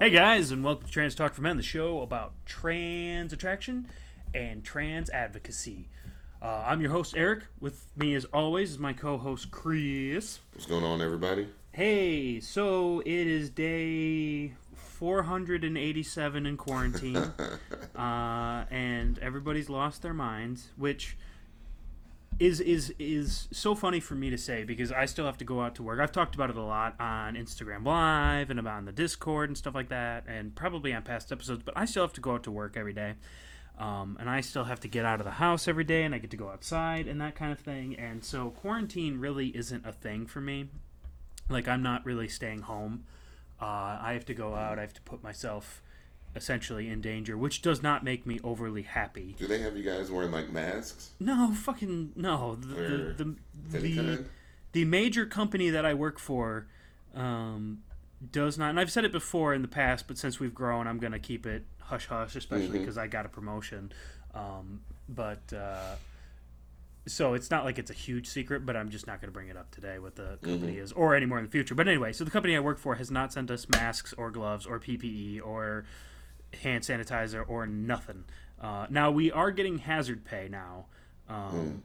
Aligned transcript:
Hey 0.00 0.10
guys, 0.10 0.52
and 0.52 0.62
welcome 0.62 0.86
to 0.86 0.92
Trans 0.92 1.16
Talk 1.16 1.34
for 1.34 1.42
Men, 1.42 1.56
the 1.56 1.62
show 1.64 2.02
about 2.02 2.32
trans 2.46 3.32
attraction 3.32 3.88
and 4.32 4.62
trans 4.62 5.10
advocacy. 5.10 5.88
Uh, 6.40 6.62
I'm 6.64 6.80
your 6.80 6.92
host 6.92 7.16
Eric. 7.16 7.42
With 7.58 7.84
me, 7.96 8.14
as 8.14 8.24
always, 8.26 8.70
is 8.70 8.78
my 8.78 8.92
co-host 8.92 9.50
Chris. 9.50 10.38
What's 10.52 10.66
going 10.66 10.84
on, 10.84 11.02
everybody? 11.02 11.48
Hey, 11.72 12.38
so 12.38 13.00
it 13.00 13.08
is 13.08 13.50
day 13.50 14.52
487 14.76 16.46
in 16.46 16.56
quarantine, 16.56 17.16
uh, 17.96 18.64
and 18.70 19.18
everybody's 19.18 19.68
lost 19.68 20.02
their 20.02 20.14
minds, 20.14 20.68
which 20.76 21.16
is 22.38 22.60
is 22.60 22.94
is 22.98 23.48
so 23.50 23.74
funny 23.74 23.98
for 23.98 24.14
me 24.14 24.30
to 24.30 24.38
say 24.38 24.62
because 24.62 24.92
I 24.92 25.06
still 25.06 25.26
have 25.26 25.38
to 25.38 25.44
go 25.44 25.60
out 25.60 25.74
to 25.76 25.82
work. 25.82 25.98
I've 25.98 26.12
talked 26.12 26.34
about 26.34 26.50
it 26.50 26.56
a 26.56 26.62
lot 26.62 26.94
on 27.00 27.34
Instagram 27.34 27.84
Live 27.84 28.50
and 28.50 28.60
about 28.60 28.76
on 28.78 28.84
the 28.84 28.92
Discord 28.92 29.50
and 29.50 29.58
stuff 29.58 29.74
like 29.74 29.88
that, 29.88 30.24
and 30.28 30.54
probably 30.54 30.92
on 30.94 31.02
past 31.02 31.32
episodes. 31.32 31.62
But 31.64 31.76
I 31.76 31.84
still 31.84 32.02
have 32.02 32.12
to 32.14 32.20
go 32.20 32.34
out 32.34 32.44
to 32.44 32.50
work 32.52 32.76
every 32.76 32.92
day, 32.92 33.14
um, 33.78 34.16
and 34.20 34.30
I 34.30 34.40
still 34.40 34.64
have 34.64 34.78
to 34.80 34.88
get 34.88 35.04
out 35.04 35.20
of 35.20 35.24
the 35.24 35.32
house 35.32 35.66
every 35.66 35.84
day, 35.84 36.04
and 36.04 36.14
I 36.14 36.18
get 36.18 36.30
to 36.30 36.36
go 36.36 36.48
outside 36.48 37.08
and 37.08 37.20
that 37.20 37.34
kind 37.34 37.50
of 37.50 37.58
thing. 37.58 37.96
And 37.96 38.24
so 38.24 38.50
quarantine 38.50 39.18
really 39.18 39.48
isn't 39.48 39.84
a 39.84 39.92
thing 39.92 40.26
for 40.26 40.40
me. 40.40 40.68
Like 41.48 41.66
I'm 41.66 41.82
not 41.82 42.06
really 42.06 42.28
staying 42.28 42.62
home. 42.62 43.04
Uh, 43.60 43.98
I 44.00 44.12
have 44.12 44.26
to 44.26 44.34
go 44.34 44.54
out. 44.54 44.78
I 44.78 44.82
have 44.82 44.94
to 44.94 45.02
put 45.02 45.24
myself 45.24 45.82
essentially 46.38 46.88
in 46.88 47.02
danger, 47.02 47.36
which 47.36 47.60
does 47.60 47.82
not 47.82 48.02
make 48.02 48.24
me 48.24 48.40
overly 48.42 48.82
happy. 48.82 49.34
Do 49.38 49.46
they 49.46 49.58
have 49.58 49.76
you 49.76 49.82
guys 49.82 50.10
wearing 50.10 50.30
like 50.30 50.50
masks? 50.50 51.10
No, 51.20 51.52
fucking 51.52 52.12
no. 52.16 52.56
The 52.56 53.14
the 53.16 53.36
the, 53.70 53.78
the, 53.78 54.24
the 54.72 54.84
major 54.86 55.26
company 55.26 55.68
that 55.68 55.84
I 55.84 55.92
work 55.92 56.18
for 56.18 56.66
um, 57.14 57.82
does 58.32 58.56
not. 58.56 58.70
And 58.70 58.80
I've 58.80 58.90
said 58.90 59.04
it 59.04 59.12
before 59.12 59.52
in 59.52 59.60
the 59.62 59.68
past, 59.68 60.06
but 60.08 60.16
since 60.16 60.40
we've 60.40 60.54
grown, 60.54 60.86
I'm 60.86 60.98
gonna 60.98 61.18
keep 61.18 61.44
it 61.44 61.64
hush 61.80 62.06
hush, 62.06 62.36
especially 62.36 62.78
because 62.78 62.96
I 62.96 63.06
got 63.06 63.26
a 63.26 63.28
promotion. 63.28 63.92
Um, 64.34 64.80
but 65.08 65.52
uh, 65.52 65.96
so 67.08 67.34
it's 67.34 67.50
not 67.50 67.64
like 67.64 67.78
it's 67.78 67.90
a 67.90 67.94
huge 67.94 68.26
secret, 68.28 68.64
but 68.66 68.76
I'm 68.76 68.90
just 68.90 69.06
not 69.06 69.20
going 69.20 69.28
to 69.28 69.32
bring 69.32 69.48
it 69.48 69.56
up 69.56 69.70
today 69.70 69.98
what 69.98 70.16
the 70.16 70.38
company 70.42 70.76
is 70.76 70.92
or 70.92 71.14
anymore 71.16 71.38
in 71.38 71.44
the 71.44 71.50
future. 71.50 71.74
But 71.74 71.88
anyway, 71.88 72.12
so 72.12 72.24
the 72.24 72.30
company 72.30 72.56
I 72.56 72.60
work 72.60 72.78
for 72.78 72.96
has 72.96 73.10
not 73.10 73.32
sent 73.32 73.50
us 73.50 73.66
masks 73.68 74.14
or 74.16 74.30
gloves 74.30 74.66
or 74.66 74.78
PPE 74.78 75.40
or 75.44 75.84
hand 76.62 76.84
sanitizer 76.84 77.44
or 77.48 77.66
nothing. 77.66 78.24
Uh, 78.60 78.86
now 78.90 79.10
we 79.10 79.30
are 79.30 79.50
getting 79.50 79.78
hazard 79.78 80.24
pay 80.24 80.48
now, 80.48 80.86
um, 81.28 81.82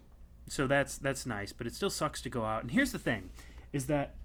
so 0.47 0.67
that's 0.67 0.97
that's 0.97 1.25
nice. 1.25 1.53
But 1.53 1.67
it 1.67 1.75
still 1.75 1.89
sucks 1.89 2.21
to 2.21 2.29
go 2.29 2.43
out. 2.45 2.63
And 2.63 2.71
here's 2.71 2.91
the 2.91 2.99
thing: 2.99 3.29
is 3.71 3.85
that 3.87 4.15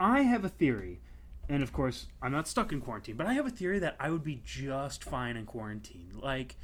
I 0.00 0.22
have 0.22 0.44
a 0.44 0.48
theory, 0.48 1.00
and 1.48 1.62
of 1.62 1.72
course 1.72 2.06
I'm 2.20 2.32
not 2.32 2.48
stuck 2.48 2.72
in 2.72 2.80
quarantine, 2.80 3.16
but 3.16 3.26
I 3.26 3.34
have 3.34 3.46
a 3.46 3.50
theory 3.50 3.78
that 3.78 3.96
I 4.00 4.10
would 4.10 4.24
be 4.24 4.40
just 4.44 5.04
fine 5.04 5.36
in 5.36 5.46
quarantine. 5.46 6.10
Like 6.20 6.56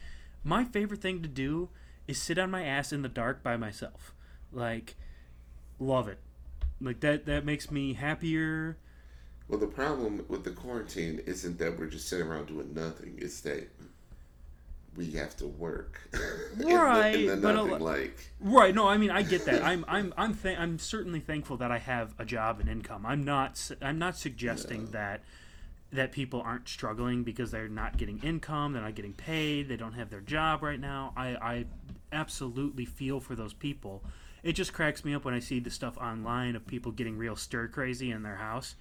my 0.43 0.65
favorite 0.65 1.01
thing 1.01 1.23
to 1.23 1.29
do 1.29 1.69
is 2.09 2.21
sit 2.21 2.39
on 2.39 2.51
my 2.51 2.65
ass 2.65 2.93
in 2.93 3.03
the 3.03 3.09
dark 3.09 3.43
by 3.43 3.57
myself. 3.57 4.15
Like 4.53 4.97
love 5.79 6.09
it. 6.09 6.19
Like 6.81 7.01
that 7.01 7.27
that 7.27 7.45
makes 7.45 7.71
me 7.71 7.95
happier. 7.95 8.79
Well, 9.51 9.59
the 9.59 9.67
problem 9.67 10.25
with 10.29 10.45
the 10.45 10.53
quarantine 10.53 11.21
isn't 11.27 11.59
that 11.59 11.77
we're 11.77 11.89
just 11.89 12.09
sitting 12.09 12.27
around 12.29 12.47
doing 12.47 12.73
nothing. 12.73 13.19
It's 13.21 13.41
that 13.41 13.69
we 14.97 15.11
have 15.13 15.37
to 15.39 15.47
work. 15.49 16.01
Right, 16.57 17.15
And 17.15 17.29
the, 17.31 17.37
but 17.37 17.55
a 17.55 17.59
nothing 17.59 17.71
lo- 17.73 17.79
like. 17.79 18.31
Right. 18.41 18.75
No, 18.75 18.87
I 18.87 18.97
mean 18.97 19.11
I 19.11 19.23
get 19.23 19.45
that. 19.47 19.63
I'm 19.65 19.85
I'm 19.89 20.13
I'm 20.17 20.35
th- 20.35 20.59
I'm 20.59 20.79
certainly 20.79 21.21
thankful 21.21 21.57
that 21.59 21.71
I 21.73 21.79
have 21.79 22.15
a 22.19 22.25
job 22.25 22.61
and 22.61 22.69
income. 22.69 23.05
I'm 23.07 23.25
not 23.25 23.71
I'm 23.83 23.99
not 23.99 24.17
suggesting 24.17 24.87
that 24.93 25.23
that 25.93 26.13
people 26.13 26.41
aren't 26.43 26.69
struggling 26.69 27.25
because 27.25 27.51
they're 27.51 27.69
not 27.69 27.97
getting 27.97 28.19
income, 28.21 28.73
they're 28.73 28.83
not 28.83 28.95
getting 28.95 29.13
paid, 29.15 29.69
they 29.69 29.77
don't 29.77 29.95
have 29.95 30.11
their 30.11 30.21
job 30.21 30.63
right 30.63 30.79
now. 30.81 31.13
I 31.17 31.29
I 31.37 31.65
absolutely 32.13 32.85
feel 32.85 33.19
for 33.21 33.35
those 33.35 33.53
people. 33.53 34.03
It 34.43 34.53
just 34.53 34.73
cracks 34.73 35.05
me 35.05 35.15
up 35.15 35.25
when 35.25 35.35
I 35.35 35.41
see 35.41 35.61
the 35.61 35.71
stuff 35.71 35.97
online 35.99 36.57
of 36.57 36.67
people 36.67 36.93
getting 36.93 37.17
real 37.19 37.37
stir 37.37 37.69
crazy 37.69 38.11
in 38.11 38.23
their 38.23 38.37
house. 38.37 38.75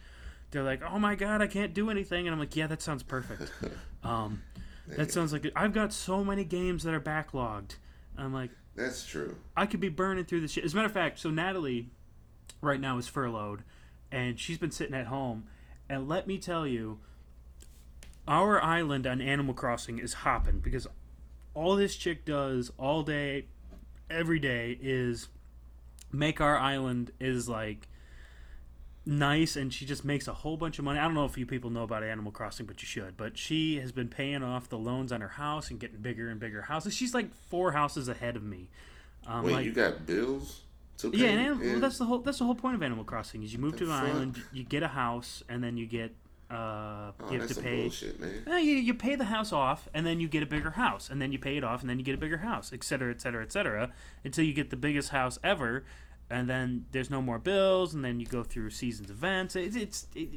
They're 0.51 0.63
like, 0.63 0.81
"Oh 0.83 0.99
my 0.99 1.15
god, 1.15 1.41
I 1.41 1.47
can't 1.47 1.73
do 1.73 1.89
anything," 1.89 2.27
and 2.27 2.33
I'm 2.33 2.39
like, 2.39 2.55
"Yeah, 2.55 2.67
that 2.67 2.81
sounds 2.81 3.03
perfect." 3.03 3.51
um, 4.03 4.41
that 4.87 5.11
sounds 5.11 5.31
like 5.31 5.51
I've 5.55 5.73
got 5.73 5.93
so 5.93 6.23
many 6.23 6.43
games 6.43 6.83
that 6.83 6.93
are 6.93 6.99
backlogged. 6.99 7.75
I'm 8.17 8.33
like, 8.33 8.51
That's 8.75 9.05
true. 9.05 9.37
I 9.55 9.65
could 9.65 9.79
be 9.79 9.89
burning 9.89 10.25
through 10.25 10.41
this 10.41 10.51
shit. 10.51 10.65
As 10.65 10.73
a 10.73 10.75
matter 10.75 10.87
of 10.87 10.91
fact, 10.91 11.19
so 11.19 11.29
Natalie 11.29 11.89
right 12.61 12.79
now 12.79 12.97
is 12.97 13.07
furloughed 13.07 13.63
and 14.11 14.39
she's 14.39 14.57
been 14.57 14.71
sitting 14.71 14.95
at 14.95 15.07
home. 15.07 15.45
And 15.89 16.07
let 16.07 16.27
me 16.27 16.37
tell 16.37 16.67
you, 16.67 16.99
our 18.27 18.61
island 18.61 19.07
on 19.07 19.21
Animal 19.21 19.53
Crossing 19.53 19.99
is 19.99 20.13
hopping 20.13 20.59
because 20.59 20.87
all 21.53 21.75
this 21.75 21.95
chick 21.95 22.25
does 22.25 22.71
all 22.77 23.03
day, 23.03 23.45
every 24.09 24.39
day 24.39 24.77
is 24.81 25.29
make 26.11 26.41
our 26.41 26.57
island 26.57 27.11
is 27.19 27.47
like 27.47 27.87
nice 29.05 29.55
and 29.55 29.73
she 29.73 29.85
just 29.85 30.05
makes 30.05 30.27
a 30.27 30.33
whole 30.33 30.57
bunch 30.57 30.77
of 30.79 30.85
money. 30.85 30.99
I 30.99 31.03
don't 31.05 31.13
know 31.15 31.25
if 31.25 31.37
you 31.37 31.45
people 31.45 31.69
know 31.69 31.83
about 31.83 32.03
Animal 32.03 32.31
Crossing, 32.31 32.65
but 32.65 32.81
you 32.81 32.85
should. 32.87 33.17
But 33.17 33.37
she 33.37 33.79
has 33.79 33.91
been 33.91 34.07
paying 34.07 34.43
off 34.43 34.69
the 34.69 34.77
loans 34.77 35.11
on 35.11 35.21
her 35.21 35.27
house 35.29 35.69
and 35.69 35.79
getting 35.79 35.97
bigger 35.99 36.29
and 36.29 36.39
bigger 36.39 36.63
houses. 36.63 36.93
She's 36.93 37.13
like 37.13 37.33
four 37.49 37.71
houses 37.71 38.07
ahead 38.07 38.35
of 38.35 38.43
me. 38.43 38.69
Um, 39.27 39.43
Wait, 39.45 39.51
like, 39.53 39.65
you 39.65 39.71
got 39.71 40.05
bills 40.05 40.61
to 40.97 41.11
yeah, 41.13 41.27
and 41.29 41.59
well, 41.59 41.79
that's 41.79 41.97
the 41.97 42.05
whole 42.05 42.19
that's 42.19 42.39
the 42.39 42.45
whole 42.45 42.55
point 42.55 42.75
of 42.75 42.83
Animal 42.83 43.03
Crossing 43.03 43.41
is 43.43 43.53
you 43.53 43.59
move 43.59 43.73
The 43.73 43.79
to 43.79 43.83
an 43.85 43.89
fuck? 43.91 44.09
island, 44.15 44.41
you 44.51 44.63
get 44.63 44.83
a 44.83 44.87
house, 44.89 45.43
and 45.49 45.63
then 45.63 45.77
you 45.77 45.85
get 45.85 46.13
uh, 46.51 47.11
Oh, 47.21 47.31
you 47.31 47.39
have 47.39 47.47
that's 47.47 47.55
to 47.55 47.61
pay. 47.61 47.81
bullshit, 47.83 48.19
man. 48.19 48.43
Eh, 48.47 48.57
you, 48.59 48.73
you 48.75 48.93
pay 48.95 49.15
the 49.15 49.25
house 49.25 49.53
off, 49.53 49.87
and 49.93 50.05
then 50.05 50.19
you 50.19 50.27
get 50.27 50.41
a 50.41 50.47
bigger 50.47 50.71
house, 50.71 51.09
and 51.09 51.21
then 51.21 51.31
you 51.31 51.37
pay 51.39 51.57
it 51.57 51.63
off, 51.63 51.81
and 51.81 51.89
then 51.89 51.99
you 51.99 52.03
get 52.05 52.15
a 52.15 52.17
bigger 52.17 52.39
house, 52.39 52.71
et 52.73 52.83
cetera, 52.83 53.11
et 53.11 53.21
cetera, 53.21 53.43
et 53.43 53.51
cetera, 53.51 53.91
until 54.25 54.43
you 54.43 54.51
get 54.53 54.71
the 54.71 54.75
biggest 54.75 55.09
house 55.09 55.37
ever, 55.43 55.85
and 56.29 56.49
then 56.49 56.85
there's 56.91 57.09
no 57.09 57.21
more 57.21 57.39
bills, 57.39 57.93
and 57.93 58.03
then 58.03 58.19
you 58.19 58.25
go 58.25 58.43
through 58.43 58.69
seasons 58.71 59.09
events. 59.09 59.55
It's 59.55 59.75
it's 59.75 60.07
it, 60.15 60.29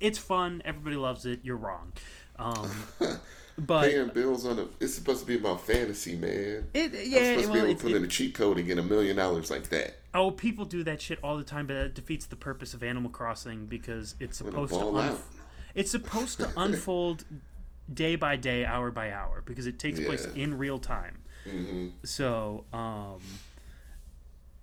it's 0.00 0.18
fun. 0.18 0.62
Everybody 0.64 0.96
loves 0.96 1.26
it. 1.26 1.40
You're 1.42 1.56
wrong, 1.56 1.92
um, 2.38 2.70
but 3.58 3.90
Paying 3.90 4.08
bills 4.08 4.44
on 4.46 4.58
a. 4.58 4.66
It's 4.80 4.94
supposed 4.94 5.20
to 5.20 5.26
be 5.26 5.36
about 5.36 5.60
fantasy, 5.60 6.16
man. 6.16 6.66
it 6.74 6.92
I'm 6.94 7.10
yeah. 7.10 7.36
supposed 7.40 7.46
to 7.46 7.52
be 7.52 7.58
able 7.58 7.68
it- 7.70 7.78
to 7.78 7.84
put 7.84 7.92
in 7.92 8.04
a 8.04 8.08
cheat 8.08 8.34
code 8.34 8.58
and 8.58 8.66
get 8.66 8.78
a 8.78 8.82
million 8.82 9.16
dollars 9.16 9.50
like 9.50 9.68
that. 9.70 9.96
Oh, 10.14 10.30
people 10.30 10.64
do 10.64 10.84
that 10.84 11.02
shit 11.02 11.18
all 11.24 11.36
the 11.36 11.42
time, 11.44 11.66
but 11.66 11.74
that 11.74 11.94
defeats 11.94 12.26
the 12.26 12.36
purpose 12.36 12.72
of 12.72 12.82
Animal 12.84 13.10
Crossing 13.10 13.66
because 13.66 14.14
it's 14.20 14.38
supposed 14.38 14.72
to 14.72 14.78
unf- 14.78 15.18
it's 15.74 15.90
supposed 15.90 16.38
to 16.38 16.50
unfold 16.56 17.24
day 17.92 18.14
by 18.16 18.36
day, 18.36 18.64
hour 18.64 18.90
by 18.92 19.10
hour, 19.12 19.42
because 19.44 19.66
it 19.66 19.78
takes 19.80 19.98
place 20.00 20.26
in 20.36 20.56
real 20.56 20.78
time. 20.78 21.18
hmm 21.50 21.88
So, 22.04 22.64
um, 22.72 23.18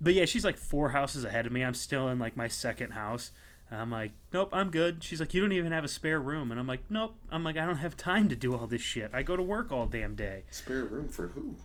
but 0.01 0.13
yeah, 0.13 0.25
she's 0.25 0.43
like 0.43 0.57
four 0.57 0.89
houses 0.89 1.23
ahead 1.23 1.45
of 1.45 1.51
me. 1.51 1.63
I'm 1.63 1.73
still 1.75 2.09
in 2.09 2.19
like 2.19 2.35
my 2.35 2.47
second 2.47 2.91
house. 2.91 3.31
And 3.69 3.79
I'm 3.79 3.89
like, 3.89 4.11
nope, 4.33 4.49
I'm 4.51 4.69
good. 4.69 5.01
She's 5.01 5.21
like, 5.21 5.33
you 5.33 5.39
don't 5.39 5.53
even 5.53 5.71
have 5.71 5.85
a 5.85 5.87
spare 5.87 6.19
room, 6.19 6.51
and 6.51 6.59
I'm 6.59 6.67
like, 6.67 6.81
nope. 6.89 7.15
I'm 7.31 7.45
like, 7.45 7.55
I 7.55 7.65
don't 7.65 7.77
have 7.77 7.95
time 7.95 8.27
to 8.27 8.35
do 8.35 8.53
all 8.53 8.67
this 8.67 8.81
shit. 8.81 9.11
I 9.13 9.23
go 9.23 9.37
to 9.37 9.43
work 9.43 9.71
all 9.71 9.85
damn 9.85 10.13
day 10.15 10.43
Spare 10.51 10.83
room 10.83 11.07
for 11.07 11.27
who? 11.29 11.55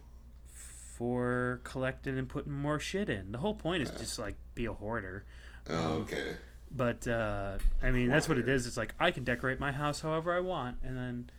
for 0.96 1.60
collecting 1.62 2.16
and 2.16 2.28
putting 2.28 2.52
more 2.52 2.78
shit 2.78 3.10
in. 3.10 3.32
The 3.32 3.38
whole 3.38 3.54
point 3.54 3.82
is 3.82 3.90
just 3.90 4.18
like 4.18 4.36
be 4.54 4.66
a 4.66 4.72
hoarder. 4.72 5.24
Oh, 5.68 5.94
okay. 6.02 6.36
But 6.70 7.06
uh, 7.06 7.58
I 7.82 7.90
mean, 7.90 8.08
that's 8.08 8.28
what 8.28 8.38
it 8.38 8.48
is. 8.48 8.66
It's 8.66 8.76
like 8.76 8.94
I 8.98 9.10
can 9.10 9.24
decorate 9.24 9.60
my 9.60 9.72
house 9.72 10.00
however 10.00 10.34
I 10.34 10.40
want, 10.40 10.78
and 10.82 10.96
then 10.96 11.30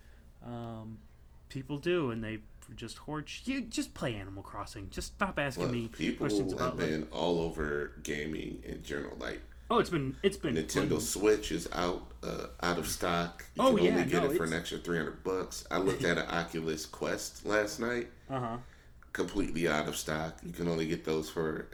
um, 0.45 0.99
people 1.49 1.77
do, 1.77 2.11
and 2.11 2.23
they 2.23 2.39
just 2.75 2.97
hoard. 2.97 3.29
Sh- 3.29 3.41
you 3.45 3.61
just 3.61 3.93
play 3.93 4.15
Animal 4.15 4.43
Crossing. 4.43 4.89
Just 4.89 5.15
stop 5.15 5.39
asking 5.39 5.71
me 5.71 5.87
people 5.87 6.27
questions 6.27 6.51
have 6.53 6.61
about. 6.61 6.77
Like, 6.77 6.87
been 6.89 7.07
all 7.11 7.39
over 7.41 7.93
gaming 8.03 8.61
in 8.65 8.83
general. 8.83 9.15
Like 9.19 9.41
oh, 9.69 9.79
it's 9.79 9.89
been 9.89 10.15
it's 10.23 10.37
been 10.37 10.55
Nintendo 10.55 10.99
Switch 11.01 11.51
is 11.51 11.67
out 11.73 12.03
uh, 12.23 12.47
out 12.61 12.77
of 12.77 12.87
stock. 12.87 13.45
You 13.55 13.63
Oh, 13.63 13.75
can 13.75 13.85
yeah, 13.85 13.91
only 13.91 14.03
get 14.05 14.23
no, 14.23 14.29
it 14.31 14.37
for 14.37 14.43
it's- 14.43 14.51
an 14.51 14.57
extra 14.59 14.77
three 14.79 14.97
hundred 14.97 15.23
bucks. 15.23 15.65
I 15.71 15.77
looked 15.77 16.03
at 16.03 16.17
an 16.17 16.27
Oculus 16.29 16.85
Quest 16.85 17.45
last 17.45 17.79
night, 17.79 18.07
Uh 18.29 18.39
huh. 18.39 18.57
completely 19.13 19.67
out 19.67 19.87
of 19.87 19.95
stock. 19.95 20.37
You 20.45 20.53
can 20.53 20.67
only 20.67 20.87
get 20.87 21.05
those 21.05 21.29
for 21.29 21.67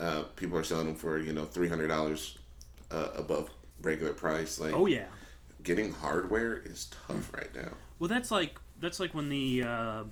uh, 0.00 0.22
people 0.36 0.56
are 0.58 0.64
selling 0.64 0.86
them 0.86 0.94
for 0.96 1.18
you 1.18 1.32
know 1.32 1.44
three 1.44 1.68
hundred 1.68 1.88
dollars 1.88 2.38
uh, 2.90 3.08
above 3.16 3.50
regular 3.82 4.12
price. 4.12 4.58
Like 4.58 4.74
Oh 4.74 4.86
yeah. 4.86 5.06
getting 5.62 5.92
hardware 5.92 6.56
is 6.56 6.88
tough 7.06 7.32
right 7.34 7.54
now. 7.54 7.70
Well, 7.98 8.08
that's 8.08 8.30
like 8.30 8.58
that's 8.80 9.00
like 9.00 9.12
when 9.14 9.28
the 9.28 9.62
uh, 9.64 10.04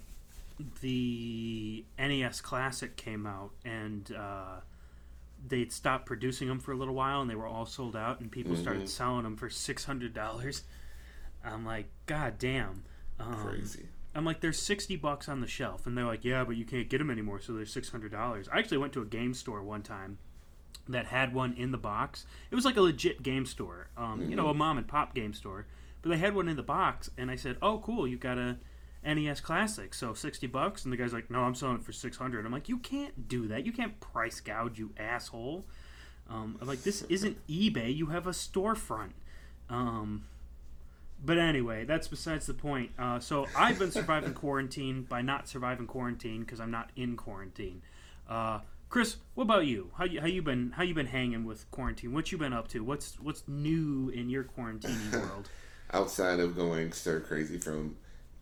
the 0.81 1.85
NES 1.99 2.41
Classic 2.41 2.97
came 2.97 3.27
out, 3.27 3.51
and 3.65 4.11
uh, 4.13 4.61
they'd 5.47 5.73
stopped 5.73 6.07
producing 6.07 6.49
them 6.49 6.59
for 6.61 6.73
a 6.73 6.77
little 6.77 6.95
while, 6.95 7.21
and 7.21 7.31
they 7.31 7.35
were 7.35 7.47
all 7.47 7.67
sold 7.67 7.95
out, 7.97 8.21
and 8.21 8.31
people 8.31 8.57
started 8.57 8.85
Mhm. 8.85 8.89
selling 8.89 9.23
them 9.25 9.37
for 9.37 9.51
six 9.51 9.85
hundred 9.85 10.15
dollars. 10.15 10.63
I'm 11.45 11.65
like, 11.65 11.89
God 12.07 12.39
damn. 12.39 12.83
Um, 13.19 13.35
Crazy. 13.37 13.89
I'm 14.15 14.25
like, 14.25 14.41
there's 14.41 14.59
sixty 14.61 14.97
bucks 14.97 15.29
on 15.29 15.41
the 15.41 15.47
shelf, 15.47 15.87
and 15.87 15.97
they're 15.97 16.05
like, 16.07 16.25
yeah, 16.25 16.43
but 16.45 16.57
you 16.57 16.65
can't 16.65 16.89
get 16.89 16.99
them 16.99 17.11
anymore, 17.11 17.41
so 17.41 17.53
they're 17.53 17.67
six 17.67 17.91
hundred 17.91 18.13
dollars. 18.13 18.49
I 18.51 18.59
actually 18.59 18.79
went 18.79 18.93
to 18.95 19.03
a 19.03 19.07
game 19.07 19.35
store 19.35 19.63
one 19.63 19.83
time 19.83 20.19
that 20.89 21.07
had 21.07 21.35
one 21.35 21.53
in 21.55 21.71
the 21.73 21.79
box. 21.79 22.25
It 22.51 22.55
was 22.55 22.65
like 22.65 22.77
a 22.77 22.81
legit 22.81 23.23
game 23.23 23.45
store, 23.45 23.89
um, 23.97 24.29
you 24.31 24.37
know, 24.37 24.49
a 24.49 24.55
mom 24.55 24.79
and 24.79 24.87
pop 24.89 25.15
game 25.15 25.35
store, 25.35 25.67
but 26.03 26.09
but 26.09 26.11
they 26.11 26.19
had 26.19 26.35
one 26.37 26.47
in 26.49 26.57
the 26.57 26.63
box, 26.63 27.11
and 27.19 27.31
I 27.31 27.37
said, 27.37 27.59
"Oh, 27.61 27.79
cool, 27.79 28.07
you 28.07 28.17
got 28.17 28.39
a 28.39 28.59
NES 29.07 29.41
Classic, 29.41 29.95
so 29.95 30.13
sixty 30.15 30.47
bucks." 30.47 30.85
And 30.85 30.93
the 30.93 30.97
guy's 30.97 31.13
like, 31.13 31.31
"No, 31.31 31.41
I'm 31.41 31.55
selling 31.55 31.77
it 31.77 31.85
for 31.85 31.93
six 31.93 32.17
hundred. 32.17 32.45
I'm 32.45 32.53
like, 32.53 32.69
"You 32.69 32.79
can't 32.79 33.29
do 33.29 33.49
that. 33.49 33.65
You 33.65 33.73
can't 33.73 33.99
price 34.01 34.41
gouge, 34.41 34.79
you 34.79 34.91
asshole." 34.99 35.65
Um, 36.29 36.59
I'm 36.61 36.67
like, 36.67 36.83
"This 36.83 37.03
isn't 37.03 37.39
eBay. 37.47 37.95
You 37.95 38.07
have 38.07 38.27
a 38.27 38.31
storefront." 38.31 39.13
Um, 39.71 40.25
but 41.25 41.39
anyway, 41.39 41.85
that's 41.85 42.09
besides 42.09 42.47
the 42.47 42.55
point. 42.55 42.91
Uh, 42.99 43.19
so 43.19 43.47
I've 43.57 43.79
been 43.79 43.91
surviving 43.91 44.35
quarantine 44.35 45.03
by 45.03 45.23
not 45.23 45.49
surviving 45.49 45.87
quarantine 45.87 46.41
because 46.41 46.61
I'm 46.61 46.71
not 46.71 46.91
in 46.97 47.17
quarantine. 47.17 47.83
Uh, 48.29 48.61
Chris, 48.89 49.17
what 49.35 49.45
about 49.45 49.67
you? 49.67 49.91
How 49.97 50.05
you 50.05 50.21
how 50.21 50.27
you 50.27 50.43
been 50.43 50.73
how 50.73 50.83
you 50.83 50.95
been 50.95 51.07
hanging 51.07 51.45
with 51.45 51.71
quarantine? 51.71 52.13
What 52.13 52.31
you 52.31 52.39
been 52.39 52.53
up 52.53 52.69
to? 52.69 52.85
What's 52.85 53.19
what's 53.19 53.43
new 53.49 54.11
in 54.11 54.29
your 54.29 54.45
quarantining 54.45 55.13
world? 55.29 55.49
Outside 55.93 56.41
of 56.41 56.57
going 56.57 56.93
stir 56.93 57.21
crazy 57.21 57.59
from 57.59 57.97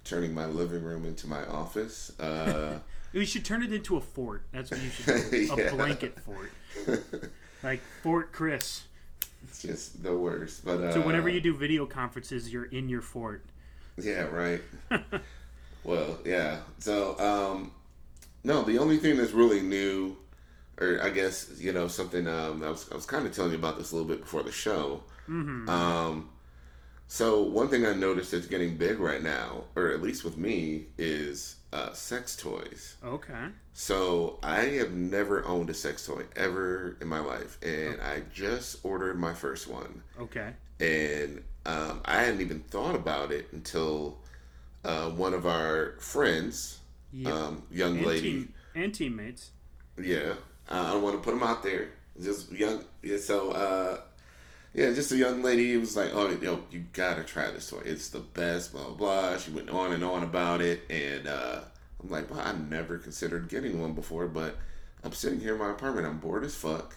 turning 0.05 0.35
my 0.35 0.47
living 0.47 0.83
room 0.83 1.05
into 1.05 1.27
my 1.27 1.45
office, 1.47 2.19
uh, 2.21 2.79
You 3.15 3.25
should 3.25 3.45
turn 3.45 3.63
it 3.63 3.73
into 3.73 3.97
a 3.97 4.01
fort. 4.01 4.43
That's 4.51 4.73
what 4.73 4.83
you 4.83 4.91
should 4.91 5.31
do. 5.31 5.53
A 5.69 5.71
blanket 5.71 6.19
fort. 6.21 6.53
Like 7.63 7.81
Fort 8.03 8.31
Chris. 8.33 8.83
it's 9.45 9.63
just 9.63 10.03
the 10.03 10.15
worst. 10.15 10.67
But 10.67 10.81
uh, 10.83 10.93
So 10.93 11.01
whenever 11.01 11.31
you 11.31 11.41
do 11.41 11.57
video 11.57 11.87
conferences, 11.87 12.53
you're 12.53 12.67
in 12.67 12.91
your 12.91 13.01
fort. 13.01 13.43
Yeah, 13.97 14.25
right. 14.25 14.61
well, 15.83 16.19
yeah. 16.27 16.59
So, 16.79 17.19
um, 17.19 17.73
no, 18.43 18.65
the 18.65 18.77
only 18.77 18.99
thing 18.99 19.17
that's 19.17 19.33
really 19.33 19.63
new, 19.63 20.15
or 20.79 21.01
I 21.03 21.09
guess 21.09 21.53
you 21.59 21.73
know 21.73 21.89
something. 21.89 22.27
Um, 22.27 22.63
I 22.63 22.69
was 22.69 22.91
I 22.93 22.97
was 22.97 23.07
kind 23.07 23.27
of 23.27 23.35
telling 23.35 23.53
you 23.53 23.59
about 23.59 23.79
this 23.79 23.93
a 23.93 23.97
little 23.97 24.11
bit 24.11 24.21
before 24.21 24.43
the 24.43 24.53
show. 24.53 25.03
Mm-hmm. 25.27 25.67
Um, 25.67 26.29
so 27.07 27.43
one 27.43 27.69
thing 27.69 27.87
I 27.87 27.93
noticed 27.95 28.33
that's 28.33 28.47
getting 28.47 28.77
big 28.77 28.99
right 28.99 29.23
now, 29.23 29.65
or 29.77 29.91
at 29.91 30.03
least 30.03 30.25
with 30.25 30.37
me, 30.37 30.87
is 30.99 31.57
uh, 31.73 31.93
sex 31.93 32.37
toys. 32.37 32.97
Okay. 33.05 33.47
So 33.73 34.39
I 34.43 34.61
have 34.79 34.93
never 34.93 35.45
owned 35.47 35.71
a 35.71 35.75
sex 35.75 36.07
toy 36.07 36.23
ever 36.37 36.97
in 37.01 37.09
my 37.09 37.19
life, 37.21 37.59
and 37.63 38.01
I 38.01 38.23
just 38.33 38.79
ordered 38.85 39.19
my 39.19 39.35
first 39.35 39.69
one 39.69 40.03
Okay. 40.21 40.51
and 40.81 41.43
um, 41.67 42.01
I 42.05 42.21
hadn't 42.23 42.41
even 42.41 42.61
thought 42.61 42.95
about 42.95 43.33
it 43.33 43.49
until 43.53 44.19
uh, 44.85 45.09
one 45.11 45.35
of 45.35 45.47
our 45.47 45.95
friends, 45.99 46.79
Yep. 47.13 47.33
um, 47.33 47.63
young 47.71 47.97
and, 47.99 48.07
lady, 48.07 48.21
team, 48.21 48.55
and 48.75 48.93
teammates. 48.95 49.51
yeah, 50.01 50.35
uh, 50.71 50.83
I 50.89 50.93
don't 50.93 51.03
want 51.03 51.17
to 51.17 51.23
put 51.23 51.31
them 51.39 51.43
out 51.43 51.63
there, 51.63 51.89
just 52.23 52.51
young, 52.53 52.85
yeah. 53.03 53.17
So 53.19 53.51
uh, 53.53 54.01
yeah, 54.75 54.93
just 54.93 55.13
a 55.13 55.17
young 55.17 55.43
lady 55.43 55.77
was 55.77 55.97
like, 55.97 56.11
"Oh, 56.13 56.29
yo, 56.43 56.61
you 56.71 56.85
gotta 56.93 57.23
try 57.25 57.51
this 57.51 57.71
toy. 57.71 57.83
It's 57.85 58.09
the 58.11 58.21
best." 58.21 58.73
Blah 58.73 58.85
blah. 58.91 58.95
blah. 58.95 59.39
She 59.39 59.51
went 59.53 59.71
on 59.71 59.93
and 59.93 60.05
on 60.05 60.23
about 60.23 60.61
it, 60.61 60.83
and 60.91 61.27
uh, 61.29 61.61
I'm 62.03 62.11
like, 62.11 62.31
"Well, 62.31 62.41
I 62.41 62.53
never 62.53 62.99
considered 62.99 63.49
getting 63.49 63.81
one 63.81 63.93
before, 63.95 64.27
but 64.27 64.57
I'm 65.03 65.13
sitting 65.13 65.41
here 65.41 65.55
in 65.55 65.61
my 65.61 65.71
apartment. 65.71 66.07
I'm 66.07 66.19
bored 66.19 66.45
as 66.45 66.55
fuck." 66.55 66.97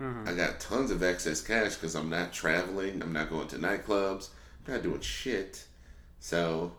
Uh-huh. 0.00 0.30
I 0.30 0.34
got 0.34 0.60
tons 0.60 0.90
of 0.92 1.02
excess 1.02 1.40
cash 1.40 1.74
because 1.74 1.96
I'm 1.96 2.08
not 2.08 2.32
traveling. 2.32 3.02
I'm 3.02 3.12
not 3.12 3.30
going 3.30 3.48
to 3.48 3.56
nightclubs. 3.56 4.28
I'm 4.66 4.74
not 4.74 4.82
doing 4.84 5.00
shit. 5.00 5.64
So, 6.20 6.72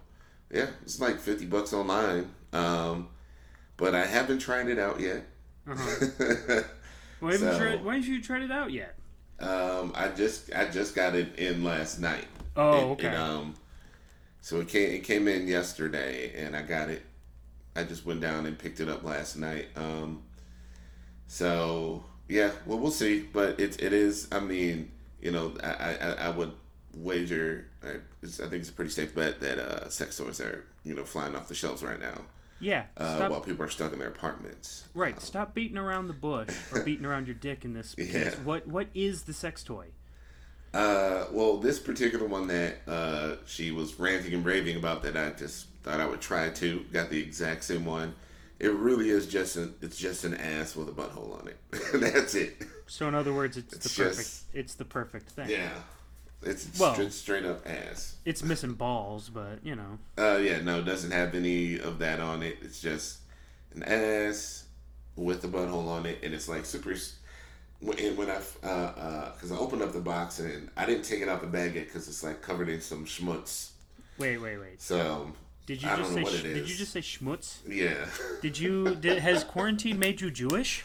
yeah, 0.50 0.68
it's 0.84 1.02
like 1.02 1.20
50 1.20 1.46
bucks 1.48 1.74
online. 1.74 2.30
Um, 2.54 3.10
but 3.76 3.94
I 3.94 4.06
haven't 4.06 4.40
tried 4.40 4.70
it 4.70 4.80
out 4.80 5.02
yet. 5.02 5.26
Uh-huh. 5.70 6.06
Why 7.20 7.32
haven't, 7.34 7.48
you 7.48 7.54
So- 7.54 7.58
tried, 7.58 7.84
why 7.84 7.96
haven't 7.96 8.10
you 8.10 8.22
tried 8.24 8.44
it 8.44 8.52
out 8.52 8.72
yet? 8.72 8.96
Um, 9.42 9.92
I 9.96 10.10
just 10.10 10.54
I 10.54 10.66
just 10.70 10.96
got 10.96 11.16
it 11.16 11.38
in 11.38 11.64
last 11.64 12.00
night. 12.00 12.26
Oh, 12.56 12.74
And- 12.82 12.92
okay. 12.92 13.08
and, 13.08 13.16
um, 13.18 13.56
so 14.42 14.60
it 14.62 14.68
came 14.68 14.92
it 14.92 15.04
came 15.04 15.28
in 15.28 15.48
yesterday, 15.48 16.34
and 16.44 16.56
I 16.56 16.62
got 16.62 16.90
it. 16.90 17.04
I 17.76 17.84
just 17.84 18.06
went 18.06 18.22
down 18.22 18.46
and 18.46 18.58
picked 18.58 18.80
it 18.80 18.90
up 18.90 19.04
last 19.04 19.38
night. 19.38 19.68
Um, 19.76 20.24
so 21.28 22.04
yeah, 22.28 22.52
well 22.66 22.80
we'll 22.80 22.92
see, 22.92 23.22
but 23.22 23.60
it 23.60 23.82
it 23.82 23.94
is. 23.94 24.28
I 24.32 24.40
mean, 24.40 24.92
you 25.22 25.32
know, 25.32 25.54
I 25.64 25.96
I, 25.96 26.12
I 26.28 26.30
would 26.30 26.54
wager. 26.96 27.66
I, 27.84 27.96
it's, 28.22 28.40
I 28.40 28.44
think 28.48 28.62
it's 28.62 28.70
a 28.70 28.74
pretty 28.74 28.92
safe 28.92 29.14
bet 29.16 29.40
that 29.42 29.58
uh, 29.60 29.90
sex 29.90 30.18
toys 30.18 30.40
are 30.42 30.66
you 30.84 30.96
know 30.96 31.04
flying 31.06 31.36
off 31.36 31.48
the 31.48 31.56
shelves 31.56 31.84
right 31.84 32.00
now 32.00 32.22
yeah. 32.60 32.86
uh, 32.98 33.28
while 33.28 33.42
people 33.42 33.64
are 33.66 33.70
stuck 33.70 33.94
in 33.94 34.00
their 34.00 34.08
apartments. 34.10 34.86
right. 34.94 35.20
Stop 35.22 35.54
beating 35.54 35.78
around 35.78 36.08
the 36.08 36.14
bush 36.14 36.50
or 36.72 36.84
beating 36.86 37.06
around 37.06 37.28
your 37.28 37.36
dick 37.36 37.66
in 37.66 37.74
this. 37.74 37.96
Because 37.96 38.14
Yeah. 38.14 38.30
What 38.44 38.68
What 38.68 38.88
is 38.94 39.24
the 39.24 39.34
sex 39.34 39.64
toy? 39.64 39.88
Uh, 40.74 41.26
well, 41.32 41.58
this 41.58 41.80
particular 41.80 42.28
one 42.28 42.48
that 42.48 42.76
uh, 42.88 43.36
she 43.48 43.72
was 43.72 44.00
ranting 44.00 44.34
and 44.36 44.46
raving 44.46 44.76
about 44.78 45.02
that 45.04 45.18
I 45.18 45.32
just 45.32 45.66
thought 45.84 46.00
I 46.00 46.06
would 46.06 46.22
try 46.22 46.50
too. 46.50 46.86
Got 46.94 47.10
the 47.10 47.20
exact 47.22 47.64
same 47.64 47.86
one. 47.86 48.14
It 48.60 48.72
really 48.74 49.10
is 49.10 49.26
just 49.26 49.56
an 49.56 49.74
it's 49.82 49.98
just 49.98 50.26
an 50.26 50.36
ass 50.36 50.76
with 50.76 50.88
a 50.90 50.92
butthole 50.92 51.40
on 51.42 51.48
it. 51.48 51.58
That's 51.94 52.36
it. 52.36 52.62
So 52.88 53.08
in 53.08 53.16
other 53.16 53.34
words, 53.34 53.56
it's, 53.58 53.74
It's 53.74 53.96
the 53.96 54.04
perfect. 54.04 54.18
just- 54.20 54.44
It's 54.54 54.74
the 54.76 54.86
perfect 54.86 55.30
thing. 55.32 55.50
Yeah, 55.50 55.70
it's 56.42 56.80
Well- 56.80 56.94
straight, 56.94 57.14
straight 57.14 57.46
up 57.46 57.68
ass. 57.68 58.16
It's 58.26 58.44
missing 58.44 58.74
balls, 58.74 59.30
but 59.30 59.60
you 59.64 59.76
know. 59.76 60.00
Uh, 60.18 60.38
yeah, 60.38 60.62
no, 60.62 60.80
it 60.80 60.86
doesn't 60.86 61.12
have 61.12 61.36
any 61.36 61.80
of 61.80 62.00
that 62.00 62.20
on 62.20 62.44
it. 62.44 62.58
It's 62.62 62.80
just 62.82 63.20
an 63.74 63.84
ass 63.84 64.66
with 65.16 65.44
a 65.44 65.48
butthole 65.48 65.88
on 65.88 66.06
it, 66.06 66.20
and 66.24 66.34
it's 66.34 66.48
like 66.50 66.66
super. 66.66 66.94
When, 67.82 67.98
and 68.00 68.18
when 68.18 68.30
I, 68.30 68.40
uh, 68.62 68.68
uh, 68.68 69.32
because 69.34 69.52
I 69.54 69.58
opened 69.58 69.82
up 69.82 69.94
the 69.94 70.02
box 70.02 70.40
and 70.40 70.70
I 70.76 70.86
didn't 70.86 71.04
take 71.06 71.22
it 71.22 71.30
out 71.30 71.40
the 71.42 71.48
bag 71.48 71.76
yet 71.76 71.86
because 71.86 72.10
it's 72.10 72.24
like 72.24 72.42
covered 72.42 72.68
in 72.68 72.82
some 72.82 73.06
schmutz. 73.06 73.70
Wait, 74.18 74.38
wait, 74.38 74.58
wait. 74.58 74.82
So 74.82 75.32
Did 75.66 75.82
you 75.82 75.88
I 75.90 75.96
don't 75.96 76.04
just 76.04 76.16
know 76.18 76.26
say? 76.26 76.38
sh- 76.40 76.42
Did 76.44 76.70
you 76.70 76.76
just 76.76 76.92
say 76.92 77.00
schmutz? 77.00 77.60
yeah, 77.66 78.06
Did 78.42 78.60
you? 78.60 78.96
Did, 79.00 79.20
has 79.20 79.46
quarantine 79.46 79.98
made 79.98 80.20
you 80.20 80.30
Jewish? 80.30 80.84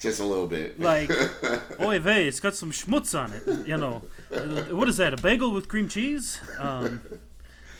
Just 0.00 0.20
a 0.20 0.24
little 0.24 0.46
bit. 0.46 0.78
Like, 0.80 1.10
oy 1.80 1.98
vey, 1.98 2.26
it's 2.28 2.40
got 2.40 2.54
some 2.54 2.70
schmutz 2.70 3.18
on 3.18 3.32
it. 3.32 3.66
You 3.66 3.76
know, 3.76 4.02
Uh, 4.32 4.74
what 4.74 4.88
is 4.88 4.96
that? 4.98 5.12
A 5.14 5.16
bagel 5.16 5.52
with 5.52 5.68
cream 5.68 5.88
cheese? 5.88 6.40
Um, 6.58 7.00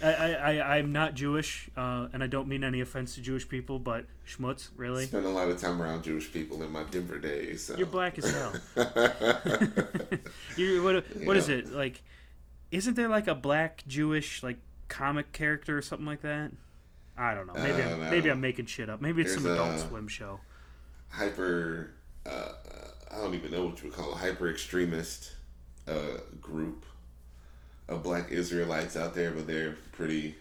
I, 0.02 0.12
I, 0.12 0.32
I, 0.54 0.76
I'm 0.76 0.92
not 0.92 1.14
Jewish, 1.14 1.70
uh, 1.76 2.08
and 2.12 2.22
I 2.22 2.26
don't 2.26 2.48
mean 2.48 2.62
any 2.64 2.80
offense 2.82 3.14
to 3.14 3.22
Jewish 3.22 3.48
people, 3.48 3.78
but 3.78 4.04
schmutz, 4.28 4.68
really? 4.76 5.06
Spent 5.06 5.24
a 5.24 5.28
lot 5.30 5.48
of 5.48 5.58
time 5.60 5.80
around 5.80 6.04
Jewish 6.04 6.30
people 6.32 6.62
in 6.62 6.70
my 6.70 6.82
Denver 6.84 7.18
days. 7.18 7.64
So. 7.64 7.76
You're 7.76 7.86
black 7.86 8.18
as 8.18 8.30
hell. 8.30 8.52
you 10.56 10.82
what? 10.82 11.04
What 11.24 11.36
is 11.36 11.48
Yeah. 11.48 11.56
it 11.56 11.72
like? 11.72 12.02
Isn't 12.70 12.94
there 12.94 13.08
like 13.08 13.26
a 13.26 13.34
black 13.34 13.84
Jewish 13.86 14.42
like 14.42 14.58
comic 14.88 15.32
character 15.32 15.78
or 15.78 15.82
something 15.82 16.06
like 16.06 16.22
that? 16.22 16.52
I 17.16 17.34
don't 17.34 17.46
know. 17.46 17.54
Maybe 17.54 17.80
Uh, 17.82 17.90
I'm, 17.90 18.00
no. 18.04 18.10
maybe 18.10 18.30
I'm 18.30 18.40
making 18.40 18.66
shit 18.66 18.90
up. 18.90 19.00
Maybe 19.00 19.22
it's 19.22 19.34
some 19.34 19.46
Adult 19.46 19.80
Swim 19.80 20.08
show. 20.08 20.40
hyper 21.08 21.92
uh, 22.28 22.48
I 23.12 23.18
don't 23.18 23.34
even 23.34 23.50
know 23.50 23.66
what 23.66 23.82
you 23.82 23.88
would 23.88 23.96
call 23.96 24.12
it, 24.12 24.18
hyper 24.18 24.48
extremist 24.48 25.32
uh, 25.88 26.18
group 26.40 26.84
of 27.88 28.02
black 28.02 28.30
Israelites 28.30 28.96
out 28.96 29.14
there, 29.14 29.30
but 29.30 29.46
they're 29.46 29.76
pretty 29.92 30.34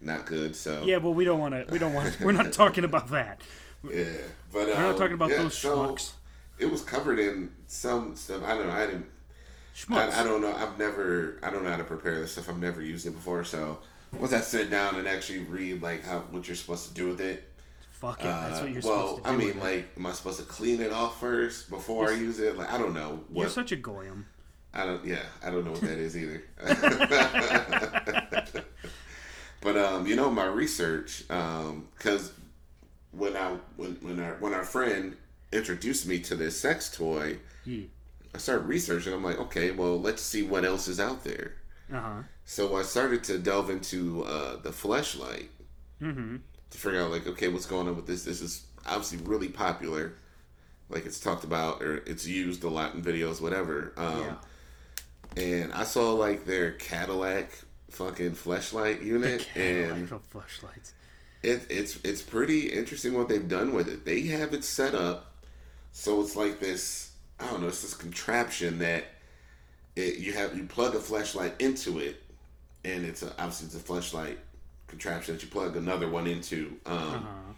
not 0.00 0.26
good. 0.26 0.54
So 0.54 0.82
Yeah, 0.84 0.98
well, 0.98 1.14
we 1.14 1.24
don't 1.24 1.40
want 1.40 1.54
to. 1.54 1.72
We 1.72 1.78
don't 1.78 1.94
want. 1.94 2.18
We're 2.20 2.32
not 2.32 2.52
talking 2.52 2.84
about 2.84 3.10
that. 3.10 3.40
yeah. 3.84 4.04
But 4.52 4.66
We're 4.66 4.74
not 4.74 4.92
um, 4.92 4.98
talking 4.98 5.14
about 5.14 5.30
yeah, 5.30 5.38
those 5.38 5.56
so 5.56 5.76
schmucks. 5.76 6.12
It 6.58 6.70
was 6.70 6.82
covered 6.82 7.18
in 7.18 7.50
some 7.66 8.14
stuff. 8.16 8.42
I 8.44 8.54
don't 8.54 8.66
know. 8.66 8.72
I 8.72 8.86
didn't. 8.86 9.06
Schmucks. 9.74 10.12
I, 10.12 10.20
I 10.20 10.24
don't 10.24 10.42
know. 10.42 10.54
I've 10.54 10.78
never. 10.78 11.38
I 11.42 11.50
don't 11.50 11.64
know 11.64 11.70
how 11.70 11.76
to 11.76 11.84
prepare 11.84 12.20
this 12.20 12.32
stuff. 12.32 12.48
I've 12.48 12.58
never 12.58 12.82
used 12.82 13.06
it 13.06 13.12
before. 13.12 13.44
So 13.44 13.78
once 14.18 14.32
I 14.32 14.40
sit 14.40 14.70
down 14.70 14.96
and 14.96 15.08
actually 15.08 15.40
read 15.40 15.82
like 15.82 16.04
how 16.04 16.20
what 16.30 16.46
you're 16.46 16.56
supposed 16.56 16.88
to 16.88 16.94
do 16.94 17.08
with 17.08 17.20
it, 17.20 17.48
Fuck 18.02 18.18
it. 18.18 18.24
That's 18.24 18.58
what 18.58 18.62
uh, 18.62 18.72
you're 18.72 18.82
well, 18.82 19.16
supposed 19.16 19.22
to 19.22 19.22
do. 19.22 19.28
I 19.28 19.36
mean, 19.36 19.60
like, 19.60 19.86
am 19.96 20.06
I 20.06 20.10
supposed 20.10 20.40
to 20.40 20.44
clean 20.44 20.80
it 20.80 20.92
off 20.92 21.20
first 21.20 21.70
before 21.70 22.10
I 22.10 22.14
use 22.14 22.40
it? 22.40 22.58
Like, 22.58 22.72
I 22.72 22.76
don't 22.76 22.94
know. 22.94 23.20
you're 23.32 23.48
such 23.48 23.70
a 23.70 23.76
goyim. 23.76 24.26
I 24.74 24.86
don't. 24.86 25.04
Yeah, 25.04 25.22
I 25.40 25.50
don't 25.50 25.64
know 25.64 25.70
what 25.70 25.82
that 25.82 25.98
is 25.98 26.16
either. 26.16 26.42
but 29.60 29.76
um, 29.76 30.08
you 30.08 30.16
know, 30.16 30.32
my 30.32 30.46
research, 30.46 31.22
because 31.28 32.32
when 33.12 33.36
I 33.36 33.56
when 33.76 33.92
when 34.00 34.18
our 34.18 34.34
when 34.40 34.52
our 34.52 34.64
friend 34.64 35.16
introduced 35.52 36.08
me 36.08 36.18
to 36.22 36.34
this 36.34 36.60
sex 36.60 36.90
toy, 36.90 37.38
Yeah. 37.64 37.84
I 38.34 38.38
started 38.38 38.66
researching. 38.66 39.12
I'm 39.12 39.22
like, 39.22 39.38
okay, 39.38 39.70
well, 39.70 40.00
let's 40.00 40.22
see 40.22 40.42
what 40.42 40.64
else 40.64 40.88
is 40.88 40.98
out 40.98 41.22
there. 41.22 41.54
Uh 41.92 42.00
huh. 42.00 42.22
So 42.46 42.74
I 42.74 42.82
started 42.82 43.22
to 43.24 43.38
delve 43.38 43.70
into 43.70 44.24
uh, 44.24 44.56
the 44.56 44.70
fleshlight 44.70 45.50
Mm-hmm. 46.02 46.36
To 46.72 46.78
figure 46.78 47.00
out 47.00 47.10
like, 47.10 47.26
okay, 47.26 47.48
what's 47.48 47.66
going 47.66 47.86
on 47.88 47.96
with 47.96 48.06
this? 48.06 48.24
This 48.24 48.40
is 48.40 48.64
obviously 48.86 49.18
really 49.18 49.48
popular. 49.48 50.14
Like 50.88 51.06
it's 51.06 51.20
talked 51.20 51.44
about 51.44 51.82
or 51.82 51.98
it's 52.06 52.26
used 52.26 52.64
a 52.64 52.68
lot 52.68 52.94
in 52.94 53.02
videos, 53.02 53.40
whatever. 53.40 53.92
Um, 53.96 54.20
Yeah. 54.20 54.34
And 55.34 55.72
I 55.72 55.84
saw 55.84 56.12
like 56.12 56.44
their 56.44 56.72
Cadillac 56.72 57.50
fucking 57.90 58.32
fleshlight 58.32 59.02
unit, 59.02 59.48
and 59.54 60.08
fleshlights. 60.08 60.92
it, 61.42 61.66
it's 61.70 61.98
it's 62.04 62.20
pretty 62.20 62.68
interesting 62.68 63.14
what 63.14 63.28
they've 63.28 63.48
done 63.48 63.72
with 63.72 63.88
it. 63.88 64.04
They 64.04 64.22
have 64.22 64.52
it 64.52 64.64
set 64.64 64.94
up 64.94 65.32
so 65.92 66.20
it's 66.22 66.34
like 66.34 66.58
this. 66.58 67.12
I 67.38 67.46
don't 67.50 67.60
know. 67.60 67.68
It's 67.68 67.82
this 67.82 67.94
contraption 67.94 68.78
that 68.78 69.04
it, 69.94 70.18
you 70.18 70.32
have 70.32 70.56
you 70.56 70.64
plug 70.64 70.94
a 70.94 70.98
fleshlight 70.98 71.60
into 71.60 71.98
it, 71.98 72.22
and 72.84 73.04
it's 73.04 73.22
a, 73.22 73.30
obviously 73.32 73.66
it's 73.66 73.76
a 73.76 73.78
fleshlight 73.78 74.36
contraption 74.96 75.34
that 75.34 75.42
you 75.42 75.48
plug 75.48 75.74
another 75.76 76.08
one 76.08 76.26
into, 76.26 76.76
um, 76.86 76.96
Uh-huh. 76.98 77.52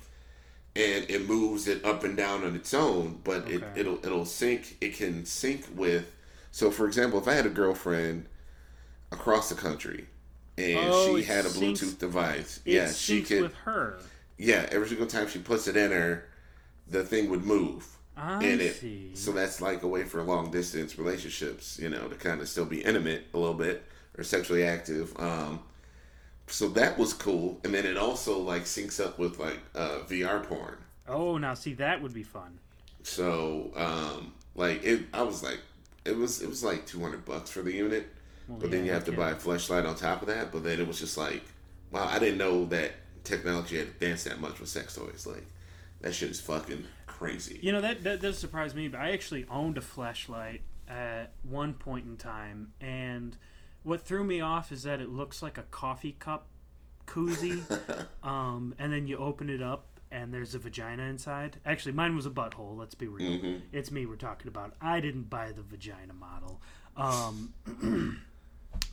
and 0.76 1.04
it 1.10 1.26
moves 1.28 1.66
it 1.68 1.84
up 1.84 2.04
and 2.04 2.16
down 2.16 2.44
on 2.44 2.54
its 2.56 2.72
own. 2.72 3.20
But 3.24 3.48
it 3.50 3.62
Okay. 3.62 3.80
it'll 3.80 3.98
it'll 4.06 4.24
sync. 4.24 4.76
It 4.80 4.94
can 4.96 5.24
sync 5.26 5.66
with. 5.74 6.10
So, 6.52 6.70
for 6.70 6.86
example, 6.86 7.18
if 7.20 7.26
I 7.28 7.34
had 7.34 7.46
a 7.46 7.50
girlfriend 7.50 8.26
across 9.10 9.48
the 9.48 9.54
country 9.56 10.06
and 10.56 10.78
Oh, 10.92 11.16
she 11.18 11.24
had 11.24 11.44
a 11.44 11.48
syncs- 11.48 11.58
Bluetooth 11.80 11.98
device, 11.98 12.60
It 12.64 12.72
yeah, 12.74 12.92
she 12.92 13.20
syncs 13.22 13.26
could. 13.28 13.42
with 13.42 13.54
her. 13.64 13.98
Yeah, 14.38 14.68
every 14.70 14.88
single 14.88 15.06
time 15.06 15.28
she 15.28 15.38
puts 15.40 15.66
it 15.66 15.76
in 15.76 15.90
her, 15.90 16.24
the 16.88 17.02
thing 17.04 17.28
would 17.30 17.44
move. 17.44 17.86
I 18.16 18.34
and 18.44 18.60
it 18.60 18.76
see. 18.76 19.10
so 19.14 19.32
that's 19.32 19.60
like 19.60 19.82
a 19.82 19.88
way 19.88 20.04
for 20.04 20.22
long 20.22 20.52
distance 20.52 20.96
relationships, 20.98 21.78
you 21.80 21.88
know, 21.88 22.06
to 22.06 22.14
kind 22.14 22.40
of 22.40 22.48
still 22.48 22.64
be 22.64 22.80
intimate 22.84 23.26
a 23.34 23.38
little 23.38 23.54
bit 23.54 23.82
or 24.16 24.22
sexually 24.22 24.62
active. 24.64 25.12
Um, 25.18 25.58
so 26.46 26.68
that 26.70 26.98
was 26.98 27.12
cool, 27.14 27.60
and 27.64 27.74
then 27.74 27.86
it 27.86 27.96
also 27.96 28.38
like 28.38 28.62
syncs 28.64 29.04
up 29.04 29.18
with 29.18 29.38
like 29.38 29.58
uh, 29.74 30.00
VR 30.08 30.42
porn. 30.42 30.76
oh, 31.08 31.38
now 31.38 31.54
see 31.54 31.74
that 31.74 32.02
would 32.02 32.14
be 32.14 32.22
fun. 32.22 32.58
So 33.02 33.70
um, 33.76 34.32
like 34.54 34.82
it, 34.84 35.02
I 35.12 35.22
was 35.22 35.42
like, 35.42 35.60
it 36.04 36.16
was 36.16 36.42
it 36.42 36.48
was 36.48 36.62
like 36.64 36.86
two 36.86 37.00
hundred 37.00 37.24
bucks 37.24 37.50
for 37.50 37.62
the 37.62 37.72
unit, 37.72 38.08
Well, 38.48 38.58
but 38.58 38.70
then 38.70 38.84
you 38.84 38.92
have 38.92 39.04
to 39.04 39.10
okay. 39.12 39.16
buy 39.20 39.30
a 39.30 39.34
fleshlight 39.36 39.86
on 39.88 39.94
top 39.96 40.22
of 40.22 40.28
that. 40.28 40.52
But 40.52 40.64
then 40.64 40.80
it 40.80 40.86
was 40.86 40.98
just 41.00 41.16
like, 41.16 41.42
wow, 41.90 42.06
I 42.06 42.18
didn't 42.18 42.38
know 42.38 42.64
that 42.66 42.92
technology 43.24 43.78
had 43.78 43.88
advanced 43.88 44.26
that 44.26 44.40
much 44.40 44.60
with 44.60 44.68
sex 44.68 44.94
toys. 44.96 45.26
Like 45.26 45.46
that 46.00 46.14
shit 46.14 46.30
is 46.30 46.40
fucking 46.40 46.84
crazy. 47.06 47.58
You 47.62 47.72
know 47.72 47.80
that 47.80 48.04
that 48.04 48.20
does 48.20 48.38
surprise 48.38 48.74
me, 48.74 48.88
but 48.88 49.00
I 49.00 49.12
actually 49.12 49.46
owned 49.50 49.78
a 49.78 49.82
fleshlight 49.82 50.60
at 50.88 51.32
one 51.42 51.72
point 51.74 52.04
in 52.06 52.16
time, 52.16 52.72
and 52.80 53.36
what 53.84 54.00
threw 54.02 54.24
me 54.24 54.40
off 54.40 54.72
is 54.72 54.82
that 54.82 55.00
it 55.00 55.08
looks 55.10 55.42
like 55.42 55.56
a 55.58 55.62
coffee 55.62 56.16
cup 56.18 56.46
koozie, 57.06 57.62
um, 58.22 58.74
and 58.78 58.92
then 58.92 59.06
you 59.06 59.16
open 59.18 59.48
it 59.48 59.62
up 59.62 59.86
and 60.10 60.32
there's 60.34 60.54
a 60.54 60.58
vagina 60.58 61.02
inside. 61.04 61.58
Actually, 61.66 61.92
mine 61.92 62.14
was 62.16 62.24
a 62.26 62.30
butthole. 62.30 62.76
Let's 62.76 62.94
be 62.94 63.08
real. 63.08 63.30
Mhm. 63.32 63.62
It's 63.72 63.90
me 63.90 64.06
we're 64.06 64.16
talking 64.16 64.48
about. 64.48 64.74
I 64.80 65.00
didn't 65.00 65.28
buy 65.30 65.52
the 65.52 65.62
vagina 65.62 66.12
model. 66.14 66.60
Um, 66.96 67.52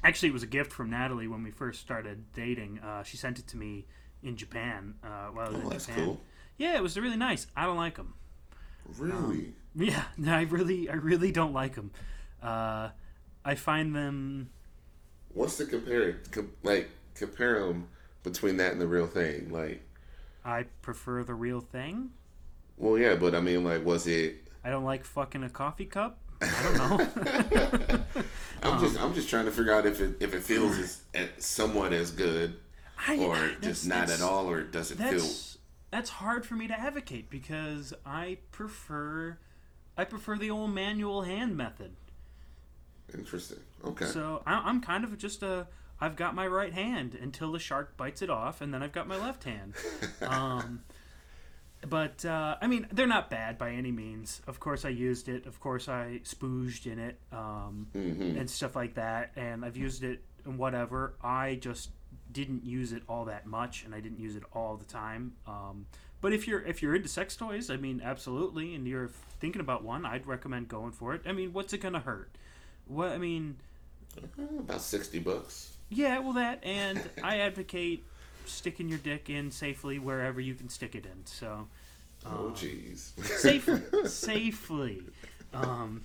actually, 0.04 0.30
it 0.30 0.34
was 0.34 0.44
a 0.44 0.48
gift 0.48 0.72
from 0.74 0.90
Natalie 0.90 1.28
when 1.28 1.44
we 1.44 1.52
first 1.52 1.80
started 1.82 2.32
dating. 2.34 2.80
Uh, 2.80 3.04
she 3.04 3.18
sent 3.18 3.38
it 3.40 3.48
to 3.48 3.58
me 3.58 3.86
in 4.24 4.36
Japan 4.36 4.96
uh, 5.04 5.28
while 5.28 5.48
I 5.48 5.50
was 5.50 5.58
Oh, 5.58 5.62
in 5.64 5.70
that's 5.70 5.86
Japan. 5.86 6.06
cool. 6.06 6.22
Yeah, 6.58 6.76
it 6.76 6.84
was 6.84 6.98
really 7.00 7.18
nice. 7.18 7.48
I 7.56 7.66
don't 7.66 7.78
like 7.78 7.96
them. 7.96 8.14
Really. 8.98 9.54
Yeah, 9.74 10.04
no, 10.18 10.34
I 10.34 10.42
really, 10.42 10.90
I 10.90 10.96
really 10.96 11.32
don't 11.32 11.54
like 11.54 11.76
them. 11.76 11.92
Uh, 12.44 12.90
I 13.46 13.56
find 13.56 13.96
them. 13.96 14.50
What's 15.34 15.58
the 15.58 15.66
compare? 15.66 16.20
Com- 16.32 16.52
like 16.64 16.90
compare 17.16 17.60
them 17.66 17.88
between 18.24 18.58
that 18.58 18.72
and 18.74 18.82
the 18.82 18.88
real 18.88 19.08
thing. 19.08 19.50
Like, 19.52 19.82
I 20.46 20.66
prefer 20.82 21.24
the 21.24 21.34
real 21.34 21.62
thing. 21.62 22.12
well, 22.78 22.98
yeah, 22.98 23.16
but 23.16 23.36
I 23.36 23.42
mean, 23.42 23.64
like, 23.64 23.86
was 23.86 24.08
it? 24.08 24.48
I 24.64 24.70
don't 24.70 24.84
like 24.84 25.04
fucking 25.06 25.44
a 25.44 25.50
coffee 25.50 25.86
cup. 25.86 26.20
I 26.42 26.64
don't 26.64 26.78
know. 26.78 28.00
I'm 28.64 28.80
just, 28.80 28.98
um, 28.98 29.06
I'm 29.06 29.14
just 29.14 29.30
trying 29.30 29.46
to 29.46 29.52
figure 29.52 29.74
out 29.74 29.86
if 29.86 30.02
it, 30.02 30.18
if 30.20 30.34
it 30.34 30.44
feels 30.44 30.78
as, 30.78 31.02
as 31.14 31.30
somewhat 31.40 31.94
as 31.94 32.12
good, 32.12 32.56
I, 33.08 33.18
or 33.18 33.52
just 33.62 33.88
not 33.88 34.10
at 34.10 34.22
all, 34.22 34.50
or 34.50 34.64
does 34.64 34.92
it 34.92 34.98
feel? 34.98 35.12
That's 35.12 35.58
that's 35.92 36.10
hard 36.10 36.46
for 36.46 36.56
me 36.56 36.68
to 36.68 36.80
advocate 36.80 37.30
because 37.30 37.94
I 38.06 38.38
prefer, 38.52 39.38
I 39.98 40.06
prefer 40.06 40.38
the 40.38 40.50
old 40.50 40.72
manual 40.74 41.24
hand 41.24 41.58
method. 41.58 41.92
Interesting. 43.14 43.60
Okay. 43.86 44.06
So 44.06 44.42
I, 44.46 44.54
I'm 44.66 44.82
kind 44.82 45.04
of 45.04 45.18
just 45.18 45.44
a. 45.44 45.68
I've 46.00 46.16
got 46.16 46.34
my 46.34 46.48
right 46.48 46.74
hand 46.74 47.16
until 47.22 47.52
the 47.52 47.60
shark 47.60 47.96
bites 47.96 48.22
it 48.22 48.30
off, 48.30 48.62
and 48.62 48.74
then 48.74 48.82
I've 48.82 48.92
got 48.92 49.08
my 49.08 49.18
left 49.18 49.44
hand. 49.44 49.74
Um, 50.22 50.84
but 51.88 52.24
uh, 52.26 52.58
I 52.62 52.68
mean, 52.68 52.88
they're 52.92 53.08
not 53.08 53.30
bad 53.30 53.58
by 53.58 53.72
any 53.72 53.92
means. 53.92 54.42
Of 54.46 54.60
course, 54.60 54.86
I 54.86 54.90
used 54.90 55.28
it. 55.28 55.48
Of 55.48 55.60
course, 55.60 55.90
I 55.90 56.22
spooged 56.24 56.86
in 56.86 57.00
it 57.00 57.20
um, 57.32 57.88
hmm 57.94 58.38
and 58.38 58.50
stuff 58.50 58.76
like 58.76 58.94
that. 58.96 59.32
And 59.36 59.66
I've 59.66 59.78
used 59.78 60.04
it 60.04 60.22
and 60.46 60.58
whatever. 60.58 61.16
I 61.24 61.56
just 61.56 61.90
didn't 62.32 62.66
use 62.66 62.92
it 62.92 63.04
all 63.10 63.26
that 63.26 63.46
much, 63.46 63.84
and 63.84 63.96
I 63.96 64.00
didn't 64.00 64.20
use 64.20 64.36
it 64.36 64.44
all 64.54 64.78
the 64.78 64.86
time. 64.86 65.34
Um, 65.48 65.88
but 66.22 66.34
if 66.34 66.48
you're 66.48 66.62
if 66.62 66.82
you're 66.82 66.96
into 66.96 67.10
sex 67.10 67.36
toys, 67.36 67.70
I 67.70 67.78
mean, 67.78 68.02
absolutely, 68.04 68.76
and 68.76 68.88
you're 68.88 69.10
thinking 69.40 69.62
about 69.62 69.84
one, 69.84 70.06
I'd 70.06 70.28
recommend 70.28 70.68
going 70.68 70.92
for 70.92 71.16
it. 71.16 71.22
I 71.26 71.32
mean, 71.32 71.52
what's 71.52 71.74
it 71.74 71.80
gonna 71.80 72.00
hurt? 72.00 72.32
What 72.92 73.12
I 73.12 73.18
mean, 73.18 73.56
About 74.60 74.82
sixty 74.82 75.20
bucks. 75.20 75.72
yeah, 75.90 76.20
well, 76.20 76.34
that, 76.34 76.60
and 76.64 77.02
I 77.24 77.40
advocate 77.40 78.04
sticking 78.46 78.90
your 78.90 79.00
dick 79.00 79.30
in 79.30 79.52
safely 79.52 80.00
wherever 80.00 80.42
you 80.42 80.56
can 80.56 80.70
stick 80.70 80.96
it 80.96 81.06
in. 81.06 81.26
So, 81.26 81.68
Oh, 82.26 82.48
um, 82.48 82.54
jeez. 82.54 83.12
safely, 83.24 83.82
safely. 84.06 85.04
Um, 85.54 86.04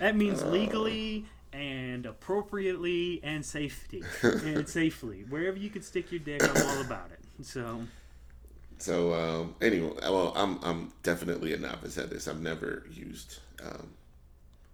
that 0.00 0.16
means 0.16 0.42
legally 0.44 1.26
and 1.52 2.06
appropriately 2.06 3.20
and 3.22 3.44
safety 3.44 4.02
and 4.22 4.68
safely 4.78 5.24
wherever 5.28 5.58
you 5.58 5.70
can 5.70 5.82
stick 5.82 6.10
your 6.12 6.20
dick. 6.20 6.42
I'm 6.42 6.62
all 6.76 6.80
about 6.80 7.10
it. 7.12 7.20
So, 7.44 7.82
So 8.78 9.12
um, 9.14 9.54
anyway, 9.60 9.92
well, 10.02 10.32
I'm 10.36 10.58
I'm 10.62 10.92
definitely 11.02 11.52
a 11.54 11.58
novice 11.58 11.98
at 11.98 12.10
this. 12.10 12.28
I've 12.28 12.40
never 12.40 12.84
used. 12.92 13.38
Um, 13.64 13.88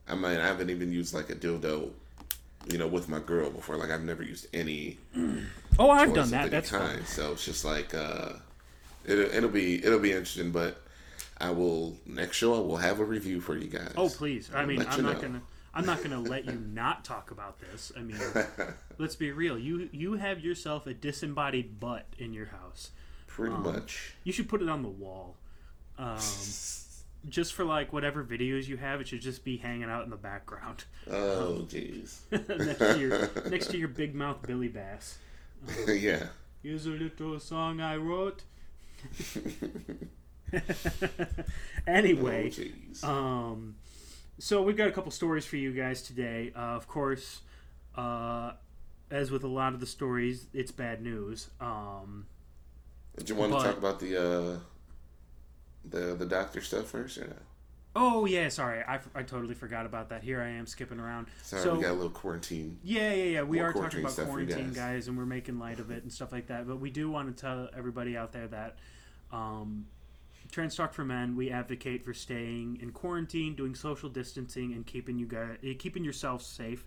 I 0.08 0.14
mean, 0.14 0.24
I 0.24 0.46
haven't 0.46 0.70
even 0.70 0.92
used 0.92 1.14
like 1.14 1.30
a 1.30 1.34
dildo, 1.34 1.90
you 2.70 2.78
know, 2.78 2.86
with 2.86 3.08
my 3.08 3.18
girl 3.18 3.50
before. 3.50 3.76
Like 3.76 3.90
I've 3.90 4.04
never 4.04 4.22
used 4.22 4.46
any. 4.54 4.98
oh, 5.78 5.90
I've 5.90 6.14
done 6.14 6.30
that. 6.30 6.50
That's 6.50 6.70
fine. 6.70 6.80
kind. 6.80 7.06
So 7.06 7.32
it's 7.32 7.44
just 7.44 7.64
like 7.64 7.94
uh, 7.94 8.30
it'll 9.04 9.30
it'll 9.34 9.50
be 9.50 9.84
it'll 9.84 9.98
be 9.98 10.12
interesting. 10.12 10.52
But 10.52 10.80
I 11.38 11.50
will 11.50 11.96
next 12.06 12.36
show 12.36 12.54
I 12.54 12.60
will 12.60 12.76
have 12.76 13.00
a 13.00 13.04
review 13.04 13.40
for 13.40 13.56
you 13.56 13.68
guys. 13.68 13.92
Oh, 13.96 14.08
please. 14.08 14.50
I 14.54 14.64
mean, 14.64 14.80
I'm 14.88 15.02
not 15.02 15.16
know. 15.16 15.22
gonna. 15.22 15.42
I'm 15.74 15.84
not 15.84 16.02
gonna 16.02 16.20
let 16.20 16.46
you 16.46 16.54
not 16.72 17.04
talk 17.04 17.30
about 17.30 17.60
this. 17.60 17.92
I 17.96 18.00
mean, 18.00 18.18
let's 18.98 19.14
be 19.14 19.30
real. 19.32 19.58
You 19.58 19.88
you 19.92 20.14
have 20.14 20.40
yourself 20.40 20.86
a 20.86 20.94
disembodied 20.94 21.78
butt 21.78 22.06
in 22.18 22.32
your 22.32 22.46
house. 22.46 22.90
Pretty 23.26 23.54
um, 23.54 23.62
much. 23.62 24.14
You 24.24 24.32
should 24.32 24.48
put 24.48 24.62
it 24.62 24.68
on 24.68 24.82
the 24.82 24.88
wall. 24.88 25.36
Um, 25.98 26.16
just 27.28 27.54
for 27.54 27.64
like 27.64 27.92
whatever 27.92 28.22
videos 28.24 28.66
you 28.68 28.76
have, 28.76 29.00
it 29.00 29.08
should 29.08 29.20
just 29.20 29.44
be 29.44 29.56
hanging 29.56 29.90
out 29.90 30.04
in 30.04 30.10
the 30.10 30.16
background 30.16 30.84
Oh, 31.10 31.66
jeez. 31.68 32.18
next 32.30 32.78
to 32.78 32.98
your 32.98 33.30
next 33.50 33.66
to 33.70 33.78
your 33.78 33.88
big 33.88 34.14
mouth 34.14 34.42
Billy 34.42 34.68
Bass. 34.68 35.18
yeah. 35.88 36.26
Here's 36.62 36.86
a 36.86 36.90
little 36.90 37.38
song 37.40 37.80
I 37.80 37.96
wrote. 37.96 38.42
anyway, 41.86 42.52
Oh, 43.02 43.08
um, 43.08 43.76
so 44.38 44.62
we've 44.62 44.76
got 44.76 44.88
a 44.88 44.92
couple 44.92 45.10
stories 45.10 45.44
for 45.46 45.56
you 45.56 45.72
guys 45.72 46.02
today. 46.02 46.52
Uh, 46.54 46.60
of 46.76 46.86
course, 46.88 47.40
uh, 47.96 48.52
as 49.10 49.30
with 49.30 49.44
a 49.44 49.48
lot 49.48 49.74
of 49.74 49.80
the 49.80 49.86
stories, 49.86 50.46
it's 50.52 50.72
bad 50.72 51.02
news. 51.02 51.50
Um, 51.60 52.26
Did 53.16 53.28
you 53.30 53.34
want 53.36 53.52
but- 53.52 53.58
to 53.62 53.64
talk 53.68 53.78
about 53.78 54.00
the 54.00 54.16
uh, 54.16 54.58
the 55.88 56.14
the 56.14 56.26
doctor 56.26 56.60
stuff 56.60 56.86
first? 56.86 57.18
Or 57.18 57.26
no? 57.28 57.34
oh 57.98 58.26
yeah, 58.26 58.48
sorry, 58.50 58.82
I, 58.86 59.00
I 59.14 59.22
totally 59.22 59.54
forgot 59.54 59.86
about 59.86 60.10
that. 60.10 60.22
Here 60.22 60.40
I 60.40 60.48
am 60.48 60.66
skipping 60.66 61.00
around. 61.00 61.28
Sorry, 61.42 61.62
So- 61.62 61.74
we 61.76 61.82
got 61.82 61.92
a 61.92 61.94
little 61.94 62.10
quarantine. 62.10 62.78
Yeah, 62.82 63.12
yeah, 63.12 63.24
yeah. 63.24 63.42
We 63.42 63.60
are 63.60 63.72
talking 63.72 64.00
about 64.00 64.12
stuff 64.12 64.26
for 64.30 64.40
you 64.40 64.46
quarantine, 64.46 64.72
guys. 64.74 64.76
guys. 64.76 65.08
and 65.08 65.16
we're 65.16 65.24
making 65.26 65.58
light 65.58 65.80
of 65.80 65.90
it 65.90 66.02
and 66.02 66.12
stuff 66.12 66.30
like 66.30 66.48
that. 66.48 66.68
But 66.68 66.78
we 66.78 66.90
do 66.90 67.10
want 67.10 67.34
to 67.34 67.40
tell 67.40 67.70
everybody 67.76 68.14
out 68.16 68.32
there 68.32 68.48
that 68.48 68.76
um, 69.32 69.86
Trans 70.52 70.76
Talk 70.76 70.92
for 70.92 71.04
Men, 71.06 71.36
we 71.36 71.50
advocate 71.50 72.04
for 72.04 72.12
staying 72.12 72.78
in 72.82 72.92
quarantine, 72.92 73.54
doing 73.54 73.74
social 73.74 74.08
distancing, 74.10 74.74
and 74.74 74.86
keeping 74.86 75.18
you 75.18 75.26
guys, 75.26 75.56
eh, 75.64 75.72
keeping 75.78 76.04
yourself 76.04 76.42
safe. 76.42 76.86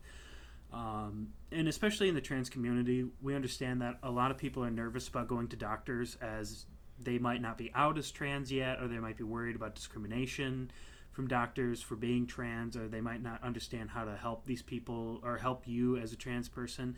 Um, 0.72 1.30
and 1.52 1.68
especially 1.68 2.10
in 2.10 2.16
the 2.16 2.22
trans 2.22 2.50
community, 2.50 3.06
we 3.22 3.34
understand 3.34 3.82
that 3.82 3.98
a 4.04 4.12
lot 4.12 4.30
of 4.30 4.38
people 4.38 4.64
are 4.64 4.70
nervous 4.70 5.08
about 5.08 5.28
going 5.28 5.48
to 5.48 5.56
doctors 5.56 6.16
as 6.22 6.66
they 7.02 7.18
might 7.18 7.42
not 7.42 7.58
be 7.58 7.72
out 7.74 7.98
as 7.98 8.12
trans 8.12 8.52
yet, 8.52 8.82
or 8.82 8.88
they 8.88 9.00
might 9.00 9.18
be 9.18 9.24
worried 9.24 9.56
about 9.56 9.76
discrimination 9.76 10.72
from 11.12 11.28
doctors 11.28 11.82
for 11.82 11.96
being 11.96 12.28
trans, 12.28 12.78
or 12.78 12.88
they 12.88 13.02
might 13.02 13.22
not 13.22 13.44
understand 13.44 13.90
how 13.90 14.06
to 14.06 14.16
help 14.16 14.46
these 14.46 14.62
people 14.62 15.20
or 15.24 15.38
help 15.38 15.68
you 15.68 15.98
as 15.98 16.14
a 16.14 16.16
trans 16.16 16.48
person. 16.48 16.96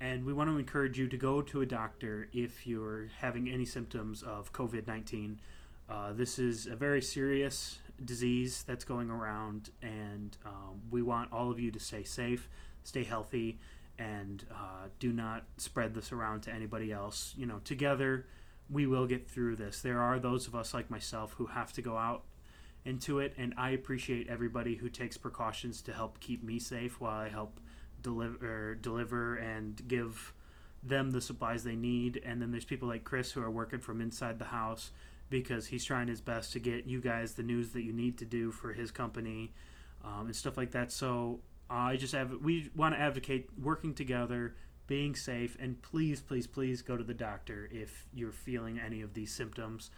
And 0.00 0.24
we 0.24 0.32
want 0.32 0.50
to 0.50 0.58
encourage 0.58 0.98
you 0.98 1.08
to 1.08 1.16
go 1.16 1.40
to 1.42 1.60
a 1.60 1.66
doctor 1.66 2.28
if 2.32 2.66
you're 2.66 3.08
having 3.20 3.48
any 3.48 3.64
symptoms 3.64 4.22
of 4.22 4.52
COVID 4.52 4.86
19. 4.86 5.40
Uh, 5.88 6.12
this 6.12 6.38
is 6.38 6.66
a 6.66 6.76
very 6.76 7.02
serious 7.02 7.78
disease 8.04 8.64
that's 8.66 8.84
going 8.84 9.10
around, 9.10 9.70
and 9.82 10.36
um, 10.44 10.80
we 10.90 11.02
want 11.02 11.32
all 11.32 11.50
of 11.50 11.60
you 11.60 11.70
to 11.70 11.78
stay 11.78 12.02
safe, 12.02 12.48
stay 12.82 13.04
healthy, 13.04 13.58
and 13.98 14.44
uh, 14.50 14.88
do 14.98 15.12
not 15.12 15.44
spread 15.56 15.94
this 15.94 16.10
around 16.10 16.42
to 16.42 16.52
anybody 16.52 16.90
else. 16.90 17.34
You 17.36 17.46
know, 17.46 17.60
together 17.64 18.26
we 18.70 18.86
will 18.86 19.06
get 19.06 19.28
through 19.28 19.56
this. 19.56 19.80
There 19.80 20.00
are 20.00 20.18
those 20.18 20.46
of 20.46 20.54
us 20.54 20.74
like 20.74 20.90
myself 20.90 21.34
who 21.36 21.46
have 21.46 21.72
to 21.74 21.82
go 21.82 21.96
out 21.96 22.24
into 22.84 23.18
it, 23.18 23.34
and 23.36 23.54
I 23.56 23.70
appreciate 23.70 24.28
everybody 24.28 24.74
who 24.76 24.88
takes 24.88 25.16
precautions 25.16 25.82
to 25.82 25.92
help 25.92 26.20
keep 26.20 26.42
me 26.42 26.58
safe 26.58 27.00
while 27.00 27.20
I 27.20 27.28
help 27.28 27.60
deliver 28.02 28.74
deliver 28.74 29.36
and 29.36 29.80
give 29.88 30.34
them 30.82 31.10
the 31.10 31.20
supplies 31.20 31.64
they 31.64 31.76
need. 31.76 32.20
And 32.24 32.40
then 32.40 32.50
there's 32.50 32.64
people 32.64 32.88
like 32.88 33.04
Chris 33.04 33.32
who 33.32 33.42
are 33.42 33.50
working 33.50 33.80
from 33.80 34.00
inside 34.00 34.38
the 34.38 34.44
house 34.46 34.90
because 35.30 35.66
he's 35.66 35.84
trying 35.84 36.08
his 36.08 36.20
best 36.20 36.52
to 36.52 36.58
get 36.58 36.86
you 36.86 37.00
guys 37.00 37.32
the 37.32 37.42
news 37.42 37.70
that 37.70 37.82
you 37.82 37.92
need 37.92 38.18
to 38.18 38.24
do 38.24 38.52
for 38.52 38.72
his 38.72 38.90
company 38.90 39.52
um, 40.04 40.26
and 40.26 40.36
stuff 40.36 40.56
like 40.56 40.72
that. 40.72 40.92
So 40.92 41.40
I 41.70 41.96
just 41.96 42.14
have 42.14 42.32
we 42.42 42.70
want 42.76 42.94
to 42.94 43.00
advocate 43.00 43.48
working 43.60 43.94
together, 43.94 44.54
being 44.86 45.14
safe, 45.14 45.56
and 45.60 45.80
please, 45.82 46.20
please, 46.20 46.46
please 46.46 46.82
go 46.82 46.96
to 46.96 47.04
the 47.04 47.14
doctor 47.14 47.68
if 47.72 48.06
you're 48.12 48.32
feeling 48.32 48.78
any 48.78 49.00
of 49.02 49.14
these 49.14 49.32
symptoms. 49.32 49.90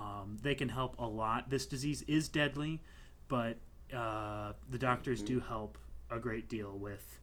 Um, 0.00 0.36
they 0.42 0.54
can 0.54 0.68
help 0.68 0.98
a 0.98 1.06
lot. 1.06 1.50
This 1.50 1.66
disease 1.66 2.02
is 2.06 2.28
deadly, 2.28 2.80
but 3.26 3.56
uh, 3.94 4.52
the 4.70 4.78
doctors 4.78 5.22
do 5.22 5.40
help 5.40 5.76
a 6.10 6.18
great 6.18 6.48
deal 6.48 6.78
with 6.78 7.20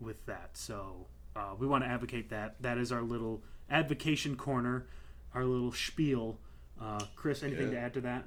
with 0.00 0.24
that. 0.26 0.50
So 0.54 1.06
uh, 1.36 1.54
we 1.58 1.66
want 1.66 1.84
to 1.84 1.88
advocate 1.88 2.28
that. 2.30 2.60
That 2.60 2.76
is 2.76 2.90
our 2.92 3.02
little 3.02 3.40
advocation 3.70 4.36
corner, 4.36 4.86
our 5.34 5.44
little 5.44 5.72
spiel. 5.72 6.38
Uh, 6.80 7.00
Chris, 7.14 7.42
anything 7.42 7.68
Yeah. 7.68 7.74
to 7.74 7.78
add 7.78 7.94
to 7.94 8.00
that? 8.02 8.24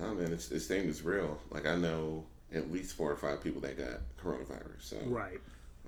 Oh 0.00 0.14
man, 0.14 0.32
it's, 0.32 0.48
this 0.48 0.66
thing 0.66 0.86
is 0.88 1.02
real. 1.02 1.38
Like 1.50 1.64
I 1.64 1.76
know 1.76 2.24
at 2.52 2.70
least 2.70 2.96
four 2.96 3.10
or 3.10 3.16
five 3.16 3.42
people 3.42 3.60
that 3.62 3.78
got 3.78 4.00
coronavirus. 4.22 4.80
So 4.80 4.96
Right. 5.06 5.40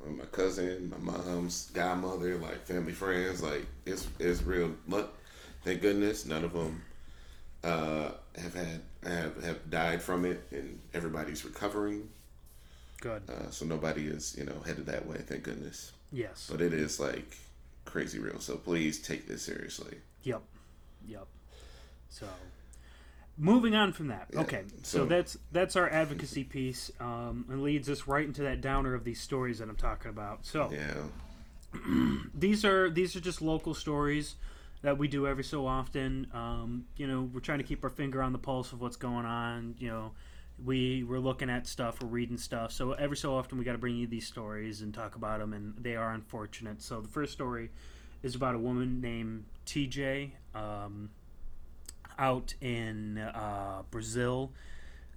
My 0.07 0.25
cousin, 0.27 0.91
my 0.91 0.99
mom's 0.99 1.71
godmother, 1.73 2.37
like 2.37 2.65
family 2.67 2.93
friends, 2.93 3.43
like 3.43 3.67
it's 3.87 4.07
it's 4.19 4.43
real. 4.43 4.75
Look, 4.87 5.17
thank 5.65 5.83
goodness 5.83 6.27
none 6.27 6.45
of 6.45 6.53
them 6.53 6.83
uh, 7.65 8.11
have 8.37 8.55
had 8.55 8.81
have 9.05 9.43
have 9.43 9.71
died 9.71 10.03
from 10.03 10.25
it, 10.25 10.47
and 10.51 10.79
everybody's 10.95 11.45
recovering. 11.45 12.09
Good. 13.01 13.23
Uh, 13.29 13.51
so 13.51 13.65
nobody 13.65 14.07
is 14.07 14.37
you 14.39 14.45
know 14.45 14.61
headed 14.65 14.87
that 14.87 15.07
way. 15.07 15.19
Thank 15.19 15.45
goodness. 15.45 15.93
Yes. 16.13 16.49
But 16.51 16.61
it 16.61 16.73
is 16.73 16.99
like 16.99 17.37
crazy 17.85 18.19
real. 18.19 18.41
So 18.41 18.57
please 18.57 18.99
take 19.01 19.27
this 19.27 19.43
seriously. 19.43 19.99
Yep. 20.23 20.43
Yep. 21.07 21.27
So, 22.11 22.27
moving 23.39 23.75
on 23.75 23.93
from 23.93 24.09
that. 24.09 24.29
Yeah, 24.33 24.41
Okay. 24.41 24.65
So, 24.83 24.99
so- 24.99 25.05
that's 25.07 25.39
that's 25.53 25.77
our 25.77 25.89
advocacy 25.89 26.45
piece, 26.45 26.91
um, 27.01 27.45
and 27.49 27.63
leads 27.63 27.89
us 27.89 28.07
right 28.07 28.27
into 28.27 28.43
that 28.43 28.61
downer 28.61 28.95
of 28.95 29.05
these 29.05 29.21
stories 29.21 29.59
that 29.61 29.69
I'm 29.69 29.77
talking 29.77 30.11
about. 30.11 30.45
So 30.45 30.71
Yeah. 30.73 30.95
these 32.35 32.65
are 32.65 32.91
these 32.91 33.15
are 33.17 33.21
just 33.21 33.43
local 33.43 33.75
stories 33.75 34.37
that 34.83 34.97
we 34.99 35.09
do 35.09 35.27
every 35.27 35.45
so 35.45 35.67
often. 35.67 36.27
Um, 36.33 36.87
you 36.97 37.07
know, 37.07 37.29
we're 37.33 37.41
trying 37.41 37.59
to 37.59 37.65
keep 37.65 37.83
our 37.85 37.91
finger 37.91 38.23
on 38.23 38.33
the 38.33 38.39
pulse 38.39 38.73
of 38.73 38.81
what's 38.81 38.97
going 38.97 39.27
on. 39.27 39.75
You 39.79 39.89
know, 39.89 40.13
we 40.65 41.03
we're 41.05 41.19
looking 41.19 41.51
at 41.51 41.67
stuff, 41.67 42.01
we're 42.03 42.09
reading 42.09 42.39
stuff. 42.39 42.73
So 42.73 42.93
every 42.93 43.17
so 43.17 43.35
often 43.37 43.59
we 43.59 43.65
got 43.65 43.73
to 43.73 43.79
bring 43.79 43.97
you 43.97 44.07
these 44.07 44.27
stories 44.27 44.81
and 44.83 44.95
talk 44.95 45.15
about 45.17 45.41
them, 45.41 45.53
and 45.53 45.75
they 45.79 45.97
are 45.97 46.13
unfortunate. 46.13 46.81
So 46.83 47.01
the 47.01 47.09
first 47.09 47.33
story 47.33 47.71
is 48.23 48.35
about 48.35 48.55
a 48.55 48.59
woman 48.59 49.01
named 49.01 49.45
TJ 49.67 50.31
um, 50.55 51.11
out 52.19 52.55
in 52.61 53.19
uh, 53.19 53.83
Brazil. 53.91 54.51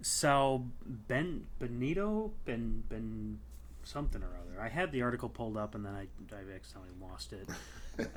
Sal 0.03 0.65
Ben 1.07 1.45
Benito 1.59 2.31
Ben 2.45 2.83
Ben 2.89 3.37
something 3.83 4.21
or 4.21 4.25
other. 4.27 4.61
I 4.61 4.67
had 4.69 4.91
the 4.91 5.01
article 5.03 5.29
pulled 5.29 5.57
up 5.57 5.75
and 5.75 5.85
then 5.85 5.93
I, 5.93 6.07
I 6.35 6.55
accidentally 6.55 6.93
lost 7.01 7.33
it. 7.33 7.47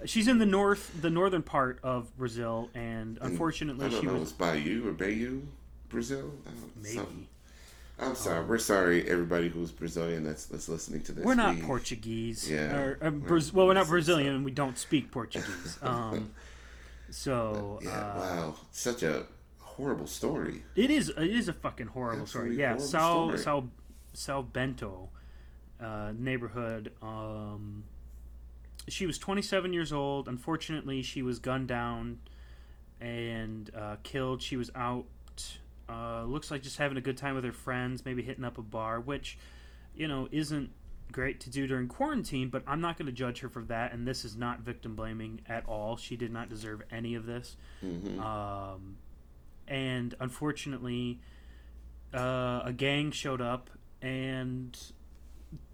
She's 0.09 0.29
in 0.29 0.39
the 0.39 0.47
north, 0.47 0.91
the 1.03 1.11
northern 1.11 1.43
part 1.43 1.79
of 1.83 2.17
Brazil, 2.17 2.71
and 2.75 3.19
unfortunately, 3.21 3.87
I 3.87 3.89
don't 3.91 4.01
she 4.01 4.07
know. 4.07 4.15
was 4.15 4.33
Bayou 4.33 4.89
or 4.89 4.93
Bayou, 4.93 5.43
Brazil. 5.91 6.31
Maybe. 6.81 6.95
Something. 6.95 7.27
I'm 7.99 8.15
sorry. 8.15 8.45
We're 8.47 8.59
sorry, 8.59 9.09
everybody 9.09 9.49
who's 9.49 9.71
Brazilian 9.71 10.25
that's 10.25 10.47
that's 10.47 10.69
listening 10.69 11.03
to 11.03 11.13
this. 11.13 11.25
We're 11.25 11.35
not 11.35 11.57
We- 11.57 11.63
Portuguese. 11.63 12.51
Yeah, 12.51 12.75
Or, 12.77 12.99
uh, 13.03 13.11
we're- 13.11 13.43
well, 13.53 13.67
we're 13.67 13.75
not 13.75 13.87
so- 13.87 13.91
Brazilian, 13.91 14.35
and 14.37 14.45
we 14.45 14.53
don't 14.53 14.79
speak 14.79 15.11
Portuguese. 15.11 15.79
Um, 15.83 16.31
so 17.11 17.79
Yeah. 17.83 17.91
uh, 17.91 18.19
wow. 18.19 18.55
Such 18.71 19.03
a 19.03 19.27
horrible 19.61 20.07
story. 20.07 20.63
It 20.77 20.91
is. 20.91 21.09
It 21.11 21.31
is 21.31 21.49
a 21.49 21.53
fucking 21.53 21.89
horrible 21.89 22.27
story. 22.27 22.57
Yeah, 22.57 22.69
horrible 22.71 22.85
Sal 22.87 23.25
story. 23.29 23.39
Sal 23.39 23.71
Sal 24.13 24.43
Bento 24.43 25.09
uh, 25.81 26.13
neighborhood. 26.17 26.93
Um, 27.03 27.85
she 28.89 29.07
was 29.07 29.19
27 29.19 29.73
years 29.73 29.93
old. 29.93 30.29
Unfortunately, 30.29 31.03
she 31.03 31.23
was 31.23 31.39
gunned 31.39 31.69
down 31.69 32.19
and 33.01 33.71
uh, 33.77 33.97
killed. 34.03 34.43
She 34.43 34.57
was 34.57 34.71
out. 34.75 35.07
Uh, 35.89 36.25
looks 36.25 36.51
like 36.51 36.63
just 36.63 36.79
having 36.79 36.97
a 36.97 37.01
good 37.01 37.17
time 37.17 37.35
with 37.35 37.45
her 37.45 37.53
friends, 37.53 38.05
maybe 38.05 38.23
hitting 38.23 38.45
up 38.45 38.57
a 38.59 38.63
bar, 38.63 39.01
which 39.01 39.37
you 39.97 40.09
know 40.09 40.29
isn't 40.33 40.71
great 41.13 41.41
to 41.41 41.51
do 41.51 41.67
during 41.67 41.89
quarantine. 41.89 42.49
But 42.49 42.63
I'm 42.67 42.81
not 42.81 42.99
going 42.99 43.07
to 43.07 43.13
judge 43.13 43.41
her 43.41 43.49
for 43.49 43.63
that. 43.65 43.93
And 43.93 44.07
this 44.07 44.25
is 44.25 44.37
not 44.37 44.61
victim 44.61 44.95
blaming 44.95 45.41
at 45.49 45.67
all. 45.67 45.97
She 45.97 46.17
did 46.17 46.33
not 46.33 46.49
deserve 46.49 46.83
any 46.91 47.15
of 47.15 47.27
this. 47.27 47.57
hmm 47.81 48.21
Um, 48.21 48.97
and 49.67 50.15
unfortunately, 50.21 51.21
uh, 52.13 52.63
a 52.65 52.73
gang 52.77 53.11
showed 53.11 53.41
up 53.41 53.71
and 54.03 54.79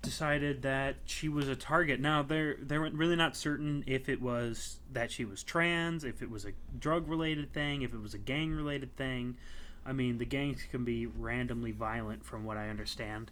decided 0.02 0.62
that 0.62 0.96
she 1.04 1.28
was 1.28 1.48
a 1.48 1.56
target. 1.56 2.00
Now 2.00 2.22
they're 2.22 2.56
they're 2.60 2.80
really 2.80 3.16
not 3.16 3.36
certain 3.36 3.84
if 3.86 4.08
it 4.08 4.20
was 4.20 4.78
that 4.92 5.10
she 5.10 5.24
was 5.24 5.42
trans, 5.42 6.04
if 6.04 6.22
it 6.22 6.30
was 6.30 6.44
a 6.44 6.52
drug 6.78 7.08
related 7.08 7.52
thing, 7.52 7.82
if 7.82 7.92
it 7.92 8.00
was 8.00 8.14
a 8.14 8.18
gang 8.18 8.52
related 8.52 8.96
thing. 8.96 9.36
I 9.84 9.92
mean, 9.92 10.18
the 10.18 10.26
gangs 10.26 10.62
can 10.70 10.84
be 10.84 11.06
randomly 11.06 11.72
violent, 11.72 12.24
from 12.24 12.44
what 12.44 12.56
I 12.58 12.68
understand. 12.68 13.30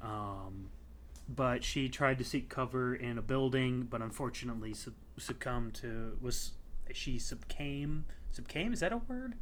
Um, 0.00 0.70
but 1.28 1.62
she 1.64 1.88
tried 1.88 2.18
to 2.18 2.24
seek 2.24 2.48
cover 2.48 2.94
in 2.94 3.18
a 3.18 3.22
building, 3.22 3.82
but 3.90 4.00
unfortunately 4.02 4.72
suc- 4.74 4.94
succumbed 5.18 5.74
to 5.74 6.16
was 6.20 6.52
she 6.92 7.18
succumbed 7.18 8.04
succumbed 8.30 8.72
is 8.74 8.80
that 8.80 8.92
a 8.92 8.96
word? 8.96 9.34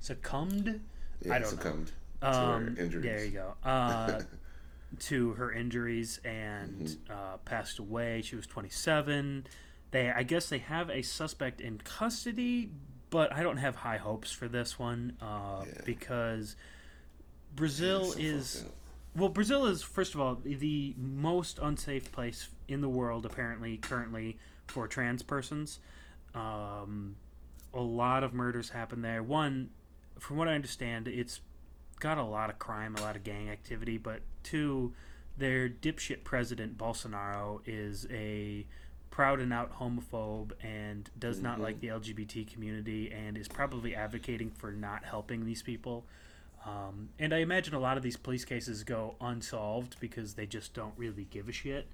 Succumbed 0.00 0.80
Yeah, 1.24 1.34
I 1.34 1.38
don't 1.38 1.42
know. 1.42 1.56
succumbed 1.56 1.92
to 2.20 2.26
her 2.26 2.32
um, 2.54 2.76
injuries. 2.78 3.04
there 3.04 3.24
you 3.24 3.30
go. 3.30 3.54
Uh, 3.64 4.20
to 5.00 5.32
her 5.34 5.52
injuries 5.52 6.20
and 6.24 6.80
Mm-hmm. 6.86 7.12
uh, 7.12 7.36
passed 7.38 7.78
away. 7.78 8.22
She 8.22 8.36
was 8.36 8.46
27. 8.46 9.46
They, 9.90 10.10
I 10.10 10.22
guess, 10.22 10.48
they 10.48 10.58
have 10.58 10.90
a 10.90 11.02
suspect 11.02 11.60
in 11.60 11.78
custody, 11.78 12.70
but 13.10 13.32
I 13.32 13.42
don't 13.42 13.56
have 13.58 13.76
high 13.76 13.96
hopes 13.98 14.30
for 14.30 14.48
this 14.48 14.78
one 14.78 15.16
uh, 15.20 15.64
Yeah. 15.66 15.72
because 15.84 16.56
Brazil 17.54 18.04
So 18.12 18.18
is. 18.18 18.64
Well, 19.18 19.28
Brazil 19.28 19.66
is 19.66 19.82
first 19.82 20.14
of 20.14 20.20
all 20.20 20.38
the 20.44 20.94
most 20.96 21.58
unsafe 21.60 22.10
place 22.12 22.48
in 22.68 22.80
the 22.80 22.88
world, 22.88 23.26
apparently 23.26 23.76
currently 23.76 24.38
for 24.66 24.86
trans 24.86 25.22
persons. 25.22 25.80
Um, 26.34 27.16
a 27.74 27.80
lot 27.80 28.22
of 28.24 28.32
murders 28.32 28.70
happen 28.70 29.02
there. 29.02 29.22
One, 29.22 29.70
from 30.18 30.36
what 30.36 30.48
I 30.48 30.54
understand, 30.54 31.08
it's 31.08 31.40
got 32.00 32.18
a 32.18 32.22
lot 32.22 32.50
of 32.50 32.58
crime, 32.58 32.94
a 32.96 33.00
lot 33.00 33.16
of 33.16 33.24
gang 33.24 33.48
activity. 33.50 33.98
But 33.98 34.20
two, 34.42 34.92
their 35.36 35.68
dipshit 35.68 36.24
president 36.24 36.78
Bolsonaro 36.78 37.60
is 37.66 38.06
a 38.10 38.66
proud 39.10 39.40
and 39.40 39.52
out 39.52 39.78
homophobe 39.78 40.52
and 40.62 41.10
does 41.18 41.40
not 41.40 41.58
Mhm. 41.58 41.62
like 41.62 41.80
the 41.80 41.88
LGBT 41.90 42.44
community 42.44 43.10
and 43.10 43.36
is 43.36 43.48
probably 43.48 43.94
advocating 43.94 44.50
for 44.50 44.70
not 44.70 45.04
helping 45.04 45.44
these 45.44 45.62
people. 45.62 46.06
Um, 46.68 47.08
and 47.18 47.32
I 47.32 47.38
imagine 47.38 47.74
a 47.74 47.78
lot 47.78 47.96
of 47.96 48.02
these 48.02 48.16
police 48.16 48.44
cases 48.44 48.84
go 48.84 49.14
unsolved 49.20 49.96
because 50.00 50.34
they 50.34 50.46
just 50.46 50.74
don't 50.74 50.94
really 50.96 51.26
give 51.30 51.48
a 51.48 51.52
shit. 51.52 51.86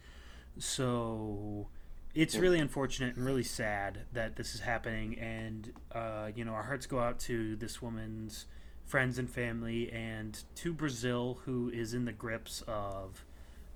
So 0.58 1.68
it's 2.14 2.36
really 2.36 2.60
unfortunate 2.60 3.16
and 3.16 3.24
really 3.24 3.42
sad 3.42 4.00
that 4.12 4.36
this 4.36 4.54
is 4.54 4.60
happening. 4.60 5.18
And, 5.18 5.72
uh, 5.92 6.30
you 6.34 6.44
know, 6.44 6.52
our 6.52 6.62
hearts 6.62 6.86
go 6.86 6.98
out 6.98 7.18
to 7.20 7.56
this 7.56 7.82
woman's 7.82 8.46
friends 8.84 9.18
and 9.18 9.30
family 9.30 9.90
and 9.92 10.42
to 10.56 10.72
Brazil, 10.72 11.40
who 11.44 11.70
is 11.70 11.94
in 11.94 12.04
the 12.04 12.12
grips 12.12 12.62
of 12.66 13.24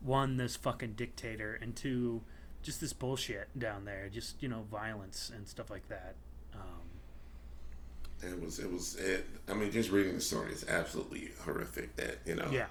one, 0.00 0.36
this 0.36 0.56
fucking 0.56 0.92
dictator, 0.92 1.58
and 1.60 1.74
two, 1.74 2.22
just 2.62 2.80
this 2.80 2.92
bullshit 2.92 3.48
down 3.58 3.84
there. 3.84 4.08
Just, 4.08 4.42
you 4.42 4.48
know, 4.48 4.64
violence 4.70 5.30
and 5.34 5.48
stuff 5.48 5.70
like 5.70 5.88
that. 5.88 6.14
It 8.22 8.42
was. 8.42 8.58
It 8.58 8.70
was. 8.72 8.96
It, 8.96 9.26
I 9.48 9.54
mean, 9.54 9.70
just 9.70 9.90
reading 9.90 10.14
the 10.14 10.20
story 10.20 10.52
is 10.52 10.66
absolutely 10.68 11.30
horrific. 11.44 11.94
That 11.96 12.18
you 12.26 12.34
know. 12.34 12.48
yeah. 12.52 12.66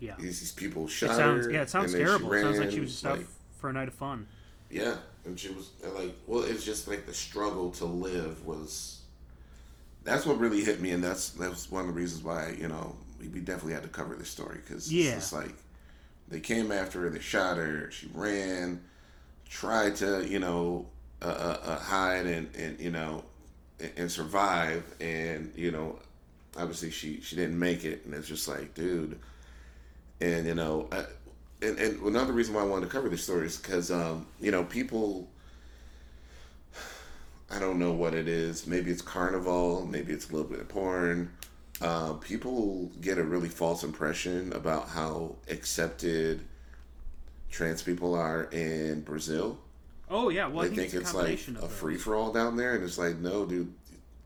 Yeah. 0.00 0.14
These, 0.18 0.40
these 0.40 0.52
people 0.52 0.86
It 0.86 0.90
shot 0.90 1.14
sounds 1.14 1.44
her. 1.46 1.52
yeah, 1.52 1.60
it 1.62 1.70
sounds 1.70 1.92
and 1.92 2.00
then 2.00 2.00
she 2.00 2.06
terrible. 2.06 2.32
It 2.32 2.40
sounds 2.42 2.58
like 2.58 2.70
she 2.70 2.80
was 2.80 2.90
just 2.92 3.06
out 3.06 3.20
for 3.58 3.68
a 3.68 3.72
night 3.72 3.88
of 3.88 3.94
fun. 3.94 4.26
Yeah, 4.70 4.96
and 5.26 5.38
she 5.38 5.50
was 5.50 5.70
like, 5.94 6.14
well, 6.26 6.42
it's 6.42 6.64
just 6.64 6.88
like 6.88 7.04
the 7.06 7.12
struggle 7.14 7.70
to 7.72 7.84
live 7.84 8.44
was. 8.46 9.00
That's 10.02 10.24
what 10.24 10.38
really 10.38 10.64
hit 10.64 10.80
me, 10.80 10.90
and 10.92 11.04
that's 11.04 11.30
that's 11.30 11.70
one 11.70 11.82
of 11.82 11.88
the 11.88 11.92
reasons 11.92 12.24
why 12.24 12.54
you 12.58 12.68
know 12.68 12.96
we, 13.20 13.28
we 13.28 13.40
definitely 13.40 13.74
had 13.74 13.82
to 13.82 13.88
cover 13.90 14.14
this 14.14 14.30
story 14.30 14.58
because 14.64 14.90
Yeah. 14.92 15.16
it's 15.16 15.32
like 15.32 15.54
they 16.28 16.40
came 16.40 16.72
after 16.72 17.02
her, 17.02 17.10
they 17.10 17.18
shot 17.20 17.58
her, 17.58 17.90
she 17.90 18.08
ran, 18.14 18.80
tried 19.48 19.96
to 19.96 20.26
you 20.26 20.38
know 20.38 20.86
uh, 21.20 21.26
uh, 21.26 21.60
uh, 21.64 21.78
hide 21.78 22.26
and 22.26 22.54
and 22.56 22.80
you 22.80 22.90
know 22.90 23.24
and, 23.96 24.10
survive, 24.10 24.84
and 25.00 25.52
you 25.56 25.70
know 25.70 25.98
obviously 26.56 26.90
she 26.90 27.20
she 27.20 27.36
didn't 27.36 27.58
make 27.58 27.84
it, 27.84 28.04
and 28.04 28.14
it's 28.14 28.28
just 28.28 28.48
like 28.48 28.74
dude, 28.74 29.18
and 30.20 30.46
you 30.46 30.54
know. 30.54 30.88
I, 30.92 31.04
and, 31.62 31.78
and 31.78 32.00
another 32.02 32.32
reason 32.32 32.54
why 32.54 32.62
I 32.62 32.64
wanted 32.64 32.86
to 32.86 32.92
cover 32.92 33.10
this 33.10 33.22
story 33.22 33.46
is 33.46 33.58
because 33.58 33.90
um, 33.90 34.26
you 34.40 34.50
know 34.50 34.64
people. 34.64 35.28
I 37.52 37.58
don't 37.58 37.80
know 37.80 37.90
what 37.90 38.14
it 38.14 38.28
is. 38.28 38.68
Maybe 38.68 38.92
it's 38.92 39.02
carnival. 39.02 39.84
Maybe 39.84 40.12
it's 40.12 40.30
a 40.30 40.32
little 40.32 40.48
bit 40.48 40.60
of 40.60 40.68
porn. 40.68 41.32
Uh, 41.80 42.12
people 42.14 42.90
get 43.00 43.18
a 43.18 43.24
really 43.24 43.48
false 43.48 43.82
impression 43.82 44.52
about 44.52 44.88
how 44.88 45.34
accepted 45.48 46.42
trans 47.50 47.82
people 47.82 48.14
are 48.14 48.44
in 48.52 49.00
Brazil. 49.00 49.58
Oh 50.10 50.28
yeah, 50.28 50.48
well, 50.48 50.64
I 50.64 50.68
think, 50.68 50.90
think 50.90 50.94
it's 50.94 51.14
it's 51.14 51.14
like 51.14 51.62
a 51.62 51.68
free 51.68 51.96
for 51.96 52.16
all 52.16 52.32
down 52.32 52.56
there, 52.56 52.74
and 52.74 52.82
it's 52.82 52.98
like, 52.98 53.18
no, 53.18 53.46
dude, 53.46 53.72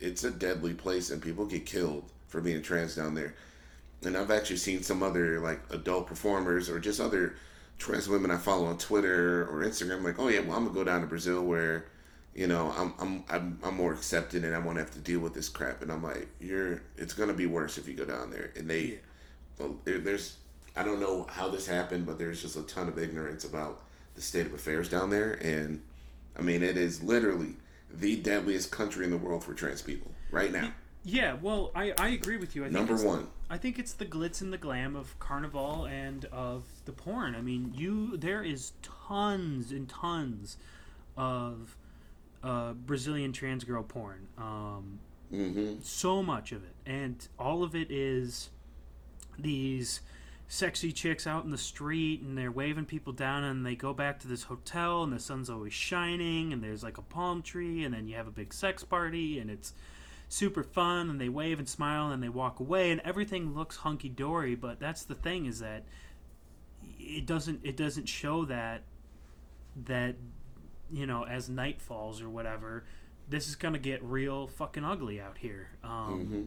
it's 0.00 0.24
a 0.24 0.30
deadly 0.30 0.72
place, 0.72 1.10
and 1.10 1.20
people 1.20 1.44
get 1.44 1.66
killed 1.66 2.04
for 2.28 2.40
being 2.40 2.62
trans 2.62 2.96
down 2.96 3.14
there. 3.14 3.34
And 4.02 4.16
I've 4.16 4.30
actually 4.30 4.56
seen 4.56 4.82
some 4.82 5.02
other 5.02 5.40
like 5.40 5.60
adult 5.70 6.06
performers 6.06 6.70
or 6.70 6.80
just 6.80 7.00
other 7.00 7.34
trans 7.78 8.08
women 8.08 8.30
I 8.30 8.38
follow 8.38 8.66
on 8.66 8.78
Twitter 8.78 9.46
or 9.50 9.62
Instagram, 9.62 10.02
like, 10.02 10.18
oh 10.18 10.28
yeah, 10.28 10.40
well, 10.40 10.56
I'm 10.56 10.64
gonna 10.64 10.74
go 10.74 10.84
down 10.84 11.02
to 11.02 11.06
Brazil 11.06 11.44
where, 11.44 11.86
you 12.34 12.46
know, 12.46 12.72
I'm 12.76 12.94
I'm 12.98 13.24
I'm, 13.28 13.58
I'm 13.62 13.76
more 13.76 13.92
accepted, 13.92 14.42
and 14.42 14.56
I 14.56 14.58
won't 14.58 14.78
have 14.78 14.90
to 14.92 15.00
deal 15.00 15.20
with 15.20 15.34
this 15.34 15.50
crap. 15.50 15.82
And 15.82 15.92
I'm 15.92 16.02
like, 16.02 16.28
you're, 16.40 16.80
it's 16.96 17.12
gonna 17.12 17.34
be 17.34 17.46
worse 17.46 17.76
if 17.76 17.86
you 17.86 17.94
go 17.94 18.06
down 18.06 18.30
there. 18.30 18.52
And 18.56 18.70
they, 18.70 19.00
well, 19.58 19.76
there's, 19.84 20.38
I 20.76 20.82
don't 20.82 21.00
know 21.00 21.26
how 21.28 21.48
this 21.48 21.66
happened, 21.66 22.06
but 22.06 22.18
there's 22.18 22.40
just 22.40 22.56
a 22.56 22.62
ton 22.62 22.88
of 22.88 22.98
ignorance 22.98 23.44
about 23.44 23.83
the 24.14 24.22
state 24.22 24.46
of 24.46 24.54
affairs 24.54 24.88
down 24.88 25.10
there, 25.10 25.32
and 25.32 25.82
I 26.38 26.42
mean, 26.42 26.62
it 26.62 26.76
is 26.76 27.02
literally 27.02 27.54
the 27.92 28.16
deadliest 28.16 28.70
country 28.70 29.04
in 29.04 29.10
the 29.10 29.16
world 29.18 29.44
for 29.44 29.54
trans 29.54 29.82
people 29.82 30.10
right 30.30 30.52
now. 30.52 30.72
Yeah, 31.04 31.36
well, 31.40 31.70
I, 31.74 31.92
I 31.98 32.08
agree 32.08 32.38
with 32.38 32.56
you. 32.56 32.62
I 32.62 32.70
think 32.70 32.88
Number 32.88 32.96
one. 33.04 33.26
I 33.50 33.58
think 33.58 33.78
it's 33.78 33.92
the 33.92 34.06
glitz 34.06 34.40
and 34.40 34.52
the 34.52 34.58
glam 34.58 34.96
of 34.96 35.18
carnival 35.18 35.84
and 35.84 36.24
of 36.32 36.64
the 36.86 36.92
porn. 36.92 37.34
I 37.34 37.42
mean, 37.42 37.72
you 37.74 38.16
there 38.16 38.42
is 38.42 38.72
tons 38.82 39.70
and 39.70 39.86
tons 39.88 40.56
of 41.16 41.76
uh, 42.42 42.72
Brazilian 42.72 43.32
trans 43.32 43.64
girl 43.64 43.82
porn. 43.82 44.28
Um, 44.38 45.00
Mm-hmm. 45.32 45.80
so 45.82 46.22
much 46.22 46.52
of 46.52 46.62
it, 46.62 46.74
and 46.86 47.26
all 47.40 47.64
of 47.64 47.74
it 47.74 47.90
is 47.90 48.50
these 49.36 50.00
sexy 50.46 50.92
chicks 50.92 51.26
out 51.26 51.44
in 51.44 51.50
the 51.50 51.58
street 51.58 52.20
and 52.20 52.36
they're 52.36 52.52
waving 52.52 52.84
people 52.84 53.12
down 53.12 53.42
and 53.44 53.64
they 53.64 53.74
go 53.74 53.92
back 53.94 54.20
to 54.20 54.28
this 54.28 54.44
hotel 54.44 55.02
and 55.02 55.12
the 55.12 55.18
sun's 55.18 55.48
always 55.48 55.72
shining 55.72 56.52
and 56.52 56.62
there's 56.62 56.82
like 56.82 56.98
a 56.98 57.02
palm 57.02 57.42
tree 57.42 57.82
and 57.84 57.94
then 57.94 58.06
you 58.06 58.14
have 58.14 58.26
a 58.26 58.30
big 58.32 58.52
sex 58.52 58.84
party 58.84 59.38
and 59.38 59.50
it's 59.50 59.72
super 60.28 60.62
fun 60.62 61.08
and 61.10 61.20
they 61.20 61.28
wave 61.28 61.58
and 61.58 61.68
smile 61.68 62.10
and 62.10 62.22
they 62.22 62.28
walk 62.28 62.60
away 62.60 62.90
and 62.90 63.00
everything 63.04 63.54
looks 63.54 63.76
hunky 63.76 64.08
dory 64.08 64.54
but 64.54 64.78
that's 64.78 65.04
the 65.04 65.14
thing 65.14 65.46
is 65.46 65.60
that 65.60 65.84
it 66.98 67.26
doesn't 67.26 67.60
it 67.64 67.76
doesn't 67.76 68.06
show 68.08 68.44
that 68.44 68.82
that 69.86 70.14
you 70.92 71.06
know 71.06 71.24
as 71.24 71.48
night 71.48 71.80
falls 71.80 72.20
or 72.20 72.28
whatever 72.28 72.84
this 73.28 73.48
is 73.48 73.56
gonna 73.56 73.78
get 73.78 74.02
real 74.04 74.46
fucking 74.46 74.84
ugly 74.84 75.20
out 75.20 75.38
here 75.38 75.68
um, 75.82 76.20
Mm-hmm. 76.20 76.42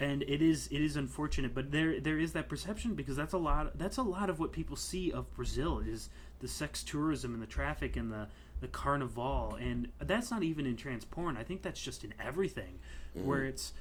And 0.00 0.22
it 0.22 0.42
is 0.42 0.66
it 0.68 0.80
is 0.80 0.96
unfortunate 0.96 1.54
but 1.54 1.70
there 1.70 2.00
there 2.00 2.18
is 2.18 2.32
that 2.32 2.48
perception 2.48 2.94
because 2.94 3.14
that's 3.14 3.34
a 3.34 3.38
lot 3.38 3.78
that's 3.78 3.98
a 3.98 4.02
lot 4.02 4.30
of 4.30 4.40
what 4.40 4.50
people 4.50 4.74
see 4.74 5.12
of 5.12 5.32
Brazil 5.34 5.78
is 5.78 6.08
the 6.40 6.48
sex 6.48 6.82
tourism 6.82 7.34
and 7.34 7.42
the 7.42 7.46
traffic 7.46 7.96
and 7.96 8.10
the 8.10 8.26
the 8.60 8.68
carnival 8.68 9.56
and 9.60 9.88
that's 10.00 10.30
not 10.30 10.42
even 10.42 10.66
in 10.66 10.76
trans 10.76 11.04
porn 11.04 11.36
I 11.36 11.44
think 11.44 11.62
that's 11.62 11.80
just 11.80 12.02
in 12.02 12.14
everything 12.18 12.78
where 13.24 13.44
it's 13.44 13.72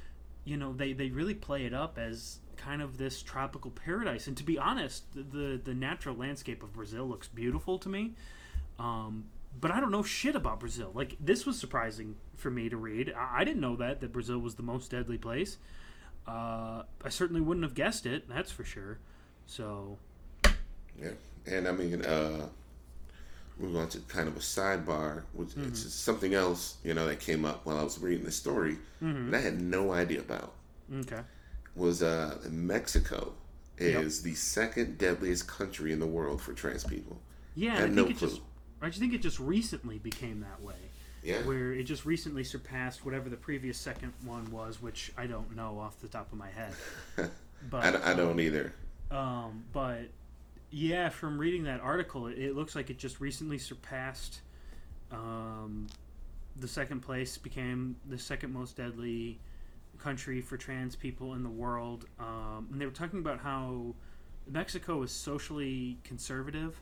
you 0.44 0.58
know 0.58 0.74
they 0.74 0.94
they 0.94 1.10
really 1.10 1.34
play 1.34 1.66
it 1.66 1.74
up 1.74 1.98
as 1.98 2.40
kind 2.58 2.82
of 2.82 2.98
this 2.98 3.22
tropical 3.22 3.72
paradise 3.72 4.28
and 4.28 4.36
to 4.36 4.44
be 4.44 4.58
honest 4.58 5.04
the 5.14 5.60
the 5.64 5.74
natural 5.74 6.16
landscape 6.16 6.62
of 6.62 6.74
Brazil 6.74 7.06
looks 7.08 7.28
beautiful 7.28 7.78
to 7.80 7.90
me 7.90 8.14
um, 8.78 9.26
but 9.60 9.72
I 9.72 9.80
don't 9.80 9.92
know 9.92 10.04
shit 10.04 10.36
about 10.36 10.60
Brazil. 10.60 10.92
Like 10.94 11.18
this 11.20 11.46
was 11.46 11.60
surprising 11.60 12.16
for 12.36 12.50
me 12.50 12.70
to 12.70 12.78
read. 12.78 13.14
I, 13.18 13.42
I 13.42 13.44
didn't 13.44 13.62
know 13.62 13.76
that 13.78 14.00
that 14.02 14.14
Brazil 14.14 14.40
was 14.40 14.56
the 14.56 14.64
most 14.64 14.92
deadly 14.92 15.18
place. 15.18 15.58
Uh, 16.28 16.84
I 17.04 17.10
certainly 17.10 17.42
wouldn't 17.42 17.64
have 17.64 17.74
guessed 17.74 18.06
it. 18.06 18.28
That's 18.30 18.52
for 18.52 18.64
sure. 18.64 19.00
So 19.48 19.98
Yeah, 21.02 21.12
and 21.48 21.68
I 21.68 21.72
mean, 21.72 22.04
uh, 22.06 22.48
move 23.60 23.76
on 23.76 23.90
to 23.90 24.00
kind 24.02 24.28
of 24.28 24.36
a 24.38 24.40
sidebar, 24.40 25.24
which 25.34 25.50
it's 25.58 25.92
something 25.94 26.34
else, 26.34 26.78
you 26.84 26.94
know, 26.94 27.08
that 27.08 27.20
came 27.20 27.46
up 27.46 27.66
while 27.66 27.78
I 27.80 27.84
was 27.84 28.00
reading 28.00 28.26
the 28.26 28.32
story 28.32 28.78
that 29.02 29.34
I 29.34 29.40
had 29.42 29.60
no 29.62 29.92
idea 29.92 30.20
about. 30.20 30.54
okay, 31.00 31.22
Was 31.76 32.04
uh, 32.04 32.38
Mexico 32.50 33.34
is 33.78 34.22
the 34.22 34.36
second 34.36 34.98
deadliest 34.98 35.48
country 35.48 35.92
in 35.94 36.00
the 36.00 36.06
world 36.08 36.42
for 36.42 36.54
trans 36.54 36.84
people. 36.84 37.20
yeah, 37.56 37.74
I 37.74 37.78
I 37.78 37.80
had 37.82 37.84
think 37.86 37.96
no 37.96 38.08
it 38.08 38.18
clue. 38.18 38.28
just 38.30 38.42
I 38.82 38.88
just 38.88 39.00
think 39.00 39.14
it 39.14 39.22
just 39.22 39.40
recently 39.40 39.98
became 39.98 40.42
that 40.42 40.62
way. 40.62 40.89
Yeah, 41.24 41.42
Where 41.44 41.74
it 41.74 41.84
just 41.84 42.06
recently 42.06 42.44
surpassed 42.44 43.04
whatever 43.04 43.30
the 43.30 43.36
previous 43.38 43.78
second 43.78 44.14
one 44.24 44.50
was, 44.52 44.82
which 44.82 45.12
I 45.18 45.28
don't 45.28 45.56
know 45.56 45.78
off 45.80 46.00
the 46.00 46.08
top 46.08 46.32
of 46.32 46.38
my 46.38 46.50
head. 46.50 46.74
But 47.70 47.84
I, 47.84 47.92
don't- 47.92 48.06
I 48.06 48.14
don't 48.14 48.40
either. 48.40 48.74
Um, 49.12 49.66
but 49.74 50.04
yeah, 50.72 51.10
from 51.10 51.38
reading 51.38 51.64
that 51.66 51.82
article, 51.82 52.28
it, 52.28 52.38
it 52.38 52.56
looks 52.56 52.74
like 52.74 52.90
it 52.90 52.98
just 52.98 53.20
recently 53.20 53.58
surpassed 53.58 54.40
um, 55.12 55.88
the 56.56 56.70
second 56.70 57.02
place, 57.02 57.38
became 57.38 57.98
the 58.08 58.18
second 58.18 58.54
most 58.54 58.78
deadly 58.78 59.40
country 59.98 60.40
for 60.40 60.56
trans 60.56 60.96
people 60.96 61.34
in 61.34 61.44
the 61.44 61.50
world. 61.50 62.06
Um, 62.18 62.70
and 62.72 62.80
they 62.80 62.86
were 62.86 62.92
talking 62.94 63.20
about 63.20 63.40
how 63.42 63.94
Mexico 64.48 65.02
is 65.04 65.12
socially 65.12 65.98
conservative. 66.06 66.80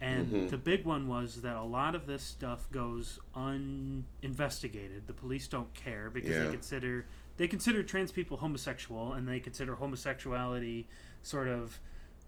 And 0.00 0.28
Mhm. 0.28 0.50
the 0.50 0.58
big 0.58 0.84
one 0.84 1.08
was 1.08 1.40
that 1.40 1.56
a 1.56 1.62
lot 1.62 1.94
of 1.94 2.06
this 2.06 2.22
stuff 2.22 2.70
goes 2.70 3.18
uninvestigated. 3.34 5.06
The 5.06 5.12
police 5.14 5.48
don't 5.48 5.72
care 5.74 6.10
because 6.10 6.30
Yeah. 6.30 6.44
they 6.44 6.50
consider 6.50 7.06
they 7.38 7.46
consider 7.48 7.82
trans 7.82 8.12
people 8.12 8.38
homosexual 8.38 9.12
and 9.12 9.28
they 9.28 9.40
consider 9.40 9.74
homosexuality 9.74 10.86
sort 11.22 11.48
of 11.48 11.78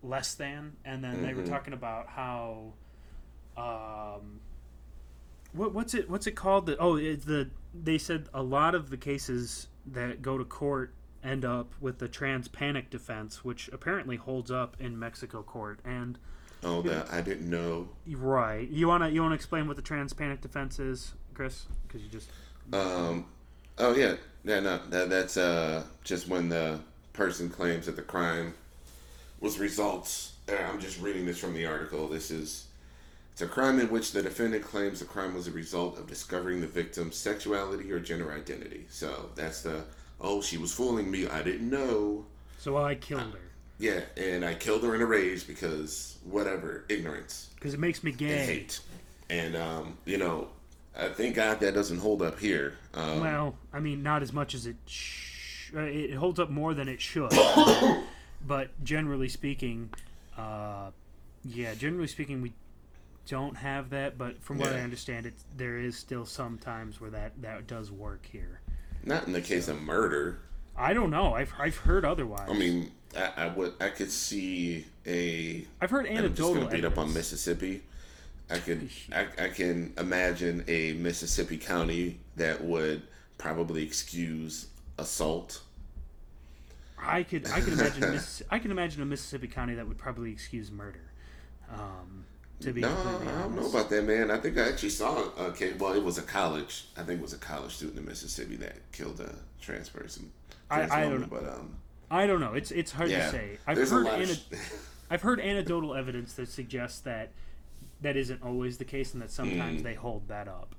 less 0.02 0.34
than. 0.34 0.76
And 0.84 1.02
then 1.02 1.22
they 1.22 1.32
were 1.32 1.42
Mhm. 1.42 1.48
talking 1.48 1.72
about 1.72 2.08
how 2.08 2.74
um, 3.56 4.40
what, 5.52 5.74
what's 5.74 5.92
it 5.94 6.08
what's 6.08 6.26
it 6.28 6.32
called? 6.36 6.66
The, 6.66 6.76
oh, 6.78 6.94
it's 6.96 7.24
the 7.24 7.50
they 7.74 7.98
said 7.98 8.28
a 8.32 8.42
lot 8.42 8.74
of 8.74 8.90
the 8.90 8.96
cases 8.96 9.68
that 9.86 10.22
go 10.22 10.38
to 10.38 10.44
court 10.44 10.94
end 11.24 11.44
up 11.44 11.72
with 11.80 11.98
the 11.98 12.06
trans 12.08 12.46
panic 12.48 12.88
defense, 12.90 13.44
which 13.44 13.68
apparently 13.72 14.16
holds 14.16 14.50
up 14.52 14.76
in 14.78 14.96
Mexico 14.98 15.42
court. 15.42 15.80
And 15.84 16.18
Oh, 16.64 16.82
that 16.82 17.12
I 17.12 17.20
didn't 17.20 17.48
know. 17.48 17.88
right, 18.06 18.68
you 18.68 18.88
wanna 18.88 19.08
you 19.08 19.22
wanna 19.22 19.34
explain 19.34 19.68
what 19.68 19.76
the 19.76 19.82
trans 19.82 20.12
panic 20.12 20.40
defense 20.40 20.78
is, 20.78 21.12
Chris? 21.34 21.66
Because 21.86 22.02
you 22.02 22.08
just 22.08 22.28
Um, 22.72 23.26
oh 23.78 23.94
yeah, 23.94 24.16
yeah, 24.44 24.60
no, 24.60 24.80
that, 24.90 25.08
that's 25.08 25.36
uh, 25.36 25.84
just 26.04 26.28
when 26.28 26.48
the 26.48 26.80
person 27.12 27.48
claims 27.48 27.86
that 27.86 27.96
the 27.96 28.02
crime 28.02 28.54
was 29.40 29.58
results. 29.58 30.32
I'm 30.48 30.80
just 30.80 31.00
reading 31.00 31.26
this 31.26 31.38
from 31.38 31.54
the 31.54 31.66
article. 31.66 32.08
This 32.08 32.30
is 32.30 32.66
it's 33.32 33.42
a 33.42 33.46
crime 33.46 33.78
in 33.78 33.88
which 33.88 34.10
the 34.10 34.22
defendant 34.22 34.64
claims 34.64 34.98
the 34.98 35.04
crime 35.04 35.34
was 35.34 35.46
a 35.46 35.52
result 35.52 35.96
of 35.96 36.08
discovering 36.08 36.60
the 36.60 36.66
victim's 36.66 37.14
sexuality 37.14 37.92
or 37.92 38.00
gender 38.00 38.32
identity. 38.32 38.86
So 38.88 39.30
that's 39.36 39.62
the 39.62 39.84
oh, 40.20 40.42
she 40.42 40.58
was 40.58 40.72
fooling 40.72 41.08
me. 41.08 41.28
I 41.28 41.42
didn't 41.42 41.70
know. 41.70 42.26
so 42.58 42.76
I 42.76 42.96
killed 42.96 43.34
her 43.34 43.48
Yeah, 43.78 44.00
and 44.16 44.44
I 44.44 44.54
killed 44.54 44.82
her 44.82 44.94
in 44.94 45.00
a 45.02 45.06
rage 45.06 45.46
because 45.46 46.18
whatever, 46.24 46.84
ignorance 46.88 47.50
because 47.54 47.74
it 47.74 47.80
makes 47.80 48.02
me 48.02 48.10
and 48.10 48.18
gay. 48.18 48.46
hate. 48.46 48.80
And 49.30 49.56
um, 49.56 49.98
you 50.04 50.18
know, 50.18 50.48
I 50.98 51.08
thank 51.08 51.36
God 51.36 51.60
that 51.60 51.74
doesn't 51.74 51.98
hold 51.98 52.22
up 52.22 52.38
here. 52.40 52.74
Um, 52.94 53.20
Well, 53.20 53.54
I 53.72 53.78
mean, 53.80 54.02
not 54.02 54.22
as 54.22 54.32
much 54.32 54.54
as 54.54 54.66
it. 54.66 54.76
Sh- 54.86 55.72
uh, 55.74 55.80
it 55.80 56.14
holds 56.14 56.40
up 56.40 56.50
more 56.50 56.74
than 56.74 56.88
it 56.88 57.00
should. 57.00 57.30
but 58.46 58.70
generally 58.82 59.28
speaking, 59.28 59.90
uh, 60.36 60.90
yeah, 61.44 61.74
generally 61.74 62.06
speaking, 62.08 62.40
we 62.40 62.52
don't 63.28 63.56
have 63.56 63.90
that. 63.90 64.18
But 64.18 64.42
from 64.42 64.58
what 64.58 64.72
I 64.72 64.80
understand, 64.80 65.26
it 65.26 65.34
there 65.56 65.78
is 65.78 65.96
still 65.96 66.24
some 66.26 66.58
times 66.58 67.00
where 67.00 67.10
that 67.10 67.40
that 67.42 67.66
does 67.66 67.92
work 67.92 68.26
here. 68.26 68.60
Not 69.04 69.26
in 69.26 69.32
the 69.32 69.40
case 69.40 69.68
of 69.68 69.80
murder. 69.80 70.40
I 70.76 70.94
don't 70.94 71.10
know. 71.10 71.34
I've 71.34 71.52
I've 71.58 71.76
heard 71.76 72.04
otherwise. 72.04 72.48
I 72.50 72.54
mean, 72.54 72.90
I, 73.16 73.44
I 73.44 73.46
would, 73.48 73.74
I 73.80 73.88
could 73.88 74.10
see 74.10 74.86
a. 75.06 75.64
I've 75.80 75.90
heard 75.90 76.06
I'm 76.06 76.34
just 76.34 76.54
gonna 76.54 76.68
beat 76.68 76.84
up 76.84 76.98
on. 76.98 77.12
Mississippi. 77.12 77.82
I 78.50 78.58
can 78.58 78.88
I, 79.14 79.26
I 79.38 79.48
can 79.48 79.94
imagine 79.98 80.64
a 80.68 80.92
Mississippi 80.94 81.58
county 81.58 82.20
that 82.36 82.62
would 82.64 83.02
probably 83.36 83.82
excuse 83.82 84.66
assault. 84.98 85.62
I 87.00 87.22
could 87.22 87.46
I 87.48 87.60
could 87.60 87.74
imagine 87.74 88.00
Miss, 88.12 88.42
I 88.50 88.58
can 88.58 88.70
imagine 88.70 89.02
a 89.02 89.06
Mississippi 89.06 89.46
county 89.48 89.74
that 89.74 89.86
would 89.86 89.98
probably 89.98 90.32
excuse 90.32 90.70
murder. 90.70 91.00
Um, 91.72 92.24
to 92.60 92.72
be 92.72 92.80
No, 92.80 92.90
I 92.90 93.42
don't 93.42 93.54
know 93.54 93.68
about 93.68 93.88
that, 93.90 94.04
man. 94.04 94.30
I 94.30 94.38
think 94.38 94.58
I 94.58 94.68
actually 94.68 94.88
saw 94.90 95.28
a 95.36 95.52
case. 95.52 95.78
Well, 95.78 95.92
it 95.92 96.02
was 96.02 96.18
a 96.18 96.22
college. 96.22 96.86
I 96.96 97.02
think 97.02 97.20
it 97.20 97.22
was 97.22 97.32
a 97.32 97.38
college 97.38 97.76
student 97.76 97.98
in 97.98 98.04
Mississippi 98.04 98.56
that 98.56 98.90
killed 98.90 99.20
a 99.20 99.32
trans 99.60 99.88
person. 99.88 100.32
I- 100.70 100.76
Trans 100.76 100.92
I 100.92 101.04
woman, 101.04 101.20
don't 101.20 101.30
But 101.30 101.48
um, 101.48 101.76
I 102.10 102.26
don't 102.26 102.40
know. 102.40 102.54
It's 102.54 102.70
it's 102.70 102.92
hard 102.92 103.10
yeah, 103.10 103.26
to 103.26 103.30
say. 103.32 103.58
I've 103.66 103.76
heard 103.76 104.06
a 104.06 104.10
lot. 104.10 104.20
ane- 104.20 104.30
Of 104.30 104.36
sh- 104.36 104.56
I've 105.10 105.22
heard 105.22 105.40
anecdotal 105.40 105.94
evidence 105.94 106.34
that 106.34 106.48
suggests 106.48 107.00
that 107.00 107.30
that 108.00 108.16
isn't 108.16 108.42
always 108.42 108.78
the 108.78 108.84
case, 108.84 109.12
and 109.12 109.22
that 109.22 109.30
sometimes 109.30 109.80
Mm. 109.80 109.84
they 109.84 109.94
hold 109.94 110.28
that 110.28 110.48
up. 110.48 110.74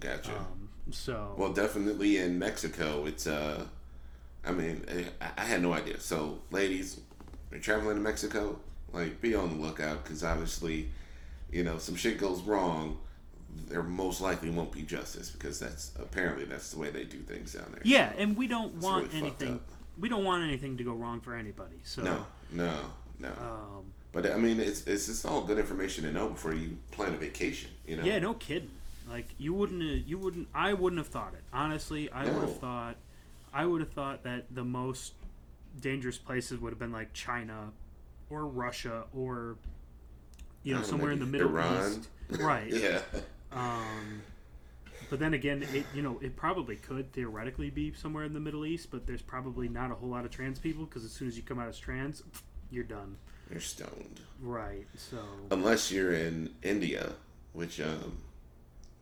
Gotcha. 0.00 0.36
Um, 0.36 0.68
so 0.90 1.34
Well, 1.36 1.52
definitely 1.52 2.18
in 2.18 2.38
Mexico, 2.38 3.06
it's 3.06 3.26
uh, 3.26 3.64
I 4.44 4.52
mean, 4.52 4.84
I, 5.20 5.30
I 5.36 5.44
had 5.44 5.62
no 5.62 5.72
idea. 5.72 6.00
So, 6.00 6.40
ladies, 6.50 7.00
you're 7.50 7.60
traveling 7.60 7.96
to 7.96 8.02
Mexico, 8.02 8.58
like 8.92 9.20
be 9.20 9.34
on 9.34 9.48
the 9.58 9.62
lookout 9.66 10.04
because 10.04 10.22
obviously, 10.24 10.88
you 11.50 11.64
know, 11.64 11.78
some 11.78 11.94
shit 11.96 12.18
goes 12.18 12.42
wrong. 12.42 12.98
There 13.68 13.82
most 13.82 14.20
likely 14.20 14.50
won't 14.50 14.72
be 14.72 14.82
justice 14.82 15.30
because 15.30 15.58
that's 15.58 15.90
apparently 15.98 16.44
that's 16.44 16.70
the 16.72 16.78
way 16.78 16.90
they 16.90 17.04
do 17.04 17.18
things 17.18 17.54
down 17.54 17.66
there. 17.72 17.80
yeah, 17.84 18.12
and 18.18 18.36
we 18.36 18.46
don't 18.46 18.74
want 18.76 19.06
really 19.12 19.18
anything. 19.18 19.60
We 19.98 20.08
don't 20.08 20.24
want 20.24 20.44
anything 20.44 20.76
to 20.78 20.84
go 20.84 20.92
wrong 20.92 21.20
for 21.20 21.34
anybody. 21.34 21.76
So 21.84 22.02
No, 22.02 22.26
no, 22.52 22.74
no. 23.18 23.28
um, 23.28 23.84
But 24.12 24.30
I 24.30 24.36
mean, 24.36 24.60
it's 24.60 24.86
it's 24.86 25.06
just 25.06 25.26
all 25.26 25.42
good 25.42 25.58
information 25.58 26.04
to 26.04 26.12
know 26.12 26.28
before 26.28 26.54
you 26.54 26.76
plan 26.92 27.14
a 27.14 27.16
vacation. 27.16 27.70
You 27.86 27.96
know. 27.96 28.04
Yeah, 28.04 28.18
no 28.18 28.34
kidding. 28.34 28.70
Like 29.08 29.26
you 29.38 29.54
wouldn't, 29.54 30.06
you 30.06 30.18
wouldn't. 30.18 30.48
I 30.54 30.72
wouldn't 30.74 30.98
have 30.98 31.08
thought 31.08 31.32
it. 31.34 31.42
Honestly, 31.52 32.10
I 32.12 32.24
would 32.24 32.42
have 32.42 32.58
thought, 32.58 32.96
I 33.52 33.64
would 33.64 33.80
have 33.80 33.92
thought 33.92 34.22
that 34.24 34.44
the 34.54 34.64
most 34.64 35.14
dangerous 35.80 36.18
places 36.18 36.58
would 36.60 36.70
have 36.70 36.78
been 36.78 36.92
like 36.92 37.12
China, 37.14 37.70
or 38.30 38.46
Russia, 38.46 39.04
or 39.14 39.56
you 40.62 40.74
know 40.74 40.80
know, 40.80 40.86
somewhere 40.86 41.10
in 41.12 41.20
the 41.20 41.26
Middle 41.26 41.48
Iran? 41.48 41.92
East. 41.92 42.08
Right. 42.40 42.72
Yeah. 42.72 43.00
Um, 43.50 44.20
but 45.10 45.18
then 45.18 45.34
again, 45.34 45.62
it 45.72 45.86
you 45.94 46.02
know 46.02 46.18
it 46.22 46.36
probably 46.36 46.76
could 46.76 47.12
theoretically 47.12 47.70
be 47.70 47.92
somewhere 47.92 48.24
in 48.24 48.32
the 48.32 48.40
Middle 48.40 48.66
East, 48.66 48.90
but 48.90 49.06
there's 49.06 49.22
probably 49.22 49.68
not 49.68 49.90
a 49.90 49.94
whole 49.94 50.08
lot 50.08 50.24
of 50.24 50.30
trans 50.30 50.58
people 50.58 50.84
because 50.84 51.04
as 51.04 51.12
soon 51.12 51.28
as 51.28 51.36
you 51.36 51.42
come 51.42 51.58
out 51.58 51.68
as 51.68 51.78
trans, 51.78 52.22
you're 52.70 52.84
done. 52.84 53.16
You're 53.50 53.60
stoned. 53.60 54.20
Right. 54.40 54.86
So 54.94 55.18
unless 55.50 55.90
you're 55.90 56.12
in 56.12 56.50
India, 56.62 57.12
which 57.52 57.80
um, 57.80 58.18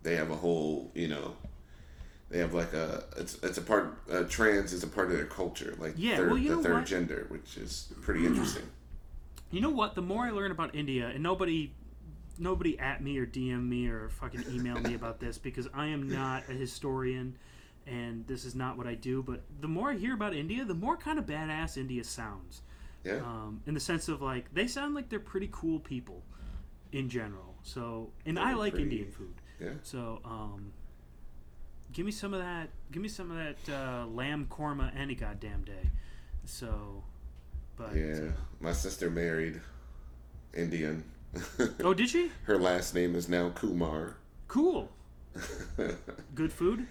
they 0.02 0.16
have 0.16 0.30
a 0.30 0.36
whole, 0.36 0.90
you 0.94 1.08
know, 1.08 1.36
they 2.30 2.38
have 2.38 2.54
like 2.54 2.72
a 2.72 3.04
it's 3.16 3.42
it's 3.42 3.58
a 3.58 3.62
part 3.62 3.98
uh, 4.10 4.22
trans 4.28 4.72
is 4.72 4.82
a 4.84 4.86
part 4.88 5.10
of 5.10 5.16
their 5.16 5.26
culture, 5.26 5.74
like 5.78 5.94
Yeah, 5.96 6.16
third, 6.16 6.30
well, 6.32 6.42
the 6.42 6.62
third 6.62 6.74
what? 6.74 6.86
gender, 6.86 7.26
which 7.28 7.56
is 7.56 7.92
pretty 8.02 8.24
interesting. 8.26 8.62
You 9.50 9.60
know 9.60 9.70
what? 9.70 9.94
The 9.94 10.02
more 10.02 10.24
I 10.24 10.30
learn 10.30 10.50
about 10.50 10.74
India, 10.74 11.08
and 11.08 11.22
nobody, 11.22 11.72
nobody 12.38 12.78
at 12.78 13.02
me 13.02 13.18
or 13.18 13.26
DM 13.26 13.68
me 13.68 13.88
or 13.88 14.08
fucking 14.08 14.44
email 14.52 14.78
me 14.80 14.94
about 14.94 15.20
this 15.20 15.38
because 15.38 15.68
I 15.74 15.86
am 15.86 16.08
not 16.08 16.44
a 16.48 16.52
historian, 16.52 17.36
and 17.86 18.26
this 18.26 18.44
is 18.44 18.54
not 18.54 18.76
what 18.76 18.86
I 18.86 18.94
do. 18.94 19.22
But 19.22 19.42
the 19.60 19.68
more 19.68 19.90
I 19.90 19.96
hear 19.96 20.14
about 20.14 20.34
India, 20.34 20.64
the 20.64 20.74
more 20.74 20.96
kind 20.96 21.18
of 21.18 21.26
badass 21.26 21.76
India 21.76 22.04
sounds. 22.04 22.62
Yeah, 23.04 23.18
Um, 23.18 23.62
in 23.66 23.74
the 23.74 23.80
sense 23.80 24.08
of 24.08 24.20
like 24.20 24.52
they 24.52 24.66
sound 24.66 24.94
like 24.94 25.08
they're 25.08 25.20
pretty 25.20 25.48
cool 25.52 25.78
people, 25.78 26.22
in 26.92 27.08
general. 27.08 27.54
So, 27.62 28.10
and 28.24 28.38
I 28.38 28.54
like 28.54 28.72
pretty- 28.74 28.84
Indian 28.90 29.10
food. 29.12 29.34
yeah. 29.60 29.72
So, 29.82 30.20
um, 30.24 30.72
give 31.92 32.04
me 32.06 32.12
some 32.12 32.34
of 32.34 32.40
that. 32.40 32.70
Give 32.90 33.00
me 33.02 33.08
some 33.08 33.30
of 33.30 33.36
that 33.36 33.72
uh, 33.72 34.06
lamb 34.06 34.46
korma 34.50 34.90
any 34.96 35.14
goddamn 35.14 35.62
day. 35.62 35.90
So, 36.44 37.02
but 37.76 37.94
Yeah, 37.94 38.32
my 38.60 38.72
sister 38.72 39.08
married 39.10 39.60
Indian. 40.54 41.04
Oh, 41.82 41.94
did 41.94 42.08
she? 42.08 42.30
Her 42.44 42.58
last 42.58 42.94
name 42.94 43.14
is 43.14 43.28
now 43.28 43.50
Kumar. 43.50 44.16
Cool. 44.48 44.88
Good 46.34 46.52
food. 46.52 46.86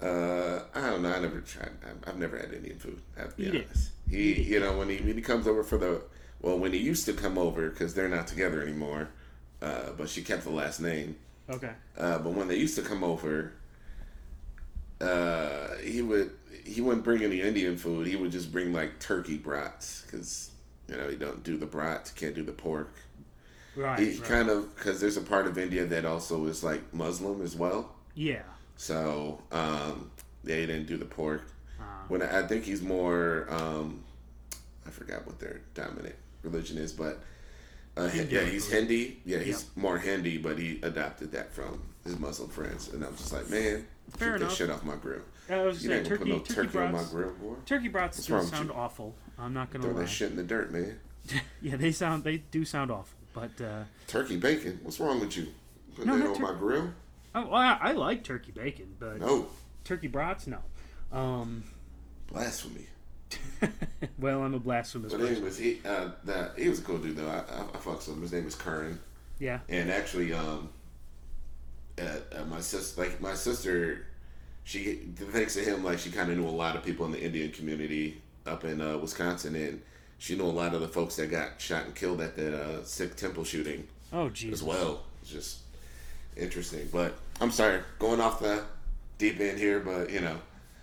Uh, 0.00 0.62
I 0.74 0.90
don't 0.90 1.02
know. 1.02 1.12
I 1.12 1.20
never 1.20 1.40
tried. 1.40 1.70
I've- 2.06 2.18
never 2.18 2.36
had 2.36 2.52
Indian 2.52 2.78
food. 2.78 3.00
I 3.16 3.20
have 3.22 3.36
to 3.36 3.50
be 3.50 3.58
it. 3.58 3.66
honest. 3.66 3.90
He, 4.10 4.16
Eat 4.16 4.38
it. 4.38 4.46
you 4.46 4.60
know, 4.60 4.76
when 4.78 4.88
he 4.88 4.96
when 4.98 5.14
he 5.16 5.22
comes 5.22 5.46
over 5.46 5.62
for 5.64 5.78
the 5.78 6.02
well, 6.40 6.58
when 6.58 6.72
he 6.72 6.78
used 6.78 7.04
to 7.06 7.12
come 7.12 7.38
over 7.38 7.70
because 7.70 7.94
they're 7.94 8.08
not 8.08 8.26
together 8.26 8.60
anymore. 8.62 9.08
Uh, 9.60 9.90
but 9.96 10.08
she 10.08 10.22
kept 10.22 10.42
the 10.42 10.50
last 10.50 10.80
name. 10.80 11.16
Okay. 11.48 11.70
Uh, 11.96 12.18
but 12.18 12.32
when 12.32 12.48
they 12.48 12.56
used 12.56 12.74
to 12.76 12.82
come 12.82 13.04
over, 13.04 13.52
uh, 15.00 15.76
he 15.82 16.02
would 16.02 16.30
he 16.64 16.80
wouldn't 16.80 17.04
bring 17.04 17.22
any 17.22 17.40
Indian 17.40 17.76
food. 17.76 18.06
He 18.06 18.16
would 18.16 18.32
just 18.32 18.52
bring 18.52 18.72
like 18.72 18.98
turkey 19.00 19.36
brats 19.38 20.02
because 20.02 20.50
you 20.88 20.96
know 20.96 21.08
he 21.08 21.16
don't 21.16 21.42
do 21.42 21.56
the 21.56 21.66
brats, 21.66 22.10
can't 22.10 22.34
do 22.34 22.42
the 22.42 22.52
pork. 22.52 22.92
Right. 23.76 23.98
He 23.98 24.10
right. 24.18 24.22
kind 24.24 24.48
of 24.50 24.74
because 24.76 25.00
there's 25.00 25.16
a 25.16 25.22
part 25.22 25.46
of 25.46 25.56
India 25.58 25.84
that 25.86 26.04
also 26.04 26.44
is 26.46 26.62
like 26.62 26.92
Muslim 26.92 27.40
as 27.42 27.56
well. 27.56 27.92
Yeah. 28.14 28.42
So 28.76 29.40
um, 29.52 30.10
they 30.44 30.66
didn't 30.66 30.86
do 30.86 30.96
the 30.96 31.04
pork. 31.04 31.42
Uh, 31.80 31.84
When 32.08 32.22
I, 32.22 32.40
I 32.40 32.46
think 32.46 32.64
he's 32.64 32.82
more, 32.82 33.46
um, 33.50 34.02
I 34.86 34.90
forgot 34.90 35.26
what 35.26 35.38
their 35.38 35.60
dominant 35.74 36.16
religion 36.42 36.76
is, 36.78 36.92
but 36.92 37.20
uh, 37.96 38.10
yeah, 38.14 38.40
he's 38.44 38.70
Hindi. 38.70 39.20
Yeah, 39.24 39.38
he's 39.38 39.66
more 39.76 39.98
Hindi, 39.98 40.38
but 40.38 40.58
he 40.58 40.80
adopted 40.82 41.32
that 41.32 41.52
from 41.52 41.82
his 42.04 42.18
Muslim 42.18 42.48
friends, 42.50 42.88
and 42.92 43.04
I'm 43.04 43.16
just 43.16 43.32
like, 43.32 43.48
man, 43.50 43.86
Fair 44.16 44.38
keep 44.38 44.48
that 44.48 44.54
shit 44.54 44.70
off 44.70 44.82
my 44.84 44.96
grill. 44.96 45.20
I 45.48 45.62
was 45.62 45.82
You 45.84 45.90
saying 45.90 46.00
ain't 46.00 46.08
gonna 46.08 46.18
put 46.18 46.24
turkey. 46.26 46.30
no 46.30 46.38
turkey, 46.40 46.54
turkey, 46.72 46.78
on 46.78 46.84
my 46.92 46.98
brats. 46.98 47.10
grill, 47.10 47.30
boy. 47.32 47.54
Turkey 47.66 47.88
brats 47.88 48.28
What's 48.28 48.50
sound 48.50 48.68
you? 48.68 48.74
awful. 48.74 49.14
I'm 49.38 49.52
not 49.54 49.70
gonna 49.70 49.84
Throw 49.84 49.94
lie. 49.94 50.00
that 50.02 50.08
shit 50.08 50.30
in 50.30 50.36
the 50.36 50.42
dirt, 50.42 50.72
man. 50.72 50.98
Yeah, 51.62 51.76
they 51.76 51.92
sound. 51.92 52.24
They 52.24 52.38
do 52.38 52.64
sound 52.64 52.90
awful. 52.90 53.16
But 53.32 53.60
uh, 53.60 53.84
Turkey 54.06 54.36
bacon. 54.36 54.80
What's 54.82 55.00
wrong 55.00 55.20
with 55.20 55.36
you? 55.36 55.48
Put 55.96 56.06
No, 56.06 56.18
that 56.18 56.26
on 56.28 56.34
tur- 56.36 56.42
my 56.42 56.58
grill? 56.58 56.90
oh, 57.34 57.46
well, 57.46 57.54
I, 57.54 57.78
I 57.80 57.92
like 57.92 58.24
turkey 58.24 58.52
bacon, 58.52 58.94
but 58.98 59.20
No, 59.20 59.46
turkey 59.84 60.08
brats, 60.08 60.46
no. 60.46 60.58
Um, 61.12 61.64
blasphemy. 62.28 62.86
well, 64.18 64.42
I'm 64.42 64.52
a 64.54 64.58
blasphemous 64.58 65.12
But 65.12 65.22
anyways, 65.22 65.56
he 65.56 65.80
uh, 65.84 66.10
that 66.24 66.58
he 66.58 66.68
was 66.68 66.80
a 66.80 66.82
cool 66.82 66.98
dude 66.98 67.16
though. 67.16 67.28
I, 67.28 67.38
I, 67.38 67.60
I 67.62 67.76
fucks 67.78 68.06
with 68.06 68.16
him. 68.16 68.22
His 68.22 68.32
name 68.32 68.46
is 68.46 68.54
Karan. 68.54 68.98
Yeah. 69.38 69.58
and 69.68 69.90
actually 69.90 70.32
um 70.32 70.68
at, 71.98 72.32
at 72.32 72.48
my 72.48 72.60
sister 72.60 73.00
like 73.00 73.20
my 73.20 73.34
sister 73.34 74.06
she 74.62 75.00
thanks 75.16 75.54
to 75.54 75.60
him 75.60 75.82
like 75.82 75.98
she 75.98 76.10
kind 76.12 76.30
of 76.30 76.38
knew 76.38 76.46
a 76.46 76.48
lot 76.48 76.76
of 76.76 76.84
people 76.84 77.04
in 77.06 77.12
the 77.12 77.20
indian 77.20 77.50
community 77.50 78.22
up 78.46 78.62
in 78.64 78.80
uh, 78.80 78.96
wisconsin 78.98 79.56
and 79.56 79.82
she 80.22 80.36
knew 80.36 80.44
a 80.44 80.46
lot 80.46 80.72
of 80.72 80.80
the 80.80 80.86
folks 80.86 81.16
that 81.16 81.28
got 81.32 81.60
shot 81.60 81.84
and 81.84 81.96
killed 81.96 82.20
at 82.20 82.36
that 82.36 82.54
uh, 82.54 82.84
Sikh 82.84 83.16
temple 83.16 83.42
shooting 83.42 83.88
Oh, 84.12 84.28
geez. 84.28 84.52
as 84.52 84.62
well 84.62 85.02
it's 85.20 85.30
just 85.32 85.58
interesting 86.36 86.88
but 86.92 87.14
i'm 87.40 87.50
sorry 87.50 87.80
going 87.98 88.20
off 88.20 88.38
the 88.40 88.62
deep 89.18 89.40
end 89.40 89.58
here 89.58 89.80
but 89.80 90.10
you 90.10 90.20
know 90.20 90.36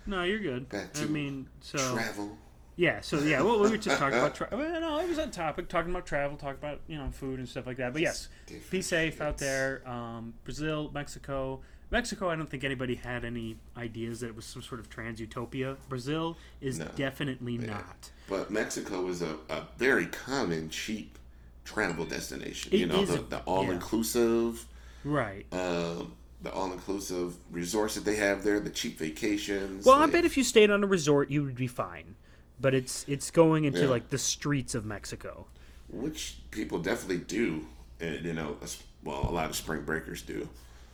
No, 0.06 0.22
you're 0.24 0.38
good. 0.40 0.66
I 0.72 1.04
mean, 1.06 1.46
so 1.60 1.78
travel 1.94 2.36
yeah, 2.76 3.00
so 3.02 3.18
yeah, 3.18 3.42
well, 3.42 3.60
we 3.60 3.68
were 3.68 3.76
just 3.76 3.98
talking 3.98 4.16
about. 4.18 4.34
Tra- 4.34 4.48
well, 4.52 4.80
no, 4.80 4.98
it 5.00 5.08
was 5.08 5.18
on 5.18 5.30
topic, 5.30 5.68
talking 5.68 5.90
about 5.90 6.06
travel, 6.06 6.38
talking 6.38 6.56
about 6.58 6.80
you 6.88 6.96
know 6.96 7.10
food 7.10 7.38
and 7.38 7.46
stuff 7.46 7.66
like 7.66 7.76
that. 7.76 7.92
But 7.92 8.00
yes, 8.00 8.28
be 8.70 8.80
safe 8.80 9.20
out 9.20 9.36
there. 9.36 9.82
Um, 9.86 10.32
Brazil, 10.44 10.90
Mexico, 10.94 11.60
Mexico. 11.90 12.28
I 12.30 12.36
don't 12.36 12.48
think 12.48 12.64
anybody 12.64 12.94
had 12.94 13.24
any 13.24 13.56
ideas 13.76 14.20
that 14.20 14.28
it 14.28 14.36
was 14.36 14.44
some 14.44 14.62
sort 14.62 14.80
of 14.80 14.88
trans 14.88 15.20
utopia. 15.20 15.76
Brazil 15.88 16.36
is 16.60 16.78
No. 16.78 16.88
definitely 16.96 17.58
not. 17.58 18.10
but 18.28 18.48
mexico 18.50 19.08
is 19.08 19.22
a, 19.22 19.34
a 19.48 19.62
very 19.76 20.06
common 20.06 20.70
cheap 20.70 21.18
travel 21.64 22.04
destination 22.04 22.72
It 22.72 22.78
you 22.78 22.86
know 22.86 23.02
is 23.02 23.08
the, 23.08 23.18
the 23.22 23.38
all-inclusive 23.40 24.66
Right. 25.04 25.46
um, 25.52 26.12
the 26.42 26.52
all-inclusive 26.52 27.34
resorts 27.50 27.96
that 27.96 28.04
they 28.04 28.16
have 28.16 28.44
there, 28.44 28.60
the 28.60 28.70
cheap 28.70 28.98
vacations. 28.98 29.84
Well, 29.84 29.96
I 30.02 30.06
bet 30.06 30.24
if 30.24 30.36
you 30.38 30.44
stayed 30.44 30.70
on 30.70 30.82
a 30.82 30.86
resort, 30.86 31.30
you 31.30 31.42
would 31.44 31.54
be 31.56 31.66
fine. 31.66 32.14
But 32.60 32.72
it's 32.74 33.04
it's 33.08 33.30
going 33.30 33.64
into 33.64 33.80
Yeah. 33.80 33.88
like 33.88 34.08
the 34.10 34.18
streets 34.18 34.74
of 34.74 34.84
Mexico. 34.86 35.46
which 35.88 36.36
people 36.50 36.78
definitely 36.78 37.18
do, 37.24 37.66
and 38.00 38.24
you 38.24 38.32
know, 38.32 38.56
well, 39.02 39.28
a 39.28 39.32
lot 39.32 39.50
of 39.50 39.56
spring 39.56 39.82
breakers 39.82 40.22
do. 40.22 40.48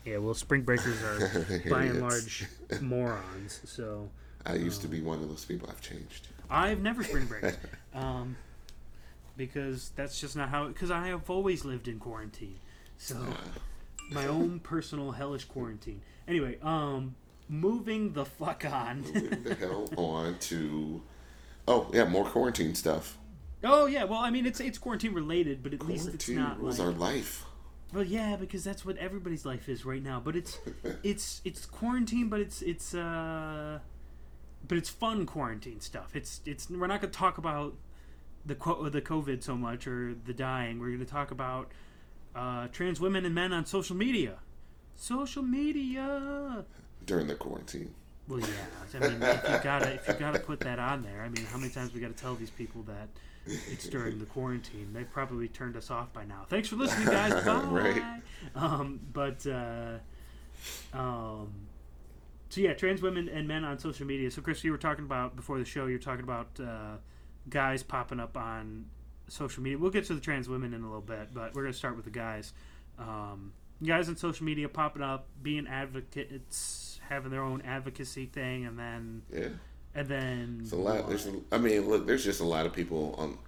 Yeah, 0.07 0.19
well, 0.19 0.35
spring 0.35 0.63
breakers 0.63 1.03
are 1.03 1.63
by 1.71 1.83
and 1.85 2.01
large 2.01 2.47
morons. 2.81 3.61
So 3.65 4.09
I 4.47 4.55
used 4.55 4.81
Oh. 4.81 4.83
to 4.83 4.89
be 4.89 5.01
one 5.01 5.21
of 5.21 5.29
those 5.29 5.45
people. 5.45 5.69
I've 5.69 5.81
changed. 5.81 6.29
I've 6.49 6.81
never 6.81 7.03
spring 7.03 7.27
breaked, 7.29 7.59
um, 7.93 8.37
because 9.37 9.91
that's 9.97 10.21
just 10.21 10.37
not 10.37 10.49
how. 10.51 10.69
Because 10.69 10.91
I 10.93 11.09
have 11.09 11.29
always 11.29 11.65
lived 11.65 11.89
in 11.89 11.99
quarantine, 11.99 12.59
so 12.99 13.17
my 14.13 14.27
own 14.29 14.61
personal 14.61 15.11
hellish 15.13 15.45
quarantine. 15.45 16.03
Anyway, 16.29 16.59
um, 16.63 17.17
moving 17.49 18.13
the 18.13 18.25
fuck 18.25 18.65
on. 18.65 19.03
Moving 19.13 19.43
the 19.43 19.55
hell 19.57 19.89
on 19.97 20.39
to. 20.39 21.03
Oh 21.67 21.91
yeah, 21.93 22.05
more 22.05 22.25
quarantine 22.25 22.77
stuff. 22.77 23.19
oh 23.65 23.87
yeah, 23.87 24.05
well, 24.05 24.21
I 24.21 24.31
mean 24.31 24.47
it's 24.47 24.61
it's 24.61 24.79
quarantine 24.79 25.15
related, 25.15 25.65
but 25.65 25.75
at 25.75 25.85
least 25.85 26.07
it's 26.15 26.27
Quarantine 26.27 26.37
not 26.37 26.61
rules 26.61 26.79
like. 26.79 26.87
our 26.87 26.95
life. 26.95 27.45
Well, 27.93 28.05
yeah, 28.05 28.37
because 28.37 28.65
that's 28.65 28.85
what 28.85 28.97
everybody's 28.99 29.47
life 29.47 29.69
is 29.69 29.85
right 29.85 30.03
now. 30.03 30.21
But 30.25 30.37
it's 30.37 30.59
it's 31.03 31.41
it's 31.45 31.67
quarantine, 31.67 32.29
but 32.29 32.41
it's 32.41 32.63
it's 32.63 32.95
uh, 32.95 33.79
but 34.67 34.79
it's 34.79 34.89
fun 34.91 35.27
quarantine 35.27 35.81
stuff. 35.81 36.15
It's 36.15 36.41
it's 36.45 36.69
we're 36.71 36.87
not 36.87 37.01
going 37.01 37.13
to 37.13 37.19
talk 37.19 37.39
about 37.39 37.75
the 38.45 38.55
co- 38.55 38.89
the 38.89 39.01
COVID 39.03 39.43
so 39.43 39.57
much 39.57 39.87
or 39.87 40.15
the 40.25 40.35
dying. 40.35 40.79
We're 40.79 40.89
going 40.89 40.99
to 41.01 41.05
talk 41.07 41.31
about 41.31 41.71
uh, 42.35 42.69
trans 42.69 43.01
women 43.01 43.25
and 43.25 43.35
men 43.35 43.53
on 43.53 43.67
social 43.67 43.97
media. 43.97 44.39
Social 44.97 45.43
media. 45.43 46.65
during 47.05 47.27
the 47.27 47.35
quarantine. 47.35 47.95
Well, 48.29 48.41
yeah. 48.41 48.47
I 48.95 48.99
mean, 49.09 49.23
if 49.23 49.49
you 49.49 49.59
gotta 49.63 49.95
if 49.95 50.09
you 50.09 50.15
gotta 50.15 50.41
put 50.41 50.61
that 50.61 50.79
on 50.79 51.03
there, 51.03 51.23
I 51.23 51.29
mean, 51.29 51.45
how 51.47 51.59
many 51.59 51.71
times 51.71 51.95
we 51.95 52.01
gotta 52.01 52.15
tell 52.15 52.35
these 52.35 52.51
people 52.51 52.83
that 52.85 53.09
it's 53.47 53.89
during 53.89 54.19
the 54.19 54.27
quarantine? 54.27 54.91
They've 54.93 55.11
probably 55.11 55.49
turned 55.49 55.77
us 55.77 55.91
off 55.91 56.13
by 56.13 56.25
now. 56.25 56.45
Thanks 56.49 56.69
for 56.69 56.77
listening, 56.77 57.07
guys. 57.07 57.33
Bye. 57.45 57.63
Right. 57.65 58.03
Um, 58.55 59.01
but 59.13 59.47
uh, 59.47 59.99
um, 60.93 61.53
so 62.49 62.61
yeah, 62.61 62.75
trans 62.75 63.03
women 63.03 63.29
and 63.29 63.47
men 63.49 63.65
on 63.65 63.79
social 63.79 64.07
media. 64.07 64.31
So 64.31 64.43
Chris, 64.43 64.63
you 64.65 64.73
were 64.73 64.79
talking 64.79 65.05
about 65.05 65.37
before 65.37 65.59
the 65.59 65.65
show. 65.65 65.87
You 65.87 65.95
were 65.95 65.99
talking 65.99 66.25
about 66.25 66.49
uh, 66.61 66.97
guys 67.49 67.83
popping 67.83 68.21
up 68.21 68.37
on 68.37 68.87
social 69.29 69.63
media. 69.63 69.79
We'll 69.79 69.91
get 69.91 70.05
to 70.07 70.15
the 70.15 70.21
trans 70.21 70.49
women 70.49 70.73
in 70.75 70.83
a 70.83 70.87
little 70.87 71.01
bit, 71.01 71.35
but 71.35 71.55
we're 71.55 71.63
gonna 71.63 71.73
start 71.73 71.97
with 71.97 72.05
the 72.05 72.11
guys. 72.11 72.53
Um, 72.99 73.53
guys 73.85 74.09
on 74.09 74.17
social 74.17 74.45
media 74.47 74.69
popping 74.69 75.03
up, 75.03 75.27
being 75.43 75.67
advocates, 75.67 77.01
having 77.09 77.31
their 77.31 77.43
own 77.43 77.63
advocacy 77.63 78.27
thing, 78.27 78.65
and 78.67 78.79
then 78.79 79.23
Yeah. 79.33 79.49
And 79.97 80.09
then 80.09 80.59
It's 80.63 80.73
a 80.73 80.77
lot. 80.77 81.09
There's, 81.09 81.27
I 81.51 81.59
mean, 81.59 81.89
look, 81.89 82.07
there's 82.07 82.25
just 82.25 82.41
a 82.41 82.45
lot 82.45 82.67
of 82.67 82.73
people 82.73 83.15
on 83.19 83.39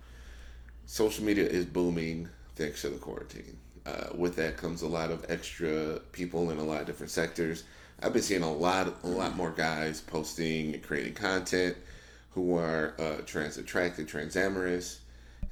social 0.87 1.25
media 1.25 1.45
is 1.45 1.67
booming 1.67 2.29
thanks 2.57 2.81
to 2.83 2.89
the 2.89 2.97
quarantine. 2.97 3.59
Uh, 3.87 4.09
with 4.15 4.35
that 4.37 4.57
comes 4.57 4.83
a 4.83 4.89
lot 4.89 5.11
of 5.11 5.25
extra 5.29 6.01
people 6.13 6.51
in 6.51 6.59
a 6.59 6.65
lot 6.65 6.81
of 6.81 6.87
different 6.87 7.11
sectors. 7.11 7.65
I've 8.03 8.13
been 8.13 8.23
seeing 8.23 8.43
a 8.43 8.53
lot, 8.53 8.95
a 9.05 9.09
lot 9.09 9.37
more 9.37 9.51
guys 9.51 10.01
posting 10.01 10.75
and 10.75 10.83
creating 10.83 11.15
content 11.15 11.77
who 12.31 12.57
are 12.57 12.95
uh, 12.99 13.23
trans 13.27 13.59
attracted, 13.59 14.09
trans 14.09 14.37
amorous, 14.37 15.01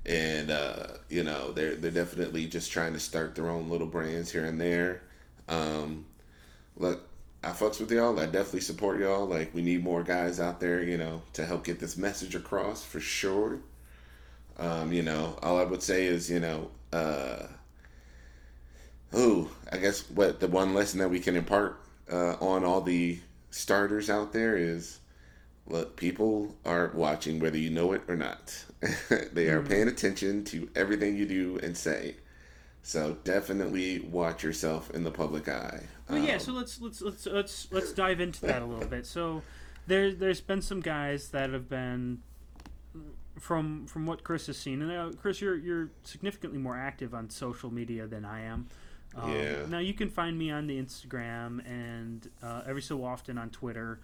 and 0.04 0.50
uh, 0.50 0.86
you 1.08 1.24
know 1.24 1.52
they're 1.52 1.74
they're 1.74 1.90
definitely 1.90 2.46
just 2.46 2.70
trying 2.70 2.92
to 2.92 3.00
start 3.00 3.34
their 3.34 3.48
own 3.48 3.68
little 3.68 3.86
brands 3.86 4.30
here 4.30 4.44
and 4.44 4.60
there. 4.60 5.02
Um, 5.48 6.04
look, 6.76 7.05
I 7.46 7.50
fucks 7.50 7.78
with 7.78 7.92
y'all. 7.92 8.18
I 8.18 8.26
definitely 8.26 8.62
support 8.62 8.98
y'all. 8.98 9.24
Like 9.24 9.54
we 9.54 9.62
need 9.62 9.84
more 9.84 10.02
guys 10.02 10.40
out 10.40 10.58
there, 10.58 10.82
you 10.82 10.98
know, 10.98 11.22
to 11.34 11.46
help 11.46 11.62
get 11.62 11.78
this 11.78 11.96
message 11.96 12.34
across 12.34 12.82
for 12.82 12.98
sure. 12.98 13.60
Um, 14.58 14.92
you 14.92 15.02
know, 15.02 15.38
all 15.42 15.56
I 15.56 15.62
would 15.62 15.80
say 15.80 16.06
is, 16.06 16.28
you 16.28 16.40
know, 16.40 16.70
uh, 16.92 17.46
oh, 19.12 19.48
I 19.70 19.76
guess 19.76 20.10
what 20.10 20.40
the 20.40 20.48
one 20.48 20.74
lesson 20.74 20.98
that 20.98 21.08
we 21.08 21.20
can 21.20 21.36
impart 21.36 21.80
uh, 22.10 22.34
on 22.40 22.64
all 22.64 22.80
the 22.80 23.20
starters 23.50 24.10
out 24.10 24.32
there 24.32 24.56
is, 24.56 24.98
look, 25.68 25.96
people 25.96 26.52
are 26.64 26.90
watching 26.94 27.38
whether 27.38 27.58
you 27.58 27.70
know 27.70 27.92
it 27.92 28.02
or 28.08 28.16
not. 28.16 28.64
they 29.32 29.50
are 29.50 29.62
paying 29.62 29.86
attention 29.86 30.42
to 30.46 30.68
everything 30.74 31.16
you 31.16 31.26
do 31.26 31.60
and 31.62 31.76
say. 31.76 32.16
So 32.86 33.16
definitely 33.24 33.98
watch 33.98 34.44
yourself 34.44 34.92
in 34.92 35.02
the 35.02 35.10
public 35.10 35.48
eye. 35.48 35.82
Well, 36.08 36.20
yeah. 36.20 36.34
Um, 36.34 36.38
So 36.38 36.52
let's 36.52 36.80
let's 36.80 37.02
let's 37.02 37.26
let's 37.26 37.66
let's 37.72 37.92
dive 37.92 38.20
into 38.20 38.42
that 38.42 38.62
a 38.62 38.64
little 38.64 38.88
bit. 38.88 39.06
So 39.06 39.42
there 39.88 40.12
there's 40.14 40.40
been 40.40 40.62
some 40.62 40.80
guys 40.80 41.30
that 41.30 41.50
have 41.50 41.68
been 41.68 42.22
from 43.40 43.88
from 43.88 44.06
what 44.06 44.22
Chris 44.22 44.46
has 44.46 44.56
seen, 44.56 44.82
and 44.82 44.92
uh, 44.92 45.10
Chris, 45.20 45.40
you're 45.40 45.56
you're 45.56 45.90
significantly 46.04 46.60
more 46.60 46.76
active 46.78 47.12
on 47.12 47.28
social 47.28 47.72
media 47.72 48.06
than 48.06 48.24
I 48.24 48.42
am. 48.42 48.68
Um, 49.16 49.32
Yeah. 49.32 49.66
Now 49.66 49.78
you 49.80 49.92
can 49.92 50.08
find 50.08 50.38
me 50.38 50.52
on 50.52 50.68
the 50.68 50.80
Instagram 50.80 51.68
and 51.68 52.30
uh, 52.40 52.62
every 52.68 52.82
so 52.82 53.04
often 53.04 53.36
on 53.36 53.50
Twitter. 53.50 53.98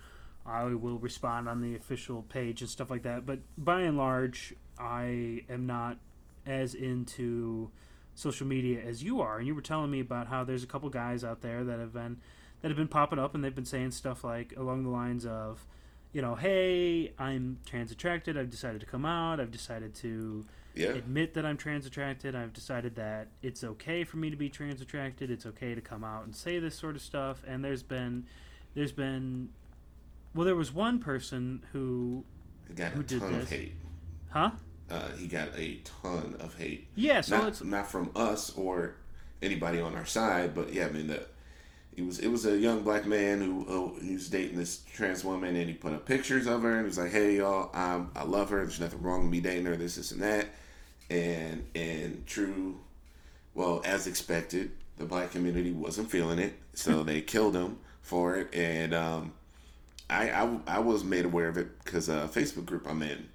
I 0.45 0.65
will 0.65 0.99
respond 0.99 1.49
on 1.49 1.61
the 1.61 1.77
official 1.77 2.23
page 2.23 2.63
and 2.63 2.69
stuff 2.69 2.91
like 2.91 3.05
that. 3.05 3.25
But 3.27 3.39
by 3.57 3.83
and 3.83 3.97
large, 3.97 4.55
I 4.77 5.45
am 5.49 5.67
not 5.67 5.99
as 6.45 6.75
into 6.75 7.71
social 8.15 8.47
media 8.47 8.81
as 8.81 9.03
you 9.03 9.21
are. 9.21 9.39
And 9.39 9.47
you 9.47 9.55
were 9.55 9.63
telling 9.63 9.91
me 9.91 10.01
about 10.01 10.29
how 10.29 10.45
there's 10.45 10.63
a 10.63 10.67
couple 10.67 10.89
guys 10.91 11.25
out 11.25 11.41
there 11.41 11.65
that 11.65 11.79
have 11.79 11.93
been 11.93 12.19
that 12.61 12.69
have 12.69 12.77
been 12.77 12.89
popping 12.89 13.19
up 13.19 13.35
and 13.35 13.43
they've 13.43 13.55
been 13.55 13.65
saying 13.65 13.91
stuff 13.91 14.23
like 14.23 14.55
along 14.57 14.85
the 14.85 14.91
lines 14.91 15.27
of, 15.27 15.67
you 16.13 16.23
know, 16.23 16.37
hey, 16.37 17.13
I'm 17.19 17.59
trans 17.67 17.91
attracted. 17.91 18.39
I've 18.39 18.51
decided 18.51 18.81
to 18.81 18.87
come 18.87 19.05
out. 19.05 19.41
I've 19.41 19.51
decided 19.51 19.95
to 19.97 20.45
yeah. 20.75 20.91
admit 20.91 21.35
that 21.35 21.45
I'm 21.45 21.57
trans 21.57 21.87
attracted. 21.87 22.37
I've 22.37 22.53
decided 22.53 22.95
that 22.97 23.29
it's 23.43 23.65
okay 23.65 24.05
for 24.05 24.19
me 24.19 24.31
to 24.31 24.37
be 24.37 24.49
trans 24.49 24.81
attracted. 24.81 25.29
It's 25.31 25.45
okay 25.45 25.75
to 25.75 25.81
come 25.81 26.05
out 26.05 26.25
and 26.25 26.37
say 26.37 26.61
this 26.61 26.77
sort 26.79 26.95
of 26.95 27.03
stuff. 27.03 27.43
And 27.49 27.65
there's 27.65 27.83
been, 27.83 28.27
there's 28.75 28.93
been, 28.93 29.49
well, 30.35 30.45
there 30.47 30.55
was 30.55 30.73
one 30.73 31.01
person 31.01 31.65
who, 31.73 32.25
Who 32.69 33.03
did 33.03 33.23
this? 33.23 33.43
of 33.43 33.51
hate. 33.51 33.73
huh? 34.31 34.51
Uh, 34.93 35.09
he 35.17 35.27
got 35.27 35.49
a 35.57 35.79
ton 36.03 36.37
of 36.39 36.55
hate. 36.59 36.87
Yeah. 36.95 37.23
So 37.23 37.39
not, 37.39 37.49
it's 37.49 37.65
not 37.65 37.91
from 37.91 38.11
us 38.15 38.55
or 38.57 38.95
anybody 39.41 39.81
on 39.81 39.95
our 39.95 40.05
side, 40.05 40.55
but 40.55 40.73
yeah, 40.73 40.87
I 40.87 40.91
mean 40.91 41.07
the 41.07 41.25
he 41.95 42.03
was 42.03 42.19
it 42.19 42.29
was 42.29 42.47
a 42.47 42.57
young 42.57 42.83
black 42.83 43.07
man 43.07 43.41
who, 43.41 43.65
who 43.65 43.99
he 44.01 44.15
was 44.15 44.29
dating 44.29 44.57
this 44.57 44.83
trans 44.95 45.25
woman, 45.25 45.57
and 45.57 45.69
he 45.69 45.75
put 45.75 45.93
up 45.93 46.07
pictures 46.07 46.47
of 46.47 46.63
her, 46.63 46.73
and 46.73 46.81
he 46.81 46.87
was 46.87 46.99
like, 46.99 47.11
"Hey 47.11 47.37
y'all, 47.37 47.71
I'm, 47.75 48.11
I 48.17 48.25
love 48.25 48.51
her. 48.51 48.59
There's 48.59 48.81
nothing 48.81 49.03
wrong 49.03 49.23
with 49.23 49.31
me 49.31 49.41
dating 49.41 49.67
her. 49.67 49.77
This, 49.77 49.97
this, 49.97 50.13
and 50.13 50.23
that." 50.23 50.49
And 51.11 51.67
and 51.75 52.27
true, 52.27 52.81
well 53.55 53.83
as 53.85 54.07
expected, 54.07 54.73
the 54.97 55.05
black 55.05 55.33
community 55.33 55.73
wasn't 55.73 56.11
feeling 56.11 56.39
it, 56.39 56.55
so 56.75 57.03
they 57.05 57.21
killed 57.21 57.55
him 57.55 57.79
for 58.01 58.37
it, 58.37 58.55
and 58.55 58.95
um, 58.95 59.33
I, 60.09 60.31
I 60.31 60.59
I 60.67 60.79
was 60.79 61.05
made 61.05 61.27
aware 61.27 61.49
of 61.49 61.59
it 61.59 61.85
because 61.85 62.09
a 62.09 62.29
Facebook 62.33 62.65
group 62.65 62.87
I'm 62.89 63.03
in, 63.03 63.29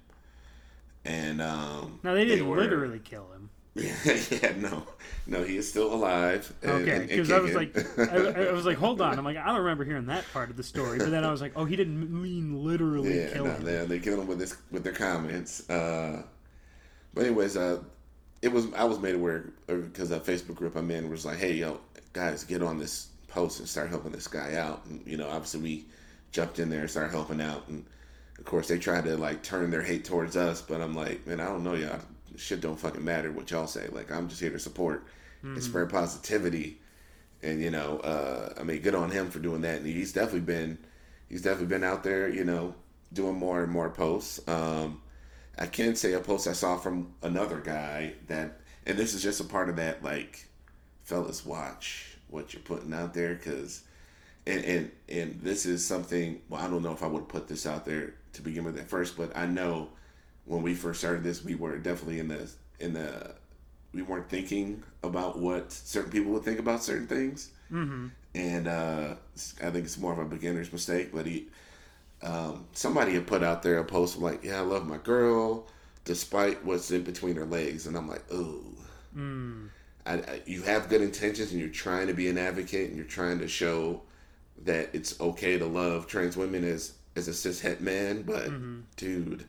and 1.04 1.40
um, 1.40 2.00
now 2.02 2.14
they 2.14 2.24
didn't 2.24 2.48
were- 2.48 2.56
literally 2.58 2.98
kill 2.98 3.26
him. 3.32 3.50
yeah, 3.74 4.54
no, 4.56 4.82
no, 5.28 5.44
he 5.44 5.56
is 5.56 5.68
still 5.68 5.92
alive. 5.94 6.52
And, 6.62 6.72
Okay, 6.88 7.06
because 7.06 7.30
I 7.30 7.38
was 7.38 7.54
like. 7.54 7.76
I, 7.96 8.48
I 8.48 8.52
was 8.52 8.66
like, 8.66 8.76
hold 8.76 9.00
on. 9.00 9.16
I'm 9.18 9.24
like, 9.24 9.36
I 9.36 9.46
don't 9.46 9.58
remember 9.58 9.84
hearing 9.84 10.06
that 10.06 10.24
part 10.32 10.50
of 10.50 10.56
the 10.56 10.64
story. 10.64 10.98
But 10.98 11.10
then 11.12 11.24
I 11.24 11.30
was 11.30 11.40
like, 11.40 11.52
oh, 11.54 11.64
he 11.64 11.76
didn't 11.76 12.10
mean 12.10 12.64
literally 12.64 13.16
yeah, 13.20 13.32
kill 13.32 13.44
no, 13.44 13.52
him. 13.52 13.64
they 13.64 13.84
they 13.86 13.98
killed 14.00 14.18
him 14.18 14.26
with 14.26 14.40
this 14.40 14.56
with 14.72 14.82
their 14.82 14.94
comments. 14.94 15.68
Uh, 15.70 16.22
but 17.14 17.24
anyways, 17.26 17.56
uh, 17.56 17.80
it 18.42 18.48
was 18.52 18.66
I 18.74 18.82
was 18.84 18.98
made 18.98 19.14
aware 19.14 19.52
because 19.66 20.10
a 20.10 20.18
Facebook 20.18 20.56
group 20.56 20.74
I'm 20.74 20.90
in 20.90 21.08
was 21.08 21.24
like, 21.24 21.38
hey, 21.38 21.52
yo, 21.52 21.78
guys, 22.12 22.42
get 22.42 22.62
on 22.62 22.78
this 22.78 23.08
post 23.28 23.60
and 23.60 23.68
start 23.68 23.90
helping 23.90 24.10
this 24.10 24.26
guy 24.26 24.56
out. 24.56 24.84
And 24.86 25.06
you 25.06 25.16
know, 25.16 25.28
obviously 25.28 25.60
we 25.60 25.84
jumped 26.32 26.58
in 26.58 26.68
there 26.68 26.80
and 26.80 26.90
started 26.90 27.12
helping 27.12 27.40
out, 27.40 27.68
and 27.68 27.84
of 28.38 28.44
course 28.44 28.68
they 28.68 28.78
tried 28.78 29.04
to 29.04 29.16
like 29.16 29.42
turn 29.42 29.70
their 29.70 29.82
hate 29.82 30.04
towards 30.04 30.36
us. 30.36 30.62
But 30.62 30.80
I'm 30.80 30.94
like, 30.94 31.26
man, 31.26 31.40
I 31.40 31.46
don't 31.46 31.64
know 31.64 31.74
y'all. 31.74 32.00
Shit 32.36 32.60
don't 32.60 32.78
fucking 32.78 33.04
matter 33.04 33.32
what 33.32 33.50
y'all 33.50 33.66
say. 33.66 33.88
Like 33.90 34.12
I'm 34.12 34.28
just 34.28 34.40
here 34.40 34.50
to 34.50 34.58
support 34.58 35.06
and 35.42 35.62
spread 35.62 35.90
positivity. 35.90 36.78
And 37.42 37.60
you 37.60 37.70
know, 37.70 37.98
uh, 38.00 38.54
I 38.58 38.62
mean, 38.62 38.80
good 38.80 38.94
on 38.94 39.10
him 39.10 39.30
for 39.30 39.38
doing 39.38 39.62
that. 39.62 39.78
And 39.78 39.86
he's 39.86 40.12
definitely 40.12 40.40
been, 40.40 40.78
he's 41.28 41.42
definitely 41.42 41.66
been 41.66 41.84
out 41.84 42.02
there, 42.02 42.28
you 42.28 42.44
know, 42.44 42.74
doing 43.12 43.36
more 43.36 43.62
and 43.62 43.72
more 43.72 43.90
posts. 43.90 44.46
Um, 44.48 45.00
I 45.58 45.66
can 45.66 45.96
say 45.96 46.12
a 46.12 46.20
post 46.20 46.46
I 46.46 46.52
saw 46.52 46.76
from 46.76 47.12
another 47.22 47.60
guy 47.60 48.14
that, 48.28 48.60
and 48.86 48.96
this 48.96 49.14
is 49.14 49.22
just 49.22 49.40
a 49.40 49.44
part 49.44 49.68
of 49.68 49.76
that, 49.76 50.02
like, 50.04 50.46
fellas, 51.02 51.44
watch 51.44 52.16
what 52.28 52.52
you're 52.52 52.62
putting 52.62 52.92
out 52.92 53.14
there, 53.14 53.34
because, 53.34 53.82
and 54.46 54.64
and 54.64 54.90
and 55.08 55.40
this 55.42 55.66
is 55.66 55.84
something. 55.84 56.40
Well, 56.48 56.60
I 56.60 56.68
don't 56.68 56.82
know 56.82 56.92
if 56.92 57.02
I 57.02 57.06
would 57.06 57.28
put 57.28 57.48
this 57.48 57.66
out 57.66 57.84
there 57.84 58.14
to 58.38 58.42
begin 58.42 58.64
with 58.64 58.78
at 58.78 58.88
first, 58.88 59.16
but 59.16 59.36
I 59.36 59.46
know 59.46 59.90
when 60.46 60.62
we 60.62 60.74
first 60.74 61.00
started 61.00 61.22
this, 61.22 61.44
we 61.44 61.54
were 61.54 61.76
definitely 61.78 62.18
in 62.18 62.28
the 62.28 62.50
in 62.80 62.94
the 62.94 63.34
we 63.92 64.02
weren't 64.02 64.28
thinking 64.28 64.82
about 65.02 65.38
what 65.38 65.72
certain 65.72 66.10
people 66.10 66.32
would 66.32 66.44
think 66.44 66.58
about 66.58 66.82
certain 66.82 67.06
things, 67.06 67.50
mm-hmm. 67.70 68.08
and 68.34 68.68
uh, 68.68 69.14
I 69.62 69.70
think 69.70 69.84
it's 69.84 69.98
more 69.98 70.12
of 70.12 70.18
a 70.18 70.24
beginner's 70.24 70.72
mistake. 70.72 71.10
But 71.12 71.26
he, 71.26 71.48
um, 72.22 72.66
somebody 72.72 73.14
had 73.14 73.26
put 73.26 73.42
out 73.42 73.62
there 73.62 73.78
a 73.78 73.84
post 73.84 74.18
like, 74.18 74.42
"Yeah, 74.44 74.58
I 74.58 74.62
love 74.62 74.86
my 74.86 74.98
girl, 74.98 75.66
despite 76.04 76.64
what's 76.64 76.90
in 76.90 77.02
between 77.02 77.36
her 77.36 77.46
legs," 77.46 77.86
and 77.86 77.96
I'm 77.96 78.08
like, 78.08 78.24
"Oh." 78.32 78.62
I, 80.06 80.14
I, 80.14 80.42
you 80.46 80.62
have 80.62 80.88
good 80.88 81.02
intentions 81.02 81.52
and 81.52 81.60
you're 81.60 81.68
trying 81.68 82.06
to 82.06 82.14
be 82.14 82.28
an 82.28 82.38
advocate 82.38 82.88
and 82.88 82.96
you're 82.96 83.06
trying 83.06 83.40
to 83.40 83.48
show 83.48 84.02
that 84.64 84.90
it's 84.94 85.20
okay 85.20 85.58
to 85.58 85.66
love 85.66 86.06
trans 86.06 86.36
women 86.36 86.64
as 86.64 86.94
as 87.18 87.28
a 87.28 87.34
cis 87.34 87.60
het 87.60 87.80
man, 87.80 88.22
but 88.22 88.46
mm-hmm. 88.46 88.80
dude, 88.96 89.44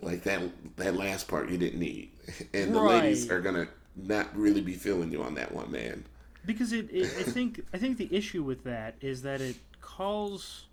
like 0.00 0.22
that 0.22 0.42
that 0.76 0.94
last 0.94 1.26
part 1.26 1.50
you 1.50 1.58
didn't 1.58 1.80
need, 1.80 2.10
and 2.54 2.74
the 2.74 2.80
ladies 2.80 3.30
are 3.30 3.40
gonna 3.40 3.66
not 3.96 4.34
really 4.36 4.60
be 4.60 4.74
feeling 4.74 5.10
you 5.10 5.22
on 5.22 5.34
that 5.34 5.52
one, 5.52 5.70
man. 5.72 6.04
because 6.44 6.72
it, 6.72 6.88
it 6.92 7.06
I 7.18 7.22
think 7.22 7.64
I 7.72 7.78
think 7.78 7.98
the 7.98 8.08
issue 8.14 8.42
with 8.42 8.64
that 8.64 8.94
is 9.00 9.22
that 9.22 9.40
it 9.40 9.56
calls 9.80 10.66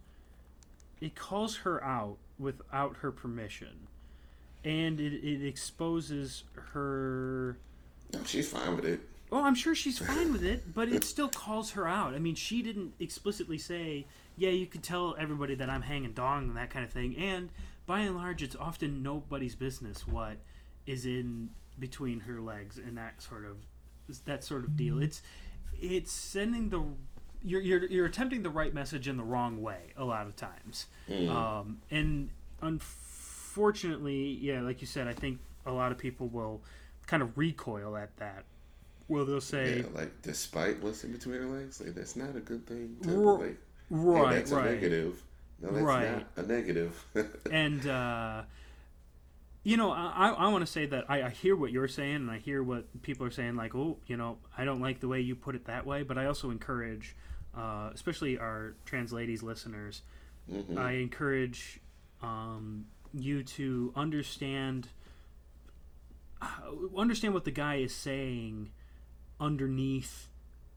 it 1.02 1.16
calls 1.16 1.58
her 1.58 1.84
out 1.84 2.18
without 2.38 2.98
her 2.98 3.12
permission, 3.12 3.88
and 4.64 5.00
it, 5.00 5.14
it 5.14 5.46
exposes 5.46 6.43
her. 6.74 7.58
No, 8.14 8.20
she's 8.26 8.50
fine 8.50 8.76
with 8.76 8.86
it. 8.86 9.02
Well, 9.30 9.43
I'm 9.43 9.56
sure 9.56 9.76
she's 9.76 10.00
fine 10.00 10.34
with 10.34 10.43
it, 10.43 10.74
but 10.74 10.89
it 10.89 11.04
still 11.14 11.30
calls 11.30 11.72
her 11.72 11.88
out. 11.88 12.16
I 12.16 12.20
mean, 12.20 12.36
she 12.36 12.64
didn't 12.64 12.93
explicitly 13.00 13.60
say, 13.60 14.08
"Yeah, 14.40 14.50
you 14.50 14.66
could 14.66 14.84
tell 14.84 15.16
everybody 15.20 15.56
that 15.56 15.70
I'm 15.70 15.82
hanging 15.84 16.14
dong" 16.14 16.48
and 16.50 16.58
that 16.58 16.70
kind 16.70 16.84
of 16.86 16.92
thing. 16.92 17.16
And 17.18 17.50
by 17.86 18.00
and 18.02 18.16
large, 18.16 18.42
it's 18.42 18.56
often 18.56 19.04
nobody's 19.04 19.56
business 19.56 20.08
what 20.08 20.38
is 20.86 21.06
in 21.06 21.50
between 21.78 22.22
her 22.22 22.42
legs 22.42 22.78
and 22.78 22.98
that 22.98 23.22
sort 23.22 23.46
of 23.46 23.58
that 24.26 24.44
sort 24.44 24.64
of 24.64 24.76
deal. 24.76 25.02
It's 25.02 25.22
it's 25.80 26.12
sending 26.12 26.70
the 26.70 26.84
you're, 27.42 27.62
you're 27.62 27.86
you're 27.86 28.06
attempting 28.06 28.44
the 28.44 28.50
right 28.50 28.74
message 28.74 29.08
in 29.08 29.18
the 29.18 29.24
wrong 29.24 29.62
way 29.62 29.94
a 29.96 30.04
lot 30.04 30.26
of 30.28 30.36
times, 30.36 30.88
Mm. 31.08 31.30
um, 31.30 31.82
and 31.90 32.30
unfortunately, 32.62 34.38
yeah, 34.42 34.62
like 34.62 34.82
you 34.82 34.88
said, 34.88 35.08
I 35.08 35.14
think 35.14 35.40
a 35.66 35.72
lot 35.72 35.92
of 35.92 35.98
people 35.98 36.28
will 36.28 36.62
kind 37.08 37.24
of 37.24 37.38
recoil 37.38 37.96
at 37.98 38.16
that. 38.18 38.44
Well, 39.08 39.26
they'll 39.26 39.42
say, 39.42 39.80
yeah, 39.80 39.84
like 40.00 40.22
despite 40.22 40.82
what's 40.84 41.04
in 41.04 41.12
between 41.12 41.36
her 41.42 41.48
legs, 41.48 41.82
like 41.82 41.96
that's 41.96 42.16
not 42.16 42.36
a 42.36 42.40
good 42.40 42.68
thing. 42.68 42.98
To, 43.04 43.10
like, 43.38 43.58
hey, 43.90 43.96
right, 43.96 44.36
that's 44.36 44.52
a 44.52 44.56
right, 44.56 44.66
negative. 44.72 45.24
No, 45.62 45.72
that's 45.72 45.84
Right. 45.84 46.12
not 46.12 46.28
a 46.38 46.44
negative. 46.48 47.06
and 47.52 47.86
uh, 47.88 48.44
you 49.64 49.76
know, 49.78 49.92
I, 49.92 50.30
I 50.38 50.48
want 50.48 50.66
to 50.66 50.72
say 50.72 50.86
that 50.86 51.06
I, 51.10 51.24
I 51.24 51.30
hear 51.30 51.56
what 51.56 51.72
you're 51.72 51.88
saying, 51.90 52.16
and 52.16 52.32
I 52.32 52.38
hear 52.38 52.64
what 52.64 53.02
people 53.02 53.26
are 53.28 53.32
saying. 53.32 53.56
Like, 53.58 53.76
oh, 53.76 53.98
you 54.08 54.16
know, 54.16 54.38
I 54.58 54.64
don't 54.66 54.80
like 54.80 55.02
the 55.02 55.08
way 55.10 55.20
you 55.20 55.36
put 55.36 55.56
it 55.56 55.66
that 55.66 55.86
way, 55.86 56.04
but 56.04 56.18
I 56.18 56.26
also 56.28 56.50
encourage, 56.50 57.16
uh, 57.56 57.90
especially 57.94 58.38
our 58.38 58.76
trans 58.86 59.12
ladies 59.12 59.44
listeners, 59.44 60.02
Mhm. 60.50 60.78
I 60.78 60.94
encourage 60.94 61.82
um, 62.24 62.86
you 63.14 63.44
to 63.44 63.92
understand 63.96 64.88
uh, 66.42 66.48
understand 66.98 67.34
what 67.34 67.44
the 67.44 67.52
guy 67.52 67.76
is 67.76 67.94
saying 67.94 68.70
underneath 69.42 70.29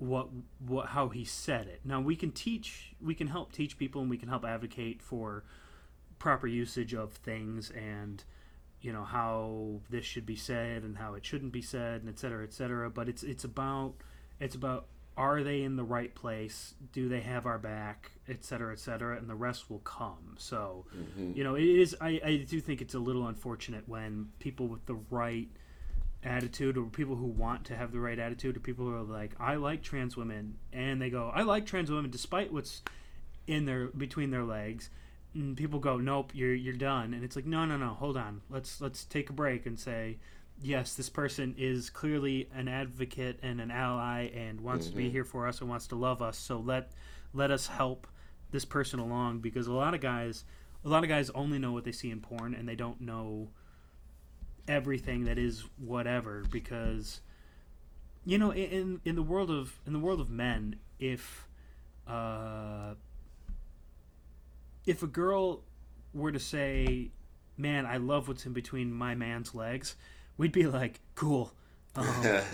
what 0.03 0.29
what 0.67 0.87
how 0.87 1.09
he 1.09 1.25
said 1.25 1.69
it. 1.69 1.81
Now 1.85 2.01
we 2.01 2.17
can 2.17 2.33
teach, 2.33 2.93
we 3.01 3.15
can 3.15 3.29
help 3.29 3.53
teach 3.53 3.79
people, 3.79 4.01
and 4.01 4.11
we 4.11 4.17
can 4.19 4.29
help 4.29 4.45
advocate 4.45 5.01
for 5.01 5.45
proper 6.19 6.47
usage 6.47 6.95
of 6.95 7.13
things 7.13 7.71
and 7.71 8.23
you 8.81 8.93
know 8.93 9.03
how 9.05 9.81
this 9.91 10.05
should 10.05 10.25
be 10.27 10.37
said 10.37 10.83
and 10.83 10.99
how 10.99 11.15
it 11.15 11.25
shouldn't 11.25 11.53
be 11.53 11.63
said 11.63 12.01
and 12.01 12.09
et 12.09 12.19
cetera 12.19 12.43
et 12.45 12.53
cetera. 12.53 12.91
But 12.91 13.09
it's 13.09 13.23
it's 13.23 13.45
about 13.45 13.95
it's 14.41 14.57
about 14.57 14.87
are 15.17 15.43
they 15.43 15.63
in 15.63 15.77
the 15.77 15.85
right 15.85 16.13
place? 16.15 16.75
Do 16.93 17.09
they 17.09 17.21
have 17.21 17.45
our 17.47 17.59
back? 17.59 18.11
Et 18.29 18.43
cetera 18.45 18.73
et 18.73 18.81
cetera. 18.81 19.17
And 19.19 19.29
the 19.29 19.35
rest 19.37 19.71
will 19.71 19.81
come. 19.81 20.35
So 20.37 20.85
Mhm. 20.97 21.37
you 21.37 21.45
know 21.45 21.55
it 21.55 21.65
is 21.69 21.95
I, 22.01 22.21
I 22.25 22.37
do 22.49 22.61
think 22.61 22.81
it's 22.83 22.95
a 22.95 22.99
little 22.99 23.29
unfortunate 23.29 23.89
when 23.89 24.33
people 24.41 24.67
with 24.67 24.85
the 24.87 24.97
right 25.11 25.49
attitude 26.25 26.77
or 26.79 26.85
people 26.87 27.17
who 27.17 27.27
want 27.27 27.65
to 27.65 27.77
have 27.77 27.93
the 27.93 27.99
right 28.01 28.19
attitude 28.19 28.57
or 28.57 28.61
people 28.61 28.85
who 28.85 28.95
are 28.95 29.03
like 29.03 29.33
i 29.41 29.57
like 29.57 29.83
trans 29.83 30.17
women 30.17 30.57
and 30.73 31.03
they 31.03 31.11
go 31.11 31.31
i 31.35 31.43
like 31.43 31.67
trans 31.67 31.91
women 31.91 32.11
despite 32.11 32.53
what's 32.53 32.83
in 33.47 33.65
their 33.67 33.87
between 33.89 34.31
their 34.31 34.45
legs 34.45 34.89
and 35.35 35.57
people 35.57 35.81
go 35.81 35.99
nope 35.99 36.31
you're 36.35 36.55
you're 36.55 36.75
done 36.75 37.13
and 37.13 37.25
it's 37.25 37.35
like 37.35 37.47
no 37.47 37.65
no 37.65 37.77
no 37.77 37.89
hold 37.95 38.17
on 38.17 38.41
let's 38.51 38.81
let's 38.81 39.05
take 39.05 39.31
a 39.31 39.33
break 39.33 39.67
and 39.67 39.81
say 39.81 40.17
yes 40.61 40.95
this 40.95 41.09
person 41.09 41.55
is 41.59 41.91
clearly 41.91 42.49
an 42.55 42.69
advocate 42.69 43.39
and 43.43 43.61
an 43.61 43.71
ally 43.73 44.27
and 44.35 44.61
wants 44.61 44.87
to 44.87 44.95
be 44.95 45.09
Mhm. 45.09 45.11
here 45.11 45.25
for 45.25 45.49
us 45.49 45.61
and 45.61 45.69
wants 45.69 45.89
to 45.89 45.97
love 45.97 46.23
us 46.23 46.39
so 46.39 46.61
let 46.61 46.93
let 47.35 47.51
us 47.51 47.67
help 47.67 48.07
this 48.53 48.65
person 48.65 49.01
along 49.01 49.41
because 49.41 49.67
a 49.67 49.73
lot 49.73 49.93
of 49.95 50.01
guys 50.01 50.45
a 50.85 50.89
lot 50.89 51.03
of 51.03 51.09
guys 51.09 51.31
only 51.31 51.59
know 51.59 51.73
what 51.73 51.83
they 51.85 51.91
see 51.93 52.11
in 52.11 52.21
porn 52.21 52.55
and 52.55 52.69
they 52.69 52.77
don't 52.77 53.01
know 53.01 53.49
everything 54.69 55.25
that 55.25 55.39
is 55.39 55.65
whatever 55.79 56.45
because 56.51 57.21
you 58.25 58.39
know 58.39 58.53
in 58.53 59.01
in 59.05 59.17
the 59.17 59.23
world 59.23 59.51
of 59.51 59.81
in 59.87 59.93
the 59.93 59.99
world 59.99 60.21
of 60.21 60.31
men 60.31 60.77
if 60.99 61.47
uh 62.07 62.95
if 64.87 65.03
a 65.03 65.07
girl 65.07 65.63
were 66.15 66.31
to 66.31 66.39
say 66.39 67.11
man 67.57 67.87
i 67.87 67.97
love 67.97 68.29
what's 68.29 68.47
in 68.47 68.53
between 68.53 68.93
my 68.93 69.15
man's 69.15 69.55
legs 69.55 69.97
we'd 70.37 70.53
be 70.53 70.67
like 70.67 71.01
cool 71.15 71.53
um, 71.95 72.07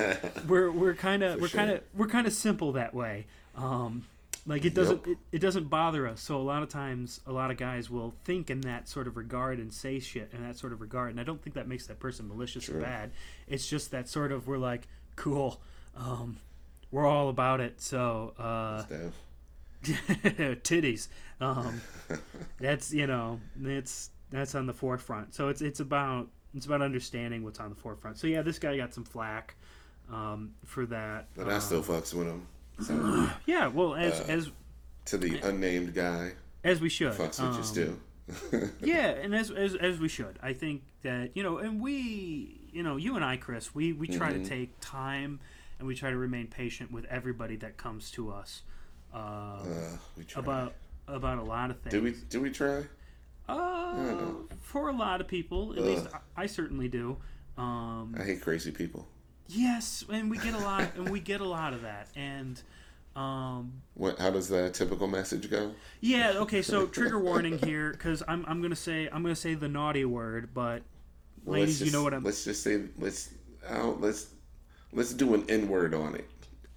we're 0.49 0.71
we're 0.71 0.95
kind 0.95 1.23
of 1.23 1.41
we're 1.41 1.49
kind 1.49 1.71
of 1.71 1.83
we're 1.95 2.09
kind 2.09 2.27
of 2.27 2.33
simple 2.33 2.73
that 2.73 2.95
way. 2.95 3.27
Um, 3.57 4.05
like 4.49 4.65
it 4.65 4.75
doesn't 4.75 5.07
it, 5.07 5.19
it 5.31 5.39
doesn't 5.39 5.69
bother 5.69 6.09
us. 6.09 6.21
So 6.21 6.37
a 6.37 6.43
lot 6.43 6.63
of 6.63 6.69
times, 6.71 7.21
a 7.27 7.33
lot 7.33 7.51
of 7.51 7.57
guys 7.59 7.89
will 7.91 8.15
think 8.25 8.51
in 8.51 8.63
that 8.63 8.89
sort 8.89 9.07
of 9.07 9.17
regard 9.17 9.59
and 9.59 9.73
say 9.73 10.01
shit 10.01 10.31
in 10.33 10.43
that 10.43 10.57
sort 10.57 10.73
of 10.73 10.81
regard. 10.81 11.11
And 11.11 11.21
I 11.21 11.23
don't 11.23 11.41
think 11.41 11.55
that 11.55 11.69
makes 11.69 11.87
that 11.87 12.01
person 12.01 12.27
malicious 12.27 12.69
or 12.69 12.81
bad. 12.81 13.13
It's 13.47 13.69
just 13.69 13.91
that 13.91 14.09
sort 14.09 14.33
of 14.33 14.49
we're 14.49 14.59
like 14.59 14.89
cool. 15.17 15.61
Um, 15.97 16.39
we're 16.91 17.07
all 17.07 17.29
about 17.29 17.61
it. 17.61 17.81
So 17.81 18.33
uh, 18.39 18.85
titties. 19.85 21.09
Um, 21.41 21.81
that's 22.61 22.93
you 22.93 23.07
know 23.07 23.41
it's 23.63 24.11
that's 24.31 24.55
on 24.55 24.67
the 24.67 24.75
forefront. 24.75 25.35
So 25.35 25.49
it's 25.49 25.61
it's 25.61 25.81
about 25.81 26.29
it's 26.55 26.67
about 26.67 26.83
understanding 26.83 27.45
what's 27.45 27.61
on 27.61 27.71
the 27.71 27.77
forefront. 27.77 28.19
So 28.19 28.27
yeah, 28.27 28.43
this 28.43 28.59
guy 28.59 28.77
got 28.77 28.95
some 28.95 29.05
flack 29.05 29.55
um, 30.11 30.55
for 30.65 30.87
that. 30.87 31.29
But 31.37 31.49
I 31.49 31.59
still 31.59 31.79
Um, 31.79 31.85
fucks 31.85 32.15
with 32.15 32.27
him. 32.29 32.47
So, 32.81 33.29
yeah. 33.47 33.67
Well, 33.69 33.95
as 33.95 34.21
uh, 34.21 34.25
as 34.29 34.51
to 35.07 35.19
the 35.19 35.39
unnamed 35.41 35.95
guy, 35.95 36.33
as 36.65 36.81
we 36.81 36.89
should. 36.89 37.13
fucks 37.13 37.41
with 37.41 37.55
you 37.55 37.57
Um, 37.59 37.63
still. 37.65 38.69
yeah, 38.83 39.09
and 39.09 39.35
as, 39.35 39.51
as 39.51 39.75
as 39.75 39.99
we 39.99 40.09
should. 40.09 40.39
I 40.43 40.53
think 40.53 40.83
that 41.03 41.31
you 41.35 41.43
know, 41.43 41.59
and 41.59 41.81
we, 41.81 42.61
you 42.73 42.83
know, 42.83 42.97
you 42.97 43.17
and 43.17 43.25
I, 43.25 43.37
Chris, 43.39 43.75
we 43.75 43.93
we 43.93 44.07
try 44.07 44.33
Mhm. 44.33 44.43
to 44.45 44.49
take 44.49 44.79
time 44.81 45.41
and 45.79 45.89
we 45.89 45.95
try 45.95 46.11
to 46.11 46.17
remain 46.17 46.47
patient 46.49 46.91
with 46.93 47.05
everybody 47.07 47.57
that 47.57 47.77
comes 47.79 48.11
to 48.13 48.31
us 48.31 48.63
uh, 49.15 49.17
Uh, 49.17 49.65
we 50.17 50.25
try. 50.25 50.43
about 50.43 50.75
about 51.07 51.39
a 51.39 51.43
lot 51.43 51.71
of 51.71 51.81
things. 51.81 51.93
do 51.93 52.03
we 52.03 52.15
do 52.29 52.41
we 52.43 52.51
try? 52.51 52.85
Uh, 53.49 54.27
for 54.61 54.89
a 54.91 54.93
lot 54.93 55.23
of 55.23 55.27
people, 55.27 55.73
at 55.73 55.79
Ugh. 55.79 55.85
least 55.87 56.07
I, 56.37 56.43
I 56.43 56.47
certainly 56.47 56.89
do. 56.89 57.17
Um, 57.57 58.15
I 58.19 58.23
hate 58.25 58.43
crazy 58.43 58.71
people. 58.71 59.09
Yes, 59.49 60.05
and 60.13 60.31
we 60.31 60.39
get 60.39 60.55
a 60.55 60.59
lot, 60.59 60.95
and 60.97 61.09
we 61.11 61.21
get 61.21 61.41
a 61.41 61.45
lot 61.49 61.73
of 61.73 61.83
that, 61.83 62.09
and 62.17 62.61
um, 63.17 63.73
What? 63.95 64.19
How 64.19 64.31
does 64.31 64.49
that 64.49 64.75
typical 64.75 65.07
message 65.09 65.51
go? 65.51 65.73
yeah. 66.01 66.35
Okay, 66.37 66.63
so 66.63 66.87
trigger 66.87 67.19
warning 67.19 67.59
here, 67.59 67.91
because 67.93 68.23
I'm 68.29 68.45
I'm 68.47 68.63
gonna 68.63 68.77
say 68.77 69.09
I'm 69.13 69.23
gonna 69.23 69.35
say 69.35 69.55
the 69.55 69.69
naughty 69.69 70.05
word, 70.05 70.51
but 70.55 70.83
Well, 71.45 71.61
ladies, 71.61 71.81
let's 71.81 71.91
you 71.91 71.93
know 71.93 71.99
just- 71.99 72.05
what 72.05 72.15
I'm. 72.15 72.25
Let's 72.25 72.45
just 72.45 72.63
say 72.63 72.83
let's 72.99 73.31
oh, 73.71 73.97
let's 74.01 74.29
let's 74.93 75.13
do 75.13 75.35
an 75.35 75.45
N 75.49 75.69
word 75.69 75.95
on 75.95 76.15
it. 76.15 76.29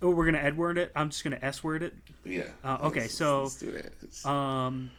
Oh, 0.02 0.10
we're 0.10 0.26
gonna 0.26 0.40
Ed 0.40 0.58
word 0.58 0.80
it. 0.80 0.92
I'm 0.96 1.10
just 1.12 1.24
gonna 1.24 1.38
S 1.44 1.64
word 1.64 1.84
it. 1.84 1.94
Yeah. 2.26 2.44
Uh, 2.64 2.78
okay, 2.84 3.02
Let's- 3.02 3.14
so, 3.14 3.44
let's 3.44 3.60
do 3.60 3.72
that. 3.72 4.28
Um, 4.30 4.90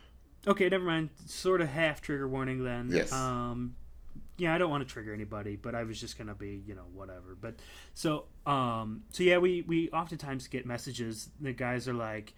okay, 0.46 0.68
never 0.68 0.84
mind. 0.84 1.10
Sort 1.26 1.60
of 1.60 1.68
half 1.68 2.00
trigger 2.00 2.28
warning 2.28 2.62
then. 2.62 2.88
Yes. 2.92 3.12
Um, 3.12 3.74
yeah, 4.42 4.52
I 4.52 4.58
don't 4.58 4.70
want 4.70 4.86
to 4.86 4.92
trigger 4.92 5.14
anybody, 5.14 5.54
but 5.54 5.76
I 5.76 5.84
was 5.84 6.00
just 6.00 6.18
gonna 6.18 6.34
be, 6.34 6.64
you 6.66 6.74
know, 6.74 6.82
whatever. 6.92 7.36
But 7.40 7.60
so, 7.94 8.24
um, 8.44 9.04
so 9.10 9.22
yeah, 9.22 9.38
we 9.38 9.62
we 9.62 9.88
oftentimes 9.90 10.48
get 10.48 10.66
messages. 10.66 11.30
The 11.40 11.52
guys 11.52 11.86
are 11.86 11.94
like, 11.94 12.34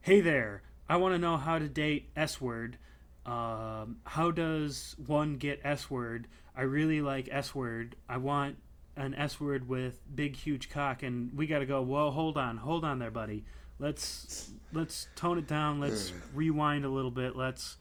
"Hey 0.00 0.22
there, 0.22 0.62
I 0.88 0.96
want 0.96 1.14
to 1.14 1.18
know 1.18 1.36
how 1.36 1.58
to 1.58 1.68
date 1.68 2.08
S 2.16 2.40
word. 2.40 2.78
Um, 3.26 3.98
how 4.04 4.30
does 4.30 4.96
one 5.06 5.36
get 5.36 5.60
S 5.62 5.90
word? 5.90 6.28
I 6.56 6.62
really 6.62 7.02
like 7.02 7.28
S 7.30 7.54
word. 7.54 7.96
I 8.08 8.16
want." 8.16 8.56
An 8.96 9.12
S 9.16 9.40
word 9.40 9.68
with 9.68 9.98
big 10.14 10.36
huge 10.36 10.70
cock, 10.70 11.02
and 11.02 11.36
we 11.36 11.48
got 11.48 11.58
to 11.58 11.66
go. 11.66 11.82
Well, 11.82 12.12
hold 12.12 12.38
on, 12.38 12.58
hold 12.58 12.84
on 12.84 13.00
there, 13.00 13.10
buddy. 13.10 13.44
Let's 13.80 14.52
let's 14.72 15.08
tone 15.16 15.36
it 15.36 15.48
down. 15.48 15.80
Let's 15.80 16.12
rewind 16.32 16.84
a 16.84 16.88
little 16.88 17.10
bit. 17.10 17.34
Let's 17.34 17.76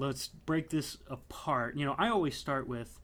let's 0.00 0.28
break 0.28 0.70
this 0.70 0.96
apart. 1.08 1.76
You 1.76 1.84
know, 1.84 1.94
I 1.98 2.08
always 2.08 2.34
start 2.34 2.66
with 2.66 2.98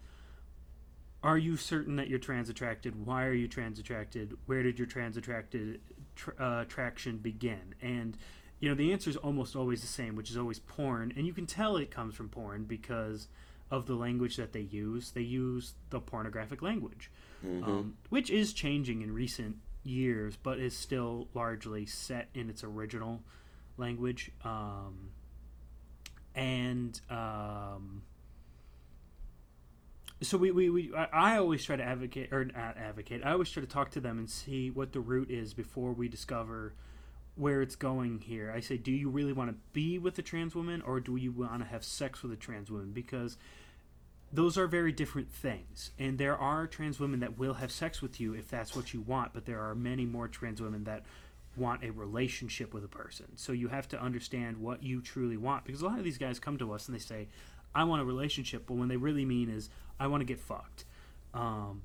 are 1.23 1.39
you 1.39 1.57
certain 1.57 1.97
that 1.97 2.09
you're 2.09 2.19
trans 2.19 2.49
attracted? 2.49 3.05
Why 3.05 3.25
are 3.27 3.33
you 3.33 3.49
trans 3.49 3.79
attracted? 3.79 4.37
Where 4.47 4.63
did 4.63 4.79
your 4.79 4.87
trans 4.87 5.17
attracted 5.17 5.81
tr- 6.15 6.31
uh, 6.41 6.63
attraction 6.63 7.19
begin? 7.19 7.75
And 7.83 8.17
you 8.61 8.69
know, 8.69 8.75
the 8.75 8.93
answer 8.93 9.11
is 9.11 9.17
almost 9.17 9.55
always 9.55 9.83
the 9.83 9.87
same, 9.87 10.17
which 10.17 10.31
is 10.31 10.37
always 10.37 10.59
porn. 10.61 11.13
And 11.17 11.27
you 11.27 11.33
can 11.35 11.47
tell 11.47 11.77
it 11.77 11.91
comes 11.91 12.15
from 12.15 12.29
porn 12.29 12.65
because 12.65 13.29
of 13.71 13.87
the 13.87 13.95
language 13.95 14.37
that 14.37 14.53
they 14.53 14.61
use. 14.61 15.11
They 15.11 15.21
use 15.23 15.75
the 15.91 16.01
pornographic 16.01 16.63
language, 16.63 17.11
Mhm. 17.45 17.67
um, 17.67 17.97
which 18.09 18.31
is 18.31 18.53
changing 18.55 19.03
in 19.03 19.13
recent 19.13 19.57
years, 19.83 20.37
but 20.43 20.59
is 20.59 20.77
still 20.77 21.29
largely 21.35 21.85
set 21.85 22.31
in 22.33 22.49
its 22.49 22.65
original 22.65 23.23
language. 23.77 24.31
Um, 24.45 25.11
and 26.37 27.01
um, 27.11 28.03
so 30.21 30.37
we, 30.37 30.51
we, 30.51 30.71
we 30.71 30.95
I, 30.95 31.09
I 31.13 31.39
always 31.39 31.65
try 31.65 31.77
to 31.77 31.83
advocate 31.83 32.33
or 32.33 32.45
not 32.45 32.77
advocate. 32.77 33.23
I 33.25 33.33
always 33.33 33.51
try 33.51 33.63
to 33.63 33.69
talk 33.69 33.91
to 33.93 34.01
them 34.01 34.19
and 34.19 34.29
see 34.29 34.71
what 34.71 34.93
the 34.93 35.01
root 35.01 35.31
is 35.31 35.55
before 35.55 35.93
we 35.93 36.09
discover 36.09 36.75
where 37.35 37.63
it's 37.63 37.77
going 37.77 38.21
here. 38.21 38.53
I 38.55 38.61
say, 38.61 38.77
do 38.77 38.93
you 38.93 39.09
really 39.09 39.33
want 39.33 39.51
to 39.51 39.57
be 39.73 39.99
with 39.99 40.19
a 40.19 40.23
trans 40.23 40.55
woman 40.55 40.83
or 40.83 41.01
do 41.01 41.17
you 41.17 41.33
want 41.33 41.63
to 41.63 41.69
have 41.69 41.85
sex 41.85 42.23
with 42.23 42.33
a 42.33 42.37
trans 42.37 42.71
woman? 42.71 42.93
Because 42.93 43.37
those 44.33 44.59
are 44.59 44.67
very 44.67 44.93
different 44.93 45.31
things. 45.31 45.91
And 45.99 46.19
there 46.19 46.37
are 46.37 46.67
trans 46.67 46.99
women 46.99 47.21
that 47.21 47.39
will 47.39 47.55
have 47.55 47.71
sex 47.71 48.03
with 48.03 48.21
you 48.21 48.35
if 48.35 48.49
that's 48.49 48.75
what 48.75 48.93
you 48.93 49.01
want, 49.01 49.33
but 49.33 49.47
there 49.47 49.61
are 49.61 49.75
many 49.75 50.05
more 50.05 50.29
trans 50.29 50.61
women 50.61 50.85
that 50.85 51.05
want 51.57 51.83
a 51.85 51.91
relationship 51.91 52.75
with 52.75 52.85
a 52.85 52.89
person. 52.89 53.27
So 53.37 53.53
you 53.53 53.69
have 53.69 53.89
to 53.89 54.01
understand 54.01 54.59
what 54.59 54.83
you 54.83 55.01
truly 55.01 55.37
want 55.37 55.65
because 55.65 55.81
a 55.83 55.87
lot 55.87 55.99
of 55.99 56.05
these 56.05 56.19
guys 56.19 56.39
come 56.39 56.59
to 56.59 56.73
us 56.73 56.87
and 56.89 56.95
they 56.95 57.01
say, 57.01 57.29
I 57.75 57.85
want 57.85 58.03
a 58.03 58.05
relationship, 58.05 58.65
but 58.67 58.75
when 58.75 58.89
they 58.89 58.97
really 58.97 59.25
mean 59.25 59.49
is 59.51 59.71
I 59.99 60.07
want 60.07 60.21
to 60.21 60.25
get 60.25 60.39
fucked. 60.39 60.85
Um, 61.35 61.83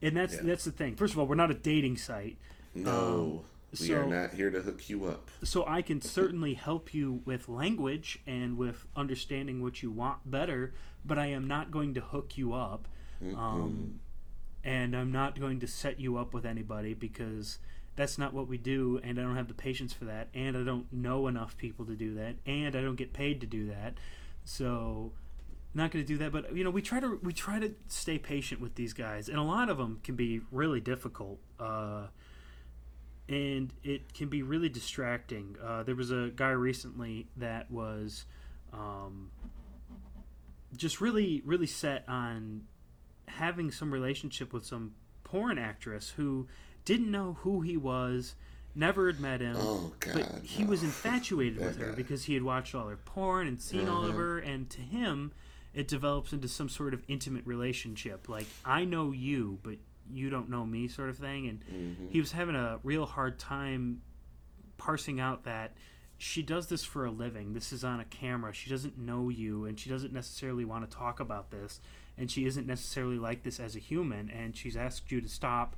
and 0.00 0.16
that's 0.16 0.34
Yeah. 0.34 0.42
that's 0.42 0.64
the 0.64 0.72
thing. 0.72 0.96
First 0.96 1.12
of 1.14 1.18
all, 1.20 1.26
we're 1.26 1.34
not 1.36 1.50
a 1.50 1.54
dating 1.54 1.96
site. 1.96 2.38
no, 2.74 3.44
We 3.78 3.86
So- 3.86 4.02
are 4.02 4.06
not 4.06 4.34
here 4.34 4.50
to 4.50 4.60
hook 4.62 4.88
you 4.90 5.04
up. 5.06 5.30
so 5.42 5.64
I 5.66 5.80
can 5.82 6.00
certainly 6.02 6.54
help 6.54 6.92
you 6.92 7.22
with 7.24 7.48
language 7.48 8.18
and 8.26 8.58
with 8.58 8.86
understanding 8.96 9.62
what 9.62 9.82
you 9.82 9.90
want 9.90 10.30
better, 10.30 10.74
but 11.04 11.18
I 11.18 11.26
am 11.28 11.46
not 11.48 11.70
going 11.70 11.94
to 11.94 12.00
hook 12.02 12.36
you 12.36 12.52
up. 12.52 12.86
Um, 13.34 14.00
and 14.64 14.94
I'm 14.96 15.10
not 15.12 15.38
going 15.40 15.58
to 15.60 15.66
set 15.66 15.98
you 16.00 16.16
up 16.18 16.34
with 16.34 16.44
anybody 16.44 16.92
because 16.94 17.58
that's 17.96 18.18
not 18.18 18.32
what 18.32 18.48
we 18.48 18.58
do, 18.58 19.00
and 19.02 19.18
I 19.18 19.22
don't 19.22 19.36
have 19.36 19.48
the 19.48 19.54
patience 19.54 19.92
for 19.92 20.06
that, 20.06 20.28
and 20.34 20.56
I 20.56 20.62
don't 20.62 20.90
know 20.92 21.26
enough 21.26 21.56
people 21.56 21.84
to 21.86 21.94
do 21.94 22.14
that, 22.14 22.36
and 22.46 22.74
I 22.74 22.80
don't 22.80 22.96
get 22.96 23.12
paid 23.12 23.40
to 23.42 23.46
do 23.46 23.66
that. 23.68 23.94
So, 24.44 25.12
not 25.74 25.90
going 25.90 26.04
to 26.04 26.08
do 26.08 26.18
that. 26.18 26.32
But 26.32 26.56
you 26.56 26.64
know, 26.64 26.70
we 26.70 26.82
try 26.82 27.00
to 27.00 27.18
we 27.22 27.32
try 27.32 27.58
to 27.58 27.74
stay 27.88 28.18
patient 28.18 28.60
with 28.60 28.74
these 28.76 28.92
guys, 28.92 29.28
and 29.28 29.38
a 29.38 29.42
lot 29.42 29.68
of 29.68 29.78
them 29.78 30.00
can 30.02 30.16
be 30.16 30.40
really 30.50 30.80
difficult. 30.80 31.38
Uh, 31.60 32.06
and 33.28 33.72
it 33.82 34.12
can 34.14 34.28
be 34.28 34.42
really 34.42 34.68
distracting. 34.68 35.56
Uh, 35.62 35.82
there 35.82 35.94
was 35.94 36.10
a 36.10 36.30
guy 36.34 36.50
recently 36.50 37.28
that 37.36 37.70
was 37.70 38.24
um, 38.72 39.30
just 40.76 41.00
really, 41.00 41.42
really 41.44 41.66
set 41.66 42.04
on 42.08 42.62
having 43.28 43.70
some 43.70 43.92
relationship 43.92 44.52
with 44.52 44.66
some 44.66 44.92
porn 45.24 45.56
actress 45.56 46.10
who 46.16 46.46
didn't 46.84 47.10
know 47.10 47.34
who 47.40 47.60
he 47.60 47.76
was, 47.76 48.34
never 48.74 49.06
had 49.06 49.20
met 49.20 49.40
him, 49.40 49.56
Oh 49.58 49.92
God! 50.00 50.14
but 50.14 50.44
he 50.44 50.62
no. 50.64 50.70
was 50.70 50.82
infatuated 50.82 51.58
with 51.58 51.76
her 51.78 51.90
guy. 51.90 51.94
because 51.94 52.24
he 52.24 52.34
had 52.34 52.42
watched 52.42 52.74
all 52.74 52.88
her 52.88 52.96
porn 52.96 53.46
and 53.46 53.60
seen 53.60 53.88
all 53.88 54.04
of 54.06 54.14
Mhm. 54.14 54.18
her, 54.18 54.38
and 54.38 54.68
to 54.70 54.80
him, 54.80 55.32
it 55.74 55.88
develops 55.88 56.32
into 56.32 56.48
some 56.48 56.68
sort 56.68 56.92
of 56.94 57.02
intimate 57.08 57.46
relationship. 57.46 58.28
Like 58.28 58.46
I 58.64 58.84
know 58.84 59.12
you, 59.12 59.58
but 59.62 59.78
you 60.12 60.28
don't 60.30 60.48
know 60.50 60.66
me, 60.66 60.88
sort 60.88 61.08
of 61.10 61.16
thing. 61.18 61.46
And 61.48 61.64
Mhm. 61.66 62.10
he 62.10 62.18
was 62.20 62.32
having 62.32 62.56
a 62.56 62.78
real 62.82 63.06
hard 63.06 63.38
time 63.38 64.02
parsing 64.76 65.20
out 65.20 65.44
that 65.44 65.76
she 66.18 66.42
does 66.42 66.68
this 66.68 66.84
for 66.84 67.04
a 67.04 67.10
living. 67.10 67.52
This 67.52 67.72
is 67.72 67.84
on 67.84 68.00
a 68.00 68.04
camera. 68.04 68.52
She 68.52 68.68
doesn't 68.70 68.96
know 68.98 69.28
you, 69.28 69.64
and 69.64 69.78
she 69.78 69.88
doesn't 69.90 70.12
necessarily 70.12 70.64
want 70.64 70.88
to 70.88 70.96
talk 70.96 71.20
about 71.20 71.50
this. 71.50 71.80
And 72.18 72.30
she 72.30 72.44
isn't 72.46 72.66
necessarily 72.66 73.18
like 73.18 73.42
this 73.42 73.58
as 73.58 73.74
a 73.74 73.78
human. 73.80 74.30
And 74.30 74.56
she's 74.56 74.76
asked 74.76 75.10
you 75.10 75.20
to 75.20 75.28
stop 75.28 75.76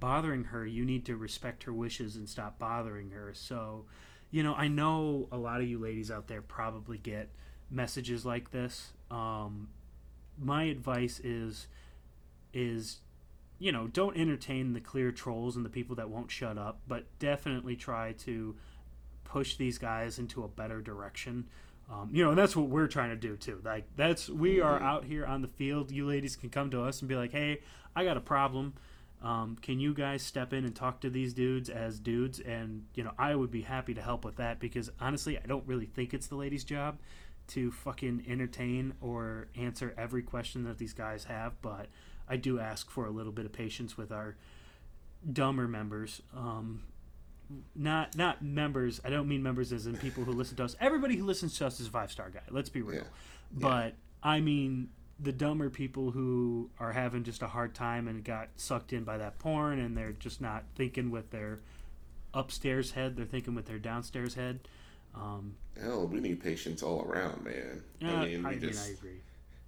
bothering 0.00 0.44
her. 0.44 0.66
You 0.66 0.84
need 0.84 1.04
to 1.06 1.16
respect 1.16 1.64
her 1.64 1.72
wishes 1.72 2.16
and 2.16 2.28
stop 2.28 2.58
bothering 2.58 3.10
her. 3.10 3.32
So, 3.34 3.86
you 4.30 4.42
know, 4.42 4.54
I 4.54 4.68
know 4.68 5.28
a 5.32 5.38
lot 5.38 5.60
of 5.60 5.68
you 5.68 5.78
ladies 5.78 6.10
out 6.10 6.28
there 6.28 6.42
probably 6.42 6.98
get 6.98 7.30
messages 7.70 8.24
like 8.24 8.50
this. 8.50 8.92
Um, 9.10 9.68
my 10.38 10.64
advice 10.64 11.20
is 11.22 11.68
is 12.52 13.00
you 13.58 13.72
know 13.72 13.86
don't 13.86 14.16
entertain 14.16 14.72
the 14.72 14.80
clear 14.80 15.10
trolls 15.10 15.56
and 15.56 15.64
the 15.64 15.70
people 15.70 15.96
that 15.96 16.08
won't 16.08 16.30
shut 16.30 16.58
up 16.58 16.80
but 16.86 17.06
definitely 17.18 17.76
try 17.76 18.12
to 18.12 18.54
push 19.24 19.56
these 19.56 19.78
guys 19.78 20.18
into 20.18 20.44
a 20.44 20.48
better 20.48 20.80
direction 20.80 21.46
um, 21.90 22.08
you 22.12 22.22
know 22.22 22.30
and 22.30 22.38
that's 22.38 22.54
what 22.56 22.68
we're 22.68 22.86
trying 22.86 23.10
to 23.10 23.16
do 23.16 23.36
too 23.36 23.60
like 23.64 23.84
that's 23.96 24.28
we 24.28 24.60
are 24.60 24.80
out 24.80 25.04
here 25.04 25.24
on 25.24 25.42
the 25.42 25.48
field 25.48 25.90
you 25.90 26.06
ladies 26.06 26.36
can 26.36 26.50
come 26.50 26.70
to 26.70 26.82
us 26.82 27.00
and 27.00 27.08
be 27.08 27.14
like 27.14 27.32
hey 27.32 27.60
i 27.94 28.04
got 28.04 28.16
a 28.16 28.20
problem 28.20 28.74
um, 29.26 29.56
can 29.60 29.80
you 29.80 29.92
guys 29.92 30.22
step 30.22 30.52
in 30.52 30.64
and 30.64 30.74
talk 30.74 31.00
to 31.00 31.10
these 31.10 31.34
dudes 31.34 31.68
as 31.68 31.98
dudes? 31.98 32.38
And 32.38 32.84
you 32.94 33.02
know 33.02 33.12
i 33.18 33.34
would 33.34 33.50
be 33.50 33.62
happy 33.62 33.92
to 33.94 34.00
help 34.02 34.24
with 34.24 34.36
that 34.36 34.60
because 34.60 34.90
honestly 35.00 35.36
i 35.38 35.46
don't 35.46 35.66
really 35.66 35.86
think 35.86 36.14
it's 36.14 36.28
the 36.28 36.36
ladies 36.36 36.64
job 36.64 36.98
to 37.48 37.70
fucking 37.70 38.24
entertain 38.28 38.94
or 39.00 39.48
answer 39.56 39.94
every 39.96 40.22
question 40.22 40.64
that 40.64 40.78
these 40.78 40.92
guys 40.92 41.24
have 41.24 41.60
but 41.62 41.86
i 42.28 42.36
do 42.36 42.58
ask 42.60 42.90
for 42.90 43.06
a 43.06 43.10
little 43.10 43.32
bit 43.32 43.44
of 43.46 43.52
patience 43.52 43.96
with 43.96 44.12
our 44.12 44.36
dumber 45.32 45.66
members. 45.66 46.22
Um, 46.36 46.82
not 47.76 48.16
not 48.16 48.42
members 48.42 49.00
i 49.04 49.08
don't 49.08 49.28
mean 49.28 49.40
members 49.40 49.72
as 49.72 49.86
in 49.86 49.96
people 49.96 50.24
who 50.24 50.32
listen 50.32 50.56
to 50.56 50.64
us. 50.64 50.74
Everybody 50.80 51.16
who 51.16 51.24
listens 51.24 51.56
to 51.58 51.66
us 51.66 51.78
is 51.78 51.86
a 51.86 51.90
five 51.90 52.10
star 52.10 52.30
guy 52.30 52.40
let's 52.50 52.68
be 52.68 52.82
real. 52.82 53.02
Yeah. 53.02 53.04
but 53.52 53.94
i 54.22 54.40
mean 54.40 54.88
the 55.18 55.32
dumber 55.32 55.70
people 55.70 56.10
who 56.10 56.70
are 56.78 56.92
having 56.92 57.24
just 57.24 57.42
a 57.42 57.46
hard 57.46 57.74
time 57.74 58.06
and 58.06 58.22
got 58.22 58.48
sucked 58.56 58.92
in 58.92 59.02
by 59.02 59.16
that 59.16 59.38
porn 59.38 59.78
and 59.78 59.96
they're 59.96 60.12
just 60.12 60.40
not 60.40 60.64
thinking 60.74 61.10
with 61.10 61.30
their 61.30 61.60
upstairs 62.34 62.90
head 62.90 63.16
they're 63.16 63.24
thinking 63.24 63.54
with 63.54 63.66
their 63.66 63.78
downstairs 63.78 64.34
head 64.34 64.60
um, 65.14 65.54
Hell, 65.80 66.06
we 66.06 66.20
need 66.20 66.42
patience 66.42 66.82
all 66.82 67.02
around, 67.02 67.42
man. 67.42 67.82
yeah, 68.00 68.20
I 68.20 68.26
mean, 68.26 68.42
we 68.42 68.50
I, 68.50 68.58
just 68.58 68.86
mean, 68.86 68.96
I 68.96 68.98
agree 68.98 69.20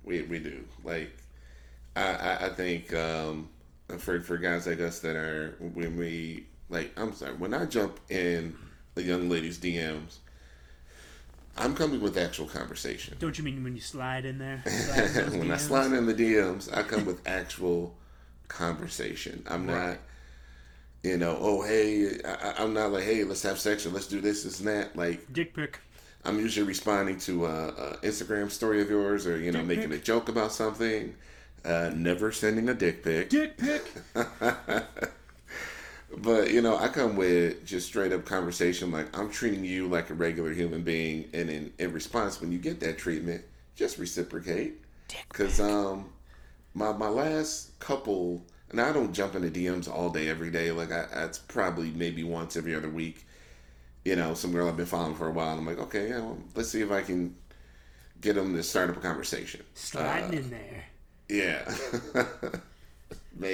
we 0.08 0.22
we 0.22 0.38
do. 0.38 0.64
Like, 0.82 1.16
I 1.94 2.02
I, 2.02 2.46
I 2.46 2.48
think 2.50 2.92
um, 2.94 3.48
for 3.98 4.20
for 4.20 4.38
guys 4.38 4.66
like 4.66 4.80
us 4.80 5.00
that 5.00 5.16
are 5.16 5.56
when 5.60 5.96
we 5.96 6.46
like, 6.68 6.92
I'm 6.96 7.12
sorry, 7.12 7.34
when 7.34 7.54
I 7.54 7.66
jump 7.66 8.00
in 8.10 8.56
a 8.96 9.02
young 9.02 9.28
lady's 9.28 9.58
DMs, 9.58 10.18
I'm 11.58 11.74
coming 11.74 12.00
with 12.00 12.16
actual 12.16 12.46
conversation. 12.46 13.16
don't 13.18 13.36
you 13.36 13.44
mean 13.44 13.62
when 13.64 13.74
you 13.74 13.80
slide 13.80 14.24
in 14.24 14.38
there 14.38 14.62
Slide 14.66 15.04
in 15.06 15.14
those 15.14 15.36
when 15.36 15.50
I 15.50 15.56
slide 15.56 15.92
in 15.92 16.06
the 16.06 16.14
DMs, 16.14 16.74
I 16.76 16.82
come 16.82 17.04
with 17.04 17.26
actual 17.26 17.94
conversation. 18.48 19.42
I'm 19.48 19.66
Right. 19.66 19.88
not, 19.90 19.98
you 21.02 21.16
know, 21.16 21.36
oh 21.40 21.62
hey, 21.62 22.20
I, 22.24 22.30
I- 22.50 22.54
I'm 22.62 22.72
not 22.74 22.92
like 22.92 23.04
hey, 23.04 23.24
let's 23.24 23.42
have 23.42 23.58
sex 23.58 23.86
or 23.86 23.90
let's 23.90 24.06
do 24.06 24.20
this, 24.20 24.44
this 24.44 24.58
and 24.60 24.68
that. 24.68 24.96
Like 24.96 25.32
dick 25.32 25.54
pic 25.54 25.78
I'm 26.24 26.38
usually 26.40 26.66
responding 26.66 27.18
to 27.20 27.46
a, 27.46 27.68
a 27.68 27.96
Instagram 27.98 28.50
story 28.50 28.80
of 28.82 28.90
yours 28.90 29.26
or 29.26 29.38
you 29.38 29.52
know 29.52 29.60
Dick 29.60 29.68
making 29.68 29.90
pic. 29.90 30.00
a 30.00 30.04
joke 30.04 30.28
about 30.28 30.52
something. 30.52 31.14
Uh, 31.64 31.90
never 31.94 32.30
sending 32.32 32.68
a 32.68 32.74
dick 32.74 33.02
pic. 33.02 33.30
dick 33.30 33.56
pic 33.56 33.84
But 36.16 36.50
you 36.50 36.62
know, 36.62 36.76
I 36.76 36.88
come 36.88 37.16
with 37.16 37.66
just 37.66 37.86
straight 37.86 38.12
up 38.12 38.24
conversation. 38.24 38.90
Like 38.90 39.16
I'm 39.16 39.30
treating 39.30 39.64
you 39.64 39.88
like 39.88 40.10
a 40.10 40.14
regular 40.14 40.52
human 40.52 40.82
being, 40.82 41.28
and 41.32 41.50
in, 41.50 41.72
in 41.78 41.92
response, 41.92 42.40
when 42.40 42.50
you 42.50 42.58
get 42.58 42.80
that 42.80 42.98
treatment, 42.98 43.44
just 43.76 43.98
reciprocate. 43.98 44.80
Because 45.28 45.60
um, 45.60 46.10
my 46.74 46.92
my 46.92 47.08
last 47.08 47.78
couple, 47.78 48.42
and 48.70 48.80
I 48.80 48.92
don't 48.92 49.12
jump 49.12 49.34
into 49.34 49.50
DMs 49.50 49.88
all 49.88 50.10
day, 50.10 50.28
every 50.28 50.50
day. 50.50 50.72
Like 50.72 50.90
I, 50.90 51.06
it's 51.24 51.38
probably 51.38 51.90
maybe 51.90 52.24
once 52.24 52.56
every 52.56 52.74
other 52.74 52.88
week. 52.88 53.26
You 54.04 54.16
know, 54.16 54.32
some 54.32 54.52
girl 54.52 54.68
I've 54.68 54.76
been 54.76 54.86
following 54.86 55.14
for 55.14 55.28
a 55.28 55.32
while. 55.32 55.50
And 55.50 55.60
I'm 55.60 55.66
like, 55.66 55.78
okay, 55.86 56.08
yeah, 56.08 56.20
well, 56.20 56.38
let's 56.54 56.70
see 56.70 56.80
if 56.80 56.90
I 56.90 57.02
can 57.02 57.34
get 58.20 58.36
them 58.36 58.54
to 58.54 58.62
start 58.62 58.90
up 58.90 58.96
a 58.96 59.00
conversation. 59.00 59.62
sliding 59.74 60.32
in 60.38 60.50
there 60.50 60.84
Yeah. 61.28 61.74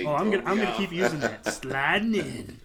Oh 0.06 0.14
i'm 0.14 0.30
gonna 0.30 0.42
i'm 0.46 0.56
gonna 0.56 0.74
keep 0.76 0.92
using 0.92 1.20
that 1.20 1.46
sliding 1.54 2.14
in 2.14 2.60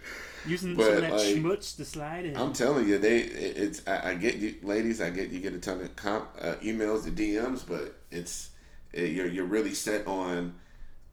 using 0.46 0.76
some 0.78 0.94
of 0.94 1.02
that 1.02 1.12
like, 1.14 1.22
schmutz 1.22 1.76
to 1.78 1.86
slide 1.86 2.26
in 2.26 2.38
I'm 2.38 2.54
telling 2.54 2.88
you, 2.88 2.98
they 2.98 3.20
it- 3.20 3.58
it's 3.58 3.88
I, 3.88 4.12
I 4.12 4.14
get 4.16 4.36
you, 4.36 4.56
ladies. 4.64 5.02
I 5.02 5.10
get 5.10 5.30
you 5.30 5.40
get 5.42 5.54
a 5.54 5.60
ton 5.60 5.82
of 5.82 5.96
comp, 5.96 6.30
uh, 6.42 6.56
emails 6.64 7.06
and 7.06 7.18
DMs, 7.18 7.64
but 7.68 7.96
it's 8.10 8.50
it, 8.94 9.12
you're 9.12 9.28
you're 9.28 9.46
really 9.46 9.74
set 9.74 10.08
on 10.08 10.56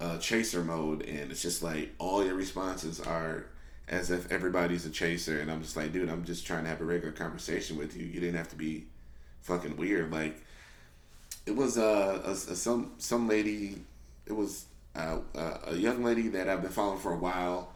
uh, 0.00 0.18
chaser 0.18 0.62
mode, 0.62 1.02
and 1.02 1.30
it's 1.32 1.42
just 1.42 1.62
like 1.62 1.92
all 1.98 2.24
your 2.24 2.34
responses 2.36 3.00
are 3.00 3.46
as 3.88 4.10
if 4.10 4.30
everybody's 4.30 4.86
a 4.86 4.90
chaser, 4.90 5.40
and 5.40 5.50
I'm 5.50 5.60
just 5.62 5.76
like, 5.76 5.92
dude, 5.92 6.08
I'm 6.08 6.24
just 6.24 6.46
trying 6.46 6.62
to 6.64 6.70
have 6.70 6.80
a 6.80 6.84
regular 6.84 7.12
conversation 7.12 7.76
with 7.76 7.96
you. 7.96 8.06
You 8.06 8.20
didn't 8.20 8.36
have 8.36 8.48
to 8.50 8.56
be 8.56 8.86
fucking 9.42 9.76
weird. 9.76 10.12
Like 10.12 10.40
it 11.46 11.54
was 11.56 11.76
uh, 11.78 12.22
a, 12.24 12.30
a 12.30 12.34
some 12.56 12.92
some 12.98 13.26
lady. 13.28 13.82
It 14.26 14.32
was 14.32 14.66
uh, 14.96 15.18
uh, 15.34 15.58
a 15.66 15.74
young 15.76 16.02
lady 16.02 16.28
that 16.28 16.48
I've 16.48 16.62
been 16.62 16.70
following 16.70 16.98
for 16.98 17.12
a 17.12 17.18
while 17.18 17.72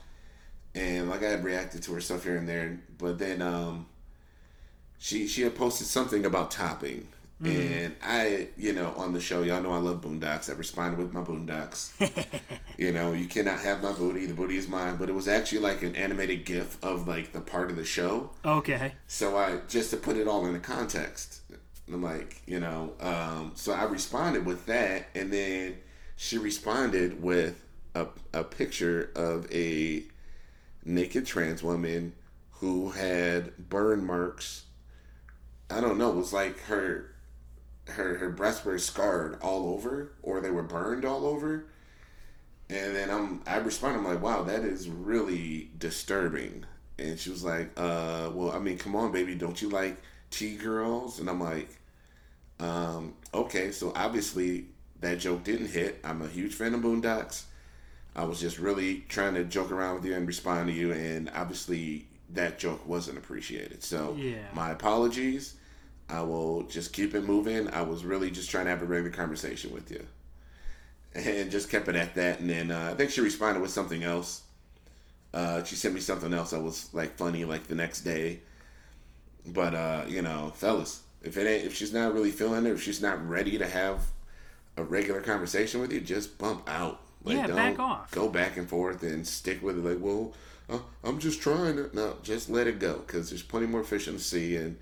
and 0.74 1.08
like 1.10 1.22
I 1.22 1.30
had 1.30 1.44
reacted 1.44 1.82
to 1.84 1.94
her 1.94 2.00
stuff 2.00 2.24
here 2.24 2.36
and 2.36 2.48
there, 2.48 2.80
but 2.98 3.18
then 3.18 3.42
um, 3.42 3.86
she 4.98 5.26
she 5.26 5.42
had 5.42 5.54
posted 5.54 5.86
something 5.86 6.24
about 6.24 6.50
topping, 6.50 7.08
and 7.42 7.96
I 8.02 8.48
you 8.56 8.72
know 8.72 8.94
on 8.96 9.12
the 9.12 9.20
show 9.20 9.42
y'all 9.42 9.62
know 9.62 9.72
I 9.72 9.78
love 9.78 10.00
Boondocks. 10.02 10.48
I 10.48 10.52
responded 10.52 10.98
with 10.98 11.12
my 11.12 11.22
Boondocks. 11.22 11.90
you 12.78 12.92
know 12.92 13.12
you 13.12 13.26
cannot 13.26 13.60
have 13.60 13.82
my 13.82 13.92
booty. 13.92 14.26
The 14.26 14.34
booty 14.34 14.56
is 14.56 14.68
mine. 14.68 14.96
But 14.96 15.08
it 15.08 15.14
was 15.14 15.26
actually 15.26 15.60
like 15.60 15.82
an 15.82 15.96
animated 15.96 16.44
GIF 16.44 16.82
of 16.84 17.08
like 17.08 17.32
the 17.32 17.40
part 17.40 17.70
of 17.70 17.76
the 17.76 17.84
show. 17.84 18.30
okay 18.44 18.92
So 19.06 19.36
I 19.36 19.60
just 19.68 19.90
to 19.90 19.96
put 19.96 20.16
it 20.16 20.28
all 20.28 20.46
into 20.46 20.60
context, 20.60 21.40
I'm 21.92 22.02
like, 22.02 22.42
you 22.46 22.60
know, 22.60 22.92
um, 23.00 23.52
so 23.56 23.72
I 23.72 23.84
responded 23.84 24.46
with 24.46 24.66
that, 24.66 25.08
and 25.16 25.32
then 25.32 25.78
she 26.22 26.36
responded 26.36 27.22
with 27.22 27.64
a 27.94 28.06
a 28.34 28.44
picture 28.44 29.10
of 29.16 29.50
a 29.50 30.04
naked 30.84 31.24
trans 31.24 31.62
woman 31.62 32.12
who 32.50 32.90
had 32.90 33.56
burn 33.70 34.04
marks. 34.04 34.64
I 35.70 35.80
don't 35.80 35.96
know. 35.96 36.10
It 36.10 36.16
was 36.16 36.34
like 36.34 36.60
her 36.64 37.14
her 37.88 38.18
her 38.18 38.28
breasts 38.28 38.66
were 38.66 38.78
scarred 38.78 39.38
all 39.40 39.72
over, 39.72 40.12
or 40.20 40.42
they 40.42 40.50
were 40.50 40.62
burned 40.62 41.06
all 41.06 41.24
over. 41.24 41.64
And 42.68 42.94
then 42.94 43.10
I'm 43.10 43.40
I 43.46 43.56
respond. 43.56 43.96
I'm 43.96 44.04
like, 44.04 44.20
wow, 44.20 44.42
that 44.42 44.60
is 44.60 44.90
really 44.90 45.70
disturbing. 45.78 46.66
And 46.98 47.18
she 47.18 47.30
was 47.30 47.42
like, 47.42 47.70
uh, 47.78 48.30
well, 48.34 48.52
I 48.52 48.58
mean, 48.58 48.76
come 48.76 48.94
on, 48.94 49.10
baby, 49.10 49.36
don't 49.36 49.60
you 49.62 49.70
like 49.70 49.96
T 50.30 50.56
girls? 50.56 51.18
And 51.18 51.30
I'm 51.30 51.40
like, 51.40 51.70
um, 52.60 53.14
okay, 53.32 53.72
so 53.72 53.90
obviously 53.96 54.66
that 55.00 55.18
joke 55.18 55.44
didn't 55.44 55.68
hit. 55.68 56.00
I'm 56.04 56.22
a 56.22 56.28
huge 56.28 56.54
fan 56.54 56.74
of 56.74 56.80
Boondocks. 56.80 57.44
I 58.14 58.24
was 58.24 58.40
just 58.40 58.58
really 58.58 59.04
trying 59.08 59.34
to 59.34 59.44
joke 59.44 59.70
around 59.70 59.96
with 59.96 60.04
you 60.04 60.14
and 60.14 60.26
respond 60.26 60.68
to 60.68 60.74
you, 60.74 60.92
and 60.92 61.30
obviously 61.34 62.06
that 62.34 62.58
joke 62.58 62.86
wasn't 62.86 63.18
appreciated. 63.18 63.82
So 63.82 64.14
Yeah. 64.18 64.38
my 64.54 64.70
apologies. 64.70 65.54
I 66.08 66.22
will 66.22 66.64
just 66.64 66.92
keep 66.92 67.14
it 67.14 67.22
moving. 67.24 67.68
I 67.70 67.82
was 67.82 68.04
really 68.04 68.32
just 68.32 68.50
trying 68.50 68.64
to 68.64 68.70
have 68.70 68.82
a 68.82 68.84
regular 68.84 69.12
conversation 69.16 69.72
with 69.72 69.92
you, 69.92 70.04
and 71.14 71.50
just 71.52 71.70
kept 71.70 71.86
it 71.88 71.94
at 71.94 72.14
that. 72.16 72.40
And 72.40 72.50
then 72.50 72.70
uh, 72.72 72.90
I 72.92 72.96
think 72.96 73.10
she 73.10 73.20
responded 73.20 73.60
with 73.60 73.70
something 73.70 74.02
else. 74.02 74.42
Uh, 75.32 75.62
she 75.62 75.76
sent 75.76 75.94
me 75.94 76.00
something 76.00 76.34
else 76.34 76.50
that 76.50 76.60
was 76.60 76.92
like 76.92 77.16
funny, 77.16 77.44
like 77.44 77.68
the 77.68 77.76
next 77.76 78.00
day. 78.00 78.40
But 79.46 79.74
uh, 79.74 80.04
you 80.08 80.22
know, 80.22 80.52
fellas, 80.56 81.02
if 81.22 81.36
it 81.36 81.46
ain't, 81.46 81.64
if 81.64 81.74
she's 81.76 81.92
not 81.92 82.12
really 82.12 82.32
feeling 82.32 82.66
it, 82.66 82.72
if 82.72 82.82
she's 82.82 83.00
not 83.00 83.26
ready 83.28 83.56
to 83.58 83.66
have 83.68 84.00
a 84.76 84.82
regular 84.84 85.20
conversation 85.20 85.80
with 85.80 85.92
you, 85.92 86.00
just 86.00 86.38
bump 86.38 86.68
out. 86.68 87.00
Yeah, 87.24 87.46
back 87.48 87.78
off. 87.78 88.10
Go 88.12 88.28
back 88.28 88.56
and 88.56 88.68
forth 88.68 89.02
and 89.02 89.26
stick 89.26 89.62
with 89.62 89.76
it. 89.78 89.84
Like, 89.84 89.98
well, 90.00 90.32
uh, 90.70 90.78
I'm 91.04 91.18
just 91.18 91.42
trying 91.42 91.76
to. 91.76 91.90
No, 91.94 92.16
just 92.22 92.48
let 92.48 92.66
it 92.66 92.78
go 92.78 93.02
because 93.06 93.28
there's 93.28 93.42
plenty 93.42 93.66
more 93.66 93.84
fish 93.84 94.08
in 94.08 94.14
the 94.14 94.20
sea, 94.20 94.56
and 94.56 94.78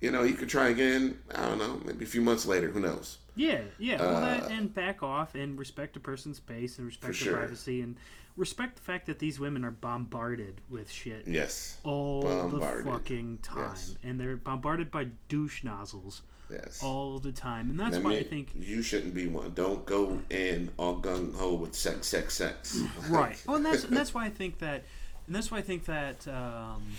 you 0.00 0.10
know 0.12 0.22
you 0.22 0.34
could 0.34 0.48
try 0.48 0.68
again. 0.68 1.18
I 1.34 1.46
don't 1.46 1.58
know, 1.58 1.80
maybe 1.84 2.04
a 2.04 2.08
few 2.08 2.20
months 2.22 2.46
later. 2.46 2.68
Who 2.68 2.78
knows? 2.80 3.18
Yeah, 3.34 3.62
yeah. 3.78 3.98
Well, 4.00 4.20
that, 4.20 4.50
and 4.52 4.72
back 4.72 5.02
off 5.02 5.34
and 5.34 5.58
respect 5.58 5.96
a 5.96 6.00
person's 6.00 6.36
space 6.36 6.78
and 6.78 6.86
respect 6.86 7.04
Uh, 7.04 7.06
their 7.08 7.14
sure. 7.14 7.36
privacy 7.38 7.80
and 7.80 7.96
respect 8.36 8.76
the 8.76 8.82
fact 8.82 9.06
that 9.06 9.18
these 9.18 9.40
women 9.40 9.64
are 9.64 9.70
bombarded 9.70 10.60
with 10.70 10.90
shit 10.90 11.26
Yes, 11.26 11.78
all 11.82 12.22
Bombarded. 12.22 12.86
the 12.86 12.90
fucking 12.92 13.38
time, 13.42 13.70
Yes. 13.70 13.96
and 14.04 14.20
they're 14.20 14.36
bombarded 14.36 14.90
by 14.90 15.08
douche 15.28 15.64
nozzles 15.64 16.22
yes. 16.52 16.82
all 16.82 17.18
the 17.18 17.32
time, 17.32 17.70
and 17.70 17.80
that's 17.80 17.96
That 17.96 18.04
why 18.04 18.12
I 18.16 18.22
think 18.22 18.50
you 18.54 18.82
shouldn't 18.82 19.14
be 19.14 19.26
one. 19.26 19.52
Don't 19.54 19.84
go 19.86 20.20
in 20.30 20.70
all 20.76 21.00
gung 21.00 21.34
ho 21.34 21.54
with 21.54 21.74
sex, 21.74 22.06
sex, 22.06 22.34
sex. 22.34 22.80
right. 23.08 23.42
Oh, 23.48 23.56
and 23.56 23.64
that's 23.64 23.84
and 23.84 23.96
that's 23.96 24.14
why 24.14 24.26
I 24.26 24.30
think 24.30 24.58
that, 24.58 24.84
and 25.26 25.34
that's 25.34 25.50
why 25.50 25.58
I 25.58 25.62
think 25.62 25.84
that 25.86 26.26
um, 26.28 26.92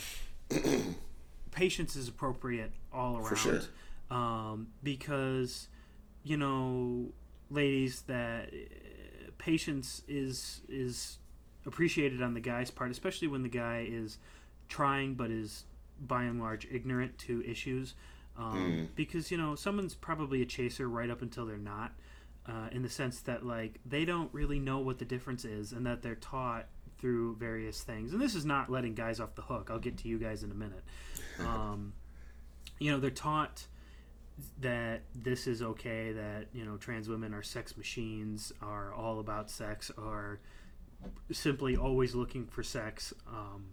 patience 1.52 1.96
is 1.96 2.08
appropriate 2.08 2.72
all 2.92 3.18
around. 3.18 3.26
For 3.26 3.36
sure. 3.36 3.62
Um, 4.12 4.68
because 4.84 5.68
you 6.24 6.38
know, 6.38 7.12
ladies, 7.50 8.02
that 8.04 8.50
uh, 8.50 9.32
patience 9.38 10.02
is 10.08 10.62
is 10.68 11.18
appreciated 11.66 12.22
on 12.22 12.34
the 12.34 12.40
guy's 12.40 12.72
part, 12.72 12.92
especially 12.92 13.28
when 13.28 13.44
the 13.44 13.50
guy 13.50 13.88
is 13.90 14.18
trying 14.68 15.14
but 15.14 15.30
is 15.32 15.66
by 16.00 16.24
and 16.24 16.40
large 16.40 16.68
ignorant 16.72 17.18
to 17.18 17.44
issues. 17.46 17.94
Um, 18.38 18.90
Because 18.96 19.32
you 19.32 19.38
know, 19.38 19.56
someone's 19.56 19.96
probably 19.96 20.42
a 20.42 20.46
chaser 20.46 20.88
right 20.88 21.10
up 21.10 21.22
until 21.22 21.46
they're 21.46 21.58
not. 21.58 21.94
Uh, 22.46 22.68
in 22.74 22.82
the 22.82 22.90
sense 22.90 23.22
that 23.22 23.46
like 23.46 23.80
they 23.86 24.04
don't 24.04 24.30
really 24.34 24.60
know 24.60 24.80
what 24.80 25.00
the 25.00 25.06
difference 25.06 25.46
is 25.46 25.72
and 25.72 25.86
that 25.86 26.02
they're 26.02 26.14
taught 26.14 26.68
through 26.98 27.38
various 27.38 27.82
things. 27.82 28.12
And 28.12 28.22
this 28.22 28.36
is 28.36 28.44
not 28.44 28.70
letting 28.70 28.96
guys 28.96 29.22
off 29.22 29.34
the 29.36 29.44
hook. 29.44 29.70
I'll 29.72 29.80
get 29.80 29.98
to 30.00 30.10
you 30.10 30.20
guys 30.20 30.44
in 30.44 30.52
a 30.52 30.56
minute. 30.56 30.84
Um, 31.40 31.94
you 32.80 32.92
know 32.92 33.00
they're 33.00 33.10
taught 33.10 33.66
that 34.60 35.02
this 35.16 35.48
is 35.48 35.64
okay 35.64 36.12
that 36.12 36.46
you 36.54 36.64
know 36.64 36.78
trans 36.78 37.10
women 37.10 37.34
are 37.34 37.42
sex 37.42 37.76
machines 37.76 38.52
are 38.62 38.94
all 38.94 39.20
about 39.20 39.50
sex 39.50 39.90
are 39.98 40.40
simply 41.32 41.76
always 41.76 42.14
looking 42.14 42.46
for 42.46 42.62
sex 42.62 43.14
um, 43.28 43.66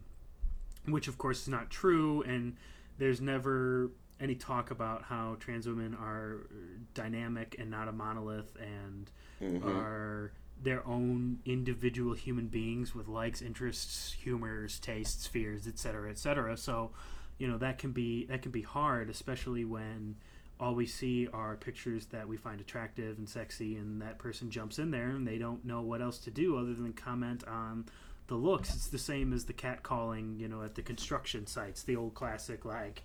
which 0.87 1.09
of 1.09 1.19
course 1.19 1.43
is 1.43 1.49
not 1.49 1.71
true. 1.71 2.23
And 2.23 2.57
there's 2.99 3.21
never 3.21 3.91
any 4.21 4.35
talk 4.35 4.71
about 4.71 5.03
how 5.03 5.37
trans 5.41 5.67
women 5.67 5.95
are 5.95 6.47
dynamic 6.95 7.57
and 7.59 7.71
not 7.71 7.89
a 7.89 7.93
monolith 7.93 8.57
and 8.61 9.11
mm-hmm. 9.43 9.67
are 9.69 10.33
their 10.63 10.87
own 10.87 11.39
individual 11.47 12.13
human 12.13 12.47
beings 12.47 12.95
with 12.95 13.09
likes 13.09 13.41
interests 13.41 14.15
humors 14.23 14.79
tastes 14.79 15.27
fears 15.27 15.67
etc 15.67 16.11
etc 16.11 16.57
so 16.57 16.91
you 17.39 17.49
know 17.49 17.57
that 17.57 17.79
can 17.79 17.93
be 17.93 18.27
that 18.27 18.43
can 18.43 18.51
be 18.51 18.63
hard 18.63 19.09
especially 19.09 19.65
when 19.65 20.15
all 20.61 20.75
we 20.75 20.87
see 20.87 21.27
are 21.33 21.57
pictures 21.57 22.07
that 22.07 22.29
we 22.29 22.37
find 22.37 22.61
attractive 22.61 23.17
and 23.17 23.29
sexy 23.29 23.77
and 23.77 24.03
that 24.03 24.19
person 24.19 24.51
jumps 24.51 24.79
in 24.79 24.91
there 24.91 25.09
and 25.09 25.27
they 25.27 25.39
don't 25.39 25.65
know 25.65 25.81
what 25.81 26.03
else 26.03 26.19
to 26.19 26.31
do 26.31 26.59
other 26.59 26.75
than 26.75 26.93
comment 26.93 27.43
on 27.49 27.87
the 28.27 28.35
looks. 28.35 28.75
It's 28.75 28.87
the 28.89 28.99
same 28.99 29.33
as 29.33 29.47
the 29.47 29.53
cat 29.55 29.83
calling 29.83 30.39
you 30.39 30.49
know 30.49 30.63
at 30.63 30.75
the 30.75 30.83
construction 30.83 31.47
sites 31.47 31.83
the 31.83 31.97
old 31.97 32.15
classic 32.15 32.65
like 32.65 33.03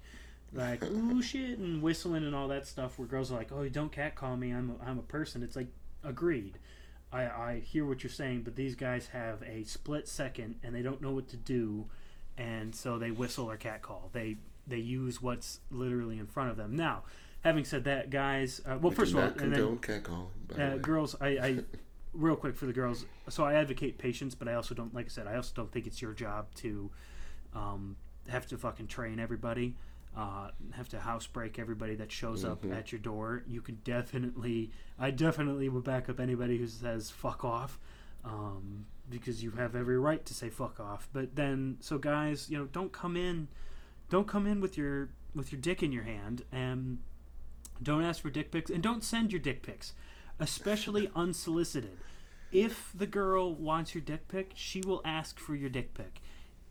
like 0.56 0.84
ooh 0.92 1.22
shit 1.22 1.58
and 1.60 1.82
whistling 1.82 2.24
and 2.24 2.36
all 2.36 2.48
that 2.48 2.66
stuff 2.66 2.98
where 2.98 3.08
girls 3.08 3.32
are 3.32 3.38
like 3.38 3.52
oh 3.52 3.68
don't 3.70 3.92
cat 3.92 4.16
call 4.16 4.38
me. 4.38 4.52
I'm 4.52 4.76
a, 4.80 4.86
I'm 4.90 5.00
a 5.00 5.04
person. 5.04 5.44
It's 5.44 5.56
like 5.56 5.68
agreed. 6.04 6.58
I, 7.12 7.24
I 7.24 7.62
hear 7.64 7.86
what 7.86 8.04
you're 8.04 8.12
saying 8.12 8.42
but 8.44 8.56
these 8.56 8.76
guys 8.76 9.08
have 9.08 9.42
a 9.44 9.64
split 9.64 10.08
second 10.08 10.56
and 10.64 10.74
they 10.74 10.82
don't 10.82 11.02
know 11.02 11.12
what 11.12 11.28
to 11.30 11.38
do 11.38 11.86
and 12.38 12.76
so 12.76 12.98
they 12.98 13.12
whistle 13.12 13.50
or 13.50 13.58
cat 13.58 13.82
call 13.82 14.10
they 14.12 14.38
they 14.68 14.78
use 14.78 15.22
what's 15.22 15.60
literally 15.70 16.18
in 16.18 16.26
front 16.28 16.50
of 16.50 16.58
them. 16.58 16.76
Now 16.76 17.04
having 17.42 17.64
said 17.64 17.84
that 17.84 18.10
guys 18.10 18.60
uh, 18.66 18.78
well 18.82 18.90
We 18.90 18.96
first 18.96 19.14
of 19.14 19.20
all 19.20 19.24
and 19.26 19.56
then 19.56 19.78
catcalling. 19.78 20.60
Uh, 20.60 20.78
girls 20.78 21.16
I, 21.22 21.28
I 21.28 21.60
real 22.14 22.36
quick 22.36 22.56
for 22.56 22.66
the 22.66 22.74
girls 22.74 23.06
so 23.30 23.44
i 23.44 23.54
advocate 23.54 23.98
patience 23.98 24.34
but 24.36 24.48
i 24.48 24.54
also 24.54 24.74
don't 24.74 24.94
like 24.96 25.06
i 25.06 25.10
said 25.10 25.28
i 25.28 25.36
also 25.36 25.52
don't 25.54 25.72
think 25.72 25.86
it's 25.86 26.02
your 26.02 26.14
job 26.14 26.48
to 26.56 26.90
um, 27.54 27.98
have 28.30 28.48
to 28.48 28.58
fucking 28.58 28.88
train 28.88 29.20
everybody 29.20 29.76
uh, 30.16 30.50
have 30.72 30.88
to 30.90 31.00
house 31.00 31.28
break 31.28 31.60
everybody 31.60 31.96
that 31.96 32.12
shows 32.12 32.46
up 32.46 32.66
at 32.72 32.92
your 32.92 33.00
door 33.00 33.44
you 33.48 33.62
can 33.62 33.76
definitely 33.84 34.72
i 34.98 35.12
definitely 35.12 35.68
would 35.68 35.84
back 35.84 36.10
up 36.10 36.20
anybody 36.20 36.58
who 36.58 36.68
says 36.68 37.12
fuck 37.12 37.44
off 37.44 37.80
um, 38.24 38.86
because 39.10 39.44
you 39.44 39.52
have 39.52 39.76
every 39.76 40.00
right 40.00 40.26
to 40.26 40.34
say 40.34 40.50
fuck 40.50 40.80
off 40.80 41.10
but 41.12 41.36
then 41.36 41.78
so 41.80 41.98
guys 41.98 42.50
you 42.50 42.58
know 42.58 42.66
don't 42.66 42.92
come 42.92 43.18
in 43.18 43.48
don't 44.10 44.28
come 44.28 44.48
in 44.48 44.62
with 44.62 44.78
your 44.78 45.10
with 45.36 45.52
your 45.52 45.60
dick 45.60 45.84
in 45.84 45.92
your 45.92 46.04
hand 46.04 46.44
and 46.52 47.00
don't 47.82 48.04
ask 48.04 48.22
for 48.22 48.30
dick 48.30 48.52
pics 48.52 48.72
and 48.72 48.82
don't 48.82 49.04
send 49.04 49.32
your 49.32 49.42
dick 49.42 49.62
pics, 49.62 49.94
especially 50.40 51.10
unsolicited. 51.16 51.98
If 52.52 52.92
the 52.96 53.08
girl 53.08 53.54
wants 53.54 53.94
your 53.94 54.02
dick 54.02 54.28
pic, 54.28 54.52
she 54.56 54.82
will 54.82 55.02
ask 55.04 55.40
for 55.40 55.56
your 55.56 55.70
dick 55.70 55.94
pic. 55.94 56.22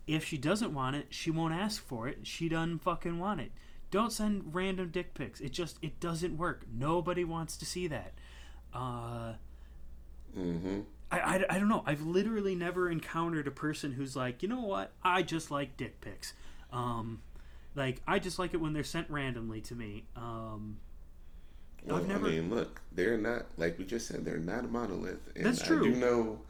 If 0.06 0.24
she 0.24 0.36
doesn't 0.38 0.74
want 0.74 0.96
it, 0.96 1.06
she 1.10 1.30
won't 1.30 1.54
ask 1.54 1.82
for 1.82 2.08
it. 2.08 2.26
She 2.26 2.48
doesn't 2.48 2.80
fucking 2.80 3.18
want 3.18 3.40
it. 3.40 3.52
Don't 3.90 4.12
send 4.12 4.54
random 4.54 4.90
dick 4.90 5.14
pics. 5.14 5.40
It 5.40 5.52
just 5.52 5.78
it 5.82 6.00
doesn't 6.00 6.36
work. 6.36 6.66
Nobody 6.72 7.24
wants 7.24 7.56
to 7.58 7.64
see 7.66 7.86
that. 7.88 8.12
Uh, 8.72 9.34
Mm-hmm. 10.36 10.80
I, 11.10 11.18
I, 11.20 11.44
I 11.50 11.58
don't 11.58 11.68
know. 11.68 11.82
I've 11.86 12.02
literally 12.02 12.54
never 12.54 12.90
encountered 12.90 13.46
a 13.46 13.52
person 13.52 13.92
who's 13.92 14.16
like, 14.16 14.42
you 14.42 14.48
know 14.48 14.62
what? 14.62 14.92
I 15.02 15.22
just 15.22 15.50
like 15.50 15.76
dick 15.76 16.00
pics. 16.00 16.32
Um, 16.72 17.20
like 17.76 18.00
I 18.06 18.18
just 18.18 18.38
like 18.38 18.52
it 18.54 18.56
when 18.56 18.72
they're 18.72 18.82
sent 18.82 19.08
randomly 19.10 19.60
to 19.62 19.74
me. 19.74 20.04
Um, 20.16 20.78
Well, 21.86 21.98
I've 21.98 22.08
never- 22.08 22.26
I 22.26 22.30
mean, 22.30 22.50
look, 22.50 22.80
they're 22.92 23.18
not 23.18 23.46
like 23.56 23.78
we 23.78 23.84
just 23.84 24.08
said. 24.08 24.24
They're 24.24 24.38
not 24.38 24.64
a 24.64 24.68
monolith. 24.68 25.30
And 25.36 25.44
That's 25.46 25.62
I 25.62 25.68
do 25.68 25.90
know 25.90 26.40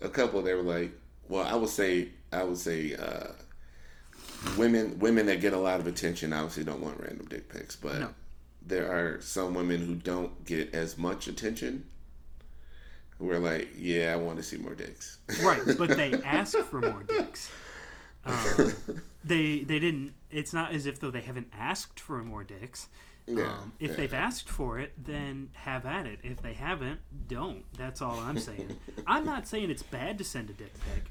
a 0.00 0.08
couple 0.08 0.42
that 0.42 0.56
were 0.56 0.62
like, 0.62 0.92
well, 1.28 1.46
I 1.46 1.54
would 1.54 1.68
say, 1.68 2.08
I 2.32 2.44
would 2.44 2.58
say, 2.58 2.94
uh, 2.94 3.28
women, 4.56 4.98
women 4.98 5.26
that 5.26 5.40
get 5.40 5.52
a 5.52 5.58
lot 5.58 5.80
of 5.80 5.86
attention 5.86 6.32
obviously 6.32 6.64
don't 6.64 6.80
want 6.80 6.98
random 7.00 7.26
dick 7.28 7.48
pics, 7.48 7.76
but 7.76 7.98
No. 8.00 8.14
there 8.66 8.90
are 8.90 9.20
some 9.20 9.54
women 9.54 9.84
who 9.86 9.94
don't 9.94 10.44
get 10.44 10.74
as 10.74 10.96
much 10.98 11.28
attention. 11.28 11.84
Who 13.18 13.30
are 13.30 13.38
like, 13.38 13.68
yeah, 13.76 14.12
I 14.12 14.16
want 14.16 14.38
to 14.38 14.42
see 14.42 14.56
more 14.56 14.74
dicks. 14.74 15.18
right, 15.42 15.60
but 15.78 15.90
they 15.90 16.12
ask 16.24 16.56
for 16.58 16.80
more 16.80 17.04
dicks. 17.06 17.50
Um, 18.24 18.74
they 19.24 19.60
they 19.60 19.78
didn't. 19.78 20.14
It's 20.30 20.52
not 20.52 20.72
as 20.72 20.86
if 20.86 20.98
though 20.98 21.10
they 21.12 21.20
haven't 21.20 21.48
asked 21.56 22.00
for 22.00 22.22
more 22.24 22.42
dicks. 22.42 22.88
Yeah, 23.28 23.44
Um, 23.52 23.72
if 23.78 23.90
yeah. 23.90 23.96
they've 23.96 24.14
asked 24.14 24.48
for 24.48 24.80
it, 24.80 24.92
then 24.96 25.50
have 25.52 25.86
at 25.86 26.06
it. 26.06 26.18
If 26.24 26.42
they 26.42 26.54
haven't, 26.54 26.98
don't. 27.28 27.62
That's 27.78 28.02
all 28.02 28.18
I'm 28.18 28.38
saying. 28.38 28.76
I'm 29.06 29.24
not 29.24 29.46
saying 29.46 29.70
it's 29.70 29.84
bad 29.84 30.18
to 30.18 30.24
send 30.24 30.50
a 30.50 30.52
dick 30.54 30.72
pic. 30.92 31.04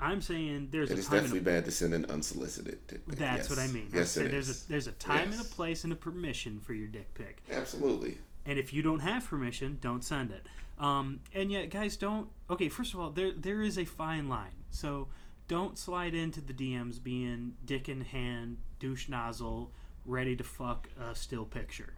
I'm 0.00 0.20
saying 0.20 0.68
there's 0.70 0.90
a 0.90 0.94
is 0.94 1.06
time 1.06 1.18
and 1.18 1.26
a 1.26 1.28
definitely 1.28 1.52
bad 1.52 1.64
to 1.64 1.70
send 1.70 1.92
an 1.94 2.04
unsolicited 2.06 2.86
dick 2.86 3.06
pic. 3.08 3.18
That's 3.18 3.48
Yes. 3.48 3.50
what 3.50 3.58
I 3.58 3.66
mean. 3.68 3.88
Yes, 3.92 4.16
I 4.16 4.22
it 4.22 4.30
there's 4.30 4.48
is. 4.48 4.64
a 4.64 4.68
there's 4.68 4.86
a 4.86 4.92
time 4.92 5.32
and 5.32 5.40
a 5.40 5.44
place 5.44 5.84
and 5.84 5.92
a 5.92 5.96
permission 5.96 6.60
for 6.60 6.72
your 6.74 6.86
dick 6.88 7.12
pic. 7.14 7.42
Absolutely. 7.50 8.18
And 8.46 8.58
if 8.58 8.72
you 8.72 8.80
don't 8.82 9.00
have 9.00 9.26
permission, 9.26 9.78
don't 9.80 10.04
send 10.04 10.30
it. 10.30 10.46
Um, 10.78 11.20
and 11.34 11.50
yet, 11.50 11.70
guys, 11.70 11.96
don't. 11.96 12.28
Okay, 12.48 12.68
first 12.68 12.94
of 12.94 13.00
all, 13.00 13.10
there 13.10 13.32
there 13.32 13.60
is 13.62 13.76
a 13.78 13.84
fine 13.84 14.28
line. 14.28 14.52
So 14.70 15.08
don't 15.48 15.76
slide 15.76 16.14
into 16.14 16.40
the 16.40 16.52
DMs 16.52 17.02
being 17.02 17.54
dick 17.64 17.88
in 17.88 18.02
hand, 18.02 18.58
douche 18.78 19.08
nozzle, 19.08 19.72
ready 20.04 20.36
to 20.36 20.44
fuck 20.44 20.88
a 21.00 21.14
still 21.14 21.44
picture. 21.44 21.94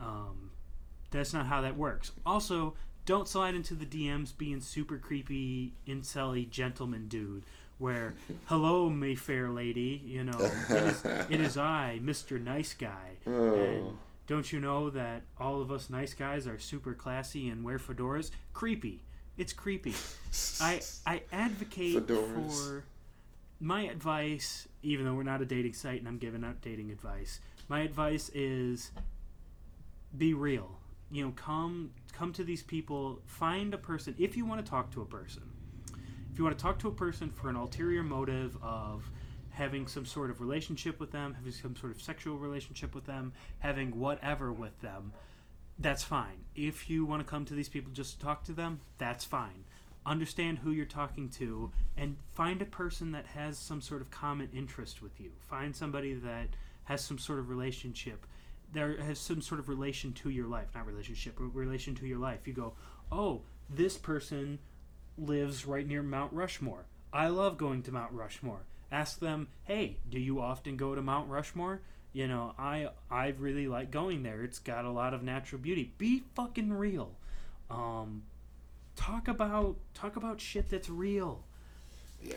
Um, 0.00 0.50
that's 1.10 1.34
not 1.34 1.46
how 1.46 1.60
that 1.60 1.76
works. 1.76 2.12
Also, 2.24 2.74
don't 3.04 3.28
slide 3.28 3.54
into 3.54 3.74
the 3.74 3.86
DMs 3.86 4.36
being 4.36 4.60
super 4.60 4.98
creepy, 4.98 5.72
incelly 5.86 6.48
gentleman 6.48 7.08
dude. 7.08 7.44
Where, 7.78 8.14
hello, 8.46 8.88
Mayfair 8.88 9.50
lady, 9.50 10.00
you 10.04 10.24
know, 10.24 10.38
it 10.38 10.70
is, 10.70 11.04
it 11.04 11.40
is 11.40 11.56
I, 11.56 12.00
Mr. 12.02 12.42
Nice 12.42 12.74
Guy. 12.74 13.16
And 13.26 13.34
oh. 13.34 13.98
don't 14.26 14.52
you 14.52 14.60
know 14.60 14.90
that 14.90 15.22
all 15.40 15.60
of 15.60 15.72
us 15.72 15.90
nice 15.90 16.14
guys 16.14 16.46
are 16.46 16.58
super 16.58 16.94
classy 16.94 17.48
and 17.48 17.64
wear 17.64 17.78
fedoras? 17.78 18.30
Creepy. 18.52 19.02
It's 19.36 19.52
creepy. 19.52 19.94
I 20.60 20.80
I 21.06 21.22
advocate 21.32 22.06
Fedoras. 22.06 22.68
for 22.68 22.84
my 23.60 23.82
advice, 23.82 24.68
even 24.82 25.06
though 25.06 25.14
we're 25.14 25.22
not 25.22 25.40
a 25.40 25.46
dating 25.46 25.72
site 25.72 25.98
and 25.98 26.06
I'm 26.06 26.18
giving 26.18 26.44
out 26.44 26.60
dating 26.60 26.90
advice, 26.90 27.40
my 27.68 27.80
advice 27.80 28.30
is 28.34 28.90
be 30.16 30.34
real. 30.34 30.78
You 31.12 31.26
know, 31.26 31.32
come 31.36 31.90
come 32.12 32.32
to 32.32 32.44
these 32.44 32.62
people, 32.62 33.20
find 33.26 33.74
a 33.74 33.78
person 33.78 34.14
if 34.18 34.36
you 34.36 34.46
want 34.46 34.64
to 34.64 34.68
talk 34.68 34.90
to 34.92 35.02
a 35.02 35.06
person. 35.06 35.42
If 36.32 36.38
you 36.38 36.44
want 36.44 36.58
to 36.58 36.62
talk 36.62 36.78
to 36.80 36.88
a 36.88 36.92
person 36.92 37.30
for 37.30 37.50
an 37.50 37.56
ulterior 37.56 38.02
motive 38.02 38.56
of 38.62 39.10
having 39.50 39.86
some 39.86 40.06
sort 40.06 40.30
of 40.30 40.40
relationship 40.40 40.98
with 40.98 41.12
them, 41.12 41.34
having 41.34 41.52
some 41.52 41.76
sort 41.76 41.92
of 41.92 42.00
sexual 42.00 42.38
relationship 42.38 42.94
with 42.94 43.04
them, 43.04 43.34
having 43.58 43.98
whatever 43.98 44.50
with 44.50 44.80
them, 44.80 45.12
that's 45.78 46.02
fine. 46.02 46.44
If 46.54 46.88
you 46.88 47.04
want 47.04 47.20
to 47.20 47.30
come 47.30 47.44
to 47.44 47.54
these 47.54 47.68
people 47.68 47.92
just 47.92 48.18
to 48.18 48.24
talk 48.24 48.44
to 48.44 48.52
them, 48.52 48.80
that's 48.96 49.26
fine. 49.26 49.64
Understand 50.06 50.58
who 50.58 50.70
you're 50.70 50.86
talking 50.86 51.28
to 51.30 51.70
and 51.96 52.16
find 52.32 52.62
a 52.62 52.66
person 52.66 53.12
that 53.12 53.26
has 53.26 53.58
some 53.58 53.82
sort 53.82 54.00
of 54.00 54.10
common 54.10 54.48
interest 54.54 55.02
with 55.02 55.20
you. 55.20 55.30
Find 55.48 55.76
somebody 55.76 56.14
that 56.14 56.48
has 56.84 57.04
some 57.04 57.18
sort 57.18 57.38
of 57.38 57.50
relationship. 57.50 58.26
There 58.72 58.96
has 59.02 59.18
some 59.18 59.42
sort 59.42 59.60
of 59.60 59.68
relation 59.68 60.12
to 60.14 60.30
your 60.30 60.46
life, 60.46 60.68
not 60.74 60.86
relationship, 60.86 61.34
but 61.38 61.54
relation 61.54 61.94
to 61.96 62.06
your 62.06 62.18
life. 62.18 62.46
You 62.46 62.54
go, 62.54 62.74
oh, 63.10 63.42
this 63.68 63.98
person 63.98 64.58
lives 65.18 65.66
right 65.66 65.86
near 65.86 66.02
Mount 66.02 66.32
Rushmore. 66.32 66.86
I 67.12 67.28
love 67.28 67.58
going 67.58 67.82
to 67.82 67.92
Mount 67.92 68.12
Rushmore. 68.12 68.60
Ask 68.90 69.20
them, 69.20 69.48
hey, 69.64 69.98
do 70.08 70.18
you 70.18 70.40
often 70.40 70.76
go 70.76 70.94
to 70.94 71.02
Mount 71.02 71.28
Rushmore? 71.28 71.80
You 72.12 72.28
know, 72.28 72.54
I 72.58 72.88
I 73.10 73.28
really 73.38 73.66
like 73.68 73.90
going 73.90 74.22
there. 74.22 74.42
It's 74.42 74.58
got 74.58 74.84
a 74.84 74.90
lot 74.90 75.14
of 75.14 75.22
natural 75.22 75.60
beauty. 75.60 75.94
Be 75.96 76.24
fucking 76.34 76.72
real. 76.72 77.12
Um, 77.70 78.24
talk 78.96 79.28
about 79.28 79.76
talk 79.94 80.16
about 80.16 80.40
shit 80.40 80.68
that's 80.68 80.90
real. 80.90 81.42
Yeah. 82.22 82.34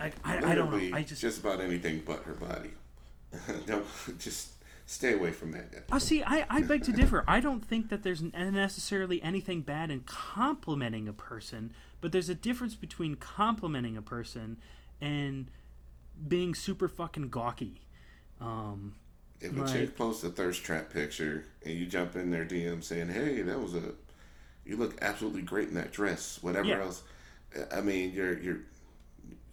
I, 0.00 0.12
I, 0.24 0.52
I 0.52 0.54
don't 0.54 0.70
know. 0.70 0.96
I 0.96 1.02
just 1.02 1.20
just 1.20 1.40
about 1.40 1.60
anything 1.60 2.02
but 2.06 2.22
her 2.24 2.32
body. 2.34 2.70
no, 3.68 3.82
just 4.18 4.52
stay 4.90 5.12
away 5.12 5.30
from 5.32 5.52
that. 5.52 5.84
Oh, 5.92 5.98
see, 5.98 6.22
I, 6.22 6.46
I 6.48 6.62
beg 6.62 6.82
to 6.84 6.92
differ. 6.92 7.22
I 7.28 7.40
don't 7.40 7.62
think 7.64 7.90
that 7.90 8.02
there's 8.02 8.22
necessarily 8.22 9.22
anything 9.22 9.60
bad 9.60 9.90
in 9.90 10.00
complimenting 10.00 11.06
a 11.08 11.12
person, 11.12 11.72
but 12.00 12.10
there's 12.10 12.28
a 12.30 12.34
difference 12.34 12.74
between 12.74 13.14
complimenting 13.16 13.96
a 13.98 14.02
person 14.02 14.56
and 15.00 15.50
being 16.26 16.54
super 16.54 16.88
fucking 16.88 17.28
gawky. 17.28 17.82
Um, 18.40 18.94
If 19.40 19.56
a 19.56 19.60
Like- 19.60 19.72
chick 19.72 19.96
posts 19.96 20.24
a 20.24 20.30
thirst 20.30 20.64
trap 20.64 20.90
picture 20.90 21.44
and 21.64 21.74
you 21.78 21.86
jump 21.86 22.16
in 22.16 22.30
their 22.30 22.44
DM 22.44 22.82
saying, 22.82 23.08
"Hey, 23.10 23.40
that 23.42 23.60
was 23.60 23.74
a, 23.74 23.92
you 24.64 24.76
look 24.76 24.96
absolutely 25.00 25.42
great 25.42 25.68
in 25.68 25.74
that 25.74 25.92
dress," 25.92 26.42
whatever 26.42 26.66
Yeah. 26.68 26.80
else, 26.82 27.04
I 27.70 27.80
mean, 27.82 28.12
you're 28.12 28.36
you're, 28.38 28.58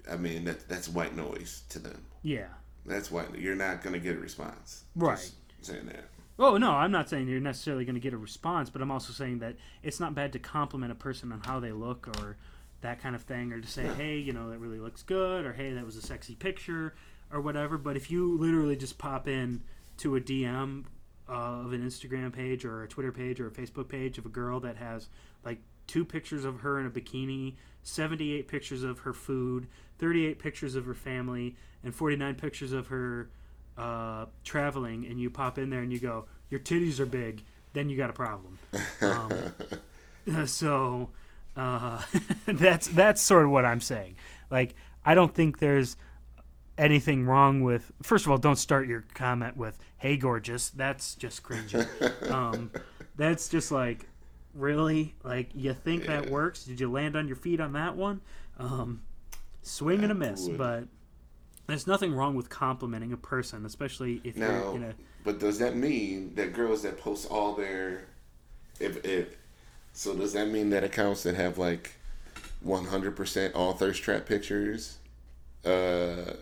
I 0.09 0.17
mean 0.17 0.45
that 0.45 0.67
that's 0.67 0.87
white 0.89 1.15
noise 1.15 1.63
to 1.69 1.77
them. 1.79 2.03
yeah. 2.23 2.47
That's 2.85 3.11
white. 3.11 3.35
You're 3.37 3.55
not 3.55 3.81
gonna 3.81 3.99
get 3.99 4.15
a 4.15 4.19
response. 4.19 4.83
Right. 4.95 5.17
Just 5.17 5.33
saying 5.61 5.85
that. 5.87 6.05
Oh 6.37 6.57
no, 6.57 6.71
I'm 6.71 6.91
not 6.91 7.09
saying 7.09 7.29
you're 7.29 7.39
necessarily 7.39 7.85
going 7.85 7.95
to 7.95 8.01
get 8.01 8.13
a 8.13 8.17
response, 8.17 8.69
but 8.69 8.81
I'm 8.81 8.91
also 8.91 9.13
saying 9.13 9.39
that 9.39 9.55
it's 9.83 10.01
not 10.01 10.13
bad 10.13 10.33
to 10.33 10.39
compliment 10.39 10.91
a 10.91 10.95
person 10.95 11.31
on 11.31 11.39
how 11.45 11.61
they 11.61 11.71
look 11.71 12.09
or 12.19 12.35
that 12.81 13.01
kind 13.01 13.15
of 13.15 13.23
thing, 13.23 13.53
or 13.53 13.61
to 13.61 13.67
say, 13.67 13.87
hey, 13.87 14.17
you 14.17 14.33
know, 14.33 14.49
that 14.49 14.59
really 14.59 14.79
looks 14.79 15.01
good, 15.01 15.45
or 15.45 15.53
hey, 15.53 15.71
that 15.73 15.85
was 15.85 15.95
a 15.95 16.01
sexy 16.01 16.35
picture, 16.35 16.93
or 17.31 17.39
whatever. 17.39 17.77
But 17.77 17.95
if 17.95 18.11
you 18.11 18.37
literally 18.37 18.75
just 18.75 18.97
pop 18.97 19.29
in 19.29 19.63
to 19.97 20.17
a 20.17 20.21
DM 20.21 20.83
uh, 21.29 21.31
of 21.31 21.71
an 21.71 21.81
Instagram 21.81 22.33
page 22.33 22.65
or 22.65 22.83
a 22.83 22.87
Twitter 22.87 23.13
page 23.13 23.39
or 23.39 23.47
a 23.47 23.51
Facebook 23.51 23.87
page 23.87 24.17
of 24.17 24.25
a 24.25 24.29
girl 24.29 24.59
that 24.59 24.75
has 24.75 25.07
like 25.43 25.59
two 25.87 26.03
pictures 26.03 26.43
of 26.43 26.59
her 26.59 26.79
in 26.79 26.85
a 26.85 26.89
bikini, 26.89 27.55
78 27.85 28.47
pictures 28.47 28.83
of 28.83 28.99
her 28.99 29.13
food, 29.13 29.67
38 29.99 30.39
pictures 30.39 30.75
of 30.75 30.85
her 30.85 30.95
family, 30.95 31.55
and 31.83 31.93
49 31.93 32.35
pictures 32.35 32.73
of 32.73 32.87
her 32.87 33.29
uh, 33.77 34.25
traveling, 34.43 35.05
and 35.05 35.19
you 35.19 35.29
pop 35.29 35.57
in 35.57 35.69
there 35.69 35.81
and 35.81 35.93
you 35.93 35.99
go, 35.99 36.25
"Your 36.49 36.59
titties 36.59 36.99
are 36.99 37.05
big," 37.05 37.43
then 37.73 37.87
you 37.89 37.95
got 37.95 38.09
a 38.09 38.13
problem. 38.13 38.57
Um, 39.01 40.45
so 40.47 41.09
uh, 41.55 42.01
that's 42.45 42.87
that's 42.87 43.21
sort 43.21 43.45
of 43.45 43.51
what 43.51 43.65
I'm 43.65 43.81
saying. 43.81 44.15
Like, 44.49 44.73
I 45.05 45.13
don't 45.15 45.33
think 45.33 45.59
there's 45.59 45.95
anything 46.77 47.25
wrong 47.25 47.61
with. 47.61 47.91
First 48.01 48.25
of 48.25 48.31
all, 48.31 48.37
don't 48.37 48.57
start 48.57 48.87
your 48.87 49.05
comment 49.13 49.57
with 49.57 49.77
"Hey, 49.97 50.17
gorgeous." 50.17 50.69
That's 50.69 51.15
just 51.15 51.43
cringy. 51.43 51.85
um, 52.31 52.71
that's 53.15 53.47
just 53.47 53.71
like, 53.71 54.07
really, 54.55 55.13
like 55.23 55.49
you 55.53 55.73
think 55.73 56.05
that 56.05 56.29
works? 56.29 56.63
Did 56.63 56.79
you 56.79 56.91
land 56.91 57.15
on 57.15 57.27
your 57.27 57.37
feet 57.37 57.59
on 57.59 57.73
that 57.73 57.95
one? 57.95 58.21
Um, 58.57 59.03
swing 59.61 60.01
and 60.03 60.11
a 60.11 60.15
miss, 60.15 60.47
would. 60.47 60.57
but. 60.57 60.83
There's 61.67 61.87
nothing 61.87 62.13
wrong 62.13 62.35
with 62.35 62.47
complimenting 62.47 63.11
a 63.11 63.17
person, 63.17 63.65
especially 63.65 64.21
if 64.23 64.37
Now, 64.37 64.51
you're 64.51 64.75
in 64.75 64.83
a 64.83 64.93
but 65.23 65.39
does 65.39 65.57
that 65.57 65.75
mean 65.75 66.35
that 66.35 66.53
girls 66.53 66.83
that 66.83 66.99
post 66.99 67.27
all 67.31 67.55
their, 67.55 68.05
if 68.79 69.03
if, 69.03 69.35
so 69.91 70.15
does 70.15 70.33
that 70.33 70.47
mean 70.47 70.69
that 70.69 70.83
accounts 70.83 71.23
that 71.23 71.33
have 71.33 71.57
like, 71.57 71.95
one 72.61 72.85
hundred 72.85 73.15
percent 73.15 73.55
all 73.55 73.73
thirst 73.73 74.03
trap 74.03 74.27
pictures, 74.27 74.99
uh, 75.65 76.33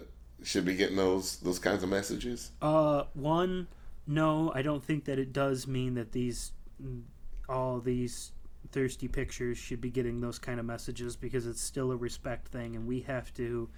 should 0.43 0.65
be 0.65 0.75
getting 0.75 0.97
those 0.97 1.37
those 1.37 1.57
kinds 1.57 1.83
of 1.83 1.89
messages? 1.89 2.51
Uh, 2.61 3.03
one, 3.13 3.69
no, 4.05 4.51
I 4.53 4.61
don't 4.61 4.83
think 4.83 5.05
that 5.05 5.19
it 5.19 5.31
does 5.31 5.67
mean 5.67 5.93
that 5.93 6.11
these, 6.11 6.51
all 7.49 7.79
these 7.79 8.31
thirsty 8.71 9.07
pictures 9.07 9.57
should 9.57 9.81
be 9.81 9.89
getting 9.89 10.21
those 10.21 10.39
kind 10.39 10.59
of 10.59 10.65
messages 10.65 11.15
because 11.15 11.45
it's 11.45 11.61
still 11.61 11.91
a 11.91 11.95
respect 11.95 12.47
thing, 12.47 12.75
and 12.75 12.87
we 12.87 13.01
have 13.01 13.33
to, 13.35 13.69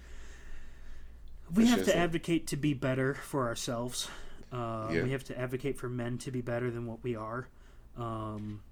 we 1.54 1.64
It's 1.64 1.72
have 1.72 1.84
to 1.86 1.96
advocate 1.96 2.46
to 2.48 2.56
be 2.56 2.74
better 2.74 3.14
for 3.14 3.46
ourselves. 3.46 4.08
Uh, 4.52 4.88
Yeah. 4.92 5.02
We 5.02 5.10
have 5.10 5.24
to 5.24 5.38
advocate 5.38 5.78
for 5.78 5.88
men 5.88 6.18
to 6.18 6.30
be 6.30 6.40
better 6.40 6.70
than 6.70 6.86
what 6.86 7.02
we 7.02 7.16
are. 7.16 7.48
Um, 7.96 8.62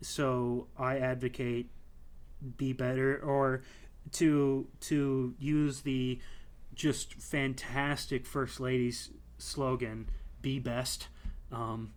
so 0.00 0.68
I 0.78 0.98
advocate 0.98 1.70
be 2.56 2.72
better, 2.72 3.20
or 3.20 3.62
to 4.12 4.68
to 4.80 5.34
use 5.38 5.80
the 5.82 6.20
just 6.74 7.14
fantastic 7.14 8.24
first 8.24 8.60
lady's 8.60 9.10
slogan 9.38 10.08
be 10.40 10.60
best 10.60 11.08
um, 11.50 11.92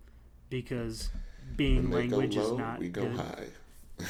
because 0.49 1.11
being 1.57 1.89
When 1.89 2.01
they 2.01 2.07
go 2.07 2.17
language 2.17 2.37
is 2.37 2.51
not 2.53 2.79
we 2.79 2.89
go 2.89 3.03
good. 3.03 3.17
high. 3.17 3.45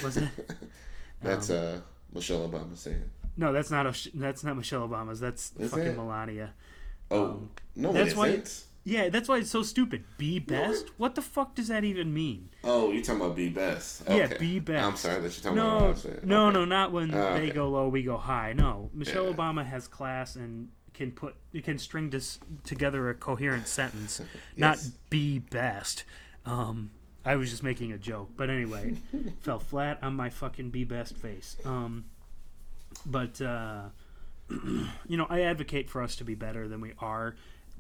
Was 0.03 0.17
it? 0.17 0.29
That's 1.21 1.49
Um, 1.49 1.57
uh 1.57 1.77
Michelle 2.13 2.47
Obama 2.49 2.75
saying. 2.77 3.03
no 3.37 3.53
that's 3.53 3.71
not 3.71 3.85
a, 3.85 4.09
that's 4.15 4.43
not 4.43 4.57
michelle 4.57 4.85
obama's 4.87 5.19
that's 5.21 5.53
Is 5.57 5.71
fucking 5.71 5.85
it? 5.87 5.95
melania 5.95 6.53
Oh 7.09 7.23
um, 7.25 7.49
no, 7.75 7.93
that's 7.93 8.13
why- 8.15 8.27
isn't. 8.27 8.65
yeah 8.83 9.07
that's 9.07 9.29
why 9.29 9.37
it's 9.37 9.49
so 9.49 9.63
stupid 9.63 10.03
be 10.17 10.39
best 10.39 10.87
what 10.97 11.15
the 11.15 11.21
fuck 11.21 11.55
does 11.55 11.69
that 11.69 11.83
even 11.85 12.13
mean 12.13 12.49
Oh, 12.65 12.91
you 12.91 13.01
talking 13.01 13.21
about 13.21 13.35
be 13.37 13.47
best? 13.49 14.03
Yeah, 14.09 14.27
be 14.37 14.59
best. 14.59 14.85
I'm 14.85 14.97
sorry 14.97 15.21
that 15.21 15.31
you're 15.35 15.43
talking 15.43 15.59
about 15.59 16.03
what 16.03 16.25
no 16.25 16.49
no 16.49 16.49
Okay. 16.49 16.53
no 16.59 16.65
not 16.65 16.91
when 16.91 17.13
Ah, 17.13 17.35
they 17.35 17.43
okay. 17.45 17.51
go 17.51 17.69
low 17.69 17.87
we 17.87 18.03
go 18.03 18.17
high 18.17 18.51
no 18.53 18.89
michelle 18.93 19.27
Yeah. 19.27 19.33
obama 19.35 19.65
has 19.65 19.87
class 19.87 20.35
and 20.35 20.67
can 20.93 21.11
put 21.11 21.35
you 21.53 21.61
can 21.61 21.77
string 21.77 22.09
this 22.09 22.39
together 22.65 23.09
a 23.09 23.13
coherent 23.15 23.67
sentence 23.67 24.21
not 24.57 24.77
be 25.09 25.39
best 25.39 26.03
um 26.45 26.91
i 27.25 27.35
was 27.35 27.49
just 27.49 27.63
making 27.63 27.91
a 27.91 27.97
joke 27.97 28.29
but 28.35 28.49
anyway 28.49 28.93
fell 29.41 29.59
flat 29.59 29.99
on 30.01 30.15
my 30.15 30.29
fucking 30.29 30.69
be 30.69 30.83
best 30.83 31.15
face. 31.17 31.57
Um 31.65 32.05
but 33.05 33.41
uh 33.41 33.83
you 35.07 35.17
know 35.17 35.27
i 35.29 35.41
advocate 35.41 35.89
for 35.89 36.01
us 36.01 36.15
to 36.17 36.23
be 36.23 36.35
better 36.35 36.67
than 36.67 36.81
we 36.81 36.93
are. 36.99 37.35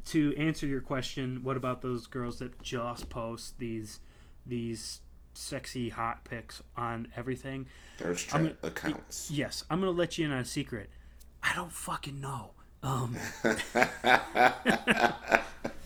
To 0.05 0.33
answer 0.37 0.65
your 0.65 0.81
question 0.81 1.41
what 1.43 1.57
about 1.57 1.81
those 1.81 2.07
girls 2.07 2.39
that 2.39 2.61
just 2.61 3.09
post 3.09 3.59
these 3.59 3.99
these 4.45 5.01
sexy 5.33 5.89
hot 5.89 6.23
pics 6.23 6.61
on 6.75 7.07
everything? 7.15 7.67
Thirst 7.97 8.33
I'm 8.33 8.45
trap 8.47 8.63
accounts. 8.63 9.29
yes 9.31 9.63
i'm 9.69 9.79
gonna 9.79 9.91
let 9.91 10.17
you 10.17 10.25
in 10.25 10.31
on 10.31 10.39
a 10.39 10.45
secret. 10.45 10.89
I 11.43 11.53
don't 11.55 11.71
fucking 11.71 12.19
know. 12.21 12.51
Um 12.83 13.15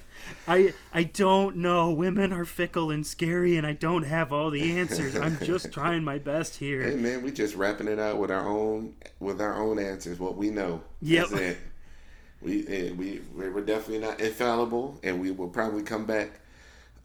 I 0.47 0.73
I 0.93 1.03
don't 1.03 1.57
know. 1.57 1.91
Women 1.91 2.31
are 2.33 2.45
fickle 2.45 2.91
and 2.91 3.05
scary, 3.05 3.57
and 3.57 3.65
I 3.65 3.73
don't 3.73 4.03
have 4.03 4.31
all 4.31 4.49
the 4.49 4.77
answers. 4.77 5.15
I'm 5.15 5.37
just 5.39 5.71
trying 5.73 6.03
my 6.03 6.17
best 6.17 6.57
here. 6.57 6.83
Hey 6.83 6.95
man, 6.95 7.23
we 7.23 7.31
just 7.31 7.55
wrapping 7.55 7.87
it 7.87 7.99
out 7.99 8.17
with 8.17 8.31
our 8.31 8.47
own 8.47 8.95
with 9.19 9.41
our 9.41 9.61
own 9.61 9.79
answers. 9.79 10.19
What 10.19 10.35
we 10.35 10.49
know. 10.49 10.81
Yep. 11.01 11.29
That's 11.29 11.41
it. 11.41 11.57
We 12.41 12.67
eh, 12.67 12.91
we 12.91 13.21
we're 13.35 13.61
definitely 13.61 14.05
not 14.05 14.19
infallible, 14.19 14.99
and 15.03 15.19
we 15.19 15.31
will 15.31 15.49
probably 15.49 15.83
come 15.83 16.05
back 16.05 16.39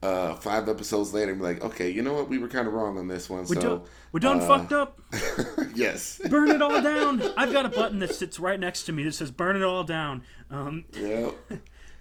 uh, 0.02 0.34
five 0.34 0.68
episodes 0.68 1.12
later 1.12 1.32
and 1.32 1.40
be 1.40 1.46
like, 1.46 1.62
okay, 1.62 1.90
you 1.90 2.02
know 2.02 2.14
what, 2.14 2.28
we 2.28 2.38
were 2.38 2.48
kind 2.48 2.66
of 2.66 2.72
wrong 2.72 2.98
on 2.98 3.08
this 3.08 3.28
one. 3.28 3.40
We're, 3.40 3.54
so 3.54 3.60
done. 3.60 3.82
we're 4.12 4.20
done 4.20 4.40
uh, 4.40 4.46
fucked 4.46 4.72
up. 4.72 5.00
yes. 5.74 6.20
Burn 6.28 6.50
it 6.50 6.62
all 6.62 6.80
down. 6.82 7.22
I've 7.36 7.52
got 7.52 7.66
a 7.66 7.68
button 7.68 7.98
that 7.98 8.14
sits 8.14 8.40
right 8.40 8.58
next 8.58 8.84
to 8.84 8.92
me 8.92 9.04
that 9.04 9.12
says 9.12 9.30
"Burn 9.30 9.56
it 9.56 9.62
all 9.62 9.84
down." 9.84 10.22
Um, 10.50 10.84
yeah. 10.92 11.30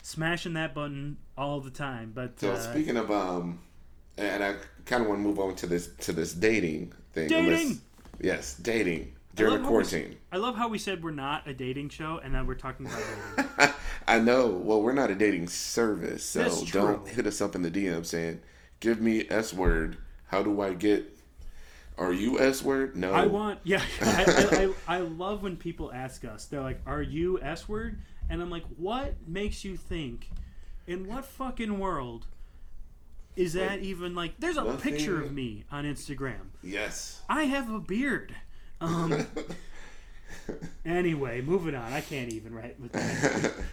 Smashing 0.02 0.54
that 0.54 0.74
button 0.74 1.18
all 1.38 1.60
the 1.60 1.70
time. 1.70 2.12
But 2.14 2.40
So 2.40 2.52
uh, 2.52 2.60
speaking 2.60 2.98
of 2.98 3.12
um, 3.12 3.60
and 4.18 4.44
I 4.44 4.56
kind 4.86 5.02
of 5.04 5.08
want 5.10 5.20
to 5.20 5.24
move 5.24 5.40
on 5.40 5.56
to 5.56 5.68
this 5.68 5.90
to 6.02 6.12
this 6.14 6.34
dating 6.34 6.94
thing. 7.14 7.30
Dating! 7.30 7.54
Unless, 7.54 7.78
yes, 8.20 8.56
dating. 8.56 9.14
during 9.36 9.54
the 9.54 9.60
how 9.60 9.64
we- 9.64 9.68
quarantine. 9.70 10.18
I 10.32 10.38
love 10.38 10.56
how 10.56 10.68
we 10.68 10.78
said 10.78 11.04
we're 11.04 11.12
not 11.12 11.48
a 11.48 11.54
dating 11.54 11.90
show, 11.90 12.20
and 12.24 12.34
now 12.34 12.44
we're 12.44 12.56
talking 12.56 12.86
about 12.86 13.02
dating. 13.58 13.74
I 14.08 14.20
know. 14.20 14.48
Well, 14.48 14.82
we're 14.82 14.94
not 14.94 15.10
a 15.10 15.16
dating 15.16 15.48
service, 15.48 16.24
so 16.24 16.66
don't 16.72 17.08
hit 17.08 17.28
us 17.28 17.42
up 17.42 17.56
in 17.56 17.62
the 17.62 17.72
DM 17.72 18.06
saying, 18.06 18.42
"Give 18.80 19.00
me 19.00 19.26
S 19.30 19.54
word. 19.54 19.98
How 20.28 20.44
do 20.44 20.62
I 20.62 20.74
get? 20.74 21.16
Are 21.98 22.14
you 22.14 22.40
S 22.40 22.64
word? 22.64 22.96
No. 22.96 23.12
I 23.12 23.26
want, 23.26 23.60
yeah. 23.66 23.82
I, 24.02 24.24
I, 24.26 24.64
I, 24.88 24.98
I 24.98 25.00
love 25.00 25.44
when 25.44 25.58
people 25.58 25.92
ask 25.92 26.24
us. 26.24 26.46
They're 26.46 26.62
like, 26.62 26.82
"Are 26.86 27.02
you 27.02 27.42
S 27.42 27.68
word?" 27.68 28.00
And 28.30 28.42
I'm 28.42 28.50
like, 28.50 28.66
"What 28.78 29.16
makes 29.28 29.64
you 29.66 29.76
think? 29.76 30.30
In 30.88 31.08
what 31.08 31.26
fucking 31.26 31.80
world 31.80 32.28
is 33.36 33.54
that 33.54 33.80
even 33.80 34.14
like?" 34.16 34.40
There's 34.40 34.58
a 34.58 34.64
picture 34.76 35.18
thing- 35.20 35.28
of 35.28 35.34
me 35.34 35.64
on 35.72 35.86
Instagram. 35.86 36.52
yes. 36.64 37.22
I 37.30 37.44
have 37.44 37.70
a 37.72 37.80
beard. 37.80 38.36
Um. 38.82 39.26
anyway, 40.86 41.42
moving 41.42 41.76
on. 41.76 41.92
I 41.94 42.02
can't 42.02 42.32
even 42.34 42.54
write 42.54 42.80
with 42.80 42.92
that. 42.94 43.54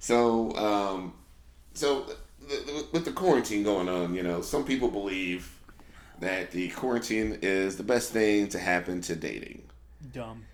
So, 0.00 0.54
um, 0.56 1.14
so 1.72 2.04
th- 2.46 2.66
th- 2.66 2.84
with 2.92 3.06
the 3.06 3.12
quarantine 3.12 3.62
going 3.62 3.88
on, 3.88 4.14
you 4.14 4.22
know, 4.22 4.42
some 4.42 4.62
people 4.66 4.88
believe 4.90 5.58
that 6.20 6.50
the 6.50 6.68
quarantine 6.72 7.38
is 7.40 7.78
the 7.78 7.84
best 7.84 8.12
thing 8.12 8.48
to 8.48 8.58
happen 8.58 9.00
to 9.00 9.16
dating. 9.16 9.62
Dumb. 10.12 10.44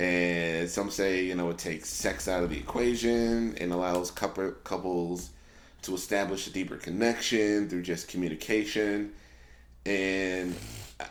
And 0.00 0.70
some 0.70 0.90
say, 0.90 1.24
you 1.26 1.34
know, 1.34 1.50
it 1.50 1.58
takes 1.58 1.90
sex 1.90 2.26
out 2.26 2.42
of 2.42 2.48
the 2.48 2.56
equation 2.56 3.54
and 3.58 3.70
allows 3.70 4.10
couple, 4.10 4.50
couples 4.64 5.28
to 5.82 5.94
establish 5.94 6.46
a 6.46 6.50
deeper 6.50 6.76
connection 6.76 7.68
through 7.68 7.82
just 7.82 8.08
communication. 8.08 9.12
And 9.84 10.56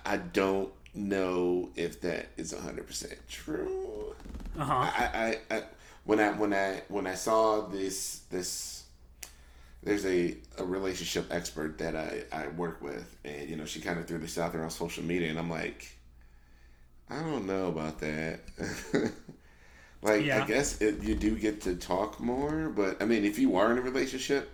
I- 0.06 0.18
don't 0.18 0.72
know 0.96 1.70
if 1.76 2.02
that 2.02 2.30
is 2.36 2.52
100% 2.52 3.14
true. 3.30 4.16
Uh 4.58 4.64
huh. 4.64 4.74
I, 4.74 5.38
I, 5.52 5.56
I 5.56 5.64
when 6.06 6.20
I 6.20 6.32
when 6.32 6.52
I 6.54 6.82
when 6.88 7.06
I 7.06 7.14
saw 7.14 7.62
this 7.68 8.22
this 8.32 8.84
there's 9.84 10.06
a, 10.06 10.36
a 10.58 10.66
relationship 10.66 11.28
expert 11.30 11.78
that 11.78 11.96
I, 11.96 12.24
I 12.32 12.48
work 12.48 12.82
with 12.82 13.16
and 13.24 13.48
you 13.48 13.56
know 13.56 13.66
she 13.66 13.80
kind 13.82 14.00
of 14.00 14.08
threw 14.08 14.18
this 14.18 14.38
out 14.40 14.52
there 14.52 14.64
on 14.64 14.72
social 14.72 15.04
media 15.04 15.30
and 15.30 15.38
I'm 15.38 15.50
like 15.50 15.96
I 17.10 17.20
don't 17.22 17.46
know 17.48 17.68
about 17.68 18.00
that 18.00 18.40
like 20.02 20.26
Yeah. 20.26 20.44
I 20.44 20.48
guess 20.48 20.82
it, 20.82 21.02
you 21.02 21.16
do 21.16 21.36
get 21.36 21.62
to 21.62 21.76
talk 21.76 22.20
more 22.20 22.70
but 22.70 23.02
I 23.02 23.06
mean 23.06 23.26
if 23.26 23.38
you 23.40 23.56
are 23.58 23.72
in 23.72 23.78
a 23.78 23.82
relationship 23.82 24.50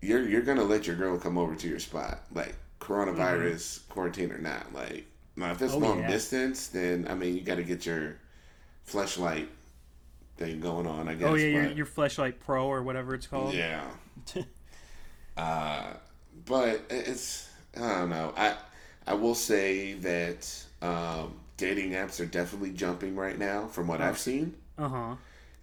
you're 0.00 0.22
you're 0.28 0.42
gonna 0.42 0.62
let 0.64 0.86
your 0.86 0.96
girl 0.96 1.18
come 1.18 1.38
over 1.38 1.54
to 1.54 1.68
your 1.68 1.78
spot 1.80 2.20
like 2.32 2.54
coronavirus 2.80 3.88
quarantine 3.88 4.30
or 4.30 4.38
not 4.38 4.72
like 4.74 5.06
now 5.36 5.50
if 5.52 5.60
it's 5.62 5.72
Mm-hmm. 5.74 5.84
Oh, 5.84 5.88
long 5.88 5.98
yeah. 6.00 6.08
distance 6.10 6.68
then 6.68 7.06
I 7.08 7.14
mean 7.14 7.34
you 7.34 7.40
got 7.42 7.56
to 7.56 7.62
get 7.64 7.84
your 7.86 8.16
fleshlight 8.88 9.46
thing 10.36 10.60
going 10.60 10.86
on 10.86 11.08
I 11.08 11.14
guess 11.14 11.28
Oh 11.28 11.34
yeah, 11.34 11.46
your 11.48 11.62
but- 11.64 11.76
your 11.76 11.86
Fleshlight 11.86 12.34
Pro 12.40 12.66
or 12.66 12.82
whatever 12.82 13.14
it's 13.14 13.26
called. 13.26 13.54
yeah. 13.54 13.84
uh, 15.36 15.84
but 16.46 16.82
it's 16.90 17.48
I 17.76 17.80
don't 18.00 18.10
know. 18.10 18.32
I 18.36 18.54
I 19.06 19.14
will 19.14 19.34
say 19.34 19.94
that 19.94 20.64
um, 20.82 21.34
dating 21.56 21.92
apps 21.92 22.20
are 22.20 22.26
definitely 22.26 22.70
jumping 22.70 23.16
right 23.16 23.38
now 23.38 23.66
from 23.66 23.86
what 23.88 24.00
I've 24.00 24.18
seen. 24.18 24.54
Uh 24.76 24.88
huh. 24.88 25.14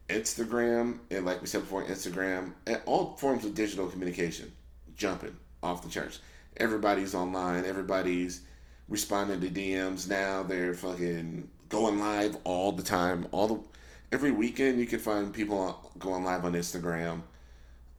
Instagram 0.10 1.00
and 1.10 1.26
like 1.26 1.42
we 1.42 1.48
said 1.48 1.62
before, 1.62 1.84
Instagram 1.84 2.54
and 2.68 2.82
all 2.86 3.16
forms 3.18 3.44
of 3.46 3.56
digital 3.56 3.88
communication 3.88 4.52
jumping 4.96 5.36
off 5.64 5.82
the 5.82 5.90
charts. 5.90 6.20
Everybody's 6.58 7.16
online. 7.16 7.66
Everybody's 7.66 8.42
responding 8.88 9.42
to 9.42 9.50
DMs 9.50 10.08
now. 10.08 10.44
They're 10.44 10.74
fucking 10.74 11.50
going 11.70 12.00
live 12.00 12.38
all 12.44 12.72
the 12.72 12.84
time. 12.84 13.28
All 13.32 13.48
the 13.48 13.60
every 14.12 14.32
weekend 14.32 14.80
you 14.80 14.86
can 14.86 15.00
find 15.00 15.34
people 15.34 15.92
going 15.98 16.24
live 16.24 16.46
on 16.46 16.54
Instagram. 16.54 17.22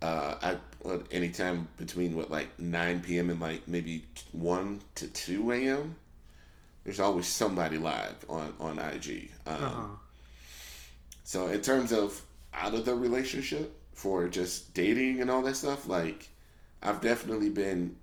Uh, 0.00 0.34
I 0.42 0.56
what 0.82 1.06
anytime 1.10 1.68
between 1.76 2.14
what 2.14 2.30
like 2.30 2.58
nine 2.58 3.00
p.m. 3.00 3.30
and 3.30 3.40
like 3.40 3.66
maybe 3.66 4.04
one 4.32 4.80
to 4.96 5.08
two 5.08 5.50
a.m. 5.50 5.96
There's 6.86 7.00
always 7.00 7.26
somebody 7.26 7.78
live 7.78 8.24
on 8.28 8.54
on 8.60 8.78
IG. 8.78 9.30
Um, 9.44 9.54
Uh 9.54 9.68
huh. 9.70 9.86
so 11.24 11.48
in 11.48 11.60
terms 11.60 11.92
of 11.92 12.22
out 12.54 12.74
of 12.74 12.84
the 12.84 12.94
relationship 12.94 13.76
for 13.92 14.28
just 14.28 14.72
dating 14.72 15.20
and 15.20 15.28
all 15.28 15.42
that 15.42 15.56
stuff, 15.56 15.88
like 15.88 16.28
I've 16.82 17.00
definitely 17.00 17.50
been 17.50 17.96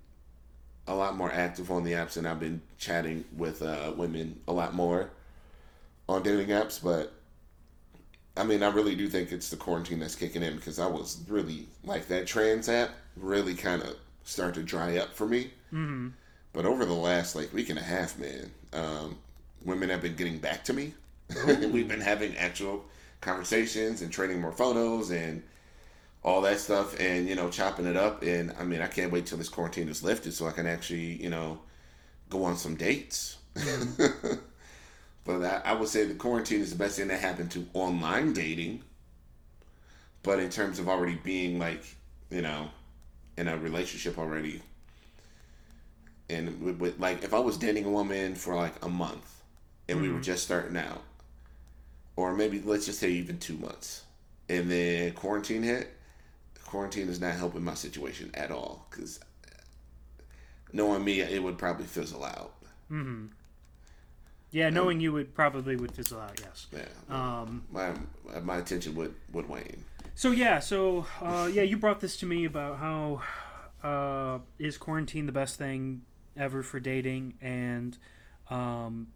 a 0.86 0.94
lot 0.94 1.16
more 1.16 1.32
active 1.32 1.70
on 1.70 1.82
the 1.82 1.92
apps 1.92 2.18
and 2.18 2.28
I've 2.28 2.38
been 2.40 2.60
chatting 2.76 3.24
with 3.34 3.62
uh, 3.62 3.92
women 3.96 4.40
a 4.46 4.52
lot 4.52 4.74
more 4.74 5.08
on 6.06 6.22
dating 6.22 6.48
apps. 6.48 6.78
But 6.82 7.14
I 8.36 8.44
mean, 8.44 8.62
I 8.62 8.68
really 8.70 8.94
do 8.94 9.08
think 9.08 9.32
it's 9.32 9.48
the 9.48 9.56
quarantine 9.56 10.00
that's 10.00 10.14
kicking 10.14 10.42
in 10.42 10.56
because 10.56 10.78
I 10.78 10.86
was 10.88 11.22
really 11.26 11.68
like 11.84 12.08
that 12.08 12.26
trans 12.26 12.68
app 12.68 12.90
really 13.16 13.54
kind 13.54 13.80
of 13.82 13.96
started 14.24 14.56
to 14.56 14.62
dry 14.62 14.98
up 14.98 15.14
for 15.14 15.26
me. 15.26 15.52
Mm-hmm. 15.72 16.08
But 16.52 16.66
over 16.66 16.84
the 16.84 16.92
last 16.92 17.34
like 17.34 17.52
week 17.54 17.70
and 17.70 17.78
a 17.78 17.82
half, 17.82 18.18
man, 18.18 18.50
um, 18.74 19.18
women 19.64 19.88
have 19.88 20.02
been 20.02 20.16
getting 20.16 20.38
back 20.38 20.64
to 20.64 20.72
me. 20.72 20.94
We've 21.46 21.88
been 21.88 22.00
having 22.00 22.36
actual 22.36 22.84
conversations 23.20 24.02
and 24.02 24.12
trading 24.12 24.40
more 24.40 24.52
photos 24.52 25.10
and 25.10 25.42
all 26.22 26.40
that 26.42 26.58
stuff, 26.58 26.98
and 27.00 27.28
you 27.28 27.34
know, 27.34 27.50
chopping 27.50 27.86
it 27.86 27.96
up. 27.96 28.22
And 28.22 28.54
I 28.58 28.64
mean, 28.64 28.80
I 28.80 28.86
can't 28.86 29.12
wait 29.12 29.26
till 29.26 29.38
this 29.38 29.48
quarantine 29.48 29.88
is 29.88 30.02
lifted 30.02 30.32
so 30.32 30.46
I 30.46 30.52
can 30.52 30.66
actually, 30.66 31.22
you 31.22 31.30
know, 31.30 31.60
go 32.30 32.44
on 32.44 32.56
some 32.56 32.76
dates. 32.76 33.38
but 35.24 35.42
I, 35.42 35.62
I 35.64 35.72
would 35.74 35.88
say 35.88 36.04
the 36.04 36.14
quarantine 36.14 36.60
is 36.60 36.70
the 36.70 36.76
best 36.76 36.98
thing 36.98 37.08
that 37.08 37.20
happened 37.20 37.50
to 37.52 37.66
online 37.74 38.32
dating. 38.32 38.82
But 40.22 40.40
in 40.40 40.48
terms 40.48 40.78
of 40.78 40.88
already 40.88 41.16
being 41.22 41.58
like, 41.58 41.84
you 42.30 42.40
know, 42.40 42.70
in 43.36 43.46
a 43.46 43.58
relationship 43.58 44.18
already, 44.18 44.62
and 46.28 46.60
with, 46.62 46.78
with, 46.78 46.98
like 46.98 47.22
if 47.24 47.34
I 47.34 47.38
was 47.38 47.56
dating 47.56 47.84
a 47.84 47.90
woman 47.90 48.34
for 48.34 48.54
like 48.54 48.84
a 48.84 48.88
month 48.88 49.42
and 49.88 50.00
we 50.00 50.08
were 50.10 50.20
just 50.20 50.44
starting 50.44 50.76
out, 50.76 51.02
or 52.16 52.34
maybe 52.34 52.60
let's 52.64 52.86
just 52.86 52.98
say 52.98 53.10
even 53.10 53.38
two 53.38 53.56
months, 53.58 54.04
and 54.48 54.70
then 54.70 55.12
quarantine 55.12 55.62
hit, 55.62 55.92
quarantine 56.64 57.08
is 57.08 57.20
not 57.20 57.34
helping 57.34 57.62
my 57.64 57.74
situation 57.74 58.30
at 58.34 58.50
all 58.50 58.86
because 58.90 59.20
knowing 60.72 61.04
me, 61.04 61.20
it 61.20 61.42
would 61.42 61.58
probably 61.58 61.86
fizzle 61.86 62.24
out. 62.24 62.54
Mm-hmm. 62.90 63.26
Yeah, 64.50 64.70
knowing 64.70 65.00
you 65.00 65.12
would 65.12 65.34
probably 65.34 65.74
would 65.76 65.92
fizzle 65.92 66.20
out. 66.20 66.40
Yes. 66.40 66.66
Yeah, 66.72 66.84
Um. 67.42 67.64
my 67.72 67.92
my 68.42 68.58
attention 68.58 68.94
would 68.94 69.14
would 69.32 69.48
wane. 69.48 69.84
So 70.14 70.30
yeah. 70.30 70.60
So 70.60 71.06
uh, 71.20 71.50
yeah, 71.52 71.62
you 71.62 71.76
brought 71.76 72.00
this 72.00 72.16
to 72.18 72.26
me 72.26 72.44
about 72.44 72.78
how 72.78 73.22
uh, 73.82 74.38
is 74.58 74.76
quarantine 74.78 75.26
the 75.26 75.32
best 75.32 75.58
thing 75.58 76.02
ever 76.36 76.62
for 76.62 76.80
dating, 76.80 77.34
and 77.40 77.96
um, 78.50 79.08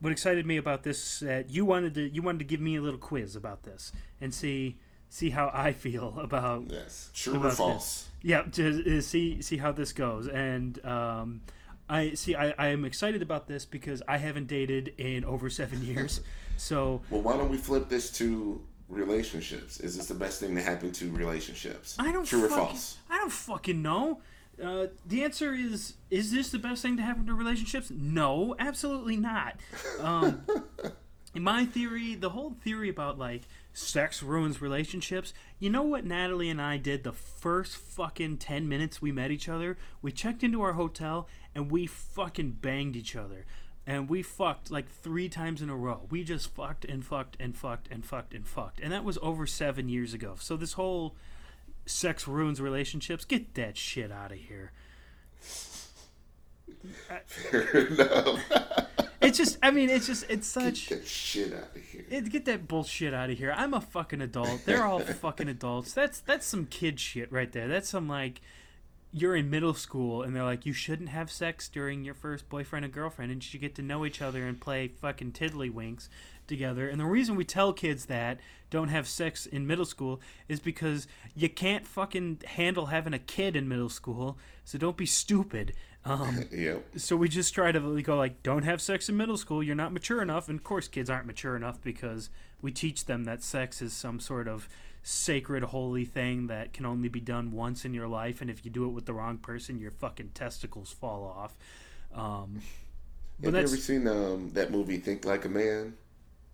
what 0.00 0.12
excited 0.12 0.46
me 0.46 0.56
about 0.56 0.82
this 0.82 1.14
is 1.14 1.20
that 1.28 1.50
you 1.50 1.64
wanted 1.64 1.94
to 1.94 2.08
you 2.08 2.22
wanted 2.22 2.38
to 2.40 2.44
give 2.44 2.60
me 2.60 2.76
a 2.76 2.80
little 2.82 2.98
quiz 2.98 3.36
about 3.36 3.62
this 3.64 3.92
and 4.20 4.32
see 4.34 4.76
see 5.08 5.30
how 5.30 5.50
I 5.54 5.72
feel 5.72 6.18
about 6.20 6.64
Yes, 6.68 7.10
true 7.14 7.34
or 7.34 7.36
About 7.38 7.52
false? 7.54 8.08
yeah 8.22 8.42
to 8.52 9.00
see 9.00 9.40
see 9.42 9.56
how 9.56 9.72
this 9.72 9.92
goes 9.92 10.26
and 10.26 10.84
um 10.84 11.40
i 11.88 12.12
see 12.14 12.34
I, 12.34 12.52
I 12.58 12.68
am 12.68 12.84
excited 12.84 13.22
about 13.22 13.46
this 13.46 13.64
because 13.64 14.02
i 14.08 14.16
haven't 14.16 14.48
dated 14.48 14.92
in 14.98 15.24
over 15.24 15.48
seven 15.48 15.82
years 15.90 16.20
so 16.56 17.02
Well, 17.10 17.22
why 17.22 17.36
don't 17.36 17.50
we 17.50 17.56
flip 17.58 17.88
this 17.88 18.10
to 18.12 18.60
relationships? 18.88 19.78
Is 19.80 19.96
this 19.96 20.06
the 20.06 20.14
best 20.14 20.40
thing 20.40 20.54
to 20.54 20.62
happen 20.62 20.90
to 20.92 21.10
relationships? 21.12 21.96
i 21.98 22.10
don't 22.12 22.24
true 22.26 22.44
or 22.46 22.48
false? 22.48 22.96
i 23.10 23.16
don't 23.18 23.32
fucking 23.32 23.80
know 23.82 24.20
uh, 24.62 24.86
the 25.06 25.22
answer 25.24 25.54
is 25.54 25.94
is 26.10 26.32
this 26.32 26.50
the 26.50 26.58
best 26.58 26.82
thing 26.82 26.96
to 26.96 27.02
happen 27.02 27.26
to 27.26 27.34
relationships? 27.34 27.90
No 27.90 28.54
absolutely 28.58 29.16
not. 29.16 29.56
Um, 30.00 30.42
in 31.34 31.42
my 31.42 31.64
theory 31.64 32.14
the 32.14 32.30
whole 32.30 32.56
theory 32.62 32.88
about 32.88 33.18
like 33.18 33.42
sex 33.74 34.22
ruins 34.22 34.62
relationships 34.62 35.34
you 35.58 35.68
know 35.68 35.82
what 35.82 36.02
natalie 36.02 36.48
and 36.48 36.62
i 36.62 36.78
did 36.78 37.04
the 37.04 37.12
first 37.12 37.76
fucking 37.76 38.36
10 38.38 38.68
minutes 38.68 39.00
we 39.00 39.12
met 39.12 39.30
each 39.30 39.48
other? 39.48 39.78
We 40.02 40.10
checked 40.10 40.42
into 40.42 40.62
our 40.62 40.72
hotel 40.72 41.28
and 41.54 41.70
we 41.70 41.86
fucking 41.86 42.58
banged 42.60 42.96
each 42.96 43.14
other. 43.14 43.46
And 43.86 44.08
we 44.08 44.20
fucked 44.20 44.68
like 44.68 44.90
three 44.90 45.28
times 45.28 45.62
in 45.62 45.70
a 45.70 45.76
row. 45.76 46.08
We 46.10 46.24
just 46.24 46.52
fucked 46.52 46.84
and 46.84 47.04
fucked 47.04 47.36
and 47.38 47.56
fucked 47.56 47.86
and 47.88 48.04
fucked 48.04 48.34
and 48.34 48.44
fucked. 48.44 48.80
And 48.80 48.92
that 48.92 49.04
was 49.04 49.16
over 49.22 49.46
seven 49.46 49.88
years 49.88 50.12
ago. 50.12 50.34
So 50.40 50.56
this 50.56 50.72
whole 50.72 51.14
sex 51.86 52.26
ruins 52.28 52.60
relationships 52.60 53.24
get 53.24 53.54
that 53.54 53.76
shit 53.76 54.10
out 54.12 54.32
of 54.32 54.38
here 54.38 54.72
Fair 57.26 57.86
enough. 57.86 58.40
it's 59.20 59.38
just 59.38 59.58
i 59.62 59.70
mean 59.70 59.88
it's 59.88 60.06
just 60.06 60.24
it's 60.28 60.46
such 60.46 60.88
Get 60.88 61.00
that 61.00 61.08
shit 61.08 61.52
out 61.52 61.74
of 61.74 61.82
here. 61.82 62.04
It, 62.10 62.30
get 62.30 62.44
that 62.44 62.68
bullshit 62.68 63.12
out 63.14 63.30
of 63.30 63.38
here. 63.38 63.52
I'm 63.56 63.74
a 63.74 63.80
fucking 63.80 64.20
adult. 64.20 64.64
They're 64.64 64.84
all 64.84 65.00
fucking 65.22 65.48
adults. 65.48 65.92
That's 65.92 66.20
that's 66.20 66.46
some 66.46 66.66
kid 66.66 67.00
shit 67.00 67.32
right 67.32 67.50
there. 67.50 67.68
That's 67.68 67.88
some 67.88 68.08
like 68.08 68.40
you're 69.12 69.34
in 69.36 69.48
middle 69.48 69.74
school 69.74 70.22
and 70.22 70.36
they're 70.36 70.44
like, 70.44 70.66
you 70.66 70.72
shouldn't 70.72 71.08
have 71.08 71.30
sex 71.30 71.68
during 71.68 72.04
your 72.04 72.14
first 72.14 72.48
boyfriend 72.48 72.84
and 72.84 72.92
girlfriend, 72.92 73.32
and 73.32 73.42
you 73.42 73.48
should 73.48 73.60
get 73.60 73.74
to 73.76 73.82
know 73.82 74.04
each 74.04 74.20
other 74.20 74.46
and 74.46 74.60
play 74.60 74.88
fucking 74.88 75.32
tiddlywinks 75.32 76.08
together. 76.46 76.88
And 76.88 77.00
the 77.00 77.04
reason 77.06 77.36
we 77.36 77.44
tell 77.44 77.72
kids 77.72 78.06
that 78.06 78.40
don't 78.70 78.88
have 78.88 79.06
sex 79.06 79.46
in 79.46 79.66
middle 79.66 79.84
school 79.84 80.20
is 80.48 80.60
because 80.60 81.06
you 81.34 81.48
can't 81.48 81.86
fucking 81.86 82.40
handle 82.46 82.86
having 82.86 83.14
a 83.14 83.18
kid 83.18 83.56
in 83.56 83.68
middle 83.68 83.88
school. 83.88 84.38
So 84.64 84.78
don't 84.78 84.96
be 84.96 85.06
stupid. 85.06 85.72
Um, 86.04 86.44
Yep. 86.52 86.84
so 86.96 87.16
we 87.16 87.28
just 87.28 87.54
try 87.54 87.72
to 87.72 88.00
go 88.02 88.16
like, 88.16 88.42
don't 88.42 88.62
have 88.64 88.80
sex 88.80 89.08
in 89.08 89.16
middle 89.16 89.36
school. 89.36 89.62
You're 89.62 89.74
not 89.74 89.92
mature 89.92 90.22
enough. 90.22 90.48
And 90.48 90.58
of 90.58 90.64
course, 90.64 90.88
kids 90.88 91.10
aren't 91.10 91.26
mature 91.26 91.56
enough 91.56 91.82
because 91.82 92.30
we 92.62 92.72
teach 92.72 93.04
them 93.06 93.24
that 93.24 93.42
sex 93.42 93.82
is 93.82 93.92
some 93.92 94.20
sort 94.20 94.48
of 94.48 94.68
sacred, 95.02 95.62
holy 95.62 96.04
thing 96.04 96.48
that 96.48 96.72
can 96.72 96.84
only 96.84 97.08
be 97.08 97.20
done 97.20 97.52
once 97.52 97.84
in 97.84 97.94
your 97.94 98.08
life. 98.08 98.40
And 98.40 98.50
if 98.50 98.64
you 98.64 98.70
do 98.70 98.84
it 98.86 98.90
with 98.90 99.06
the 99.06 99.14
wrong 99.14 99.38
person, 99.38 99.78
your 99.78 99.92
fucking 99.92 100.30
testicles 100.34 100.90
fall 100.92 101.24
off. 101.24 101.56
Um, 102.12 102.60
but 103.40 103.54
Have 103.54 103.62
you 103.62 103.68
ever 103.68 103.76
seen 103.76 104.08
um, 104.08 104.50
that 104.54 104.70
movie 104.72 104.96
Think 104.98 105.24
Like 105.24 105.44
a 105.44 105.48
Man? 105.48 105.94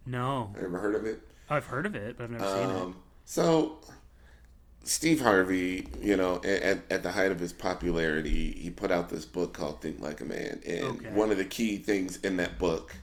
No. 0.06 0.54
Ever 0.60 0.78
heard 0.78 0.94
of 0.94 1.04
it? 1.06 1.20
I've 1.50 1.66
heard 1.66 1.86
of 1.86 1.94
it, 1.94 2.16
but 2.16 2.24
I've 2.24 2.30
never 2.30 2.44
seen 2.46 2.70
it. 2.70 2.82
Um, 2.82 2.96
so, 3.24 3.78
Steve 4.84 5.20
Harvey, 5.20 5.86
you 6.00 6.16
know, 6.16 6.36
at, 6.44 6.80
at 6.90 7.02
the 7.02 7.12
height 7.12 7.30
of 7.30 7.38
his 7.40 7.52
popularity, 7.52 8.52
he 8.58 8.70
put 8.70 8.90
out 8.90 9.08
this 9.10 9.24
book 9.24 9.52
called 9.52 9.80
Think 9.80 10.00
Like 10.00 10.20
a 10.20 10.24
Man. 10.24 10.60
And 10.66 10.84
Okay. 10.84 11.10
one 11.10 11.30
of 11.30 11.36
the 11.38 11.44
key 11.44 11.76
things 11.78 12.16
in 12.18 12.36
that 12.38 12.58
book 12.58 12.96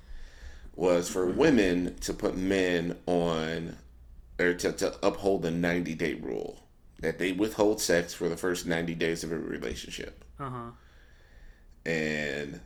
was 0.75 1.09
for 1.09 1.25
women 1.25 1.95
to 2.01 2.13
put 2.13 2.35
men 2.37 2.97
on, 3.05 3.77
or 4.39 4.53
to, 4.55 4.71
to 4.73 4.95
uphold 5.05 5.41
the 5.43 5.51
90 5.51 5.93
day 5.95 6.13
rule 6.15 6.63
that 7.01 7.17
they 7.19 7.31
withhold 7.31 7.79
sex 7.81 8.13
for 8.13 8.27
the 8.29 8.35
first 8.37 8.65
90 8.65 8.93
days 8.95 9.23
of 9.23 9.31
a 9.31 9.37
relationship. 9.37 10.23
Uh 10.39 10.49
huh. 10.49 10.71
And, 11.85 12.59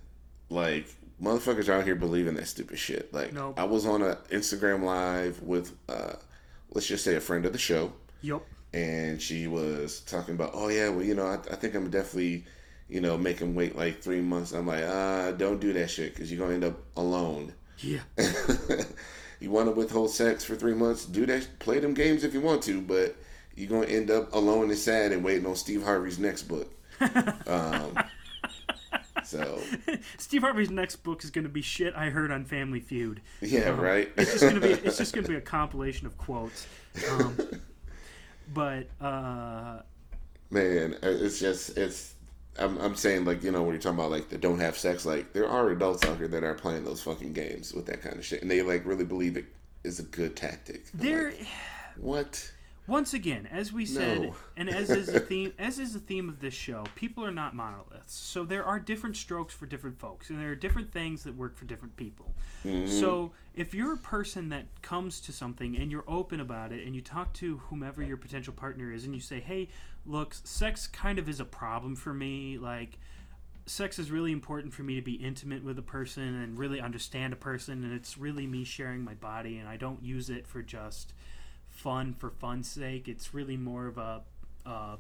like, 0.49 0.87
motherfuckers 1.21 1.69
out 1.69 1.83
here 1.85 1.95
believing 1.95 2.35
that 2.35 2.47
stupid 2.47 2.77
shit. 2.79 3.13
Like, 3.13 3.33
Nope. 3.33 3.59
I 3.59 3.63
was 3.63 3.85
on 3.85 4.01
a 4.01 4.15
Instagram 4.31 4.83
live 4.83 5.41
with, 5.41 5.73
uh, 5.89 6.13
let's 6.71 6.87
just 6.87 7.03
say, 7.03 7.15
a 7.15 7.21
friend 7.21 7.45
of 7.45 7.51
the 7.53 7.59
show 7.59 7.93
Yep. 8.21 8.41
and 8.73 9.21
she 9.21 9.47
was 9.47 10.01
talking 10.01 10.35
about, 10.35 10.51
oh 10.53 10.67
yeah, 10.69 10.89
well 10.89 11.03
you 11.03 11.15
know, 11.15 11.25
I, 11.27 11.35
I 11.35 11.55
think 11.55 11.75
I'm 11.75 11.89
definitely, 11.89 12.45
you 12.89 12.99
know, 13.01 13.17
make 13.17 13.39
him 13.39 13.55
wait 13.55 13.75
like 13.77 14.01
three 14.01 14.21
months. 14.21 14.51
I'm 14.51 14.67
like, 14.67 14.83
ah, 14.85 15.31
don't 15.31 15.59
do 15.59 15.71
that 15.73 15.89
shit 15.89 16.13
because 16.13 16.31
you're 16.31 16.39
gonna 16.39 16.55
end 16.55 16.63
up 16.63 16.77
alone. 16.97 17.53
Yeah. 17.79 17.99
you 19.39 19.51
want 19.51 19.67
to 19.67 19.71
withhold 19.71 20.11
sex 20.11 20.43
for 20.43 20.55
three 20.55 20.73
months? 20.73 21.05
Do 21.05 21.25
that. 21.25 21.47
Play 21.59 21.79
them 21.79 21.93
games 21.93 22.23
if 22.23 22.33
you 22.33 22.41
want 22.41 22.63
to, 22.63 22.81
but 22.81 23.15
you're 23.55 23.69
gonna 23.69 23.87
end 23.87 24.09
up 24.11 24.33
alone 24.33 24.69
and 24.69 24.77
sad 24.77 25.11
and 25.11 25.23
waiting 25.23 25.45
on 25.45 25.55
Steve 25.55 25.83
Harvey's 25.83 26.19
next 26.19 26.43
book. 26.43 26.71
um, 27.47 27.97
so 29.33 29.61
Steve 30.17 30.41
Harvey's 30.41 30.69
next 30.69 30.97
book 30.97 31.23
is 31.23 31.31
going 31.31 31.43
to 31.43 31.49
be 31.49 31.61
shit 31.61 31.93
I 31.95 32.09
heard 32.09 32.31
on 32.31 32.45
Family 32.45 32.79
Feud. 32.79 33.21
yeah, 33.41 33.69
right. 33.69 34.09
It's 34.17 34.31
just 34.31 34.43
going 34.43 34.55
to 34.55 34.61
be 34.61 34.69
it's 34.87 34.97
just 34.97 35.13
going 35.13 35.25
to 35.25 35.29
be 35.31 35.37
a 35.37 35.41
compilation 35.41 36.07
of 36.07 36.17
quotes. 36.17 36.67
Um, 37.09 37.37
but 38.53 38.87
uh, 39.01 39.79
Man, 40.49 40.95
it's 41.01 41.39
just 41.39 41.77
it's. 41.77 42.13
I'm, 42.59 42.77
I'm 42.77 42.95
saying 42.95 43.25
like 43.25 43.43
you 43.43 43.51
know 43.51 43.63
when 43.63 43.71
you're 43.73 43.81
talking 43.81 43.97
about 43.97 44.11
like 44.11 44.29
the 44.29 44.37
don't 44.37 44.59
have 44.59 44.77
sex 44.77 45.07
like 45.07 45.33
there 45.33 45.49
are 45.49 45.71
adults 45.71 46.05
out 46.05 46.17
here 46.17 46.27
that 46.27 46.43
are 46.43 46.53
playing 46.53 46.85
those 46.85 47.01
fucking 47.01 47.33
games 47.33 47.73
with 47.73 47.87
that 47.87 48.03
kind 48.03 48.15
of 48.15 48.23
shit 48.23 48.43
and 48.43 48.51
they 48.51 48.61
like 48.61 48.85
really 48.85 49.05
believe 49.05 49.37
it 49.37 49.45
is 49.83 49.99
a 49.99 50.03
good 50.03 50.35
tactic. 50.35 50.85
There 50.93 51.31
like, 51.31 51.47
what? 51.97 52.51
Once 52.85 53.13
again, 53.13 53.47
as 53.49 53.71
we 53.71 53.85
said, 53.85 54.21
No. 54.21 54.35
and 54.57 54.69
as 54.69 54.89
is 54.89 55.07
the 55.07 55.19
theme, 55.19 55.53
as 55.59 55.79
is 55.79 55.93
the 55.93 55.99
theme 55.99 56.27
of 56.27 56.39
this 56.39 56.53
show, 56.53 56.83
people 56.95 57.25
are 57.25 57.31
not 57.31 57.55
monoliths. 57.55 58.13
So 58.13 58.43
there 58.43 58.65
are 58.65 58.79
different 58.79 59.15
strokes 59.15 59.53
for 59.53 59.65
different 59.65 59.97
folks, 59.99 60.29
and 60.29 60.39
there 60.39 60.49
are 60.49 60.55
different 60.55 60.91
things 60.91 61.23
that 61.23 61.35
work 61.35 61.55
for 61.55 61.65
different 61.65 61.95
people. 61.95 62.33
Mm-hmm. 62.65 62.87
So 62.87 63.31
if 63.55 63.73
you're 63.73 63.93
a 63.93 63.97
person 63.97 64.49
that 64.49 64.65
comes 64.81 65.21
to 65.21 65.31
something 65.31 65.77
and 65.77 65.91
you're 65.91 66.03
open 66.07 66.41
about 66.41 66.73
it, 66.73 66.85
and 66.85 66.93
you 66.93 67.01
talk 67.01 67.31
to 67.33 67.57
whomever 67.69 68.03
your 68.03 68.17
potential 68.17 68.53
partner 68.53 68.91
is, 68.91 69.05
and 69.05 69.15
you 69.15 69.21
say, 69.21 69.39
"Hey, 69.39 69.69
look, 70.05 70.35
sex 70.43 70.87
kind 70.87 71.19
of 71.19 71.29
is 71.29 71.39
a 71.39 71.45
problem 71.45 71.95
for 71.95 72.13
me. 72.13 72.57
Like." 72.57 72.97
sex 73.65 73.97
is 73.97 74.11
really 74.11 74.33
important 74.33 74.73
for 74.73 74.83
me 74.83 74.95
to 74.95 75.01
be 75.01 75.13
intimate 75.13 75.63
with 75.63 75.79
a 75.79 75.83
person 75.83 76.41
and 76.41 76.57
really 76.57 76.81
understand 76.81 77.31
a 77.31 77.35
person 77.37 77.85
and 77.85 77.93
it's 77.93 78.17
really 78.17 78.45
me 78.45 78.65
sharing 78.65 79.01
my 79.01 79.13
body 79.13 79.57
and 79.57 79.69
i 79.69 79.77
don't 79.77 80.03
use 80.03 80.29
it 80.29 80.45
for 80.45 80.61
just 80.61 81.13
fun 81.73 82.13
for 82.13 82.29
fun's 82.29 82.69
sake. 82.69 83.07
It's 83.07 83.33
really 83.33 83.57
more 83.57 83.87
of 83.87 83.97
a, 83.97 84.21
a, 84.65 84.97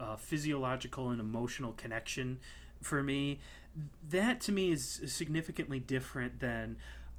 a 0.00 0.16
physiological 0.16 1.10
and 1.10 1.20
emotional 1.20 1.72
connection 1.72 2.38
for 2.80 3.02
me. 3.02 3.40
That 4.08 4.40
to 4.42 4.52
me 4.52 4.72
is 4.72 5.02
significantly 5.06 5.78
different 5.80 6.40
than 6.40 6.76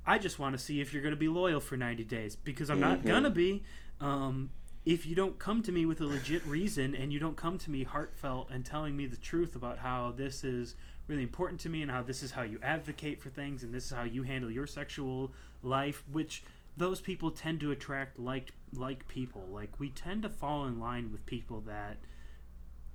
i 0.09 0.17
just 0.17 0.39
want 0.39 0.57
to 0.57 0.57
see 0.57 0.79
if 0.79 0.93
you're 0.93 1.01
going 1.03 1.13
to 1.13 1.19
be 1.19 1.27
loyal 1.27 1.59
for 1.59 1.75
90 1.75 2.05
days 2.05 2.33
because 2.33 2.69
i'm 2.69 2.79
not 2.79 3.05
going 3.05 3.23
to 3.23 3.29
be. 3.29 3.61
Um, 3.99 4.51
if 4.87 5.05
you 5.05 5.15
don't 5.15 5.37
come 5.37 5.61
to 5.63 5.71
me 5.73 5.85
with 5.85 5.99
a 5.99 6.05
legit 6.05 6.45
reason 6.45 6.95
and 6.95 7.11
you 7.11 7.19
don't 7.19 7.35
come 7.35 7.57
to 7.57 7.69
me 7.69 7.83
heartfelt 7.83 8.49
and 8.49 8.65
telling 8.65 8.95
me 8.95 9.05
the 9.05 9.17
truth 9.17 9.53
about 9.53 9.79
how 9.79 10.13
this 10.15 10.45
is 10.45 10.75
really 11.07 11.23
important 11.23 11.59
to 11.59 11.69
me 11.69 11.81
and 11.81 11.91
how 11.91 12.01
this 12.01 12.23
is 12.23 12.31
how 12.31 12.41
you 12.41 12.57
advocate 12.63 13.21
for 13.21 13.29
things 13.29 13.63
and 13.63 13.73
this 13.73 13.83
is 13.83 13.91
how 13.91 14.03
you 14.03 14.23
handle 14.23 14.49
your 14.49 14.65
sexual 14.65 15.33
life 15.61 16.05
which 16.09 16.41
those 16.77 17.01
people 17.01 17.31
tend 17.31 17.59
to 17.59 17.71
attract 17.71 18.17
like 18.17 18.53
like 18.73 19.07
people 19.07 19.45
like 19.51 19.79
we 19.79 19.89
tend 19.89 20.23
to 20.23 20.29
fall 20.29 20.65
in 20.65 20.79
line 20.79 21.11
with 21.11 21.25
people 21.25 21.61
that 21.61 21.97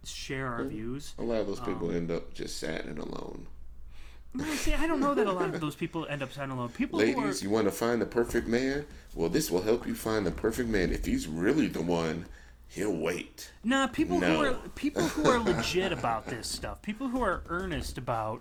share 0.05 0.49
our 0.49 0.65
views 0.65 1.15
A 1.19 1.23
lot 1.23 1.41
of 1.41 1.47
those 1.47 1.61
people 1.61 1.91
Um, 1.91 1.97
end 1.97 2.11
up 2.11 2.35
just 2.35 2.59
sad 2.59 2.85
and 2.87 2.99
alone. 2.99 3.47
No, 4.35 4.45
see 4.55 4.75
i 4.75 4.87
don't 4.87 5.01
know 5.01 5.15
that 5.15 5.27
a 5.27 5.33
lot 5.33 5.55
of 5.55 5.61
those 5.65 5.75
people 5.77 6.07
end 6.09 6.23
up 6.23 6.33
sad 6.33 6.51
alone 6.51 6.71
people 6.71 6.99
who 7.01 7.05
are 7.19 7.23
Ladies, 7.23 7.43
you 7.43 7.51
want 7.51 7.67
to 7.67 7.71
find 7.73 8.01
the 8.03 8.07
perfect 8.07 8.49
man? 8.49 8.85
Well, 9.15 9.29
this 9.29 9.51
will 9.51 9.63
help 9.63 9.87
you 9.87 9.95
find 9.95 10.25
the 10.27 10.31
perfect 10.31 10.71
man. 10.71 10.91
If 10.91 11.05
he's 11.05 11.29
really 11.29 11.67
the 11.67 11.83
one, 11.83 12.25
he'll 12.67 12.97
wait. 12.97 13.51
Nah, 13.63 13.87
people 13.89 14.19
No. 14.19 14.35
who 14.39 14.45
are 14.47 14.55
people 14.75 15.03
who 15.03 15.29
are 15.29 15.39
legit 15.39 15.93
about 15.93 16.27
this 16.27 16.49
stuff, 16.49 16.81
people 16.81 17.09
who 17.09 17.21
are 17.21 17.43
earnest 17.49 17.99
about 17.99 18.41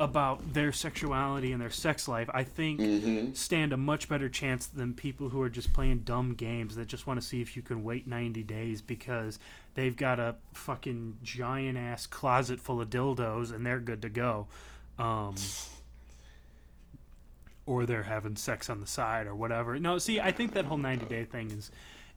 about 0.00 0.54
their 0.54 0.72
sexuality 0.72 1.52
and 1.52 1.60
their 1.60 1.70
sex 1.70 2.08
life, 2.08 2.28
I 2.32 2.42
think 2.42 3.36
stand 3.36 3.72
a 3.74 3.76
much 3.76 4.08
better 4.08 4.30
chance 4.30 4.66
than 4.66 4.94
people 4.94 5.28
who 5.28 5.42
are 5.42 5.50
just 5.50 5.72
playing 5.74 6.00
dumb 6.00 6.34
games 6.34 6.74
that 6.76 6.88
just 6.88 7.06
want 7.06 7.20
to 7.20 7.26
see 7.26 7.42
if 7.42 7.54
you 7.54 7.62
can 7.62 7.84
wait 7.84 8.06
90 8.08 8.42
days 8.44 8.80
because 8.80 9.38
they've 9.74 9.94
got 9.94 10.18
a 10.18 10.36
fucking 10.54 11.18
giant 11.22 11.76
ass 11.76 12.06
closet 12.06 12.60
full 12.60 12.80
of 12.80 12.88
dildos 12.88 13.52
and 13.54 13.64
they're 13.64 13.78
good 13.78 14.00
to 14.02 14.08
go. 14.08 14.46
Um, 14.98 15.34
or 17.66 17.84
they're 17.86 18.02
having 18.02 18.36
sex 18.36 18.70
on 18.70 18.80
the 18.80 18.86
side 18.86 19.26
or 19.26 19.34
whatever. 19.34 19.78
No, 19.78 19.98
see, 19.98 20.18
I 20.18 20.32
think 20.32 20.54
that 20.54 20.64
whole 20.64 20.78
90 20.78 21.06
day 21.06 21.24
thing 21.24 21.50
is 21.50 21.70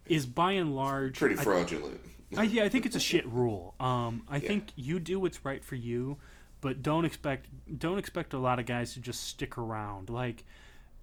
is 0.08 0.26
by 0.26 0.54
and 0.54 0.76
large 0.76 1.20
Pretty 1.20 1.36
fraudulent. 1.36 2.00
I, 2.36 2.44
yeah, 2.44 2.64
I 2.64 2.70
think 2.70 2.86
it's 2.86 2.96
a 2.96 3.00
shit 3.00 3.26
rule. 3.28 3.76
Um, 3.80 4.24
I 4.30 4.40
think 4.40 4.70
you 4.76 5.00
do 5.00 5.20
what's 5.20 5.46
right 5.46 5.64
for 5.64 5.76
you, 5.76 6.18
but 6.64 6.82
don't 6.82 7.04
expect 7.04 7.48
don't 7.78 8.00
expect 8.00 8.34
a 8.34 8.38
lot 8.38 8.58
of 8.58 8.66
guys 8.66 8.94
to 8.94 9.02
just 9.02 9.28
stick 9.28 9.58
around. 9.58 10.10
Like 10.10 10.46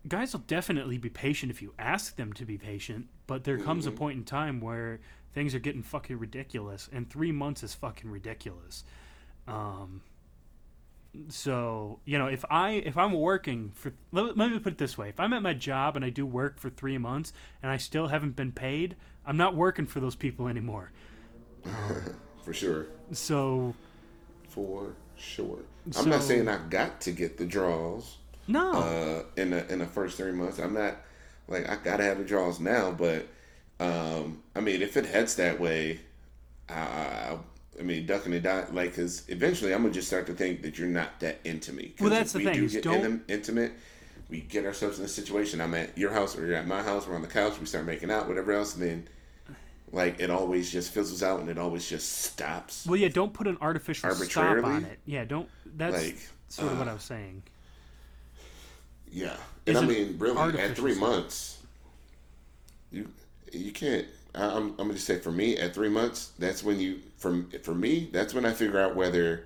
guys 0.09 0.33
will 0.33 0.41
definitely 0.41 0.97
be 0.97 1.11
patient 1.11 1.53
if 1.53 1.61
you 1.61 1.75
ask 1.79 2.17
them 2.17 2.33
to 2.33 2.47
be 2.47 2.57
patient, 2.57 3.09
but 3.27 3.45
there 3.45 3.59
comes 3.59 3.87
a 3.87 3.91
point 3.91 4.17
in 4.17 4.25
time 4.25 4.63
where 4.63 5.01
things 5.35 5.55
are 5.55 5.59
getting 5.59 5.83
fucking 5.83 6.19
ridiculous, 6.19 6.89
and 6.91 7.09
three 7.09 7.31
months 7.31 7.63
is 7.63 7.75
fucking 7.75 8.11
ridiculous. 8.11 8.85
Um, 9.47 10.01
so 11.29 12.01
you 12.07 12.17
know, 12.17 12.27
if 12.27 12.43
I 12.51 12.71
if 12.71 12.97
I'm 12.97 13.13
working 13.13 13.73
for 13.75 13.93
let, 14.13 14.39
let 14.39 14.51
me 14.51 14.59
put 14.61 14.73
it 14.73 14.79
this 14.79 14.97
way: 14.97 15.11
if 15.11 15.21
I'm 15.21 15.35
at 15.35 15.43
my 15.43 15.53
job 15.53 15.95
and 15.95 16.05
I 16.07 16.09
do 16.09 16.25
work 16.25 16.59
for 16.59 16.71
three 16.71 16.97
months 16.97 17.35
and 17.63 17.71
I 17.71 17.77
still 17.77 18.09
haven't 18.09 18.35
been 18.35 18.53
paid, 18.53 18.97
I'm 19.27 19.37
not 19.37 19.55
working 19.55 19.87
for 19.87 20.01
those 20.01 20.17
people 20.17 20.49
anymore. 20.49 20.91
For 22.43 22.55
sure. 22.55 22.87
So 23.13 23.75
For 24.49 24.97
sure. 25.21 25.59
I'm 25.97 26.09
not 26.09 26.23
saying 26.23 26.49
I 26.49 26.59
got 26.69 27.01
to 27.03 27.13
get 27.13 27.37
the 27.39 27.47
draws 27.47 28.17
no, 28.47 28.73
uh, 28.73 29.23
in 29.41 29.51
the 29.51 29.71
in 29.73 29.79
the 29.79 29.87
first 29.87 30.17
three 30.17 30.33
months. 30.33 30.59
I'm 30.59 30.75
not 30.75 30.97
like 31.49 31.69
I 31.69 31.77
gotta 31.77 32.05
have 32.05 32.19
the 32.19 32.25
draws 32.25 32.61
now, 32.61 32.91
but 32.91 33.27
um, 33.79 34.43
I 34.55 34.61
mean, 34.61 34.83
if 34.83 34.97
it 34.97 35.07
heads 35.07 35.37
that 35.37 35.59
way, 35.61 36.01
I, 36.69 37.37
I 37.79 37.83
mean, 37.83 38.07
ducking 38.07 38.35
and 38.35 38.43
dot 38.43 38.75
like 38.75 38.91
because 38.91 39.29
eventually 39.29 39.73
I'm 39.73 39.83
gonna 39.83 39.95
just 39.95 40.09
start 40.09 40.27
to 40.27 40.35
think 40.35 40.63
that 40.63 40.79
you're 40.79 40.89
not 40.89 41.21
that 41.21 41.41
intimate. 41.45 41.93
Well, 42.01 42.11
that's 42.11 42.33
the 42.33 42.39
we 42.41 42.45
thing, 42.45 42.55
Do 42.55 42.69
get 42.69 42.83
don't- 42.83 43.23
intimate. 43.29 43.73
We 44.29 44.43
get 44.43 44.65
ourselves 44.65 45.01
in 45.01 45.05
a 45.05 45.09
situation. 45.09 45.61
I'm 45.61 45.75
at 45.75 45.99
your 45.99 46.13
house 46.13 46.39
or 46.39 46.47
you're 46.47 46.55
at 46.55 46.67
my 46.67 46.83
house. 46.83 47.09
We're 47.09 47.17
on 47.17 47.23
the 47.23 47.27
couch. 47.27 47.59
We 47.59 47.67
start 47.67 47.85
making 47.85 48.13
out, 48.13 48.29
whatever 48.29 48.53
else, 48.53 48.77
and 48.77 48.83
then 48.85 49.09
like 49.93 50.21
it 50.21 50.31
always 50.31 50.71
just 50.71 50.93
fizzles 50.93 51.23
out 51.23 51.41
and 51.41 51.49
it 51.49 51.59
always 51.59 51.89
just 51.89 52.23
stops. 52.23 52.87
well, 52.87 52.97
yeah, 52.97 53.09
don't 53.09 53.33
put 53.33 53.47
an 53.47 53.59
artificial 53.61 54.11
stop 54.11 54.63
on 54.65 54.85
it. 54.85 54.99
Yeah, 55.05 55.25
don't. 55.25 55.49
That's 55.77 55.97
Like, 55.97 56.19
sort 56.49 56.73
of 56.73 56.79
what 56.79 56.89
uh, 56.89 56.93
I 56.93 56.95
was 56.95 57.03
saying. 57.03 57.43
Yeah, 59.11 59.37
Is 59.67 59.77
and 59.77 59.79
I 59.79 59.89
mean, 59.89 60.17
really, 60.19 60.59
at 60.59 60.77
three 60.77 60.95
months, 60.95 61.59
you 62.91 63.09
you 63.53 63.73
can't 63.73 64.07
I, 64.35 64.45
I'm, 64.47 64.71
I'm 64.79 64.87
gonna 64.89 64.99
say 64.99 65.19
for 65.19 65.33
me 65.33 65.57
at 65.57 65.75
three 65.75 65.89
months, 65.89 66.33
that's 66.39 66.63
when 66.63 66.79
you 66.81 67.01
for 67.19 67.45
for 67.63 67.75
me 67.75 68.09
that's 68.13 68.35
when 68.35 68.45
I 68.45 68.53
figure 68.53 68.79
out 68.79 68.95
whether 68.95 69.45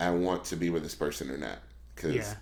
I 0.00 0.10
want 0.10 0.44
to 0.46 0.56
be 0.56 0.70
with 0.70 0.82
this 0.82 0.94
person 0.94 1.30
or 1.30 1.38
not 1.38 1.58
because 1.94 2.14
Yeah. 2.14 2.34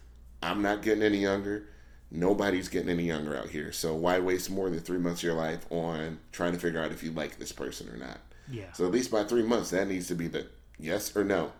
I'm 0.42 0.62
not 0.62 0.82
getting 0.82 1.02
any 1.02 1.18
younger. 1.18 1.66
Nobody's 2.10 2.68
getting 2.68 2.88
any 2.90 3.04
younger 3.04 3.36
out 3.36 3.48
here. 3.50 3.70
So 3.72 3.94
why 3.94 4.18
waste 4.18 4.50
more 4.50 4.68
than 4.68 4.80
three 4.80 4.98
months 4.98 5.20
of 5.20 5.24
your 5.24 5.34
life 5.34 5.64
on 5.70 6.18
trying 6.32 6.52
to 6.52 6.58
figure 6.58 6.82
out 6.82 6.90
if 6.90 7.02
you 7.02 7.12
like 7.12 7.38
this 7.38 7.52
person 7.52 7.88
or 7.88 7.96
not? 7.96 8.18
Yeah. 8.50 8.72
So 8.72 8.84
at 8.84 8.90
least 8.90 9.10
by 9.12 9.24
three 9.24 9.42
months, 9.44 9.70
that 9.70 9.86
needs 9.86 10.08
to 10.08 10.14
be 10.16 10.26
the 10.26 10.46
yes 10.78 11.16
or 11.16 11.22
no. 11.22 11.52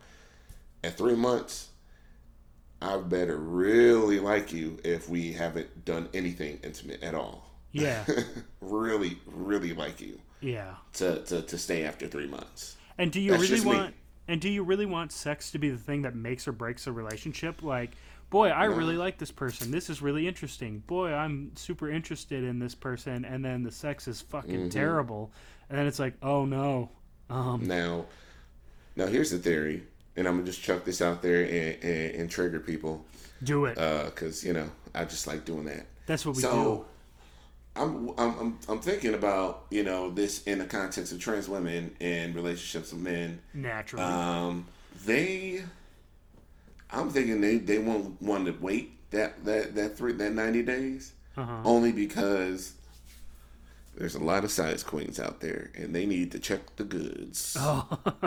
At 0.83 0.97
three 0.97 1.15
months, 1.15 1.69
I 2.81 2.97
better 2.97 3.37
really 3.37 4.19
like 4.19 4.51
you 4.51 4.79
if 4.83 5.07
we 5.07 5.33
haven't 5.33 5.85
done 5.85 6.09
anything 6.13 6.59
intimate 6.63 7.01
at 7.03 7.15
all. 7.15 7.49
Yeah. 7.71 8.03
really, 8.61 9.19
really 9.25 9.73
like 9.73 10.01
you 10.01 10.19
Yeah. 10.41 10.73
to, 10.93 11.23
to, 11.25 11.43
to 11.43 11.57
stay 11.57 11.85
after 11.85 12.07
three 12.07 12.27
months. 12.27 12.75
And 12.97 13.11
do 13.11 13.21
you 13.21 13.31
That's 13.31 13.43
really 13.43 13.53
just 13.55 13.65
me. 13.65 13.73
want 13.75 13.95
and 14.27 14.39
do 14.39 14.47
you 14.49 14.63
really 14.63 14.85
want 14.85 15.11
sex 15.11 15.51
to 15.51 15.59
be 15.59 15.69
the 15.69 15.77
thing 15.77 16.03
that 16.03 16.15
makes 16.15 16.47
or 16.47 16.51
breaks 16.51 16.87
a 16.87 16.91
relationship? 16.91 17.63
Like, 17.63 17.91
boy, 18.31 18.47
I 18.49 18.65
really 18.65 18.95
like 18.97 19.19
this 19.19 19.29
person. 19.31 19.69
This 19.69 19.89
is 19.91 20.01
really 20.01 20.27
interesting. 20.27 20.79
Boy, 20.87 21.13
I'm 21.13 21.51
super 21.55 21.89
interested 21.91 22.43
in 22.43 22.57
this 22.57 22.73
person 22.73 23.23
and 23.25 23.45
then 23.45 23.61
the 23.61 23.71
sex 23.71 24.07
is 24.07 24.21
fucking 24.21 24.55
Mm-hmm. 24.61 24.69
terrible. 24.69 25.31
And 25.69 25.77
then 25.77 25.85
it's 25.85 25.99
like, 25.99 26.15
"Oh 26.23 26.45
no." 26.45 26.89
Um 27.29 27.67
Now, 27.67 28.05
now 28.95 29.05
here's 29.05 29.29
the 29.31 29.37
theory, 29.37 29.83
and 30.17 30.27
I'm 30.27 30.33
gonna 30.35 30.45
just 30.47 30.61
chuck 30.63 30.83
this 30.83 31.01
out 31.01 31.21
there 31.21 31.43
and, 31.43 31.83
and, 31.83 32.15
and 32.21 32.29
trigger 32.31 32.59
people, 32.59 33.05
do 33.43 33.65
it. 33.65 33.75
because 33.75 34.43
you 34.43 34.53
know 34.53 34.69
I 34.95 35.05
just 35.05 35.27
like 35.27 35.45
doing 35.45 35.65
that. 35.65 35.85
That's 36.07 36.25
what 36.25 36.35
we 36.35 36.41
do. 36.41 36.47
so 36.49 36.85
I'm, 37.75 38.09
I'm 38.17 38.39
I'm 38.39 38.59
I'm 38.67 38.79
thinking 38.81 39.13
about 39.13 39.65
you 39.69 39.83
know 39.83 40.09
this 40.09 40.43
in 40.43 40.59
the 40.59 40.65
context 40.65 41.13
of 41.13 41.19
trans 41.19 41.47
women 41.47 41.95
and 42.01 42.35
relationships 42.35 42.91
with 42.91 43.01
men. 43.01 43.39
naturally. 43.53 44.03
Um, 44.03 44.65
they, 45.05 45.63
I'm 46.91 47.09
thinking 47.09 47.41
they 47.41 47.57
they 47.57 47.79
won't 47.79 48.21
want 48.21 48.45
to 48.45 48.55
wait 48.59 48.91
that 49.11 49.43
that 49.45 49.75
that 49.75 49.97
three 49.97 50.13
that 50.13 50.31
ninety 50.33 50.63
days 50.63 51.13
uh-huh. 51.37 51.61
only 51.63 51.91
because 51.91 52.73
there's 53.95 54.15
a 54.15 54.23
lot 54.23 54.43
of 54.43 54.51
size 54.51 54.83
queens 54.83 55.19
out 55.19 55.41
there 55.41 55.69
and 55.75 55.93
they 55.93 56.05
need 56.05 56.31
to 56.31 56.39
check 56.39 56.75
the 56.77 56.83
goods 56.83 57.57
Oh. 57.59 57.87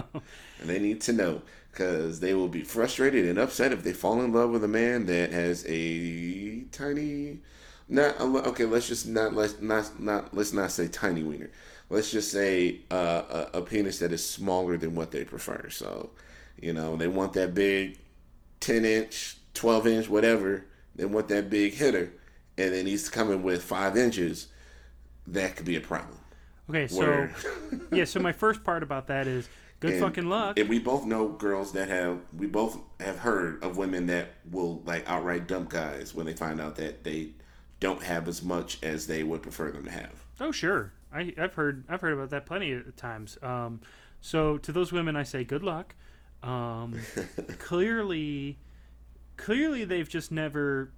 and 0.61 0.69
they 0.69 0.79
need 0.79 1.01
to 1.03 1.13
know 1.13 1.43
because 1.71 2.21
they 2.21 2.35
will 2.35 2.49
be 2.49 2.63
frustrated 2.63 3.25
and 3.27 3.39
upset 3.39 3.73
if 3.73 3.83
they 3.83 3.93
fall 3.93 4.21
in 4.23 4.33
love 4.33 4.51
with 4.51 4.63
a 4.65 4.69
man 4.69 5.07
that 5.07 5.33
has 5.33 5.65
a 5.67 6.61
tiny 6.71 7.39
not 7.89 8.19
okay 8.21 8.65
let's 8.65 8.89
just 8.89 9.07
not 9.09 9.35
let's 9.35 9.61
not 9.61 9.99
not 10.01 10.35
let's 10.35 10.53
not 10.53 10.71
say 10.71 10.87
tiny 10.89 11.23
wiener 11.23 11.51
let's 11.91 12.11
just 12.11 12.31
say 12.31 12.81
uh, 12.91 13.47
a, 13.55 13.59
a 13.59 13.63
penis 13.63 13.99
that 13.99 14.13
is 14.13 14.25
smaller 14.25 14.77
than 14.77 14.95
what 14.95 15.11
they 15.11 15.25
prefer 15.25 15.69
so 15.71 16.11
you 16.61 16.73
know 16.73 16.97
they 16.97 17.09
want 17.09 17.33
that 17.33 17.55
big 17.55 17.99
10 18.65 18.85
inch 18.85 19.37
12 19.55 19.87
inch 19.87 20.09
whatever 20.09 20.65
they 20.97 21.05
want 21.05 21.29
that 21.29 21.51
big 21.51 21.75
hitter 21.75 22.13
and 22.57 22.73
then 22.73 22.87
he's 22.87 23.09
coming 23.09 23.43
with 23.43 23.63
five 23.63 23.97
inches 23.97 24.49
that 25.27 25.55
could 25.57 25.67
be 25.67 25.77
a 25.77 25.81
problem 25.81 26.19
okay, 26.71 26.87
so 26.87 26.99
where 26.99 27.35
yeah, 27.93 28.05
so 28.05 28.21
my 28.21 28.33
first 28.33 28.65
part 28.65 28.83
about 28.83 29.07
that 29.09 29.27
is 29.27 29.49
good 29.81 29.93
And- 29.93 30.01
fucking 30.03 30.29
luck. 30.31 30.59
And 30.59 30.69
we 30.69 30.79
both 30.79 31.05
know 31.05 31.29
girls 31.29 31.73
that 31.73 31.89
have 31.89 32.21
we 32.37 32.47
both 32.47 32.79
have 33.01 33.19
heard 33.19 33.63
of 33.63 33.77
women 33.77 34.07
that 34.07 34.29
will 34.51 34.81
like 34.87 35.09
outright 35.09 35.47
dump 35.47 35.69
guys 35.69 36.15
when 36.15 36.25
they 36.27 36.33
find 36.33 36.61
out 36.61 36.77
that 36.77 37.05
they 37.05 37.33
don't 37.81 38.03
have 38.03 38.29
as 38.29 38.43
much 38.43 38.83
as 38.83 39.07
they 39.07 39.23
would 39.23 39.43
prefer 39.43 39.71
them 39.73 39.85
to 39.85 39.91
have. 39.91 40.25
Oh 40.41 40.53
sure, 40.53 40.93
I, 41.13 41.35
I've 41.37 41.53
heard 41.55 41.85
I've 41.89 42.01
heard 42.01 42.15
about 42.15 42.31
that 42.31 42.47
plenty 42.47 42.73
of 42.73 42.97
times. 42.97 43.37
Um, 43.43 43.81
so 44.23 44.57
to 44.59 44.73
those 44.73 44.91
women, 44.91 45.17
I 45.17 45.23
say 45.23 45.45
good 45.45 45.63
luck. 45.63 45.95
Um, 46.45 47.01
clearly, 47.59 48.59
clearly 49.37 49.85
they've 49.85 50.09
just 50.09 50.31
never 50.31 50.93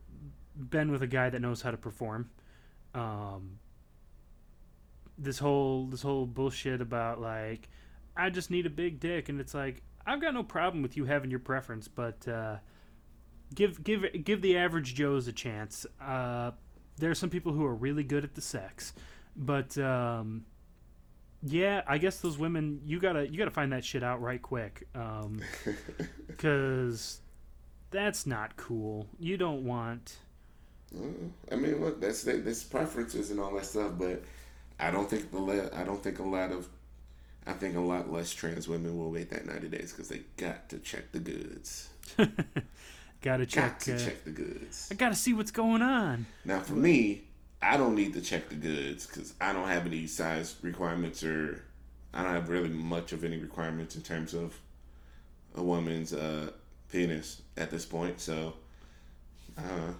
been 0.56 0.90
with 0.90 1.02
a 1.02 1.06
guy 1.06 1.30
that 1.30 1.40
knows 1.40 1.62
how 1.62 1.70
to 1.70 1.76
perform. 1.76 2.30
Um, 2.94 3.58
this 5.18 5.38
whole 5.38 5.86
this 5.86 6.02
whole 6.02 6.26
bullshit 6.26 6.80
about 6.80 7.20
like 7.20 7.68
I 8.16 8.28
just 8.30 8.50
need 8.50 8.66
a 8.66 8.70
big 8.70 9.00
dick, 9.00 9.28
and 9.28 9.40
it's 9.40 9.54
like 9.54 9.82
I've 10.06 10.20
got 10.20 10.34
no 10.34 10.42
problem 10.42 10.82
with 10.82 10.96
you 10.96 11.04
having 11.04 11.30
your 11.30 11.40
preference, 11.40 11.88
but 11.88 12.26
uh, 12.26 12.56
give 13.54 13.82
give 13.84 14.04
give 14.24 14.42
the 14.42 14.58
average 14.58 14.94
Joes 14.94 15.28
a 15.28 15.32
chance. 15.32 15.86
Uh, 16.00 16.50
there 16.98 17.10
are 17.10 17.14
some 17.14 17.30
people 17.30 17.52
who 17.52 17.64
are 17.64 17.74
really 17.74 18.04
good 18.04 18.24
at 18.24 18.34
the 18.34 18.40
sex, 18.40 18.94
but 19.36 19.76
um, 19.78 20.44
yeah, 21.42 21.82
I 21.86 21.98
guess 21.98 22.20
those 22.20 22.38
women 22.38 22.80
you 22.84 23.00
gotta 23.00 23.28
you 23.28 23.38
gotta 23.38 23.50
find 23.50 23.72
that 23.72 23.84
shit 23.84 24.02
out 24.02 24.20
right 24.20 24.40
quick, 24.40 24.86
because 26.26 27.20
that's 27.90 28.26
not 28.26 28.56
cool. 28.56 29.06
You 29.18 29.36
don't 29.36 29.64
want. 29.64 30.16
Mm, 30.94 31.30
I 31.50 31.56
mean, 31.56 31.80
look, 31.82 32.00
that's 32.00 32.22
that's 32.22 32.64
preferences 32.64 33.30
and 33.30 33.40
all 33.40 33.54
that 33.54 33.66
stuff, 33.66 33.92
but 33.98 34.22
I 34.78 34.90
don't 34.90 35.08
think 35.08 35.30
the 35.30 35.38
le- 35.38 35.74
I 35.74 35.84
don't 35.84 36.02
think 36.02 36.18
a 36.18 36.24
lot 36.24 36.52
of 36.52 36.68
I 37.46 37.52
think 37.52 37.76
a 37.76 37.80
lot 37.80 38.10
less 38.10 38.32
trans 38.32 38.68
women 38.68 38.96
will 38.98 39.10
wait 39.10 39.30
that 39.30 39.46
ninety 39.46 39.68
days 39.68 39.92
because 39.92 40.08
they 40.08 40.22
got 40.36 40.68
to 40.70 40.78
check 40.78 41.12
the 41.12 41.20
goods. 41.20 41.88
Gotta 43.22 43.46
check. 43.46 43.78
Got 43.78 43.80
to 43.80 43.94
uh, 43.94 43.98
check 43.98 44.24
the 44.24 44.30
goods. 44.30 44.88
I 44.90 44.94
gotta 44.94 45.14
see 45.14 45.32
what's 45.32 45.50
going 45.50 45.82
on. 45.82 46.26
Now, 46.44 46.60
for 46.60 46.74
me, 46.74 47.24
I 47.62 47.76
don't 47.76 47.94
need 47.94 48.12
to 48.14 48.20
check 48.20 48.48
the 48.48 48.54
goods 48.54 49.06
because 49.06 49.34
I 49.40 49.52
don't 49.52 49.68
have 49.68 49.86
any 49.86 50.06
size 50.06 50.56
requirements 50.62 51.24
or 51.24 51.62
I 52.12 52.22
don't 52.22 52.32
have 52.32 52.48
really 52.48 52.68
much 52.68 53.12
of 53.12 53.24
any 53.24 53.38
requirements 53.38 53.96
in 53.96 54.02
terms 54.02 54.34
of 54.34 54.58
a 55.54 55.62
woman's 55.62 56.12
uh, 56.12 56.50
penis 56.90 57.42
at 57.56 57.70
this 57.70 57.84
point. 57.84 58.20
So, 58.20 58.54
uh, 59.56 59.92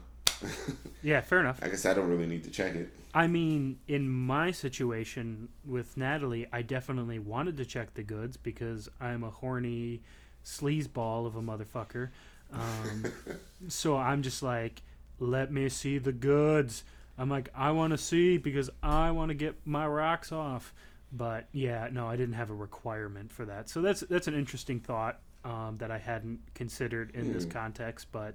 Yeah, 1.02 1.20
fair 1.20 1.40
enough. 1.40 1.61
I 1.62 1.68
guess 1.68 1.86
I 1.86 1.94
don't 1.94 2.09
really 2.09 2.26
need 2.26 2.44
to 2.44 2.50
check 2.50 2.74
it. 2.74 2.90
I 3.14 3.26
mean, 3.26 3.78
in 3.86 4.09
my 4.09 4.50
situation 4.50 5.48
with 5.64 5.96
Natalie, 5.96 6.46
I 6.52 6.62
definitely 6.62 7.18
wanted 7.18 7.57
to 7.59 7.64
check 7.64 7.94
the 7.94 8.02
goods 8.02 8.36
because 8.36 8.88
I'm 9.00 9.22
a 9.22 9.30
horny 9.30 10.02
sleazeball 10.44 11.26
of 11.26 11.36
a 11.36 11.40
motherfucker. 11.40 12.11
Um, 12.52 13.04
so 13.68 13.96
I'm 13.96 14.22
just 14.22 14.42
like, 14.42 14.82
let 15.18 15.52
me 15.52 15.68
see 15.68 15.98
the 15.98 16.12
goods. 16.12 16.84
I'm 17.18 17.28
like, 17.30 17.48
I 17.54 17.70
want 17.70 17.92
to 17.92 17.98
see 17.98 18.36
because 18.38 18.68
I 18.82 19.10
want 19.10 19.30
to 19.30 19.34
get 19.34 19.56
my 19.64 19.86
rocks 19.86 20.32
off. 20.32 20.74
But 21.12 21.48
yeah, 21.52 21.88
no, 21.90 22.06
I 22.08 22.16
didn't 22.16 22.34
have 22.34 22.50
a 22.50 22.54
requirement 22.54 23.32
for 23.32 23.44
that. 23.46 23.68
So 23.68 23.80
that's 23.80 24.00
that's 24.00 24.26
an 24.28 24.34
interesting 24.34 24.80
thought 24.80 25.20
um, 25.44 25.76
that 25.76 25.90
I 25.90 25.98
hadn't 25.98 26.40
considered 26.54 27.12
in 27.14 27.32
this 27.32 27.44
Hmm. 27.44 27.50
context. 27.50 28.08
But 28.12 28.34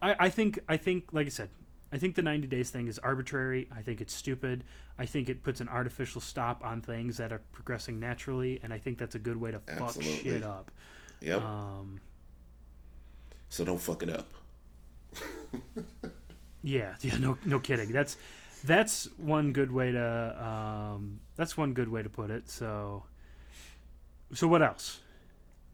I, 0.00 0.14
I 0.20 0.28
think 0.28 0.58
I 0.68 0.76
think 0.76 1.08
like 1.12 1.26
I 1.26 1.30
said, 1.30 1.48
I 1.90 1.98
think 1.98 2.14
the 2.14 2.22
90 2.22 2.46
days 2.48 2.70
thing 2.70 2.86
is 2.86 2.98
arbitrary. 2.98 3.68
I 3.74 3.82
think 3.82 4.00
it's 4.00 4.14
stupid. 4.14 4.64
I 4.98 5.06
think 5.06 5.28
it 5.28 5.42
puts 5.42 5.60
an 5.60 5.68
artificial 5.68 6.20
stop 6.20 6.64
on 6.64 6.80
things 6.82 7.16
that 7.16 7.32
are 7.32 7.40
progressing 7.52 7.98
naturally, 7.98 8.60
and 8.62 8.72
I 8.72 8.78
think 8.78 8.98
that's 8.98 9.14
a 9.14 9.18
good 9.18 9.36
way 9.38 9.50
to 9.50 9.58
fuck 9.58 9.80
Absolutely. 9.88 10.30
shit 10.30 10.42
up. 10.44 10.70
Yep. 11.22 11.42
Um, 11.42 12.00
so 13.48 13.64
don't 13.64 13.80
fuck 13.80 14.02
it 14.02 14.10
up. 14.10 14.28
yeah, 16.62 16.94
yeah, 17.00 17.16
no, 17.18 17.38
no 17.44 17.58
kidding. 17.58 17.92
That's 17.92 18.16
that's 18.64 19.08
one 19.16 19.52
good 19.52 19.72
way 19.72 19.92
to 19.92 20.44
um, 20.94 21.20
that's 21.36 21.56
one 21.56 21.72
good 21.74 21.88
way 21.88 22.02
to 22.02 22.08
put 22.08 22.30
it. 22.30 22.48
So, 22.48 23.04
so 24.32 24.46
what 24.48 24.62
else? 24.62 25.00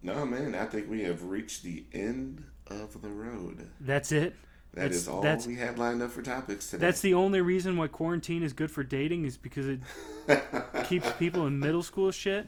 No, 0.02 0.24
man, 0.24 0.54
I 0.54 0.64
think 0.66 0.88
we 0.88 1.02
have 1.02 1.24
reached 1.24 1.62
the 1.64 1.84
end 1.92 2.44
of 2.68 3.00
the 3.02 3.08
road. 3.08 3.68
That's 3.80 4.12
it. 4.12 4.34
That 4.74 4.82
That's- 4.82 4.96
is 5.00 5.08
all 5.08 5.22
that's- 5.22 5.46
we 5.46 5.56
had 5.56 5.78
lined 5.78 6.02
up 6.02 6.10
for 6.12 6.22
topics 6.22 6.70
today. 6.70 6.86
That's 6.86 7.00
the 7.00 7.14
only 7.14 7.40
reason 7.40 7.76
why 7.76 7.88
quarantine 7.88 8.42
is 8.42 8.52
good 8.52 8.70
for 8.70 8.84
dating 8.84 9.24
is 9.24 9.36
because 9.36 9.66
it 9.66 9.80
keeps 10.84 11.10
people 11.12 11.46
in 11.46 11.58
middle 11.58 11.82
school 11.82 12.10
shit. 12.12 12.46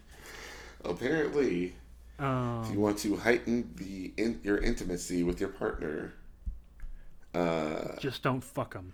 Apparently, 0.84 1.74
if 2.18 2.24
Um, 2.24 2.70
you 2.72 2.78
want 2.78 2.98
to 2.98 3.16
heighten 3.16 3.72
the 3.76 4.12
in, 4.16 4.40
your 4.44 4.58
intimacy 4.58 5.22
with 5.22 5.40
your 5.40 5.48
partner, 5.48 6.12
uh, 7.34 7.96
just 7.98 8.22
don't 8.22 8.42
fuck 8.42 8.74
them. 8.74 8.92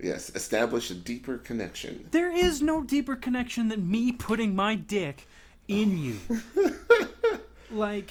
yes, 0.00 0.30
establish 0.34 0.90
a 0.90 0.94
deeper 0.94 1.38
connection. 1.38 2.06
There 2.10 2.30
is 2.30 2.62
no 2.62 2.82
deeper 2.82 3.16
connection 3.16 3.68
than 3.68 3.90
me 3.90 4.12
putting 4.12 4.54
my 4.54 4.74
dick 4.74 5.26
in 5.68 5.98
you. 5.98 6.18
like, 7.70 8.10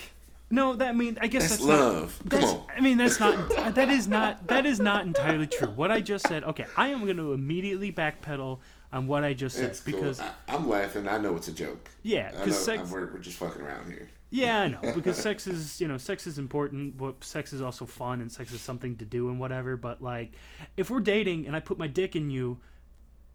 no, 0.50 0.76
that 0.76 0.96
mean 0.96 1.18
I 1.22 1.28
guess 1.28 1.44
That's, 1.44 1.58
that's, 1.58 1.66
not. 1.66 1.80
love. 1.94 2.20
Come 2.30 2.44
on. 2.44 2.64
I 2.76 2.82
mean, 2.82 2.98
that's 2.98 3.20
not. 3.20 3.76
That 3.76 3.90
is 3.90 4.08
not. 4.08 4.48
That 4.48 4.66
is 4.66 4.80
not 4.80 5.06
entirely 5.06 5.48
true. 5.48 5.70
What 5.70 5.92
I 5.92 6.02
just 6.02 6.28
said. 6.28 6.44
Okay, 6.44 6.66
I 6.76 6.90
am 6.90 7.04
going 7.06 7.18
to 7.18 7.34
immediately 7.34 7.92
backpedal 7.92 8.60
on 8.94 9.08
what 9.08 9.24
I 9.24 9.34
just 9.34 9.56
said 9.56 9.70
It's 9.70 9.80
cool. 9.80 9.94
because 9.94 10.20
I, 10.20 10.30
I'm 10.50 10.68
laughing. 10.68 11.08
I 11.08 11.18
know 11.18 11.36
it's 11.38 11.48
a 11.48 11.54
joke. 11.54 11.90
yeah, 12.04 12.32
because 12.32 12.58
sex. 12.66 12.90
we're, 12.92 13.12
we're 13.14 13.20
just 13.20 13.38
fucking 13.38 13.62
around 13.62 13.90
here. 13.90 14.10
Yeah, 14.34 14.62
I 14.62 14.68
know 14.70 14.94
because 14.96 15.18
sex 15.18 15.46
is 15.46 15.82
you 15.82 15.88
know 15.90 15.98
sex 15.98 16.26
is 16.26 16.38
important, 16.40 16.98
but 16.98 17.22
sex 17.24 17.52
is 17.52 17.62
also 17.62 17.86
fun 17.86 18.22
and 18.22 18.32
sex 18.32 18.54
is 18.54 18.62
something 18.62 18.96
to 18.98 19.06
do 19.06 19.28
and 19.30 19.40
whatever. 19.40 19.76
But 19.76 20.02
like, 20.02 20.32
if 20.78 20.90
we're 20.90 21.02
dating 21.02 21.48
and 21.48 21.56
I 21.56 21.60
put 21.60 21.78
my 21.78 21.88
dick 21.88 22.16
in 22.16 22.30
you, 22.30 22.58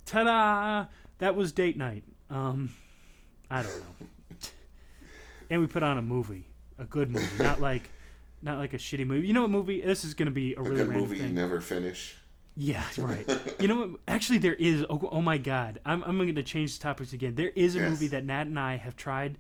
ta-da! 0.07 0.87
That 1.19 1.37
was 1.37 1.53
date 1.53 1.77
night. 1.77 2.05
Um, 2.31 2.71
I 3.51 3.63
don't 3.63 3.73
know. 3.79 4.07
and 5.51 5.61
we 5.61 5.67
put 5.67 5.83
on 5.83 5.99
a 5.99 6.03
movie, 6.03 6.47
a 6.79 6.85
good 6.85 7.11
movie, 7.11 7.43
not 7.43 7.61
like, 7.61 7.91
not 8.43 8.59
like 8.59 8.75
a 8.75 8.79
shitty 8.79 9.07
movie. 9.07 9.27
You 9.27 9.33
know 9.35 9.43
what 9.43 9.51
movie? 9.51 9.81
This 9.81 10.05
is 10.05 10.15
gonna 10.15 10.31
be 10.31 10.55
a, 10.55 10.61
A 10.61 10.63
really 10.63 10.77
good 10.77 10.89
random 10.89 11.09
movie 11.09 11.19
you 11.19 11.29
never 11.29 11.61
finish. 11.61 12.17
Yeah, 12.57 12.83
right. 12.99 13.29
you 13.61 13.69
know 13.69 13.77
what? 13.77 13.91
Actually, 14.09 14.39
there 14.39 14.55
is. 14.55 14.83
Oh, 14.89 15.09
oh 15.13 15.21
my 15.21 15.37
God, 15.37 15.79
I'm 15.85 16.03
I'm 16.05 16.17
going 16.17 16.35
to 16.35 16.43
change 16.43 16.79
the 16.79 16.83
topics 16.83 17.13
again. 17.13 17.35
There 17.35 17.51
is 17.55 17.77
a 17.77 17.81
Yes. 17.81 17.91
movie 17.91 18.07
that 18.09 18.25
Nat 18.25 18.47
and 18.47 18.59
I 18.59 18.77
have 18.77 18.97
tried 18.97 19.37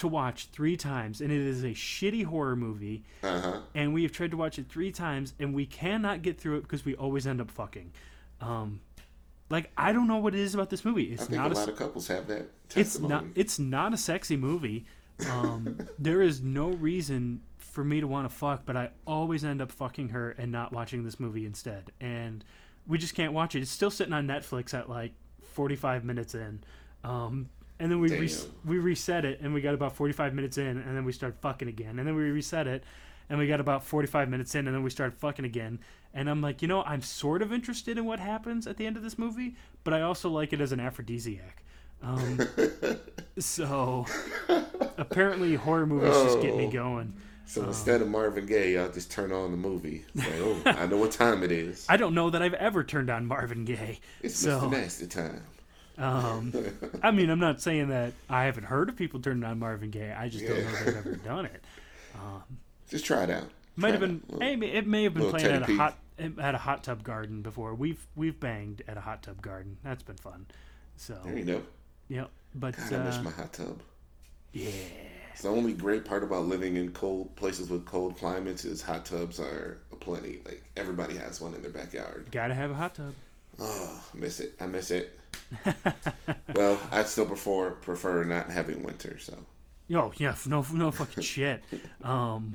to 0.00 0.08
watch 0.08 0.48
three 0.52 0.76
times, 0.76 1.20
and 1.20 1.32
it 1.32 1.40
is 1.40 1.62
a 1.64 1.68
shitty 1.68 2.24
horror 2.24 2.56
movie. 2.56 3.04
Uh 3.22 3.40
huh. 3.40 3.60
And 3.74 3.94
we 3.94 4.02
have 4.02 4.12
tried 4.12 4.32
to 4.32 4.36
watch 4.36 4.58
it 4.58 4.68
three 4.68 4.92
times, 4.92 5.32
and 5.38 5.54
we 5.54 5.64
cannot 5.66 6.22
get 6.22 6.38
through 6.40 6.58
it 6.58 6.62
because 6.62 6.84
we 6.84 6.94
always 6.94 7.26
end 7.26 7.40
up 7.40 7.50
fucking. 7.50 7.92
Um, 8.40 8.80
like 9.50 9.70
I 9.76 9.92
don't 9.92 10.06
know 10.08 10.18
what 10.18 10.34
it 10.34 10.40
is 10.40 10.54
about 10.54 10.70
this 10.70 10.84
movie. 10.84 11.04
It's 11.12 11.28
not 11.28 11.50
a 11.50 11.54
a 11.54 11.56
lot 11.56 11.68
of 11.68 11.76
couples 11.76 12.08
have 12.08 12.26
that. 12.28 12.46
it's 12.76 12.98
not 12.98 13.24
it's 13.34 13.58
not 13.58 13.92
a 13.92 13.96
sexy 13.96 14.36
movie 14.36 14.86
um, 15.28 15.78
there 15.98 16.22
is 16.22 16.40
no 16.40 16.68
reason 16.70 17.42
for 17.58 17.84
me 17.84 18.00
to 18.00 18.06
want 18.06 18.28
to 18.28 18.34
fuck 18.34 18.62
but 18.64 18.76
i 18.76 18.90
always 19.06 19.44
end 19.44 19.60
up 19.60 19.70
fucking 19.70 20.08
her 20.08 20.30
and 20.38 20.50
not 20.50 20.72
watching 20.72 21.04
this 21.04 21.20
movie 21.20 21.44
instead 21.46 21.92
and 22.00 22.44
we 22.86 22.96
just 22.98 23.14
can't 23.14 23.32
watch 23.32 23.54
it 23.54 23.60
it's 23.60 23.70
still 23.70 23.90
sitting 23.90 24.12
on 24.12 24.26
netflix 24.26 24.72
at 24.74 24.88
like 24.88 25.12
45 25.52 26.04
minutes 26.04 26.34
in 26.34 26.60
um, 27.04 27.48
and 27.80 27.90
then 27.90 27.98
we 27.98 28.10
re- 28.16 28.30
we 28.64 28.78
reset 28.78 29.24
it 29.24 29.40
and 29.40 29.52
we 29.52 29.60
got 29.60 29.74
about 29.74 29.96
45 29.96 30.34
minutes 30.34 30.56
in 30.58 30.78
and 30.78 30.96
then 30.96 31.04
we 31.04 31.12
started 31.12 31.36
fucking 31.40 31.66
again 31.68 31.98
and 31.98 32.06
then 32.06 32.14
we 32.14 32.22
reset 32.30 32.66
it 32.68 32.84
and 33.28 33.38
we 33.38 33.46
got 33.48 33.58
about 33.60 33.84
45 33.84 34.28
minutes 34.28 34.54
in 34.54 34.66
and 34.68 34.76
then 34.76 34.82
we 34.84 34.90
started 34.90 35.18
fucking 35.18 35.44
again 35.44 35.78
and 36.14 36.28
i'm 36.30 36.40
like 36.40 36.62
you 36.62 36.68
know 36.68 36.82
i'm 36.84 37.02
sort 37.02 37.42
of 37.42 37.52
interested 37.52 37.98
in 37.98 38.04
what 38.04 38.20
happens 38.20 38.66
at 38.66 38.76
the 38.76 38.86
end 38.86 38.96
of 38.96 39.02
this 39.02 39.18
movie 39.18 39.56
but 39.82 39.92
i 39.94 40.00
also 40.02 40.28
like 40.28 40.52
it 40.52 40.60
as 40.60 40.70
an 40.72 40.78
aphrodisiac 40.80 41.62
um, 42.02 42.38
so 43.38 44.06
apparently 44.98 45.54
horror 45.54 45.86
movies 45.86 46.14
just 46.24 46.40
get 46.40 46.56
me 46.56 46.66
Oh. 46.66 46.70
going 46.70 47.12
So 47.46 47.64
instead 47.64 48.00
of 48.00 48.06
Marvin 48.08 48.46
Gaye, 48.46 48.78
I'll 48.78 48.92
just 48.92 49.10
turn 49.10 49.32
on 49.32 49.50
the 49.50 49.56
movie. 49.56 50.04
It's 50.14 50.24
like, 50.24 50.76
oh, 50.76 50.80
I 50.82 50.86
know 50.86 50.98
what 50.98 51.10
time 51.10 51.42
it 51.42 51.50
is. 51.50 51.84
i 51.90 51.96
don't 51.96 52.14
know 52.14 52.30
that 52.30 52.42
i've 52.42 52.54
ever 52.54 52.84
turned 52.84 53.10
on 53.10 53.26
marvin 53.26 53.64
gaye 53.64 53.98
It's 54.22 54.36
so 54.36 54.60
Mr. 54.60 54.70
Nasty 54.70 55.06
time. 55.06 55.42
Um, 56.00 56.52
i 57.02 57.10
mean 57.10 57.30
i'm 57.30 57.38
not 57.38 57.60
saying 57.60 57.88
that 57.88 58.12
i 58.28 58.44
haven't 58.44 58.64
heard 58.64 58.88
of 58.88 58.96
people 58.96 59.20
turning 59.20 59.44
on 59.44 59.58
marvin 59.58 59.90
gaye 59.90 60.12
i 60.16 60.28
just 60.28 60.46
don't 60.46 60.56
know 60.62 60.68
if 60.70 60.84
they've 60.84 60.96
ever 60.96 61.16
done 61.16 61.44
it 61.46 61.62
Just 62.88 63.04
try 63.04 63.22
it 63.24 63.30
out. 63.30 63.44
might 63.76 63.90
Try 63.90 64.00
have 64.00 64.02
it 64.02 64.28
been 64.28 64.40
hey, 64.40 64.54
it 64.78 64.86
may 64.86 65.04
have 65.04 65.14
been 65.14 65.30
playing 65.30 65.46
at 65.46 65.68
a 65.68 65.74
hot 65.74 65.98
at 66.38 66.54
a 66.54 66.58
hot 66.58 66.84
tub 66.84 67.02
garden 67.02 67.42
before 67.42 67.74
we've 67.74 68.06
we've 68.16 68.38
banged 68.40 68.82
at 68.88 68.96
a 68.96 69.00
hot 69.00 69.22
tub 69.22 69.40
garden 69.40 69.76
that's 69.84 70.02
been 70.02 70.16
fun 70.16 70.46
so 70.96 71.18
There 71.24 71.38
you 71.38 71.44
go. 71.44 71.62
yeah 72.08 72.24
but 72.54 72.76
God, 72.76 72.92
I 72.92 73.04
miss 73.04 73.16
uh, 73.16 73.22
my 73.22 73.30
hot 73.30 73.52
tub. 73.52 73.80
yeah 74.52 74.70
It's 75.32 75.42
the 75.42 75.48
only 75.48 75.72
great 75.72 76.04
part 76.04 76.22
about 76.24 76.46
living 76.46 76.76
in 76.76 76.90
cold 76.92 77.34
places 77.36 77.70
with 77.70 77.86
cold 77.86 78.16
climates 78.18 78.64
is 78.64 78.82
hot 78.82 79.04
tubs 79.06 79.38
are 79.40 79.78
plenty. 80.00 80.40
Like 80.44 80.62
everybody 80.76 81.16
has 81.16 81.40
one 81.40 81.54
in 81.54 81.62
their 81.62 81.70
backyard. 81.70 82.26
gotta 82.32 82.54
have 82.54 82.70
a 82.70 82.74
hot 82.74 82.94
tub 82.96 83.14
Oh, 83.62 84.02
I 84.14 84.18
miss 84.18 84.40
it. 84.40 84.54
I 84.60 84.66
miss 84.66 84.90
it. 84.90 85.19
well, 86.54 86.78
I 86.90 87.02
still 87.04 87.26
prefer 87.26 87.72
prefer 87.72 88.24
not 88.24 88.50
having 88.50 88.82
winter. 88.82 89.18
So 89.18 89.36
Yo, 89.90 90.12
yeah, 90.18 90.36
no, 90.46 90.64
no 90.72 90.92
fucking 90.92 91.24
shit. 91.24 91.64
Um, 92.04 92.54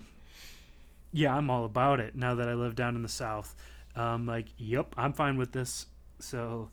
yeah, 1.12 1.36
I'm 1.36 1.50
all 1.50 1.66
about 1.66 2.00
it 2.00 2.16
now 2.16 2.36
that 2.36 2.50
I 2.50 2.54
live 2.56 2.76
down 2.76 2.96
in 2.96 3.02
the 3.02 3.10
south. 3.10 3.56
Um, 3.96 4.26
like, 4.26 4.48
yep, 4.58 4.94
I'm 4.98 5.14
fine 5.14 5.38
with 5.38 5.52
this. 5.52 5.86
So, 6.20 6.70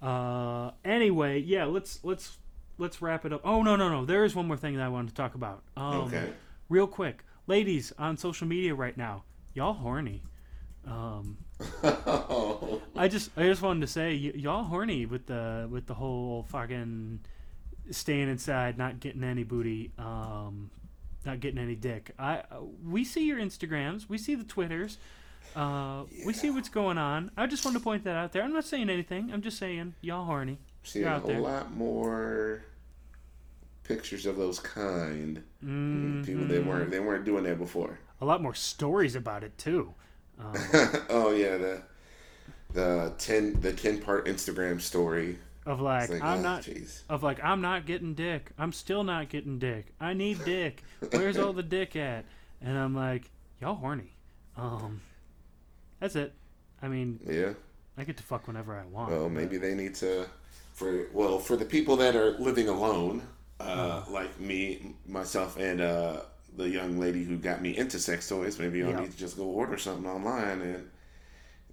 uh, 0.00 0.72
anyway, 0.84 1.38
yeah, 1.38 1.64
let's 1.64 2.00
let's 2.02 2.36
let's 2.78 3.00
wrap 3.00 3.24
it 3.24 3.32
up. 3.32 3.42
Oh 3.44 3.62
no, 3.62 3.76
no, 3.76 3.88
no, 3.88 4.04
there 4.04 4.24
is 4.24 4.34
one 4.34 4.46
more 4.46 4.56
thing 4.56 4.76
that 4.76 4.82
I 4.82 4.88
wanted 4.88 5.10
to 5.10 5.14
talk 5.14 5.34
about. 5.34 5.62
Um, 5.76 6.02
okay. 6.02 6.32
real 6.68 6.86
quick, 6.86 7.24
ladies 7.46 7.92
on 7.98 8.16
social 8.16 8.46
media 8.46 8.74
right 8.74 8.96
now, 8.96 9.24
y'all 9.54 9.72
horny. 9.72 10.22
Um, 10.86 11.38
oh, 11.84 12.80
I 12.96 13.08
just 13.08 13.30
I 13.36 13.44
just 13.44 13.62
wanted 13.62 13.80
to 13.82 13.86
say 13.86 14.10
y- 14.14 14.38
y'all 14.38 14.64
horny 14.64 15.06
with 15.06 15.26
the 15.26 15.68
with 15.70 15.86
the 15.86 15.94
whole 15.94 16.44
fucking 16.48 17.20
staying 17.90 18.28
inside, 18.28 18.78
not 18.78 19.00
getting 19.00 19.24
any 19.24 19.42
booty, 19.44 19.92
um, 19.98 20.70
not 21.24 21.40
getting 21.40 21.58
any 21.58 21.74
dick. 21.74 22.12
I 22.18 22.42
we 22.84 23.04
see 23.04 23.26
your 23.26 23.38
Instagrams, 23.38 24.08
we 24.08 24.18
see 24.18 24.34
the 24.34 24.44
Twitters, 24.44 24.98
uh, 25.56 26.04
we 26.24 26.32
see 26.32 26.50
what's 26.50 26.68
going 26.68 26.98
on. 26.98 27.30
I 27.36 27.46
just 27.46 27.64
wanted 27.64 27.78
to 27.78 27.84
point 27.84 28.04
that 28.04 28.16
out 28.16 28.32
there. 28.32 28.42
I'm 28.42 28.52
not 28.52 28.64
saying 28.64 28.88
anything. 28.90 29.30
I'm 29.32 29.42
just 29.42 29.58
saying 29.58 29.94
y'all 30.00 30.24
horny. 30.24 30.58
seeing 30.82 31.06
a 31.06 31.20
there. 31.24 31.40
lot 31.40 31.72
more 31.74 32.64
pictures 33.84 34.26
of 34.26 34.36
those 34.36 34.60
kind. 34.60 35.42
Mm, 35.64 36.24
People 36.24 36.44
they 36.46 36.60
weren't 36.60 36.90
they 36.90 37.00
weren't 37.00 37.24
doing 37.24 37.44
that 37.44 37.58
before. 37.58 37.98
a 38.20 38.24
lot 38.24 38.40
more 38.42 38.54
stories 38.54 39.14
about 39.16 39.42
it 39.42 39.56
too. 39.58 39.94
Um, 40.38 40.54
oh 41.10 41.32
yeah, 41.32 41.56
the 41.58 41.82
the 42.72 43.12
ten 43.18 43.60
the 43.60 43.72
ten 43.72 44.00
part 44.00 44.26
Instagram 44.26 44.80
story. 44.80 45.38
of 45.66 45.80
like, 45.80 46.08
like, 46.10 46.22
I'm 46.22 46.40
oh, 46.40 46.42
not 46.42 46.62
jeez. 46.62 47.02
of 47.08 47.22
like 47.22 47.42
I'm 47.42 47.60
not 47.60 47.86
getting 47.86 48.14
dick. 48.14 48.50
I'm 48.58 48.72
still 48.72 49.04
not 49.04 49.28
getting 49.28 49.58
dick. 49.58 49.92
I 50.00 50.14
need 50.14 50.44
dick. 50.44 50.82
Where's 51.10 51.38
all 51.38 51.52
the 51.52 51.62
dick 51.62 51.94
at? 51.96 52.24
And 52.60 52.76
I'm 52.78 52.94
like, 52.94 53.30
y'all 53.60 53.74
horny. 53.74 54.12
Um, 54.56 55.00
that's 56.00 56.16
it. 56.16 56.32
I 56.80 56.88
mean, 56.88 57.20
Yeah. 57.28 57.52
I 57.96 58.04
get 58.04 58.16
to 58.16 58.22
fuck 58.22 58.46
whenever 58.46 58.74
I 58.76 58.84
want. 58.86 59.10
Well, 59.10 59.28
maybe 59.28 59.58
they 59.58 59.74
need 59.74 59.94
to 59.96 60.26
for 60.72 61.06
well 61.12 61.38
for 61.38 61.56
the 61.56 61.64
people 61.64 61.96
that 61.96 62.16
are 62.16 62.32
living 62.38 62.68
alone, 62.68 63.22
uh, 63.60 64.02
like 64.08 64.40
me, 64.40 64.94
myself, 65.06 65.58
and 65.58 65.80
uh, 65.80 66.20
the 66.56 66.68
young 66.68 66.98
lady 66.98 67.24
who 67.24 67.36
got 67.36 67.62
me 67.62 67.76
into 67.76 67.98
sex 67.98 68.28
toys. 68.28 68.58
Maybe 68.58 68.78
y'all 68.80 68.90
Yeah. 68.90 69.00
need 69.00 69.12
to 69.12 69.16
just 69.16 69.36
go 69.36 69.44
order 69.44 69.78
something 69.78 70.06
online 70.06 70.60
and 70.60 70.90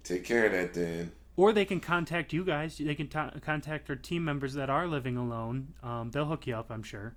take 0.04 0.24
care 0.24 0.46
of 0.46 0.52
that. 0.52 0.74
Then 0.74 1.12
Or 1.36 1.52
they 1.52 1.64
can 1.64 1.80
contact 1.80 2.32
you 2.32 2.44
guys. 2.44 2.78
They 2.78 2.94
can 2.94 3.08
ta 3.08 3.30
contact 3.42 3.88
our 3.90 3.96
team 3.96 4.24
members 4.24 4.54
that 4.54 4.70
are 4.70 4.86
living 4.86 5.16
alone. 5.16 5.74
Um, 5.82 6.10
they'll 6.10 6.26
hook 6.26 6.46
you 6.46 6.54
up, 6.56 6.70
I'm 6.70 6.82
sure. 6.82 7.14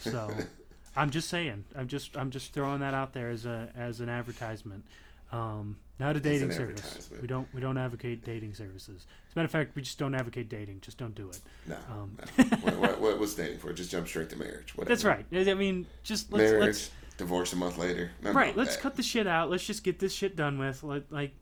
So, 0.00 0.32
I'm 0.96 1.10
just 1.10 1.28
saying. 1.28 1.64
I'm 1.76 1.88
just 1.88 2.16
I'm 2.16 2.30
just 2.30 2.52
throwing 2.52 2.80
that 2.80 2.94
out 2.94 3.12
there 3.12 3.30
as 3.30 3.44
a 3.46 3.70
as 3.76 4.00
an 4.00 4.08
advertisement. 4.08 4.84
Um, 5.32 5.76
not 5.98 6.16
a 6.16 6.20
dating 6.20 6.52
service. 6.52 7.08
We 7.20 7.26
don't 7.26 7.48
we 7.54 7.60
don't 7.60 7.78
advocate 7.78 8.24
dating 8.24 8.54
services. 8.54 9.06
As 9.28 9.34
a 9.34 9.38
matter 9.38 9.46
of 9.46 9.50
fact, 9.50 9.74
we 9.74 9.82
just 9.82 9.98
don't 9.98 10.14
advocate 10.14 10.48
dating. 10.48 10.80
Just 10.80 10.98
don't 10.98 11.14
do 11.14 11.30
it. 11.30 11.40
no, 11.66 11.76
Um. 11.90 12.16
no. 12.38 12.44
what, 12.60 12.76
what, 12.76 13.00
what 13.00 13.18
was 13.18 13.34
dating 13.34 13.58
for? 13.58 13.72
Just 13.72 13.90
jump 13.90 14.06
straight 14.06 14.28
to 14.30 14.36
marriage. 14.36 14.76
Whatever. 14.76 14.94
That's 14.94 15.04
right. 15.04 15.48
I 15.48 15.54
mean, 15.54 15.86
just 16.02 16.32
let's 16.32 16.50
marriage, 16.50 16.66
let's 16.66 16.90
divorce 17.16 17.52
a 17.54 17.56
month 17.56 17.78
later. 17.78 18.10
None 18.22 18.34
right. 18.34 18.56
Let's 18.56 18.76
that. 18.76 18.82
cut 18.82 18.96
the 18.96 19.02
shit 19.02 19.26
out. 19.26 19.50
Let's 19.50 19.64
just 19.64 19.84
get 19.84 19.98
this 19.98 20.12
shit 20.12 20.36
done 20.36 20.58
with. 20.58 20.82
Like, 20.82 21.04
like 21.10 21.32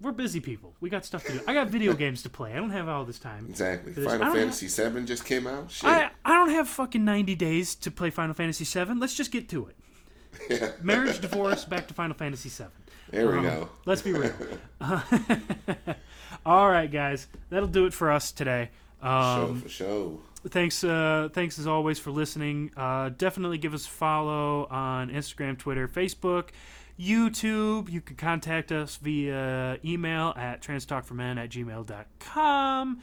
we're 0.00 0.12
busy 0.12 0.38
people. 0.40 0.74
We 0.80 0.90
got 0.90 1.04
stuff 1.04 1.24
to 1.24 1.32
do. 1.32 1.40
I 1.48 1.54
got 1.54 1.68
video 1.68 1.92
games 2.04 2.22
to 2.22 2.30
play. 2.30 2.52
I 2.52 2.56
don't 2.56 2.70
have 2.70 2.88
all 2.88 3.04
this 3.04 3.18
time. 3.18 3.46
Exactly. 3.48 3.92
I 3.92 4.18
Final 4.18 4.32
Fantasy 4.32 4.68
Seven 4.68 5.06
just 5.06 5.24
came 5.24 5.46
out. 5.46 5.70
Shit. 5.72 5.90
I 5.90 6.10
I 6.24 6.34
don't 6.34 6.50
have 6.50 6.68
fucking 6.68 7.04
ninety 7.04 7.34
days 7.34 7.74
to 7.76 7.90
play 7.90 8.10
Final 8.10 8.34
Fantasy 8.34 8.64
VII. 8.64 8.94
Let's 8.94 9.14
just 9.14 9.32
get 9.32 9.48
to 9.48 9.66
it. 9.66 9.76
yeah. 10.50 10.70
Marriage, 10.82 11.20
divorce, 11.20 11.64
back 11.64 11.86
to 11.88 11.94
Final 11.94 12.16
Fantasy 12.16 12.48
VII. 12.48 12.68
There 13.10 13.28
we 13.30 13.38
Um, 13.38 13.42
go. 13.44 13.68
Let's 13.86 14.02
be 14.02 14.12
real. 14.12 14.32
all 16.46 16.70
right, 16.70 16.90
guys, 16.90 17.26
that'll 17.50 17.68
do 17.68 17.86
it 17.86 17.92
for 17.92 18.10
us 18.10 18.32
today. 18.32 18.70
show 19.02 19.08
Um, 19.08 19.60
for 19.60 19.68
show. 19.68 20.20
thanks, 20.48 20.82
uh, 20.84 21.28
thanks 21.32 21.58
as 21.58 21.66
always 21.66 21.98
for 21.98 22.10
listening. 22.10 22.70
Uh, 22.76 23.10
definitely 23.16 23.58
give 23.58 23.74
us 23.74 23.86
a 23.86 23.90
follow 23.90 24.66
on 24.70 25.10
Instagram, 25.10 25.58
Twitter, 25.58 25.86
Facebook, 25.88 26.48
YouTube. 26.98 27.90
You 27.90 28.00
can 28.00 28.16
contact 28.16 28.72
us 28.72 28.96
via 28.96 29.78
email 29.84 30.32
at 30.36 30.62
transtalkformen 30.62 31.38
at 31.42 31.50
gmail.com. 31.50 33.00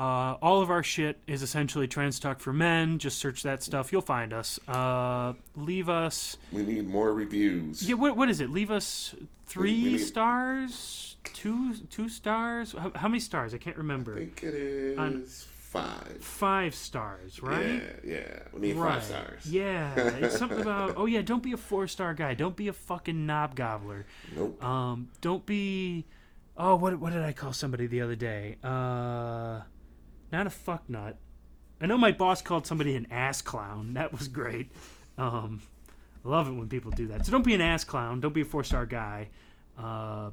Uh, 0.00 0.38
all 0.40 0.62
of 0.62 0.70
our 0.70 0.82
shit 0.82 1.18
is 1.26 1.42
essentially 1.42 1.86
Trans 1.86 2.18
Talk 2.18 2.40
for 2.40 2.54
Men. 2.54 2.98
Just 2.98 3.18
search 3.18 3.42
that 3.42 3.62
stuff. 3.62 3.92
You'll 3.92 4.00
find 4.00 4.32
us. 4.32 4.58
Uh, 4.66 5.34
leave 5.56 5.90
us. 5.90 6.38
We 6.52 6.62
need 6.62 6.88
more 6.88 7.12
reviews. 7.12 7.86
Yeah, 7.86 7.96
what, 7.96 8.16
what 8.16 8.30
is 8.30 8.40
it? 8.40 8.48
Leave 8.48 8.70
us 8.70 9.14
three 9.46 9.82
We 9.84 9.90
need- 9.92 9.98
stars, 9.98 11.16
two 11.22 11.74
two 11.90 12.08
stars. 12.08 12.72
How, 12.72 12.90
how 12.94 13.08
many 13.08 13.20
stars? 13.20 13.52
I 13.52 13.58
can't 13.58 13.76
remember. 13.76 14.14
I 14.14 14.18
think 14.20 14.42
it 14.42 14.54
is 14.54 14.98
On- 14.98 15.22
five. 15.26 16.16
Five 16.20 16.74
stars, 16.74 17.42
right? 17.42 17.82
Yeah, 18.02 18.12
yeah. 18.12 18.38
We 18.54 18.60
need 18.60 18.76
right. 18.76 18.94
five 18.94 19.04
stars. 19.04 19.44
Yeah, 19.46 19.94
it's 19.96 20.38
something 20.42 20.62
about. 20.62 20.94
Oh 20.96 21.04
yeah, 21.04 21.20
don't 21.20 21.42
be 21.42 21.52
a 21.52 21.58
four 21.58 21.86
star 21.86 22.14
guy. 22.14 22.32
Don't 22.32 22.56
be 22.56 22.68
a 22.68 22.72
fucking 22.72 23.26
knob 23.26 23.54
gobbler. 23.54 24.06
Nope. 24.34 24.64
Um, 24.64 25.10
don't 25.20 25.44
be. 25.44 26.06
Oh, 26.56 26.76
what 26.76 26.98
what 26.98 27.12
did 27.12 27.22
I 27.22 27.32
call 27.34 27.52
somebody 27.52 27.86
the 27.86 28.00
other 28.00 28.16
day? 28.16 28.56
Uh, 28.64 29.60
not 30.32 30.46
a 30.46 30.50
fuck 30.50 30.88
nut. 30.88 31.16
I 31.80 31.86
know 31.86 31.96
my 31.96 32.12
boss 32.12 32.42
called 32.42 32.66
somebody 32.66 32.94
an 32.94 33.06
ass 33.10 33.40
clown. 33.42 33.94
That 33.94 34.12
was 34.12 34.28
great. 34.28 34.70
Um, 35.16 35.62
I 36.24 36.28
love 36.28 36.48
it 36.48 36.52
when 36.52 36.68
people 36.68 36.90
do 36.90 37.08
that. 37.08 37.24
So 37.24 37.32
don't 37.32 37.44
be 37.44 37.54
an 37.54 37.60
ass 37.60 37.84
clown. 37.84 38.20
Don't 38.20 38.34
be 38.34 38.42
a 38.42 38.44
four 38.44 38.64
star 38.64 38.86
guy. 38.86 39.28
Uh, 39.78 40.30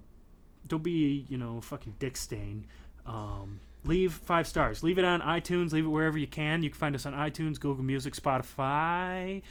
don't 0.68 0.84
be 0.84 1.26
you 1.30 1.38
know 1.38 1.57
a 1.57 1.61
fucking 1.61 1.95
dick 1.99 2.18
stain. 2.18 2.65
Um, 3.06 3.60
leave 3.86 4.14
five 4.14 4.48
stars. 4.48 4.84
Leave 4.84 4.98
it 4.98 5.06
on 5.06 5.22
iTunes. 5.22 5.72
Leave 5.72 5.86
it 5.86 5.90
wherever 5.90 6.18
you 6.18 6.28
can. 6.28 6.64
You 6.64 6.69
can 6.69 6.78
find 6.78 6.95
us 6.95 7.06
on 7.06 7.14
iTunes, 7.14 7.60
Google 7.60 7.84
Music, 7.84 8.14
Spotify. 8.15 9.41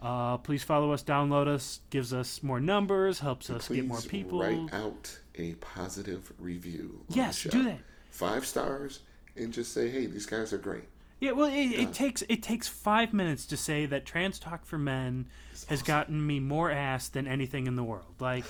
Uh, 0.00 0.36
please 0.38 0.62
follow 0.62 0.92
us, 0.92 1.02
download 1.02 1.46
us, 1.46 1.80
gives 1.88 2.12
us 2.12 2.42
more 2.42 2.60
numbers, 2.60 3.20
helps 3.20 3.48
us 3.48 3.68
get 3.68 3.86
more 3.86 4.00
people. 4.00 4.40
write 4.40 4.74
out 4.74 5.18
a 5.36 5.54
positive 5.54 6.32
review. 6.38 7.04
Yes, 7.08 7.42
do 7.44 7.62
that. 7.62 7.78
Five 8.10 8.44
stars, 8.44 9.00
and 9.36 9.52
just 9.52 9.72
say, 9.72 9.88
"Hey, 9.90 10.06
these 10.06 10.26
guys 10.26 10.52
are 10.52 10.58
great." 10.58 10.84
Yeah, 11.20 11.32
well, 11.32 11.46
it, 11.46 11.72
it 11.72 11.92
takes 11.92 12.22
it 12.28 12.42
takes 12.42 12.68
five 12.68 13.12
minutes 13.12 13.46
to 13.46 13.56
say 13.56 13.86
that 13.86 14.04
Trans 14.04 14.38
Talk 14.38 14.66
for 14.66 14.78
Men 14.78 15.26
has 15.68 15.82
gotten 15.82 16.26
me 16.26 16.40
more 16.40 16.70
ass 16.70 17.08
than 17.08 17.26
anything 17.26 17.66
in 17.66 17.76
the 17.76 17.84
world. 17.84 18.14
Like, 18.20 18.44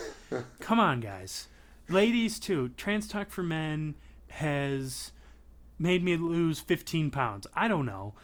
come 0.60 0.80
on, 0.80 1.00
guys, 1.00 1.48
ladies 1.88 2.40
too. 2.40 2.70
Trans 2.76 3.06
Talk 3.06 3.30
for 3.30 3.42
Men 3.42 3.94
has 4.28 5.12
made 5.78 6.02
me 6.02 6.16
lose 6.16 6.58
fifteen 6.58 7.10
pounds. 7.10 7.46
I 7.54 7.68
don't 7.68 7.86
know. 7.86 8.14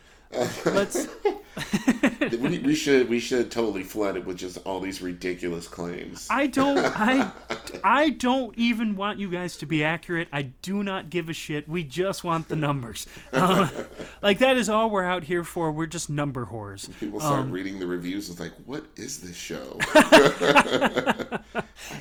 Let's. 0.65 1.07
we, 2.41 2.59
we 2.59 2.75
should 2.75 3.09
we 3.09 3.19
should 3.19 3.51
totally 3.51 3.83
flood 3.83 4.17
it 4.17 4.25
with 4.25 4.37
just 4.37 4.59
all 4.65 4.81
these 4.81 5.03
ridiculous 5.03 5.67
claims. 5.69 6.27
I 6.31 6.47
don't. 6.47 6.79
I. 6.79 7.31
I 7.85 8.11
don't 8.11 8.57
even 8.57 8.97
want 8.97 9.19
you 9.19 9.31
guys 9.31 9.57
to 9.59 9.67
be 9.67 9.83
accurate. 9.85 10.29
I 10.33 10.43
do 10.43 10.83
not 10.83 11.11
give 11.11 11.29
a 11.29 11.33
shit. 11.33 11.69
We 11.69 11.83
just 11.83 12.25
want 12.25 12.49
the 12.49 12.57
numbers. 12.57 13.07
Uh, 13.33 13.69
like 14.23 14.39
that 14.39 14.57
is 14.57 14.69
all 14.69 14.91
we're 14.91 15.05
out 15.05 15.25
here 15.25 15.45
for. 15.45 15.73
We're 15.73 15.87
just 15.87 16.11
number 16.11 16.47
whores. 16.47 16.89
People 16.99 17.21
start 17.21 17.47
reading 17.47 17.79
the 17.79 17.87
reviews. 17.87 18.29
It's 18.31 18.41
like, 18.41 18.53
what 18.67 18.85
is 18.97 19.21
this 19.21 19.37
show? 19.37 19.79
I 19.95 21.41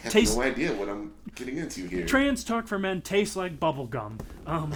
have 0.04 0.12
Taste- 0.12 0.38
no 0.38 0.44
idea 0.44 0.74
what 0.74 0.90
I'm 0.90 1.14
getting 1.36 1.58
into 1.58 1.88
here. 1.88 2.06
Trans 2.06 2.44
Talk 2.44 2.68
for 2.68 2.80
Men 2.80 3.02
tastes 3.02 3.36
like 3.36 3.60
bubble 3.60 3.88
gum. 3.88 4.18
Um, 4.46 4.74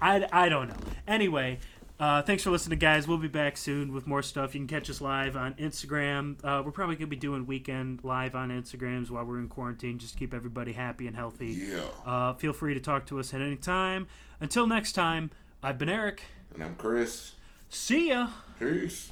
I, 0.00 0.26
I 0.32 0.48
don't 0.48 0.68
know. 0.68 0.76
Anyway, 1.06 1.58
uh, 2.00 2.22
thanks 2.22 2.42
for 2.42 2.50
listening, 2.50 2.78
guys. 2.78 3.08
We'll 3.08 3.18
be 3.18 3.28
back 3.28 3.56
soon 3.56 3.92
with 3.92 4.06
more 4.06 4.22
stuff. 4.22 4.54
You 4.54 4.60
can 4.60 4.68
catch 4.68 4.88
us 4.88 5.00
live 5.00 5.36
on 5.36 5.54
Instagram. 5.54 6.36
Uh, 6.44 6.62
we're 6.64 6.70
probably 6.70 6.94
going 6.94 7.06
to 7.08 7.10
be 7.10 7.16
doing 7.16 7.46
weekend 7.46 8.04
live 8.04 8.34
on 8.34 8.50
Instagrams 8.50 9.10
while 9.10 9.24
we're 9.24 9.38
in 9.38 9.48
quarantine, 9.48 9.98
just 9.98 10.12
to 10.12 10.18
keep 10.18 10.32
everybody 10.32 10.72
happy 10.72 11.06
and 11.06 11.16
healthy. 11.16 11.48
yeah. 11.70 11.80
Uh, 12.06 12.34
feel 12.34 12.52
free 12.52 12.74
to 12.74 12.80
talk 12.80 13.06
to 13.06 13.18
us 13.18 13.34
at 13.34 13.40
any 13.40 13.56
time. 13.56 14.06
Until 14.40 14.66
next 14.66 14.92
time, 14.92 15.30
I've 15.62 15.78
been 15.78 15.88
Eric. 15.88 16.22
And 16.54 16.62
I'm 16.62 16.76
Chris. 16.76 17.32
See 17.68 18.10
ya. 18.10 18.28
Peace. 18.58 19.10